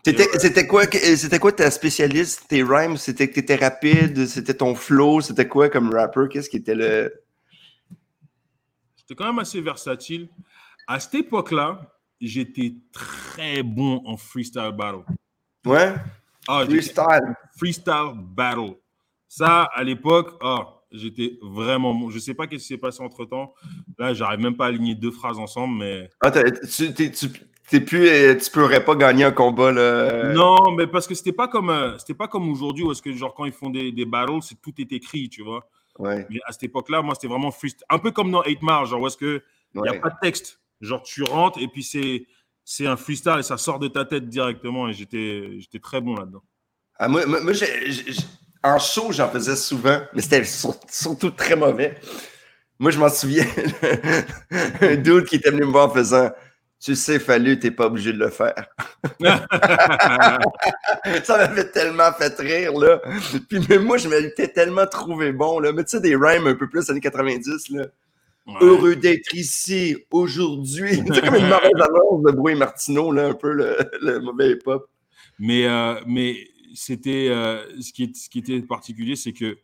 C'était 0.05 0.27
c'était 0.39 0.67
quoi, 0.67 0.85
c'était 0.91 1.39
quoi 1.39 1.53
ta 1.53 1.71
spécialiste, 1.71 2.47
tes 2.49 2.63
rhymes? 2.63 2.97
C'était 2.97 3.29
que 3.29 3.35
t'étais 3.35 3.55
rapide? 3.57 4.27
C'était 4.27 4.55
ton 4.55 4.75
flow? 4.75 5.21
C'était 5.21 5.47
quoi 5.47 5.69
comme 5.69 5.91
rapper? 5.95 6.27
Qu'est-ce 6.31 6.51
qui 6.51 6.57
était 6.57 6.75
le. 6.75 7.13
j'étais 8.97 9.15
quand 9.15 9.27
même 9.27 9.39
assez 9.39 9.61
versatile. 9.61 10.29
À 10.89 10.99
cette 10.99 11.15
époque-là, 11.15 11.81
j'étais 12.21 12.75
très 12.93 13.63
bon 13.63 14.03
en 14.05 14.17
freestyle 14.17 14.73
battle. 14.77 15.05
Ouais? 15.65 15.95
Ah, 16.49 16.65
Freestyle. 16.65 17.35
freestyle 17.57 18.13
battle. 18.17 18.75
Ça, 19.29 19.63
à 19.75 19.83
l'époque, 19.83 20.37
ah, 20.43 20.83
j'étais 20.91 21.39
vraiment 21.43 21.95
bon. 21.95 22.11
Je 22.11 22.19
sais 22.19 22.35
pas 22.35 22.47
qu'est-ce 22.47 22.63
qui 22.63 22.69
s'est 22.69 22.79
passé 22.79 23.03
entre 23.03 23.25
temps. 23.25 23.55
Là, 23.99 24.13
j'arrive 24.13 24.41
même 24.41 24.57
pas 24.57 24.67
à 24.67 24.69
aligner 24.69 24.95
deux 24.95 25.11
phrases 25.11 25.39
ensemble, 25.39 25.79
mais. 25.79 26.11
Ah, 26.21 26.31
tu, 26.31 26.93
tu, 26.93 27.85
plus, 27.85 28.09
euh, 28.09 28.35
tu 28.37 28.51
pourrais 28.51 28.85
pas 28.85 28.95
gagner 28.95 29.25
un 29.25 29.33
combat, 29.33 29.73
là. 29.73 30.33
Non, 30.33 30.73
mais 30.73 30.87
parce 30.87 31.07
que 31.07 31.15
c'était 31.15 31.33
pas 31.33 31.49
comme, 31.49 31.71
euh, 31.71 31.97
c'était 31.99 32.15
pas 32.15 32.29
comme 32.29 32.51
aujourd'hui 32.51 32.85
où 32.85 32.93
est-ce 32.93 33.01
que, 33.01 33.13
genre, 33.13 33.35
quand 33.35 33.45
ils 33.45 33.53
font 33.53 33.71
des, 33.71 33.93
des 33.93 34.05
battles, 34.05 34.43
c'est 34.43 34.61
tout 34.61 34.75
est 34.79 34.93
écrit, 34.93 35.29
tu 35.29 35.43
vois. 35.43 35.67
Ouais. 35.99 36.27
Mais 36.29 36.41
à 36.47 36.53
cette 36.53 36.65
époque-là, 36.65 37.03
moi, 37.03 37.15
c'était 37.15 37.29
vraiment 37.29 37.51
freestyle. 37.51 37.87
Un 37.89 37.99
peu 37.99 38.11
comme 38.11 38.31
dans 38.31 38.43
8 38.43 38.59
Mile, 38.63 38.87
genre, 38.87 39.01
où 39.01 39.07
est-ce 39.07 39.17
que 39.17 39.43
il 39.75 39.81
n'y 39.81 39.89
a 39.89 39.95
pas 39.95 40.11
de 40.11 40.17
texte. 40.21 40.61
Genre, 40.81 41.03
tu 41.03 41.23
rentres 41.23 41.59
et 41.61 41.69
puis 41.69 41.83
c'est, 41.83 42.27
c'est 42.65 42.87
un 42.87 42.97
freestyle 42.97 43.37
et 43.39 43.43
ça 43.43 43.57
sort 43.57 43.79
de 43.79 43.89
ta 43.89 44.05
tête 44.05 44.29
directement. 44.29 44.89
Et 44.89 44.93
j'étais, 44.93 45.59
j'étais 45.59 45.79
très 45.79 46.01
bon 46.01 46.15
là-dedans. 46.17 46.43
Ah, 46.99 47.09
moi, 47.09 47.25
moi, 47.27 47.41
en 48.63 48.79
show, 48.79 49.11
j'en 49.11 49.29
faisais 49.31 49.57
souvent, 49.57 50.01
mais 50.15 50.23
c'était 50.23 50.45
sur- 50.45 50.77
surtout 50.89 51.31
très 51.31 51.57
mauvais. 51.57 51.97
Moi, 52.79 52.91
je 52.91 52.99
m'en 52.99 53.09
souviens, 53.09 53.47
un 54.81 54.97
dude 54.97 55.25
qui 55.27 55.37
était 55.37 55.51
venu 55.51 55.63
me 55.67 55.71
voir 55.71 55.89
en 55.89 55.95
faisant 55.95 56.31
Tu 56.81 56.97
sais, 56.97 57.19
Fallu, 57.21 57.59
t'es 57.59 57.71
pas 57.71 57.87
obligé 57.87 58.13
de 58.13 58.19
le 58.19 58.29
faire. 58.31 58.67
Ça 61.25 61.37
m'avait 61.37 61.71
tellement 61.71 62.13
fait 62.13 62.37
rire, 62.39 62.73
là. 62.79 63.01
Puis 63.49 63.61
même 63.69 63.85
moi, 63.85 63.99
je 63.99 64.09
m'étais 64.09 64.49
tellement 64.49 64.87
trouvé 64.87 65.33
bon, 65.33 65.61
là. 65.61 65.73
Mais 65.73 65.85
tu 65.85 65.91
sais, 65.91 66.01
des 66.01 66.17
rhymes 66.17 66.47
un 66.47 66.55
peu 66.55 66.69
plus 66.69 66.89
années 66.91 67.01
90, 67.01 67.71
là. 67.71 67.87
Ouais. 68.47 68.55
Heureux 68.61 68.97
d'être 68.97 69.35
ici 69.35 69.97
aujourd'hui. 70.11 70.97
C'est 71.15 71.25
comme 71.25 71.37
une 71.37 71.49
mauvaise 71.49 71.71
annonce 71.77 72.23
de 72.25 72.33
Bruy 72.33 72.55
Martineau, 72.57 73.13
là, 73.13 73.29
un 73.29 73.35
peu 73.35 73.53
le, 73.53 73.77
le 74.01 74.19
mauvais 74.21 74.53
hip-hop. 74.53 74.89
Mais, 75.39 75.67
euh, 75.67 76.01
mais 76.07 76.49
c'était 76.75 77.29
euh, 77.29 77.65
ce, 77.81 77.93
qui 77.93 78.13
ce 78.15 78.29
qui 78.29 78.39
était 78.39 78.61
particulier, 78.63 79.17
c'est 79.17 79.33
que 79.33 79.59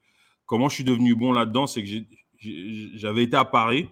comment 0.47 0.69
je 0.69 0.77
suis 0.77 0.85
devenu 0.85 1.15
bon 1.15 1.33
là-dedans, 1.33 1.67
c'est 1.67 1.83
que 1.83 1.91
j'avais 2.95 3.25
été 3.25 3.37
à 3.37 3.45
Paris. 3.45 3.89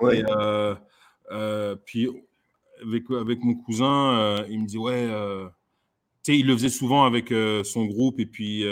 Ouais. 0.00 0.20
Et, 0.20 0.24
euh, 0.28 1.76
puis 1.84 2.08
avec, 2.82 3.04
avec 3.10 3.42
mon 3.42 3.54
cousin, 3.54 4.44
il 4.48 4.60
me 4.60 4.66
dit 4.66 4.78
ouais, 4.78 5.06
tu 6.22 6.32
sais, 6.32 6.38
il 6.38 6.46
le 6.46 6.54
faisait 6.54 6.68
souvent 6.68 7.04
avec 7.04 7.32
son 7.64 7.84
groupe 7.86 8.18
et 8.20 8.26
puis 8.26 8.64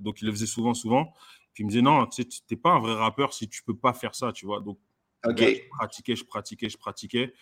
donc 0.00 0.22
il 0.22 0.26
le 0.26 0.32
faisait 0.32 0.46
souvent, 0.46 0.74
souvent. 0.74 1.12
Puis 1.54 1.62
il 1.62 1.66
me 1.66 1.70
disait 1.70 1.82
non, 1.82 2.06
tu 2.06 2.24
t'es 2.24 2.56
pas 2.56 2.70
un 2.70 2.80
vrai 2.80 2.94
rappeur 2.94 3.32
si 3.34 3.48
tu 3.48 3.62
peux 3.62 3.76
pas 3.76 3.92
faire 3.92 4.14
ça, 4.14 4.32
tu 4.32 4.46
vois. 4.46 4.60
Donc 4.60 4.78
Je 5.24 5.68
pratiquais, 5.68 6.16
je 6.16 6.24
pratiquais, 6.24 6.68
je 6.68 6.76
pratiquais. 6.76 7.32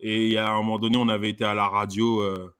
Et 0.00 0.26
il 0.26 0.32
y 0.32 0.36
a 0.36 0.50
un 0.50 0.56
moment 0.56 0.78
donné, 0.78 0.96
on 0.96 1.08
avait 1.08 1.30
été 1.30 1.44
à 1.44 1.54
la 1.54 1.68
radio. 1.68 2.20
euh, 2.20 2.54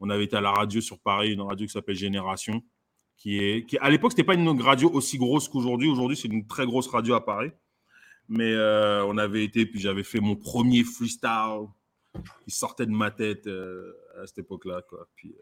on 0.00 0.10
avait 0.10 0.24
été 0.24 0.36
à 0.36 0.40
la 0.40 0.50
radio 0.50 0.80
sur 0.80 0.98
Paris, 0.98 1.32
une 1.32 1.40
radio 1.40 1.66
qui 1.66 1.72
s'appelle 1.72 1.96
Génération. 1.96 2.62
Qui 3.16 3.38
est, 3.38 3.66
qui, 3.66 3.78
à 3.78 3.90
l'époque, 3.90 4.12
c'était 4.12 4.24
pas 4.24 4.34
une 4.34 4.60
radio 4.60 4.90
aussi 4.90 5.18
grosse 5.18 5.48
qu'aujourd'hui. 5.48 5.88
Aujourd'hui, 5.88 6.16
c'est 6.16 6.28
une 6.28 6.46
très 6.46 6.66
grosse 6.66 6.88
radio 6.88 7.14
à 7.14 7.24
Paris. 7.24 7.50
Mais 8.28 8.52
euh, 8.52 9.04
on 9.06 9.18
avait 9.18 9.44
été, 9.44 9.66
puis 9.66 9.80
j'avais 9.80 10.02
fait 10.02 10.20
mon 10.20 10.36
premier 10.36 10.82
freestyle 10.82 11.66
qui 12.44 12.50
sortait 12.50 12.86
de 12.86 12.90
ma 12.92 13.10
tête 13.10 13.46
euh, 13.46 13.92
à 14.20 14.26
cette 14.26 14.38
époque-là. 14.38 14.82
Puis, 15.14 15.34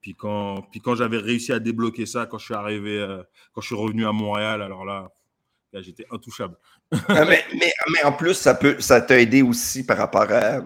puis 0.00 0.14
quand, 0.14 0.62
puis 0.70 0.80
quand 0.80 0.94
j'avais 0.94 1.18
réussi 1.18 1.52
à 1.52 1.58
débloquer 1.58 2.06
ça, 2.06 2.26
quand 2.26 2.38
je 2.38 2.44
suis 2.46 2.54
arrivé, 2.54 3.18
quand 3.52 3.60
je 3.60 3.66
suis 3.66 3.76
revenu 3.76 4.06
à 4.06 4.12
Montréal, 4.12 4.62
alors 4.62 4.84
là, 4.84 5.10
là, 5.76 5.82
j'étais 5.82 6.06
intouchable. 6.10 6.56
Ah, 7.08 7.24
mais, 7.26 7.44
mais, 7.54 7.72
mais 7.92 8.02
en 8.04 8.12
plus, 8.12 8.34
ça 8.34 8.54
peut, 8.54 8.76
ça 8.80 9.00
t'a 9.00 9.20
aidé 9.20 9.42
aussi 9.42 9.84
par 9.84 9.98
rapport 9.98 10.26
à, 10.30 10.60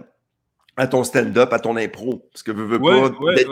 à 0.77 0.87
ton 0.87 1.03
stand-up, 1.05 1.53
à 1.53 1.59
ton 1.59 1.77
impro. 1.77 2.29
Parce 2.33 2.43
que 2.43 2.53
veux, 2.53 2.65
veux 2.65 2.79
Ouais, 2.79 3.11
pas, 3.11 3.19
ouais, 3.19 3.45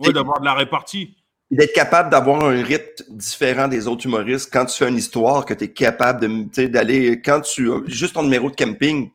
ouais, 0.00 0.12
d'avoir 0.12 0.40
de 0.40 0.44
la 0.44 0.54
répartie. 0.54 1.16
d'être 1.50 1.72
capable 1.72 2.10
d'avoir 2.10 2.44
un 2.44 2.62
rythme 2.62 3.04
différent 3.10 3.68
des 3.68 3.86
autres 3.86 4.06
humoristes 4.06 4.50
quand 4.52 4.64
tu 4.66 4.76
fais 4.76 4.88
une 4.88 4.96
histoire, 4.96 5.44
que 5.44 5.54
tu 5.54 5.64
es 5.64 5.72
capable 5.72 6.50
tu 6.50 6.68
d'aller, 6.68 7.20
quand 7.22 7.40
tu, 7.40 7.70
juste 7.86 8.14
ton 8.14 8.22
numéro 8.24 8.50
de 8.50 8.56
camping, 8.56 9.10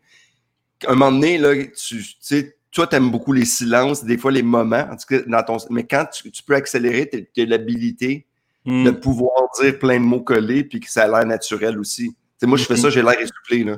un 0.88 0.96
moment 0.96 1.12
donné, 1.12 1.38
là, 1.38 1.56
tu, 1.56 2.02
tu 2.04 2.16
sais, 2.20 2.58
toi, 2.72 2.88
t'aimes 2.88 3.10
beaucoup 3.10 3.32
les 3.34 3.46
silences, 3.46 4.04
des 4.04 4.18
fois 4.18 4.32
les 4.32 4.44
moments, 4.44 4.86
en 4.92 4.96
tout 4.98 5.08
cas, 5.08 5.20
dans 5.28 5.44
ton, 5.44 5.58
mais 5.70 5.86
quand 5.86 6.06
tu, 6.08 6.30
tu 6.32 6.44
peux 6.44 6.56
accélérer, 6.56 7.10
tu 7.10 7.42
as 7.42 7.46
l'habilité 7.46 8.28
De 8.66 8.92
pouvoir 8.92 9.50
dire 9.62 9.78
plein 9.78 10.00
de 10.00 10.06
mots 10.06 10.22
collés 10.22 10.64
puis 10.64 10.80
que 10.80 10.90
ça 10.92 11.04
a 11.04 11.08
l'air 11.08 11.26
naturel 11.26 11.78
aussi. 11.80 12.16
Moi, 12.44 12.58
je 12.58 12.64
fais 12.66 12.76
ça, 12.76 12.90
j'ai 12.90 13.02
l'air 13.02 13.20
essoufflé, 13.20 13.64
là. 13.64 13.78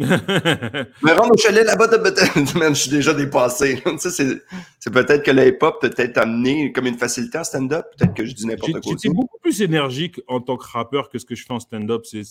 Me 0.00 1.12
rendre 1.12 1.32
au 1.34 1.36
chalet 1.36 1.64
là-bas, 1.66 1.88
de- 1.88 1.98
je 2.68 2.74
suis 2.74 2.90
déjà 2.90 3.12
dépassé. 3.12 3.82
c'est, 3.98 4.90
peut-être 4.92 5.24
que 5.24 5.30
le 5.32 5.48
hip-hop 5.48 5.80
peut 5.80 5.92
être 5.96 6.18
amené 6.18 6.70
comme 6.72 6.86
une 6.86 6.96
facilité 6.96 7.38
en 7.38 7.42
stand-up. 7.44 7.84
Peut-être 7.98 8.14
que 8.14 8.24
je 8.24 8.32
dis 8.34 8.46
n'importe 8.46 8.72
quoi. 8.80 8.80
J'étais 8.92 9.08
beaucoup 9.12 9.38
plus 9.42 9.60
énergique 9.60 10.20
en 10.28 10.40
tant 10.40 10.56
que 10.56 10.64
rappeur 10.68 11.08
que 11.08 11.18
ce 11.18 11.24
que 11.26 11.34
je 11.34 11.44
fais 11.44 11.52
en 11.52 11.58
stand-up. 11.60 12.04
C'est, 12.04 12.22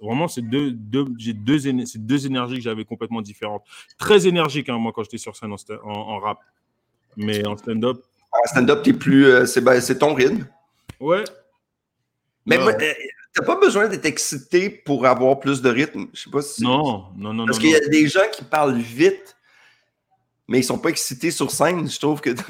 vraiment, 0.00 0.28
c'est 0.28 0.42
deux, 0.42 0.70
deux, 0.70 1.06
j'ai 1.18 1.32
deux, 1.32 1.58
deux 1.96 2.26
énergies 2.26 2.56
que 2.56 2.62
j'avais 2.62 2.84
complètement 2.84 3.20
différentes. 3.22 3.64
Très 3.98 4.26
énergique, 4.28 4.68
hein, 4.68 4.78
moi, 4.78 4.92
quand 4.94 5.02
j'étais 5.02 5.18
sur 5.18 5.34
scène 5.34 5.52
en, 5.52 5.56
sta- 5.56 5.80
en- 5.82 5.90
en 5.90 6.18
rap. 6.20 6.38
Mais 7.16 7.44
en 7.46 7.56
stand-up, 7.56 7.96
En 8.32 8.46
stand-up, 8.48 8.82
t'es 8.84 8.92
plus, 8.92 9.26
euh, 9.26 9.44
c'est, 9.46 9.60
ben, 9.62 9.80
c'est 9.80 9.98
ton 9.98 10.14
rythme. 10.14 10.46
ouais. 11.00 11.24
Mais 12.48 12.58
moi, 12.58 12.72
euh, 12.72 12.92
t'as 13.34 13.44
pas 13.44 13.56
besoin 13.56 13.88
d'être 13.88 14.06
excité 14.06 14.70
pour 14.70 15.06
avoir 15.06 15.38
plus 15.38 15.60
de 15.60 15.68
rythme. 15.68 16.06
Je 16.14 16.22
sais 16.22 16.30
pas 16.30 16.42
si. 16.42 16.62
Non, 16.62 17.04
non, 17.16 17.34
non, 17.34 17.46
Parce 17.46 17.58
qu'il 17.58 17.70
y 17.70 17.76
a 17.76 17.80
des 17.80 18.08
gens 18.08 18.28
qui 18.32 18.42
parlent 18.42 18.78
vite, 18.78 19.36
mais 20.48 20.60
ils 20.60 20.64
sont 20.64 20.78
pas 20.78 20.88
excités 20.88 21.30
sur 21.30 21.50
scène. 21.50 21.88
Je 21.88 21.98
trouve 21.98 22.20
que. 22.20 22.30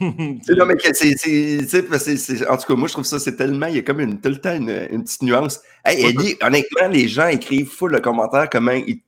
Non, 0.00 0.64
mais 0.64 0.76
c'est, 0.94 2.48
en 2.48 2.56
tout 2.56 2.66
cas, 2.66 2.74
moi, 2.74 2.88
je 2.88 2.94
trouve 2.94 3.04
ça, 3.04 3.18
c'est 3.18 3.36
tellement, 3.36 3.66
il 3.66 3.74
y 3.74 3.78
a 3.78 3.82
comme 3.82 4.00
une, 4.00 4.18
tout 4.18 4.30
le 4.30 4.40
temps 4.40 4.54
une, 4.54 4.88
une 4.90 5.04
petite 5.04 5.20
nuance. 5.20 5.60
Hey, 5.84 6.06
Eddie, 6.06 6.36
honnêtement, 6.40 6.88
les 6.88 7.06
gens 7.06 7.26
écrivent 7.26 7.68
full 7.68 7.92
de 7.92 7.98
commentaires 7.98 8.48
comment 8.48 8.72
ils, 8.72 9.02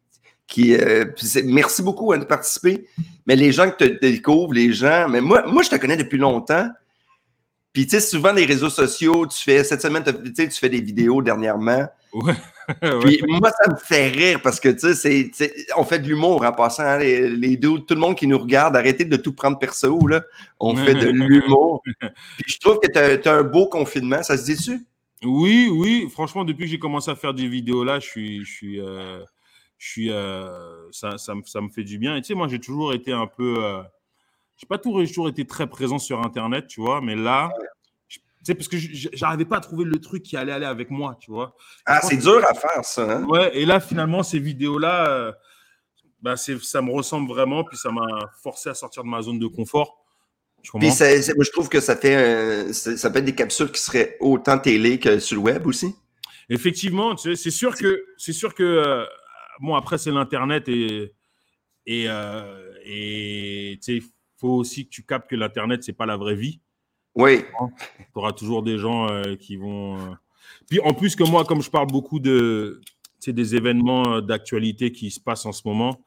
qui, 0.46 0.76
euh, 0.76 1.04
merci 1.44 1.82
beaucoup 1.82 2.14
de 2.14 2.24
participer, 2.24 2.86
mais 3.26 3.36
les 3.36 3.52
gens 3.52 3.70
que 3.70 3.84
tu 3.84 3.98
découvres, 4.00 4.52
les 4.52 4.72
gens, 4.72 5.08
mais 5.08 5.20
moi, 5.20 5.44
moi, 5.46 5.62
je 5.62 5.70
te 5.70 5.76
connais 5.76 5.96
depuis 5.96 6.18
longtemps, 6.18 6.68
puis 7.76 7.84
tu 7.84 7.90
sais, 7.90 8.00
souvent, 8.00 8.32
les 8.32 8.46
réseaux 8.46 8.70
sociaux, 8.70 9.26
tu 9.26 9.38
fais, 9.38 9.62
cette 9.62 9.82
semaine, 9.82 10.02
tu 10.02 10.32
sais, 10.34 10.48
tu 10.48 10.58
fais 10.58 10.70
des 10.70 10.80
vidéos 10.80 11.20
dernièrement, 11.20 11.86
Ouais. 12.14 12.32
Puis 13.02 13.20
moi, 13.28 13.50
ça 13.50 13.70
me 13.70 13.76
fait 13.76 14.08
rire 14.08 14.40
parce 14.42 14.60
que, 14.60 14.70
tu 14.70 14.94
sais, 14.94 15.52
on 15.76 15.84
fait 15.84 15.98
de 15.98 16.08
l'humour 16.08 16.42
en 16.42 16.52
passant. 16.52 16.84
hein, 16.84 16.96
les, 16.96 17.28
les 17.28 17.58
dudes, 17.58 17.84
tout 17.84 17.92
le 17.92 18.00
monde 18.00 18.16
qui 18.16 18.26
nous 18.26 18.38
regarde, 18.38 18.74
arrêtez 18.76 19.04
de 19.04 19.16
tout 19.18 19.34
prendre 19.34 19.58
perso, 19.58 20.06
là. 20.06 20.22
On 20.58 20.74
fait 20.74 20.94
de 20.94 21.08
l'humour. 21.08 21.82
Puis 22.38 22.54
je 22.54 22.58
trouve 22.58 22.80
que 22.80 22.90
tu 22.90 23.28
as, 23.28 23.34
un 23.34 23.42
beau 23.42 23.66
confinement. 23.66 24.22
Ça 24.22 24.38
se 24.38 24.46
dit-tu? 24.46 24.86
Oui, 25.22 25.68
oui. 25.70 26.08
Franchement, 26.10 26.44
depuis 26.44 26.64
que 26.64 26.70
j'ai 26.70 26.78
commencé 26.78 27.10
à 27.10 27.14
faire 27.14 27.34
des 27.34 27.46
vidéos 27.46 27.84
là, 27.84 28.00
je 28.00 28.06
suis, 28.06 28.44
je 28.46 28.50
suis, 28.50 28.80
euh, 28.80 29.20
je 29.76 29.88
suis, 29.90 30.10
euh, 30.10 30.90
ça, 30.92 31.18
ça 31.18 31.34
me 31.34 31.68
fait 31.68 31.84
du 31.84 31.98
bien. 31.98 32.16
Et 32.16 32.22
tu 32.22 32.28
sais, 32.28 32.34
moi, 32.34 32.48
j'ai 32.48 32.58
toujours 32.58 32.94
été 32.94 33.12
un 33.12 33.26
peu, 33.26 33.62
euh, 33.62 33.82
j'ai 34.56 34.66
pas 34.66 34.78
toujours, 34.78 35.28
été 35.28 35.46
très 35.46 35.66
présent 35.66 35.98
sur 35.98 36.20
Internet, 36.20 36.66
tu 36.66 36.80
vois. 36.80 37.00
Mais 37.00 37.14
là, 37.14 37.50
tu 38.08 38.20
sais, 38.42 38.54
parce 38.54 38.68
que 38.68 38.76
j'arrivais 38.78 39.44
pas 39.44 39.58
à 39.58 39.60
trouver 39.60 39.84
le 39.84 40.00
truc 40.00 40.22
qui 40.22 40.36
allait 40.36 40.52
aller 40.52 40.66
avec 40.66 40.90
moi, 40.90 41.16
tu 41.20 41.30
vois. 41.30 41.54
Ah, 41.84 42.00
c'est 42.02 42.16
dur 42.16 42.42
à 42.48 42.54
faire, 42.54 42.84
ça. 42.84 43.18
Hein? 43.18 43.24
Ouais. 43.24 43.56
Et 43.56 43.66
là, 43.66 43.80
finalement, 43.80 44.22
ces 44.22 44.38
vidéos 44.38 44.78
là, 44.78 45.08
euh, 45.08 45.32
bah, 46.22 46.36
ça 46.36 46.82
me 46.82 46.92
ressemble 46.92 47.28
vraiment, 47.28 47.64
puis 47.64 47.76
ça 47.76 47.90
m'a 47.90 48.06
forcé 48.42 48.68
à 48.68 48.74
sortir 48.74 49.04
de 49.04 49.08
ma 49.08 49.20
zone 49.22 49.38
de 49.38 49.46
confort. 49.46 50.02
Puis 50.80 50.90
c'est- 50.90 51.34
moi, 51.34 51.44
je 51.44 51.50
trouve 51.50 51.68
que 51.68 51.80
ça 51.80 51.96
fait, 51.96 52.16
euh, 52.16 52.72
ça 52.72 53.10
peut 53.10 53.18
être 53.18 53.24
des 53.24 53.34
capsules 53.34 53.70
qui 53.70 53.80
seraient 53.80 54.16
autant 54.20 54.58
télé 54.58 54.98
que 54.98 55.18
sur 55.18 55.36
le 55.36 55.42
web 55.42 55.66
aussi. 55.66 55.94
Effectivement, 56.48 57.14
tu 57.14 57.30
sais, 57.30 57.36
c'est 57.36 57.50
sûr 57.50 57.76
que 57.76 58.04
c'est 58.16 58.32
sûr 58.32 58.54
que 58.54 58.62
euh, 58.62 59.04
bon 59.60 59.74
après 59.74 59.98
c'est 59.98 60.12
l'internet 60.12 60.68
et 60.68 61.12
et 61.86 62.04
euh, 62.08 62.72
et 62.84 63.78
tu 63.82 63.82
sais 63.82 63.96
il 63.96 64.02
faut 64.46 64.54
aussi 64.54 64.84
que 64.86 64.90
tu 64.90 65.02
captes 65.02 65.28
que 65.30 65.36
l'internet 65.36 65.82
c'est 65.82 65.92
pas 65.92 66.06
la 66.06 66.16
vraie 66.16 66.36
vie. 66.36 66.60
Oui. 67.14 67.44
Tu 67.98 68.04
auras 68.14 68.32
toujours 68.32 68.62
des 68.62 68.78
gens 68.78 69.08
euh, 69.10 69.36
qui 69.36 69.56
vont. 69.56 69.96
euh, 69.96 70.14
Puis 70.68 70.80
en 70.80 70.92
plus 70.94 71.16
que 71.16 71.24
moi 71.24 71.44
comme 71.44 71.62
je 71.62 71.70
parle 71.70 71.86
beaucoup 71.88 72.20
de 72.20 72.80
des 73.26 73.56
événements 73.56 74.06
euh, 74.16 74.20
d'actualité 74.20 74.92
qui 74.92 75.10
se 75.10 75.18
passent 75.18 75.46
en 75.46 75.52
ce 75.52 75.62
moment 75.64 76.00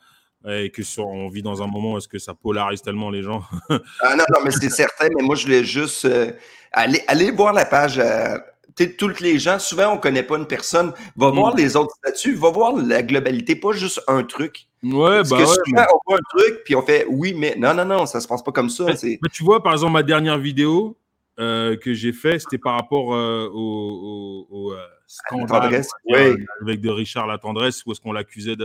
et 0.47 0.69
que 0.71 0.83
sur, 0.83 1.05
on 1.05 1.27
vit 1.27 1.41
dans 1.41 1.61
un 1.61 1.67
moment 1.67 1.93
où 1.93 1.97
est-ce 1.97 2.07
que 2.07 2.17
ça 2.17 2.33
polarise 2.33 2.81
tellement 2.81 3.09
les 3.09 3.23
gens. 3.23 3.43
Ah 3.69 4.15
non, 4.15 4.23
non, 4.33 4.39
mais 4.45 4.51
c'est 4.51 4.69
certain, 4.69 5.09
mais 5.17 5.21
moi, 5.21 5.35
je 5.35 5.43
voulais 5.43 5.65
juste 5.65 6.05
euh, 6.05 6.31
aller, 6.71 7.01
aller 7.07 7.29
voir 7.31 7.51
la 7.51 7.65
page. 7.65 7.95
tu 8.77 8.85
sais, 8.85 8.95
tous 8.95 9.19
les 9.19 9.37
gens, 9.37 9.59
souvent, 9.59 9.89
on 9.91 9.95
ne 9.95 9.99
connaît 9.99 10.23
pas 10.23 10.37
une 10.37 10.47
personne. 10.47 10.93
Va 11.17 11.29
Mm. 11.29 11.35
voir 11.35 11.55
les 11.57 11.75
autres 11.75 11.93
statuts, 11.97 12.35
va 12.35 12.51
voir 12.51 12.71
la 12.77 13.03
globalité, 13.03 13.53
pas 13.57 13.73
juste 13.73 14.01
un 14.07 14.23
truc. 14.23 14.68
Ouais, 14.83 15.17
Parce 15.17 15.29
bah 15.29 15.37
que 15.37 15.41
ouais, 15.41 15.55
souvent, 15.65 15.85
on 15.93 15.99
voit 16.07 16.17
un 16.17 16.37
truc, 16.37 16.61
puis 16.63 16.75
on 16.75 16.81
fait 16.81 17.05
oui, 17.09 17.33
mais 17.35 17.55
non, 17.57 17.73
non, 17.73 17.85
non, 17.85 18.05
ça 18.05 18.21
se 18.21 18.27
passe 18.27 18.41
pas 18.41 18.51
comme 18.51 18.69
ça. 18.69 18.85
Mais, 19.03 19.19
tu 19.31 19.43
vois, 19.43 19.61
par 19.61 19.73
exemple, 19.73 19.93
ma 19.93 20.03
dernière 20.03 20.37
vidéo, 20.37 20.97
euh, 21.39 21.75
que 21.75 21.93
j'ai 21.93 22.13
fait, 22.13 22.39
c'était 22.39 22.57
par 22.57 22.75
rapport 22.75 23.13
euh, 23.13 23.49
au, 23.53 23.57
au, 23.59 24.47
au, 24.49 24.73
euh, 24.73 24.85
scandale 25.07 25.83
avec 26.61 26.81
de 26.81 26.89
Richard 26.89 27.27
La 27.27 27.37
Tendresse, 27.37 27.85
où 27.85 27.91
est-ce 27.91 28.01
qu'on 28.01 28.13
l'accusait 28.13 28.55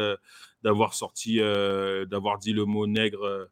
d'avoir 0.62 0.95
sorti, 0.95 1.41
euh, 1.41 2.05
d'avoir 2.05 2.39
dit 2.39 2.53
le 2.53 2.65
mot 2.65 2.87
nègre 2.87 3.49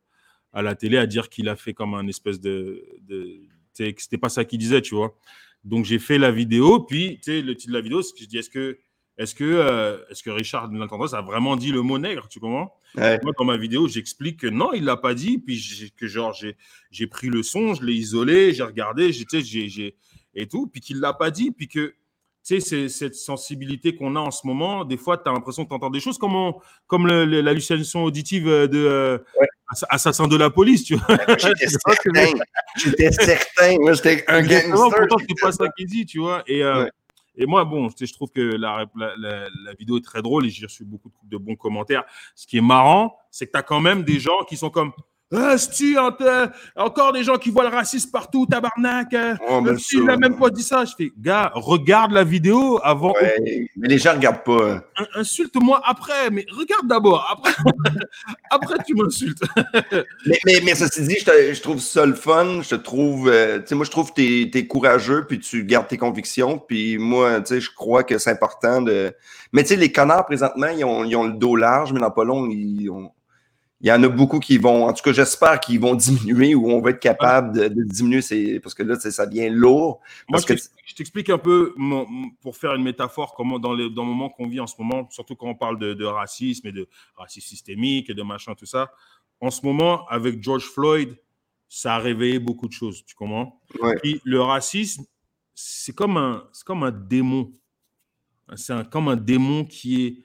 à 0.53 0.63
la 0.63 0.75
télé, 0.75 0.99
à 0.99 1.07
dire 1.07 1.29
qu'il 1.29 1.49
a 1.49 1.57
fait 1.57 1.73
comme 1.73 1.95
un 1.95 2.07
espèce 2.07 2.41
de, 2.41 2.85
de 3.09 3.41
que 3.79 4.03
c'était 4.03 4.19
pas 4.19 4.29
ça 4.29 4.45
qu'il 4.45 4.59
disait, 4.59 4.83
tu 4.83 4.95
vois. 4.95 5.17
Donc 5.65 5.85
j'ai 5.85 5.99
fait 5.99 6.19
la 6.19 6.31
vidéo, 6.31 6.81
puis 6.81 7.19
tu 7.19 7.33
sais, 7.33 7.43
le 7.43 7.55
titre 7.55 7.73
de 7.73 7.77
la 7.79 7.83
vidéo, 7.83 8.03
c'est 8.03 8.13
que 8.13 8.21
je 8.21 8.27
dis 8.27 8.39
est-ce 8.39 8.51
que 8.51 8.79
est-ce 9.19 9.35
que, 9.35 9.45
euh, 9.45 9.99
est-ce 10.11 10.23
que 10.23 10.31
Richard 10.31 10.71
Tendresse 10.89 11.13
a 11.15 11.21
vraiment 11.21 11.57
dit 11.57 11.71
le 11.71 11.83
mot 11.83 11.99
nègre, 11.99 12.29
tu 12.29 12.41
comprends? 12.41 12.75
Ouais. 12.97 13.19
moi, 13.23 13.33
dans 13.39 13.45
ma 13.45 13.57
vidéo, 13.57 13.89
j'explique 13.89 14.41
que 14.41 14.47
non, 14.47 14.73
il 14.73 14.85
l'a 14.85 14.97
pas 14.97 15.15
dit. 15.15 15.39
Puis 15.39 15.93
que 15.97 16.07
genre, 16.07 16.33
j'ai, 16.33 16.57
j'ai 16.91 17.07
pris 17.07 17.29
le 17.29 17.43
son, 17.43 17.75
je 17.75 17.85
l'ai 17.85 17.95
isolé, 17.95 18.53
j'ai 18.55 18.63
regardé, 18.63 19.13
j'ai, 19.13 19.25
j'ai, 19.69 19.97
et 20.35 20.47
tout. 20.49 20.67
Puis 20.67 20.81
qu'il 20.81 20.99
l'a 21.01 21.13
pas 21.13 21.31
dit. 21.31 21.51
Puis 21.53 21.69
que, 21.69 21.89
tu 21.89 21.95
sais, 22.43 22.61
c'est- 22.61 22.89
cette 22.89 23.15
sensibilité 23.15 23.95
qu'on 23.95 24.17
a 24.17 24.21
en 24.21 24.31
ce 24.31 24.47
moment, 24.47 24.85
des 24.85 24.97
fois, 24.97 25.17
tu 25.19 25.29
as 25.29 25.33
l'impression 25.33 25.65
que 25.65 25.69
tu 25.69 25.75
entends 25.75 25.91
des 25.91 26.01
choses 26.01 26.19
comme, 26.19 26.35
on- 26.35 26.55
comme 26.87 27.07
le- 27.07 27.25
le- 27.25 27.41
l'hallucination 27.41 28.05
auditive 28.05 28.45
de 28.47 28.71
euh, 28.79 29.19
Ouais. 29.41 29.47
Ass- 29.71 29.87
Assassin 29.89 30.27
de 30.29 30.37
la 30.37 30.51
police, 30.51 30.85
tu 30.85 30.97
vois. 30.97 31.17
J'étais 31.39 31.67
certain. 31.87 32.31
J'étais 32.77 33.13
certain. 33.13 33.77
Moi, 33.79 33.93
j'étais 33.95 34.25
un 34.29 34.43
gangster. 34.43 34.71
pourtant, 34.73 35.17
c'est 35.19 35.41
pas 35.41 35.53
ça 35.53 35.67
qu'il 35.77 35.87
dit, 35.87 36.05
tu 36.05 36.19
vois. 36.19 36.43
Et, 36.47 36.63
euh. 36.63 36.87
Et 37.37 37.47
moi, 37.47 37.64
bon, 37.64 37.89
sais, 37.97 38.07
je 38.07 38.12
trouve 38.12 38.30
que 38.30 38.41
la, 38.41 38.87
la, 38.97 39.16
la- 39.16 39.49
la 39.64 39.74
vidéo 39.74 39.97
est 39.99 40.05
très 40.05 40.22
drôle 40.22 40.47
et 40.47 40.51
j'ai 40.51 40.66
reçu 40.66 40.85
beaucoup 40.85 41.09
de, 41.09 41.30
de 41.30 41.37
bons 41.37 41.57
commentaires. 41.57 42.05
Ce 42.35 42.47
qui 42.47 42.59
est 42.59 42.62
marrant, 42.62 43.16
c'est 43.30 43.47
que 43.47 43.53
tu 43.53 43.59
as 43.59 43.62
quand 43.62 43.80
même 43.80 44.03
des 44.03 44.20
gens 44.20 44.45
qui 44.49 44.57
sont 44.57 44.70
comme 44.70 44.93
hein, 45.33 45.57
t'es- 46.18 46.26
encore 46.76 47.12
des 47.12 47.22
gens 47.24 47.37
qui 47.37 47.51
voient 47.51 47.68
le 47.68 47.74
racisme 47.74 48.11
partout, 48.11 48.47
tabarnak. 48.47 49.12
euh, 49.14 49.35
Oh, 49.49 49.61
ben, 49.61 49.78
si, 49.78 49.97
il 49.97 50.05
n'a 50.05 50.16
même 50.16 50.37
pas 50.39 50.51
dit 50.51 50.62
ça. 50.62 50.85
Je 50.85 50.93
fais, 50.97 51.11
gars, 51.18 51.51
regarde 51.55 52.12
la 52.12 52.24
vidéo 52.24 52.78
avant. 52.83 53.12
Ouais, 53.14 53.68
mais 53.76 53.89
les 53.89 53.99
gens 53.99 54.12
regardent 54.12 54.45
pas. 54.45 54.74
In- 54.97 55.20
Insulte-moi 55.20 55.80
après, 55.85 56.30
mais 56.30 56.45
regarde 56.51 56.87
d'abord. 56.87 57.26
Après, 57.30 57.53
après 58.51 58.76
tu 58.87 58.95
m'insultes. 58.95 59.43
Mais, 60.26 60.39
mais, 60.47 60.61
mais 60.64 60.74
ceci 60.74 61.03
dit, 61.03 61.16
je, 61.18 61.24
te- 61.24 61.55
je 61.55 61.61
trouve 61.61 61.80
ça 61.80 62.07
le 62.07 62.14
fun. 62.14 62.62
Je 62.62 62.70
te 62.70 62.74
trouve, 62.76 63.28
euh, 63.28 63.59
tu 63.61 63.68
sais, 63.68 63.74
moi, 63.74 63.85
je 63.85 63.91
trouve 63.91 64.11
que 64.11 64.14
t'es 64.45 64.51
es 64.59 64.66
courageux, 64.66 65.24
puis 65.26 65.39
tu 65.41 65.64
gardes 65.64 65.89
tes 65.89 65.99
convictions. 65.99 66.59
Puis 66.59 66.99
moi, 66.99 67.41
tu 67.41 67.55
sais, 67.55 67.61
je 67.61 67.70
crois 67.74 68.05
que 68.05 68.18
c'est 68.18 68.30
important 68.30 68.80
de. 68.83 69.12
Mais 69.53 69.62
tu 69.62 69.70
sais, 69.70 69.76
les 69.76 69.91
connards, 69.93 70.26
présentement, 70.26 70.68
ils 70.68 70.85
ont, 70.85 71.05
ils 71.05 71.16
ont 71.16 71.24
le 71.24 71.33
dos 71.35 71.57
large, 71.57 71.93
mais 71.93 72.01
dans 72.01 72.11
pas 72.11 72.24
long, 72.24 72.47
ils 72.49 72.89
ont- 72.91 73.11
il 73.83 73.89
y 73.89 73.93
en 73.93 74.03
a 74.03 74.09
beaucoup 74.09 74.39
qui 74.39 74.59
vont, 74.59 74.87
en 74.87 74.93
tout 74.93 75.03
cas, 75.03 75.12
j'espère 75.12 75.59
qu'ils 75.61 75.80
vont 75.80 75.95
diminuer 75.97 76.55
ou 76.55 76.70
on 76.70 76.80
va 76.80 76.91
être 76.91 77.01
capable 77.01 77.53
de, 77.59 77.68
de 77.68 77.83
diminuer, 77.83 78.22
ces- 78.22 78.61
parce 78.61 78.74
que 78.74 78.83
là, 78.85 78.99
ça 78.99 79.26
devient 79.26 79.51
lourd. 79.51 80.01
Moi, 80.28 80.39
Parce 80.39 80.43
je 80.45 80.47
que 80.47 80.53
t'explique- 80.55 80.83
je 80.87 80.95
t'explique 80.95 81.30
un 81.30 81.39
peu, 81.39 81.74
mon- 81.76 82.07
pour 82.41 82.57
faire 82.57 82.74
une 82.74 82.85
métaphore, 82.85 83.35
comment 83.35 83.59
dans, 83.59 83.74
les, 83.74 83.91
dans 83.91 84.03
le 84.05 84.09
moment 84.09 84.30
qu'on 84.30 84.47
vit 84.47 84.61
en 84.61 84.66
ce 84.68 84.74
moment, 84.78 85.09
surtout 85.11 85.35
quand 85.35 85.49
on 85.49 85.55
parle 85.57 85.78
de, 85.78 85.95
de 85.95 86.05
racisme 86.05 86.68
et 86.68 86.72
de 86.72 86.87
racisme 87.16 87.49
systémique 87.49 88.09
et 88.09 88.14
de 88.14 88.22
machin, 88.22 88.55
tout 88.55 88.66
ça. 88.66 88.93
En 89.41 89.51
ce 89.51 89.66
moment, 89.66 90.07
avec 90.07 90.41
George 90.43 90.64
Floyd, 90.64 91.16
ça 91.68 91.97
a 91.97 91.99
réveillé 91.99 92.39
beaucoup 92.39 92.68
de 92.68 92.72
choses, 92.72 93.05
tu 93.05 93.14
comprends? 93.16 93.61
Ouais. 93.80 93.97
Puis 94.01 94.20
le 94.24 94.41
racisme, 94.41 95.05
c'est 95.55 95.95
comme 95.95 96.16
un, 96.16 96.45
comme 96.64 96.85
un 96.85 96.93
démon. 96.93 97.51
C'est 98.55 98.72
un- 98.74 98.85
comme 98.85 99.09
un 99.09 99.16
démon 99.16 99.64
qui 99.64 100.05
est 100.07 100.16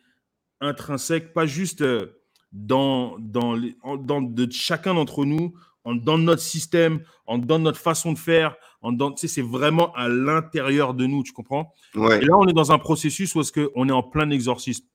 intrinsèque, 0.62 1.34
pas 1.34 1.45
juste 1.45 1.82
euh, 1.82 2.14
dans, 2.52 3.18
dans, 3.20 3.58
dans 3.98 4.22
de 4.22 4.52
chacun 4.52 4.93
d'entre 4.93 5.26
nous, 5.26 5.54
en, 5.84 5.95
dans 5.95 6.18
notre 6.18 6.41
système, 6.41 7.02
en, 7.26 7.38
dans 7.38 7.60
notre 7.60 7.80
façon 7.80 8.14
de 8.14 8.18
faire. 8.18 8.56
En, 8.82 8.91
dans, 8.91 9.12
tu 9.12 9.22
sais, 9.22 9.28
c'est 9.28 9.41
vraiment 9.41 9.93
à 9.93 10.08
l'intérieur 10.08 10.93
de 10.93 11.06
nous, 11.06 11.24
tu 11.24 11.34
comprends? 11.34 11.74
Ouais. 11.95 12.22
Et 12.22 12.26
là, 12.26 12.38
on 12.38 12.48
est 12.48 12.54
dans 12.54 12.72
un 12.72 12.78
processus 12.80 13.34
où 13.36 13.41
est-ce 13.41 13.52
qu'on 13.52 13.89
est 13.89 13.91
en 13.91 14.04
plein 14.04 14.30
exorcisme. 14.30 14.86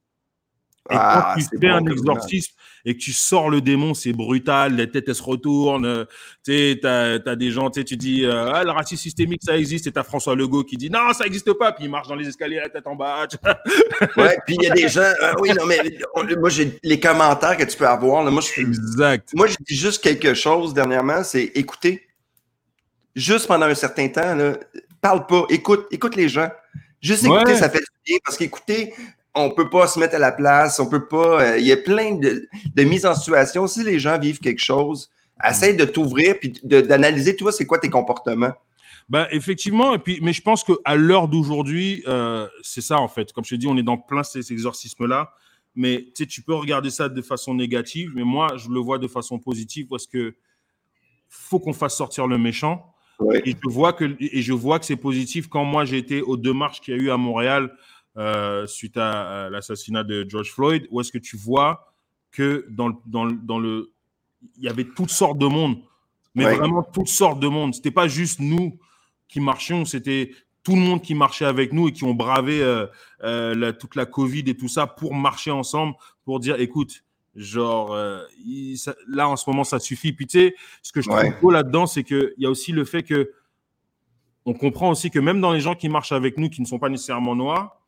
Et 0.90 0.94
Ah, 0.98 1.34
quand 1.34 1.40
tu 1.40 1.44
c'est 1.44 1.60
fais 1.60 1.68
bon 1.68 1.86
un 1.86 1.90
exorcisme 1.92 2.54
et 2.84 2.94
que 2.96 3.00
tu 3.00 3.12
sors 3.12 3.48
le 3.48 3.60
démon, 3.60 3.94
c'est 3.94 4.12
brutal, 4.12 4.74
les 4.74 4.90
têtes 4.90 5.04
elles 5.08 5.14
se 5.14 5.22
retournent, 5.22 5.84
euh, 5.86 6.04
tu 6.44 6.52
sais, 6.52 6.78
t'as 6.82 7.18
as 7.24 7.36
des 7.36 7.52
gens, 7.52 7.70
tu 7.70 7.78
sais, 7.80 7.84
tu 7.84 7.96
dis, 7.96 8.24
euh, 8.24 8.50
ah, 8.52 8.64
le 8.64 8.72
racisme 8.72 9.00
systémique, 9.00 9.40
ça 9.44 9.56
existe, 9.56 9.86
et 9.86 9.92
t'as 9.92 10.02
François 10.02 10.34
Legault 10.34 10.64
qui 10.64 10.76
dit, 10.76 10.90
non, 10.90 11.12
ça 11.12 11.22
n'existe 11.22 11.52
pas, 11.52 11.70
puis 11.70 11.84
il 11.84 11.90
marche 11.90 12.08
dans 12.08 12.16
les 12.16 12.26
escaliers, 12.26 12.56
la 12.56 12.68
tête 12.68 12.86
en 12.88 12.96
bas. 12.96 13.26
tu. 13.30 13.36
Ouais, 14.16 14.36
puis 14.44 14.56
il 14.58 14.64
y 14.64 14.70
a 14.70 14.74
des 14.74 14.88
gens. 14.88 15.12
ah 15.20 15.34
oui, 15.38 15.50
non, 15.56 15.64
mais 15.66 15.78
on- 16.16 16.24
moi, 16.40 16.50
j'ai 16.50 16.76
les 16.82 16.98
commentaires 16.98 17.56
que 17.56 17.62
tu 17.62 17.76
peux 17.76 17.86
avoir. 17.86 18.24
Là, 18.24 18.32
moi, 18.32 18.42
je, 18.42 18.60
Exact. 18.60 19.28
moi, 19.34 19.46
je 19.46 19.54
dis 19.60 19.76
juste 19.76 20.02
quelque 20.02 20.34
chose 20.34 20.74
dernièrement, 20.74 21.22
c'est 21.22 21.44
écouter. 21.54 22.08
Juste 23.14 23.46
pendant 23.46 23.66
un 23.66 23.74
certain 23.76 24.08
temps, 24.08 24.34
là, 24.34 24.54
parle 25.00 25.26
pas, 25.26 25.44
écoute, 25.50 25.86
écoute 25.92 26.16
les 26.16 26.28
gens. 26.28 26.48
Juste 27.00 27.24
écouter, 27.24 27.52
Ouais. 27.52 27.56
ça 27.58 27.68
fait 27.70 27.78
du 27.78 27.84
bien 28.06 28.18
parce 28.24 28.36
qu'écouter, 28.36 28.94
on 29.34 29.50
peut 29.50 29.70
pas 29.70 29.86
se 29.86 29.98
mettre 29.98 30.14
à 30.14 30.18
la 30.18 30.32
place, 30.32 30.78
on 30.78 30.88
peut 30.88 31.06
pas. 31.06 31.42
euh, 31.42 31.58
Il 31.58 31.66
y 31.66 31.72
a 31.72 31.76
plein 31.76 32.16
de, 32.16 32.48
de 32.74 32.82
mises 32.84 33.06
en 33.06 33.14
situation. 33.14 33.66
Si 33.66 33.82
les 33.82 33.98
gens 33.98 34.18
vivent 34.18 34.40
quelque 34.40 34.62
chose, 34.62 35.10
essaye 35.42 35.76
de 35.76 35.84
t'ouvrir 35.84 36.38
puis 36.38 36.52
d'analyser, 36.62 37.36
toi, 37.36 37.50
c'est 37.52 37.66
quoi 37.66 37.78
tes 37.78 37.90
comportements? 37.90 38.52
Ben, 39.08 39.26
effectivement, 39.30 39.94
et 39.94 39.98
puis, 39.98 40.18
mais 40.22 40.32
je 40.32 40.42
pense 40.42 40.64
qu'à 40.64 40.94
l'heure 40.94 41.28
d'aujourd'hui, 41.28 42.02
euh, 42.06 42.46
c'est 42.62 42.80
ça 42.80 42.98
en 42.98 43.08
fait. 43.08 43.32
Comme 43.32 43.44
je 43.44 43.50
te 43.50 43.54
dis, 43.56 43.66
on 43.66 43.76
est 43.76 43.82
dans 43.82 43.98
plein 43.98 44.22
ces 44.22 44.52
exorcismes-là. 44.52 45.32
Mais 45.74 46.06
tu 46.14 46.42
peux 46.42 46.54
regarder 46.54 46.90
ça 46.90 47.08
de 47.08 47.22
façon 47.22 47.54
négative, 47.54 48.12
mais 48.14 48.24
moi, 48.24 48.56
je 48.58 48.68
le 48.68 48.78
vois 48.78 48.98
de 48.98 49.08
façon 49.08 49.38
positive 49.38 49.86
parce 49.88 50.06
que 50.06 50.34
faut 51.30 51.58
qu'on 51.58 51.72
fasse 51.72 51.96
sortir 51.96 52.26
le 52.26 52.36
méchant. 52.36 52.94
Ouais. 53.18 53.40
Et 53.46 53.52
je 53.52 53.70
vois 53.70 53.94
que, 53.94 54.16
et 54.20 54.42
je 54.42 54.52
vois 54.52 54.78
que 54.78 54.84
c'est 54.84 54.96
positif 54.96 55.48
quand 55.48 55.64
moi 55.64 55.86
j'ai 55.86 55.96
été 55.96 56.20
aux 56.20 56.36
deux 56.36 56.52
marches 56.52 56.82
qu'il 56.82 56.94
y 56.94 57.00
a 57.00 57.02
eu 57.02 57.10
à 57.10 57.16
Montréal 57.16 57.74
euh, 58.16 58.66
suite 58.66 58.96
à, 58.96 59.44
à 59.46 59.50
l'assassinat 59.50 60.04
de 60.04 60.26
George 60.28 60.50
Floyd, 60.52 60.86
où 60.90 61.00
est-ce 61.00 61.12
que 61.12 61.18
tu 61.18 61.36
vois 61.36 61.92
que 62.30 62.66
dans 62.70 62.88
le, 62.88 62.94
dans 63.06 63.24
le, 63.24 63.32
dans 63.34 63.58
le, 63.58 63.92
il 64.56 64.64
y 64.64 64.68
avait 64.68 64.84
toutes 64.84 65.10
sortes 65.10 65.38
de 65.38 65.46
monde, 65.46 65.78
mais 66.34 66.46
Ouais. 66.46 66.54
vraiment 66.56 66.82
toutes 66.82 67.08
sortes 67.08 67.40
de 67.40 67.48
monde. 67.48 67.74
C'était 67.74 67.90
pas 67.90 68.08
juste 68.08 68.40
nous 68.40 68.78
qui 69.28 69.40
marchions, 69.40 69.84
c'était 69.84 70.32
tout 70.62 70.74
le 70.74 70.80
monde 70.80 71.02
qui 71.02 71.14
marchait 71.14 71.44
avec 71.44 71.72
nous 71.72 71.88
et 71.88 71.92
qui 71.92 72.04
ont 72.04 72.14
bravé 72.14 72.62
euh, 72.62 72.86
euh, 73.24 73.54
la- 73.54 73.72
toute 73.72 73.96
la 73.96 74.06
Covid 74.06 74.44
et 74.46 74.56
tout 74.56 74.68
ça 74.68 74.86
pour 74.86 75.14
marcher 75.14 75.50
ensemble, 75.50 75.94
pour 76.24 76.38
dire, 76.38 76.60
écoute, 76.60 77.02
genre, 77.34 77.96
il- 78.44 78.76
ça- 78.76 78.94
là 79.08 79.28
en 79.28 79.36
ce 79.36 79.48
moment 79.48 79.64
ça 79.64 79.78
suffit. 79.80 80.12
Puis 80.12 80.26
tu 80.26 80.38
sais, 80.38 80.54
ce 80.82 80.92
que 80.92 81.00
je 81.00 81.08
trouve 81.08 81.18
Ouais. 81.20 81.36
beau 81.40 81.50
là-dedans, 81.50 81.86
c'est 81.86 82.04
qu'il 82.04 82.34
y 82.38 82.46
a 82.46 82.50
aussi 82.50 82.72
le 82.72 82.84
fait 82.84 83.02
que 83.02 83.32
on 84.44 84.54
comprend 84.54 84.90
aussi 84.90 85.10
que 85.10 85.18
même 85.18 85.40
dans 85.40 85.52
les 85.52 85.60
gens 85.60 85.74
qui 85.74 85.88
marchent 85.88 86.12
avec 86.12 86.36
nous, 86.36 86.48
qui 86.50 86.60
ne 86.60 86.66
sont 86.66 86.78
pas 86.78 86.88
nécessairement 86.88 87.34
noirs, 87.36 87.80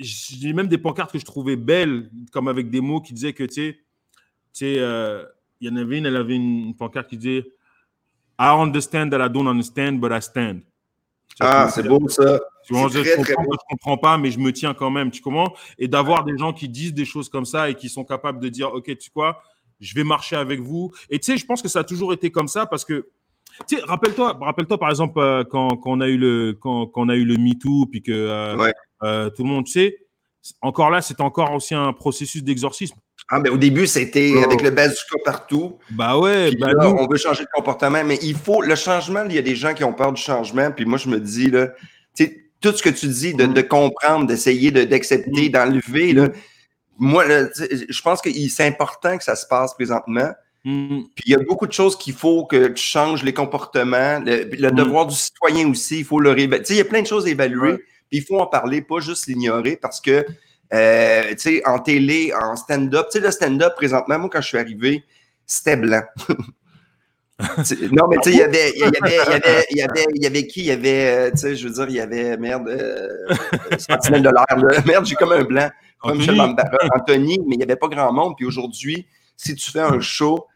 j'ai 0.00 0.52
même 0.52 0.68
des 0.68 0.78
pancartes 0.78 1.12
que 1.12 1.18
je 1.18 1.24
trouvais 1.24 1.56
belles, 1.56 2.10
comme 2.32 2.48
avec 2.48 2.70
des 2.70 2.80
mots 2.80 3.00
qui 3.00 3.12
disaient 3.12 3.32
que, 3.32 3.44
tu 3.44 3.54
sais, 3.54 3.72
tu 4.52 4.64
sais, 4.64 4.74
euh, 4.78 5.24
il 5.60 5.68
y 5.68 5.72
en 5.72 5.76
avait 5.76 5.98
une, 5.98 6.06
elle 6.06 6.16
avait 6.16 6.36
une, 6.36 6.74
pancarte 6.74 7.08
qui 7.08 7.16
disait 7.16 7.46
I 8.38 8.50
understand 8.50 9.10
that 9.10 9.24
I 9.24 9.30
don't 9.30 9.48
understand, 9.48 9.94
but 9.94 10.12
I 10.12 10.22
stand. 10.22 10.60
Ah, 11.40 11.68
c'est 11.72 11.86
beau 11.86 12.08
ça. 12.08 12.40
tu 12.64 12.74
vois, 12.74 12.88
c'est 12.90 13.04
je, 13.04 13.16
comprends, 13.16 13.44
je 13.44 13.66
comprends 13.68 13.96
pas, 13.96 14.18
mais 14.18 14.30
je 14.30 14.38
me 14.38 14.52
tiens 14.52 14.74
quand 14.74 14.90
même. 14.90 15.10
Tu 15.10 15.22
comprends? 15.22 15.52
Et 15.78 15.88
d'avoir 15.88 16.24
des 16.24 16.36
gens 16.36 16.52
qui 16.52 16.68
disent 16.68 16.94
des 16.94 17.04
choses 17.04 17.28
comme 17.28 17.44
ça 17.44 17.70
et 17.70 17.74
qui 17.74 17.88
sont 17.88 18.04
capables 18.04 18.40
de 18.40 18.48
dire, 18.48 18.72
ok, 18.72 18.84
tu 18.86 18.96
sais 19.00 19.10
quoi, 19.12 19.42
je 19.80 19.94
vais 19.94 20.04
marcher 20.04 20.36
avec 20.36 20.60
vous. 20.60 20.92
Et 21.10 21.18
tu 21.18 21.32
sais, 21.32 21.38
je 21.38 21.46
pense 21.46 21.62
que 21.62 21.68
ça 21.68 21.80
a 21.80 21.84
toujours 21.84 22.12
été 22.12 22.30
comme 22.30 22.48
ça 22.48 22.66
parce 22.66 22.84
que, 22.84 23.08
tu 23.68 23.76
sais, 23.76 23.84
rappelle-toi, 23.84 24.38
rappelle-toi 24.40 24.78
par 24.78 24.90
exemple 24.90 25.18
euh, 25.18 25.44
quand, 25.44 25.76
quand 25.76 25.92
on 25.92 26.00
a 26.00 26.08
eu 26.08 26.16
le 26.16 26.56
quand, 26.58 26.86
quand 26.86 27.02
on 27.02 27.08
a 27.08 27.16
eu 27.16 27.24
le 27.24 27.36
MeToo, 27.36 27.86
puis 27.86 28.02
que 28.02 28.12
euh, 28.12 28.56
Ouais. 28.56 28.72
Euh, 29.02 29.30
tout 29.30 29.42
le 29.44 29.48
monde, 29.48 29.64
tu 29.66 29.72
sais, 29.72 29.96
encore 30.62 30.90
là, 30.90 31.02
c'est 31.02 31.20
encore 31.20 31.52
aussi 31.54 31.74
un 31.74 31.92
processus 31.92 32.42
d'exorcisme. 32.42 32.96
Ah, 33.30 33.40
ben, 33.40 33.52
au 33.52 33.58
début, 33.58 33.86
c'était 33.86 34.32
Oh. 34.36 34.42
avec 34.44 34.62
le 34.62 34.70
bazooka 34.70 35.18
partout. 35.24 35.78
Bah 35.90 36.16
ouais, 36.18 36.48
Puis 36.48 36.56
bah 36.56 36.72
là, 36.72 36.88
on 36.88 37.06
veut 37.06 37.18
changer 37.18 37.42
de 37.44 37.48
comportement, 37.52 38.02
mais 38.04 38.18
il 38.22 38.34
faut 38.34 38.62
le 38.62 38.74
changement. 38.74 39.24
Il 39.28 39.34
y 39.34 39.38
a 39.38 39.42
des 39.42 39.56
gens 39.56 39.74
qui 39.74 39.84
ont 39.84 39.92
peur 39.92 40.12
du 40.12 40.22
changement. 40.22 40.70
Puis 40.70 40.86
moi, 40.86 40.96
je 40.98 41.08
me 41.10 41.20
dis, 41.20 41.50
là, 41.50 41.68
tu 42.16 42.24
sais, 42.24 42.44
tout 42.60 42.72
ce 42.72 42.82
que 42.82 42.88
tu 42.88 43.06
dis, 43.06 43.34
de, 43.34 43.44
Mm. 43.44 43.52
de 43.54 43.60
comprendre, 43.60 44.26
d'essayer 44.26 44.70
de- 44.70 44.84
d'accepter, 44.84 45.50
d'enlever, 45.50 46.12
là, 46.14 46.28
moi, 46.96 47.26
là, 47.26 47.46
tu 47.48 47.52
sais, 47.64 47.86
je 47.88 48.02
pense 48.02 48.22
que 48.22 48.30
c'est 48.48 48.66
important 48.66 49.18
que 49.18 49.24
ça 49.24 49.36
se 49.36 49.46
passe 49.46 49.74
présentement. 49.74 50.30
mm, 50.64 51.02
Puis 51.14 51.24
il 51.26 51.32
y 51.32 51.34
a 51.34 51.38
beaucoup 51.38 51.66
de 51.66 51.72
choses 51.72 51.96
qu'il 51.98 52.14
faut 52.14 52.44
que 52.46 52.68
tu 52.68 52.82
changes 52.82 53.22
les 53.22 53.32
comportements, 53.34 54.20
le, 54.24 54.44
le 54.50 54.70
Mm. 54.70 54.74
devoir 54.74 55.06
du 55.06 55.14
citoyen 55.14 55.70
aussi, 55.70 55.98
il 55.98 56.04
faut 56.04 56.18
le 56.20 56.30
réévaluer. 56.30 56.62
Tu 56.62 56.68
sais, 56.68 56.74
il 56.74 56.78
y 56.78 56.80
a 56.80 56.84
plein 56.86 57.02
de 57.02 57.06
choses 57.06 57.26
à 57.26 57.30
évaluer. 57.30 57.76
Puis 58.08 58.18
il 58.18 58.22
faut 58.22 58.38
en 58.38 58.46
parler, 58.46 58.82
pas 58.82 59.00
juste 59.00 59.26
l'ignorer, 59.26 59.76
parce 59.76 60.00
que, 60.00 60.26
euh, 60.72 61.30
tu 61.30 61.38
sais, 61.38 61.66
en 61.66 61.78
télé, 61.78 62.32
en 62.34 62.56
stand-up, 62.56 63.06
tu 63.10 63.18
sais, 63.18 63.24
le 63.24 63.30
stand-up, 63.30 63.74
présentement, 63.76 64.18
moi, 64.18 64.28
quand 64.30 64.40
je 64.40 64.48
suis 64.48 64.58
arrivé, 64.58 65.04
c'était 65.46 65.76
blanc. 65.76 66.02
Non, 67.92 68.08
mais 68.08 68.16
tu 68.20 68.30
sais, 68.30 68.32
il 68.32 68.38
y 68.38 68.42
avait, 68.42 68.72
il 68.74 68.80
y 68.80 68.82
avait, 68.82 68.96
il 69.06 69.12
y 69.14 69.32
avait, 69.32 69.66
il 69.70 69.76
y 69.76 69.82
avait, 69.82 70.06
il 70.12 70.22
y 70.24 70.26
avait 70.26 70.46
qui? 70.48 70.58
Il 70.58 70.66
y 70.66 70.70
avait, 70.72 71.06
euh, 71.06 71.30
tu 71.30 71.36
sais, 71.36 71.54
je 71.54 71.68
veux 71.68 71.74
dire, 71.74 71.86
il 71.88 71.94
y 71.94 72.00
avait, 72.00 72.36
merde, 72.36 72.66
euh, 72.66 73.08
Sentinelle 73.78 74.24
de 74.24 74.30
l'air, 74.30 74.58
là. 74.58 74.82
Merde, 74.84 75.06
j'ai 75.06 75.14
comme 75.14 75.30
un 75.30 75.44
blanc. 75.44 75.70
Comme 76.00 76.20
Anthony. 76.20 76.56
Anthony, 76.96 77.38
mais 77.46 77.54
il 77.54 77.58
n'y 77.58 77.62
avait 77.62 77.76
pas 77.76 77.86
grand 77.86 78.12
monde. 78.12 78.34
Puis 78.36 78.44
aujourd'hui, 78.44 79.06
si 79.36 79.54
tu 79.54 79.70
fais 79.70 79.80
un 79.80 80.00
show, 80.00 80.46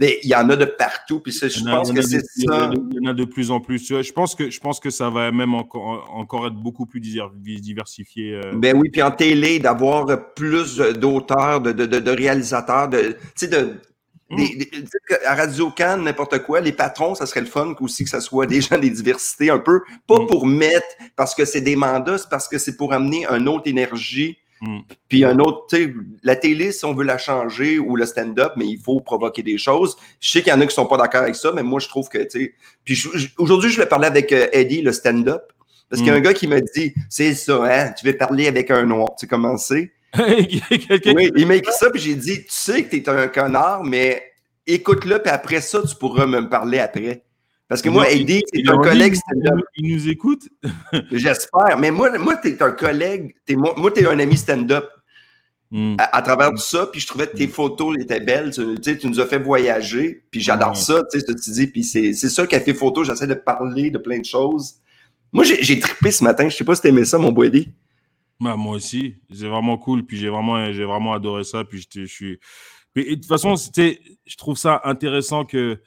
Il 0.00 0.28
y 0.28 0.34
en 0.34 0.48
a 0.48 0.56
de 0.56 0.64
partout, 0.64 1.20
puis 1.20 1.32
je 1.32 1.68
a- 1.68 1.70
pense 1.76 1.92
que 1.92 2.00
c'est 2.02 2.20
ça. 2.20 2.70
Il 2.90 2.96
y 3.02 3.06
en 3.06 3.10
a 3.10 3.14
de 3.14 3.24
plus 3.24 3.50
en 3.50 3.60
plus. 3.60 3.86
Je 3.86 4.12
pense 4.12 4.34
que, 4.34 4.50
je 4.50 4.58
pense 4.60 4.80
que 4.80 4.90
ça 4.90 5.10
va 5.10 5.30
même 5.32 5.54
encore, 5.54 6.08
encore 6.14 6.46
être 6.46 6.54
beaucoup 6.56 6.86
plus 6.86 7.00
diver- 7.00 7.28
diversifié. 7.60 8.34
euh. 8.34 8.52
Ben 8.54 8.76
oui, 8.76 8.88
puis 8.90 9.02
en 9.02 9.10
télé, 9.10 9.58
d'avoir 9.58 10.06
plus 10.34 10.78
d'auteurs, 10.78 11.60
de, 11.60 11.72
de, 11.72 11.86
de, 11.86 11.98
de 11.98 12.10
réalisateurs, 12.10 12.88
de, 12.88 12.98
tu 13.00 13.16
sais, 13.36 13.48
de, 13.48 13.76
Mm. 14.30 14.36
des, 14.36 14.54
des- 14.64 14.86
à 15.26 15.34
Radio 15.34 15.70
Cannes, 15.70 16.04
n'importe 16.04 16.38
quoi, 16.44 16.62
les 16.62 16.72
patrons, 16.72 17.14
ça 17.14 17.26
serait 17.26 17.40
le 17.42 17.46
fun 17.46 17.74
aussi 17.80 18.04
que 18.04 18.08
ça 18.08 18.20
soit 18.22 18.46
des 18.46 18.60
gens 18.62 18.78
des 18.78 18.88
diversités 18.88 19.50
un 19.50 19.58
peu, 19.58 19.82
pas 20.06 20.20
Mm. 20.20 20.26
pour 20.26 20.46
mettre 20.46 20.86
parce 21.16 21.34
que 21.34 21.44
c'est 21.44 21.60
des 21.60 21.76
mandats, 21.76 22.16
c'est 22.16 22.30
parce 22.30 22.48
que 22.48 22.56
c'est 22.56 22.78
pour 22.78 22.94
amener 22.94 23.26
une 23.26 23.46
autre 23.46 23.68
énergie, 23.68 24.38
Mm. 24.64 24.78
puis 25.08 25.24
un 25.24 25.40
autre, 25.40 25.66
tu 25.68 25.76
sais, 25.76 25.94
la 26.22 26.36
télé, 26.36 26.70
si 26.70 26.84
on 26.84 26.94
veut 26.94 27.02
la 27.02 27.18
changer 27.18 27.80
ou 27.80 27.96
le 27.96 28.06
stand-up, 28.06 28.52
mais 28.56 28.64
il 28.66 28.78
faut 28.78 29.00
provoquer 29.00 29.42
des 29.42 29.58
choses. 29.58 29.96
Je 30.20 30.30
sais 30.30 30.40
qu'il 30.40 30.52
y 30.52 30.54
en 30.54 30.60
a 30.60 30.66
qui 30.66 30.74
sont 30.74 30.86
pas 30.86 30.96
d'accord 30.96 31.22
avec 31.22 31.34
ça, 31.34 31.50
mais 31.52 31.64
moi, 31.64 31.80
je 31.80 31.88
trouve 31.88 32.08
que, 32.08 32.18
tu 32.18 32.30
sais, 32.30 32.54
puis 32.84 33.02
aujourd'hui, 33.38 33.70
je 33.70 33.80
vais 33.80 33.86
parler 33.86 34.06
avec 34.06 34.32
euh, 34.32 34.46
Eddie, 34.52 34.80
le 34.80 34.92
stand-up, 34.92 35.42
parce 35.90 36.00
qu'il 36.00 36.06
y 36.06 36.10
a 36.10 36.14
Mm. 36.14 36.18
un 36.18 36.20
gars 36.20 36.32
qui 36.32 36.46
m'a 36.46 36.60
dit, 36.60 36.94
c'est 37.10 37.34
ça, 37.34 37.60
hein, 37.64 37.92
tu 37.98 38.06
veux 38.06 38.16
parler 38.16 38.46
avec 38.46 38.70
un 38.70 38.84
noir, 38.84 39.08
tu 39.18 39.22
sais 39.22 39.26
comment 39.26 39.56
c'est? 39.56 39.92
Oui, 40.16 40.62
il 41.36 41.46
m'a 41.46 41.56
écrit 41.56 41.74
ça, 41.76 41.90
puis 41.90 42.00
j'ai 42.00 42.14
dit, 42.14 42.44
tu 42.44 42.50
sais 42.50 42.84
que 42.84 42.90
t'es 42.94 43.08
un 43.08 43.26
connard, 43.26 43.82
mais 43.82 44.22
écoute-le, 44.66 45.18
puis 45.20 45.30
après 45.32 45.60
ça, 45.60 45.82
tu 45.82 45.96
pourras 45.96 46.26
me 46.26 46.48
parler 46.48 46.78
après. 46.78 47.24
Parce 47.68 47.80
que 47.80 47.88
moi, 47.88 48.10
Eddie, 48.10 48.42
c'est 48.52 48.68
un 48.68 48.76
collègue 48.76 49.14
stand-up, 49.14 49.64
Il, 49.76 49.94
nous 49.94 50.08
écoute. 50.08 50.48
j'espère. 51.12 51.78
Mais 51.78 51.90
moi, 51.90 52.18
moi 52.18 52.36
t'es 52.36 52.62
un 52.62 52.72
collègue, 52.72 53.34
moi, 53.50 53.74
moi, 53.76 53.90
t'es 53.90 54.06
un 54.06 54.18
ami 54.18 54.36
stand-up 54.36 54.84
Mm. 55.72 55.94
à, 55.98 56.18
à 56.18 56.20
travers 56.20 56.50
tout 56.50 56.58
ça, 56.58 56.86
puis 56.86 57.00
je 57.00 57.06
trouvais 57.06 57.26
que 57.26 57.34
tes 57.34 57.48
photos 57.48 57.96
étaient 57.98 58.20
belles. 58.20 58.52
Tu, 58.52 58.78
tu 58.78 58.98
tu 58.98 59.06
nous 59.08 59.20
as 59.20 59.26
fait 59.26 59.38
voyager, 59.38 60.22
puis 60.30 60.38
j'adore 60.38 60.70
Ouais. 60.70 60.74
ça, 60.74 61.02
tu 61.10 61.18
sais, 61.18 61.26
ce 61.26 61.32
que 61.32 61.40
tu 61.40 61.50
dis. 61.50 61.66
Puis 61.66 61.82
c'est, 61.82 62.12
ça, 62.12 62.46
Café 62.46 62.74
Photo, 62.74 63.04
j'essaie 63.04 63.26
de 63.26 63.32
parler 63.32 63.90
de 63.90 63.96
plein 63.96 64.18
de 64.18 64.24
choses. 64.24 64.74
Moi, 65.32 65.44
j'ai, 65.44 65.80
trippé 65.80 66.10
ce 66.10 66.22
matin. 66.24 66.46
Je 66.50 66.56
sais 66.56 66.64
pas 66.64 66.74
si 66.74 66.82
t'aimais 66.82 67.06
ça, 67.06 67.16
mon 67.16 67.32
beau 67.32 67.44
Eddie. 67.44 67.72
Bah, 68.38 68.54
moi 68.54 68.76
aussi, 68.76 69.14
c'est 69.32 69.48
vraiment 69.48 69.78
cool. 69.78 70.04
Puis 70.04 70.18
j'ai 70.18 70.28
vraiment, 70.28 70.70
vraiment 70.70 71.14
adoré 71.14 71.42
ça. 71.44 71.64
Puis 71.64 71.88
je 71.90 72.04
suis. 72.04 72.38
De 72.94 73.14
toute 73.14 73.24
façon, 73.24 73.54
je 73.56 74.36
trouve 74.36 74.58
ça 74.58 74.82
intéressant 74.84 75.46
que, 75.46 75.76
tu 75.76 75.80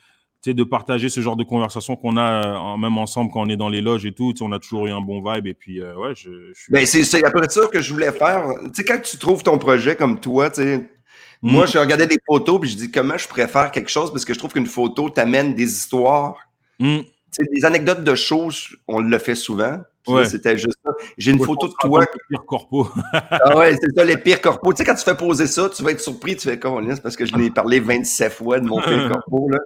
de 0.53 0.63
partager 0.63 1.09
ce 1.09 1.21
genre 1.21 1.35
de 1.35 1.43
conversation 1.43 1.95
qu'on 1.95 2.17
a 2.17 2.73
euh, 2.73 2.77
même 2.77 2.97
ensemble 2.97 3.31
quand 3.31 3.41
on 3.41 3.49
est 3.49 3.57
dans 3.57 3.69
les 3.69 3.81
loges 3.81 4.05
et 4.05 4.11
tout. 4.11 4.33
On 4.41 4.51
a 4.51 4.59
toujours 4.59 4.87
eu 4.87 4.91
un 4.91 5.01
bon 5.01 5.23
vibe. 5.23 5.47
Et 5.47 5.53
puis, 5.53 5.81
euh, 5.81 5.95
ouais, 5.95 6.13
je, 6.15 6.29
je 6.53 6.59
suis. 6.59 6.71
Ben, 6.71 6.85
c'est, 6.85 7.03
c'est 7.03 7.23
après 7.23 7.49
ça 7.49 7.67
que 7.67 7.81
je 7.81 7.93
voulais 7.93 8.11
faire. 8.11 8.45
Tu 8.65 8.69
sais, 8.73 8.83
quand 8.83 9.01
tu 9.01 9.17
trouves 9.17 9.43
ton 9.43 9.57
projet 9.57 9.95
comme 9.95 10.19
toi, 10.19 10.49
tu 10.49 10.61
sais, 10.61 10.89
Mm. 11.45 11.51
moi, 11.51 11.65
je 11.67 11.77
regardais 11.77 12.07
des 12.07 12.17
photos, 12.25 12.59
puis 12.59 12.69
je 12.71 12.75
dis 12.75 12.91
comment 12.91 13.17
je 13.17 13.27
pourrais 13.27 13.47
faire 13.47 13.69
quelque 13.71 13.89
chose, 13.89 14.11
parce 14.11 14.25
que 14.25 14.33
je 14.33 14.39
trouve 14.39 14.51
qu'une 14.51 14.65
photo 14.65 15.09
t'amène 15.09 15.53
des 15.53 15.71
histoires. 15.71 16.35
Mm. 16.79 16.99
Sais, 17.29 17.43
des 17.53 17.65
anecdotes 17.65 18.03
de 18.03 18.15
choses, 18.15 18.75
on 18.87 18.99
le 18.99 19.17
fait 19.19 19.35
souvent. 19.35 19.79
Ouais. 20.07 20.25
C'était 20.25 20.57
juste 20.57 20.77
ça. 20.85 20.91
J'ai 21.17 21.31
une 21.31 21.43
photo 21.43 21.67
de 21.67 21.73
toi. 21.79 22.03
à 22.03 22.05
ton 22.05 22.19
pire 22.29 22.45
corpo. 22.45 22.87
Ah 23.31 23.57
ouais, 23.57 23.75
c'est 23.79 23.93
ça, 23.95 24.03
les 24.03 24.17
pires 24.17 24.39
corpos. 24.39 24.73
Tu 24.73 24.77
sais, 24.77 24.85
quand 24.85 24.95
tu 24.95 25.03
fais 25.03 25.17
poser 25.17 25.47
ça, 25.47 25.69
tu 25.69 25.83
vas 25.83 25.91
être 25.91 25.99
surpris, 25.99 26.35
tu 26.35 26.47
fais 26.47 26.59
c'est 26.59 27.01
parce 27.01 27.15
que 27.15 27.25
je 27.25 27.35
l'ai 27.37 27.49
parlé 27.49 27.79
27 27.79 28.31
fois 28.31 28.59
de 28.59 28.65
mon 28.65 28.81
pire 28.81 29.09
corpo, 29.09 29.49
là. 29.49 29.59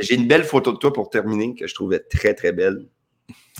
J'ai 0.00 0.14
une 0.14 0.26
belle 0.26 0.44
photo 0.44 0.72
de 0.72 0.78
toi 0.78 0.92
pour 0.92 1.10
terminer, 1.10 1.54
que 1.54 1.66
je 1.66 1.74
trouvais 1.74 1.98
très, 2.00 2.34
très 2.34 2.52
belle. 2.52 2.86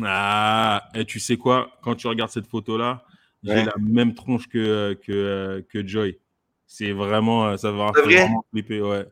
Ah, 0.03 0.83
et 0.95 1.05
tu 1.05 1.21
sais 1.21 1.37
quoi, 1.37 1.71
quand 1.83 1.95
tu 1.95 2.07
regardes 2.07 2.31
cette 2.31 2.47
photo-là, 2.47 3.05
j'ai 3.43 3.53
Ouais. 3.53 3.65
la 3.65 3.75
même 3.79 4.15
tronche 4.15 4.49
que, 4.49 4.95
que, 5.07 5.65
que 5.69 5.87
Joy. 5.87 6.19
C'est 6.67 6.93
vraiment, 6.93 7.47
euh, 7.49 7.57
ça 7.59 7.71
va 7.71 7.91
vrai? 7.91 8.03
vraiment 8.03 8.45
flipper, 8.51 8.81
ouais. 8.81 9.07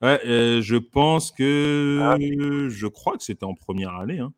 Ouais, 0.00 0.20
euh, 0.26 0.62
je 0.62 0.76
pense 0.76 1.32
que, 1.32 1.98
Ah. 2.02 2.16
je 2.68 2.86
crois 2.86 3.16
que 3.16 3.22
c'était 3.24 3.44
en 3.44 3.54
première 3.54 3.94
année. 3.96 4.20
Hein. 4.20 4.32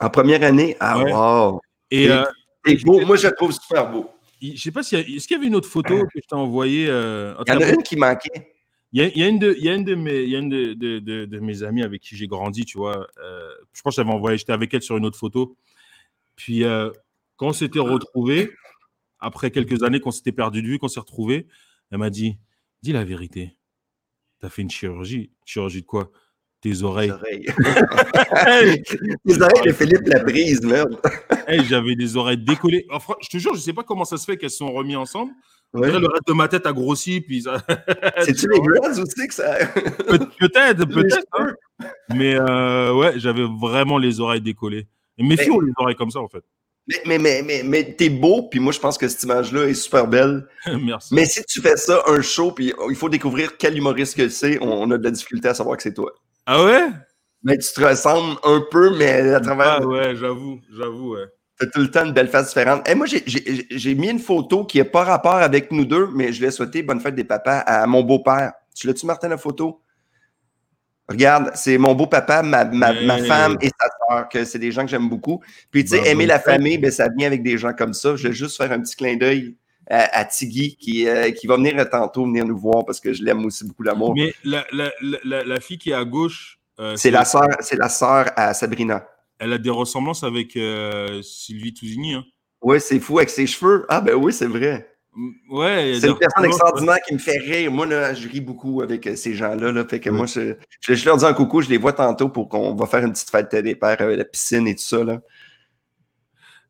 En 0.00 0.10
première 0.10 0.42
année, 0.42 0.76
ah 0.80 0.98
Ouais. 0.98 1.12
wow! 1.12 1.60
Et 1.90 2.04
Et- 2.04 2.10
euh, 2.10 2.24
C'est 2.66 2.82
beau, 2.84 3.04
moi 3.04 3.16
je 3.16 3.26
le 3.28 3.34
trouve 3.34 3.52
super 3.52 3.90
beau. 3.90 4.10
je 4.40 4.56
sais 4.60 4.70
pas 4.72 4.80
a, 4.80 4.98
est-ce 5.00 5.26
qu'il 5.28 5.36
y 5.36 5.40
avait 5.40 5.46
une 5.48 5.54
autre 5.54 5.68
photo 5.68 6.02
que 6.04 6.08
je 6.14 6.20
t'ai 6.26 6.34
envoyée 6.34 6.86
euh, 6.88 7.34
Il 7.46 7.52
y 7.52 7.56
en 7.56 7.60
a 7.60 7.68
une 7.70 7.82
qui 7.82 7.96
manquait. 7.96 8.53
Il 8.94 9.00
y 9.02 9.04
a, 9.04 9.08
il 9.08 9.18
y 9.18 9.22
a 9.24 9.28
une 9.28 9.38
de, 9.40 9.54
il 9.58 9.64
y 9.64 9.68
a 9.68 9.74
une 9.74 9.84
de 9.84 9.94
mes, 9.96 10.22
il 10.22 10.30
y 10.30 10.36
a 10.36 10.38
une 10.38 10.48
de, 10.48 10.72
de, 10.74 11.00
de- 11.00 11.24
de 11.26 11.38
mes 11.40 11.62
amies 11.64 11.82
avec 11.82 12.00
qui 12.00 12.16
j'ai 12.16 12.28
grandi, 12.28 12.64
tu 12.64 12.78
vois. 12.78 13.06
euh, 13.22 13.50
je 13.72 13.82
pense 13.82 13.96
que 13.96 14.02
j'avais 14.02 14.14
envoyé, 14.14 14.38
j'étais 14.38 14.52
avec 14.52 14.72
elle 14.72 14.82
sur 14.82 14.96
une 14.96 15.04
autre 15.04 15.18
photo. 15.18 15.56
Puis 16.36 16.62
euh, 16.64 16.90
quand 17.36 17.48
on 17.48 17.52
s'était 17.52 17.80
retrouvés, 17.80 18.52
après 19.18 19.50
quelques 19.50 19.82
années 19.82 19.98
qu'on 20.00 20.12
s'était 20.12 20.30
perdu 20.32 20.62
de 20.62 20.68
vue, 20.68 20.78
qu'on 20.78 20.86
s'est 20.88 21.00
retrouvés, 21.00 21.46
elle 21.90 21.98
m'a 21.98 22.08
dit, 22.10 22.38
dis 22.82 22.92
la 22.92 23.04
vérité. 23.04 23.56
T'as 24.38 24.48
fait 24.48 24.62
une 24.62 24.70
chirurgie. 24.70 25.30
Chirurgie 25.44 25.80
de 25.82 25.86
quoi? 25.86 26.10
Tes 26.60 26.68
Les 26.70 26.82
oreilles. 26.84 27.10
oreilles. 27.10 27.46
Hey, 28.46 28.82
Les 29.24 29.42
oreilles 29.42 29.62
de 29.66 29.72
Philippe 29.72 30.06
Labrise, 30.06 30.62
merde. 30.62 31.00
hey, 31.48 31.64
J'avais 31.64 31.96
des 31.96 32.16
oreilles 32.16 32.38
décollées. 32.38 32.86
Fran- 33.00 33.16
je 33.22 33.28
te 33.28 33.38
jure, 33.38 33.54
je 33.54 33.60
sais 33.60 33.72
pas 33.72 33.82
comment 33.82 34.04
ça 34.04 34.16
se 34.18 34.24
fait 34.24 34.36
qu'elles 34.36 34.50
sont 34.50 34.72
remises 34.72 34.96
ensemble. 34.96 35.32
Ouais. 35.74 35.88
Après, 35.88 36.00
Le 36.00 36.06
reste 36.06 36.26
de 36.28 36.32
ma 36.32 36.48
tête 36.48 36.66
a 36.66 36.72
grossi, 36.72 37.20
puis 37.20 37.42
ça. 37.42 37.60
C'est-tu 38.24 38.46
les 38.48 38.60
Bloods 38.60 39.00
aussi 39.02 39.26
que 39.28 39.34
ça. 39.34 39.56
Peut- 40.06 40.18
Peut-être, 40.38 40.84
peut-être. 40.88 41.26
Hein. 41.32 41.52
Mais 42.14 42.36
euh, 42.36 42.94
ouais, 42.94 43.14
j'avais 43.18 43.44
vraiment 43.60 43.98
les 43.98 44.20
oreilles 44.20 44.40
décollées. 44.40 44.86
Et 45.18 45.24
mes 45.24 45.36
filles 45.36 45.50
ont 45.50 45.60
les 45.60 45.72
oreilles 45.76 45.96
comme 45.96 46.10
ça, 46.10 46.20
en 46.20 46.28
fait. 46.28 46.44
Mais, 46.86 47.00
mais, 47.06 47.18
mais, 47.18 47.42
mais, 47.42 47.62
mais 47.64 47.94
t'es 47.94 48.10
beau, 48.10 48.42
puis 48.50 48.60
moi 48.60 48.70
je 48.70 48.78
pense 48.78 48.98
que 48.98 49.08
cette 49.08 49.22
image-là 49.22 49.64
est 49.68 49.74
super 49.74 50.06
belle. 50.06 50.46
Merci. 50.84 51.14
Mais 51.14 51.24
si 51.24 51.42
tu 51.44 51.62
fais 51.62 51.78
ça, 51.78 52.02
un 52.06 52.20
show, 52.20 52.52
puis 52.52 52.74
il 52.90 52.94
faut 52.96 53.08
découvrir 53.08 53.56
quel 53.56 53.78
humoriste 53.78 54.14
que 54.16 54.28
c'est, 54.28 54.58
on 54.60 54.90
a 54.90 54.98
de 54.98 55.02
la 55.04 55.10
difficulté 55.10 55.48
à 55.48 55.54
savoir 55.54 55.78
que 55.78 55.82
c'est 55.82 55.94
toi. 55.94 56.12
Ah 56.44 56.62
ouais? 56.62 56.88
Mais 57.42 57.56
tu 57.56 57.72
te 57.72 57.82
ressembles 57.82 58.36
un 58.44 58.62
peu, 58.70 58.94
mais 58.98 59.32
à 59.32 59.40
travers. 59.40 59.78
Ah 59.80 59.86
ouais, 59.86 60.14
j'avoue, 60.14 60.60
j'avoue, 60.76 61.14
ouais. 61.14 61.24
Tout 61.72 61.80
le 61.80 61.90
temps 61.90 62.04
une 62.04 62.12
belle 62.12 62.28
face 62.28 62.48
différente. 62.48 62.88
Et 62.88 62.94
moi, 62.94 63.06
j'ai- 63.06 63.94
mis 63.94 64.08
une 64.10 64.18
photo 64.18 64.64
qui 64.64 64.78
n'a 64.78 64.84
pas 64.84 65.04
rapport 65.04 65.36
avec 65.36 65.70
nous 65.72 65.84
deux, 65.84 66.08
mais 66.14 66.32
je 66.32 66.42
l'ai 66.42 66.50
souhaité 66.50 66.82
bonne 66.82 67.00
fête 67.00 67.14
des 67.14 67.24
papas 67.24 67.58
à 67.60 67.86
mon 67.86 68.02
beau-père. 68.02 68.52
Tu 68.74 68.86
l'as-tu, 68.86 69.06
Martin, 69.06 69.28
la 69.28 69.36
photo? 69.38 69.80
Regarde, 71.08 71.50
c'est 71.54 71.76
mon 71.76 71.94
beau-papa, 71.94 72.42
ma, 72.42 72.64
ma, 72.64 72.92
ma 72.94 73.18
femme 73.18 73.58
et 73.60 73.68
sa 73.78 73.88
soeur, 74.08 74.28
que 74.30 74.44
c'est 74.46 74.58
des 74.58 74.72
gens 74.72 74.82
que 74.82 74.90
j'aime 74.90 75.08
beaucoup. 75.08 75.42
Puis, 75.70 75.84
tu 75.84 75.90
sais, 75.90 76.08
aimer 76.10 76.24
la 76.26 76.40
famille, 76.40 76.78
ben, 76.78 76.90
ça 76.90 77.08
vient 77.14 77.26
avec 77.26 77.42
des 77.42 77.58
gens 77.58 77.74
comme 77.74 77.92
ça. 77.92 78.16
Je 78.16 78.28
vais 78.28 78.34
juste 78.34 78.56
faire 78.56 78.72
un 78.72 78.80
petit 78.80 78.96
clin 78.96 79.16
d'œil 79.16 79.54
à, 79.90 80.18
à 80.20 80.24
Tiggy, 80.24 80.76
qui, 80.76 81.06
euh, 81.06 81.30
qui 81.32 81.46
va 81.46 81.56
venir 81.56 81.74
tantôt 81.90 82.24
venir 82.24 82.46
nous 82.46 82.56
voir 82.56 82.86
parce 82.86 83.00
que 83.00 83.12
je 83.12 83.22
l'aime 83.22 83.44
aussi 83.44 83.66
beaucoup, 83.66 83.82
l'amour. 83.82 84.14
Mais 84.16 84.32
la, 84.44 84.64
la, 84.72 84.90
la, 85.02 85.18
la- 85.24 85.44
la 85.44 85.60
fille 85.60 85.76
qui 85.76 85.90
est 85.90 85.94
à 85.94 86.06
gauche, 86.06 86.58
euh, 86.80 86.96
C'est 86.96 87.10
la 87.10 87.26
sœur, 87.26 87.48
c'est 87.60 87.76
la 87.76 87.90
sœur 87.90 88.30
à 88.34 88.54
Sabrina. 88.54 89.06
Elle 89.38 89.52
a 89.52 89.58
des 89.58 89.70
ressemblances 89.70 90.22
avec 90.24 90.56
euh, 90.56 91.20
Sylvie 91.22 91.74
Touzigny. 91.74 92.14
Hein. 92.14 92.24
Ouais, 92.62 92.80
c'est 92.80 92.98
fou 93.00 93.18
avec 93.18 93.30
ses 93.30 93.46
cheveux. 93.46 93.84
Ah, 93.88 94.00
ben 94.00 94.14
oui, 94.14 94.32
c'est 94.32 94.46
vrai. 94.46 94.90
Ouais, 95.48 95.96
C'est 96.00 96.08
une 96.08 96.18
personne 96.18 96.44
extraordinaire 96.46 96.98
qui 97.06 97.14
me 97.14 97.18
fait 97.18 97.38
rire. 97.38 97.70
Moi, 97.70 97.86
là, 97.86 98.14
je 98.14 98.28
ris 98.28 98.40
beaucoup 98.40 98.82
avec 98.82 99.06
euh, 99.06 99.14
ces 99.14 99.34
gens-là. 99.34 99.70
Là. 99.70 99.84
Fait 99.86 100.00
que 100.00 100.10
moi, 100.10 100.26
je, 100.26 100.54
je, 100.80 100.94
je 100.94 101.04
leur 101.04 101.16
dis 101.18 101.24
un 101.24 101.34
coucou, 101.34 101.60
je 101.62 101.68
les 101.68 101.78
vois 101.78 101.92
tantôt 101.92 102.28
pour 102.28 102.48
qu'on 102.48 102.74
va 102.74 102.86
faire 102.86 103.04
une 103.04 103.12
petite 103.12 103.30
fête 103.30 103.54
des 103.54 103.76
pères 103.76 104.00
avec 104.00 104.18
la 104.18 104.24
piscine 104.24 104.66
et 104.66 104.74
tout 104.74 104.82
ça. 104.82 105.04
Là. 105.04 105.20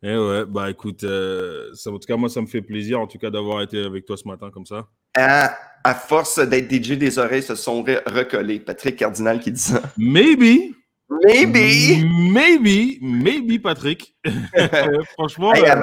Eh 0.02 0.18
ouais, 0.18 0.44
bah 0.44 0.68
écoute, 0.68 1.02
euh, 1.04 1.70
ça, 1.72 1.90
en 1.90 1.94
tout 1.98 2.06
cas, 2.06 2.16
moi, 2.16 2.28
ça 2.28 2.42
me 2.42 2.46
fait 2.46 2.60
plaisir, 2.60 3.00
en 3.00 3.06
tout 3.06 3.16
cas, 3.16 3.30
d'avoir 3.30 3.62
été 3.62 3.82
avec 3.82 4.04
toi 4.04 4.18
ce 4.18 4.28
matin 4.28 4.50
comme 4.52 4.66
ça. 4.66 4.86
À, 5.16 5.56
à 5.82 5.94
force 5.94 6.38
d'être 6.46 6.70
DJ 6.70 6.98
des 6.98 7.18
oreilles, 7.18 7.42
se 7.42 7.54
sont 7.54 7.82
re- 7.82 8.02
recollés. 8.06 8.60
Patrick 8.60 8.96
Cardinal 8.96 9.40
qui 9.40 9.52
dit 9.52 9.60
ça. 9.60 9.80
Maybe, 9.96 10.74
Maybe! 11.08 12.04
maybe, 12.30 12.98
maybe, 13.00 13.58
Patrick. 13.58 14.14
Euh, 14.56 15.02
Franchement, 15.12 15.52
Hey, 15.52 15.64
euh, 15.68 15.82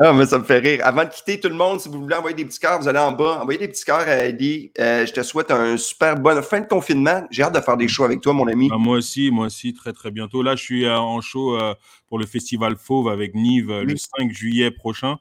Ah, 0.00 0.12
mais 0.12 0.26
ça 0.26 0.38
me 0.38 0.44
fait 0.44 0.58
rire. 0.58 0.80
Avant 0.84 1.04
de 1.04 1.10
quitter 1.10 1.38
tout 1.40 1.48
le 1.48 1.54
monde, 1.54 1.80
si 1.80 1.88
vous 1.88 2.00
voulez 2.00 2.14
envoyer 2.14 2.36
des 2.36 2.44
petits 2.44 2.58
cœurs, 2.58 2.80
vous 2.80 2.88
allez 2.88 2.98
en 2.98 3.12
bas. 3.12 3.40
Envoyez 3.42 3.58
des 3.58 3.68
petits 3.68 3.84
cœurs 3.84 4.08
à 4.08 4.24
Eddie. 4.24 4.72
Euh, 4.78 5.04
je 5.04 5.12
te 5.12 5.22
souhaite 5.22 5.50
un 5.50 5.76
super 5.76 6.16
bonne 6.16 6.42
fin 6.42 6.60
de 6.60 6.66
confinement. 6.66 7.26
J'ai 7.30 7.42
hâte 7.42 7.54
de 7.54 7.60
faire 7.60 7.76
des 7.76 7.88
shows 7.88 8.04
avec 8.04 8.20
toi, 8.20 8.32
mon 8.32 8.46
ami. 8.46 8.68
Bah, 8.68 8.78
moi 8.78 8.96
aussi, 8.96 9.30
moi 9.30 9.46
aussi, 9.46 9.74
très 9.74 9.92
très 9.92 10.10
bientôt. 10.10 10.42
Là, 10.42 10.56
je 10.56 10.62
suis 10.62 10.84
euh, 10.86 10.96
en 10.96 11.20
show 11.20 11.56
euh, 11.56 11.74
pour 12.08 12.18
le 12.18 12.26
festival 12.26 12.76
Fauve 12.76 13.08
avec 13.08 13.34
Nive 13.34 13.68
le 13.70 13.92
Oui. 13.92 14.02
5 14.18 14.30
juillet 14.32 14.70
prochain. 14.70 15.18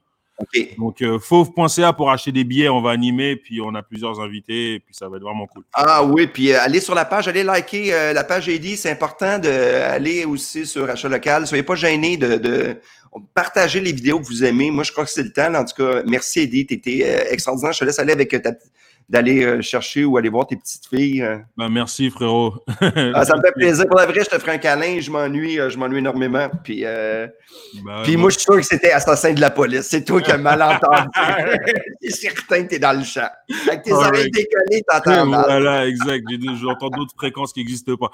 Donc, 0.77 1.01
euh, 1.01 1.19
fauve.ca 1.19 1.93
pour 1.93 2.11
acheter 2.11 2.31
des 2.31 2.43
billets, 2.43 2.69
on 2.69 2.81
va 2.81 2.91
animer, 2.91 3.35
puis 3.35 3.61
on 3.61 3.73
a 3.75 3.83
plusieurs 3.83 4.19
invités, 4.19 4.75
et 4.75 4.79
puis 4.79 4.93
ça 4.93 5.07
va 5.09 5.17
être 5.17 5.23
vraiment 5.23 5.47
cool. 5.47 5.63
Ah 5.73 6.03
oui, 6.03 6.27
puis 6.27 6.51
euh, 6.51 6.61
allez 6.61 6.79
sur 6.79 6.95
la 6.95 7.05
page, 7.05 7.27
allez 7.27 7.43
liker 7.43 7.93
euh, 7.93 8.13
la 8.13 8.23
page 8.23 8.49
Eddie. 8.49 8.77
C'est 8.77 8.91
important 8.91 9.39
d'aller 9.39 10.25
aussi 10.25 10.65
sur 10.65 10.89
Achat 10.89 11.09
Local. 11.09 11.47
Soyez 11.47 11.63
pas 11.63 11.75
gênés 11.75 12.17
de, 12.17 12.35
de 12.37 12.77
partager 13.33 13.79
les 13.79 13.91
vidéos 13.91 14.19
que 14.19 14.25
vous 14.25 14.43
aimez. 14.43 14.71
Moi, 14.71 14.83
je 14.83 14.91
crois 14.91 15.05
que 15.05 15.11
c'est 15.11 15.23
le 15.23 15.33
temps. 15.33 15.53
En 15.53 15.65
tout 15.65 15.75
cas, 15.75 16.03
merci 16.05 16.41
Eddie, 16.41 16.65
tu 16.65 16.73
étais 16.75 17.31
extraordinaire. 17.31 17.73
Je 17.73 17.79
te 17.79 17.85
laisse 17.85 17.99
aller 17.99 18.13
avec 18.13 18.29
ta, 18.41 18.51
d'aller 19.11 19.43
euh, 19.43 19.61
chercher 19.61 20.05
ou 20.05 20.15
aller 20.15 20.29
voir 20.29 20.47
tes 20.47 20.55
petites 20.55 20.87
filles. 20.87 21.21
euh. 21.21 21.37
Ben, 21.57 21.67
merci, 21.69 22.09
frérot. 22.09 22.53
Ah, 23.13 23.25
ça 23.25 23.35
me 23.35 23.41
fait 23.41 23.51
plaisir. 23.55 23.85
Pour 23.87 23.97
la 23.97 24.05
vrai, 24.05 24.21
je 24.23 24.29
te 24.29 24.39
ferai 24.39 24.53
un 24.53 24.57
câlin. 24.57 24.99
Je 25.01 25.11
m'ennuie, 25.11 25.59
euh, 25.59 25.69
je 25.69 25.77
m'ennuie 25.77 25.97
énormément. 25.99 26.49
Puis, 26.63 26.85
euh, 26.85 27.27
Ben, 27.85 28.03
puis 28.03 28.13
moi- 28.13 28.21
moi, 28.21 28.29
je 28.29 28.35
suis 28.35 28.43
sûr 28.45 28.55
que 28.55 28.61
c'était 28.63 28.91
assassin 28.91 29.33
de 29.33 29.41
la 29.41 29.49
police. 29.51 29.81
C'est 29.89 30.05
toi 30.05 30.21
qui 30.21 30.31
as 30.31 30.37
mal 30.37 30.61
entendu. 30.61 31.09
Suis 32.01 32.11
certain 32.29 32.63
que 32.63 32.69
t'es 32.69 32.79
dans 32.79 32.97
le 32.97 33.03
champ. 33.03 33.27
Avec 33.67 33.83
tes 33.83 33.91
oreilles 33.91 34.31
déconnées, 34.31 34.81
t'entends 34.87 35.25
mal. 35.25 35.43
Voilà, 35.45 35.87
exact. 35.87 36.23
J'entends 36.61 36.89
d'autres 36.89 37.13
fréquences 37.17 37.51
qui 37.53 37.59
n'existent 37.59 37.95
pas. 37.97 38.09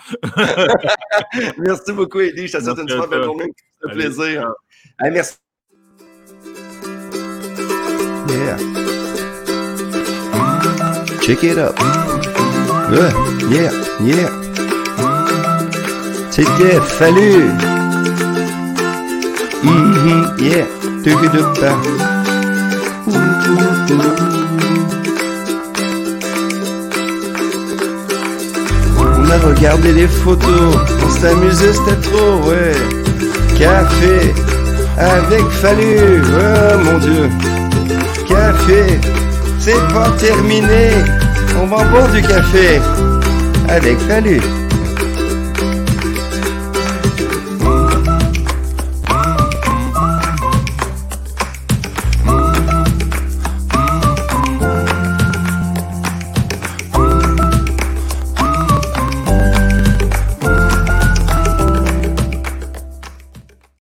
Merci 1.60 1.91
beaucoup, 1.94 2.19
Eddie. 2.22 2.48
Je 2.48 2.57
te 2.57 2.64
souhaite 2.64 2.80
une 2.80 2.90
super 2.90 3.07
belle 3.07 3.24
journée. 3.24 3.53
Ça 3.84 3.90
fait 3.90 3.94
Allez, 3.94 4.06
plaisir. 4.15 4.52
merci. 5.11 5.36
Yeah. 8.30 8.97
Check 11.27 11.43
it 11.43 11.57
up. 11.57 11.75
Yeah, 12.89 13.11
yeah, 13.51 13.71
yeah. 14.01 14.29
C'était 16.31 16.79
fallu. 16.97 17.51
Mhm, 19.61 20.37
yeah. 20.39 20.65
Tugudupa. 21.03 21.75
On 29.17 29.29
a 29.29 29.37
regardé 29.49 29.91
les 29.91 30.07
photos, 30.07 30.77
on 31.05 31.09
s'amusait, 31.09 31.73
c'était 31.73 31.99
trop, 32.03 32.47
ouais. 32.47 32.71
Café 33.59 34.33
avec 34.97 35.45
Fallu, 35.49 36.21
oh 36.23 36.77
mon 36.85 36.97
dieu. 36.99 37.29
Café, 38.29 38.99
c'est 39.68 39.94
pas 39.94 40.11
terminé. 40.11 40.91
On 41.61 41.68
va 41.68 41.84
boire 41.84 42.10
du 42.14 42.22
café 42.22 42.80
avec 43.68 43.99
Fallu. 43.99 44.39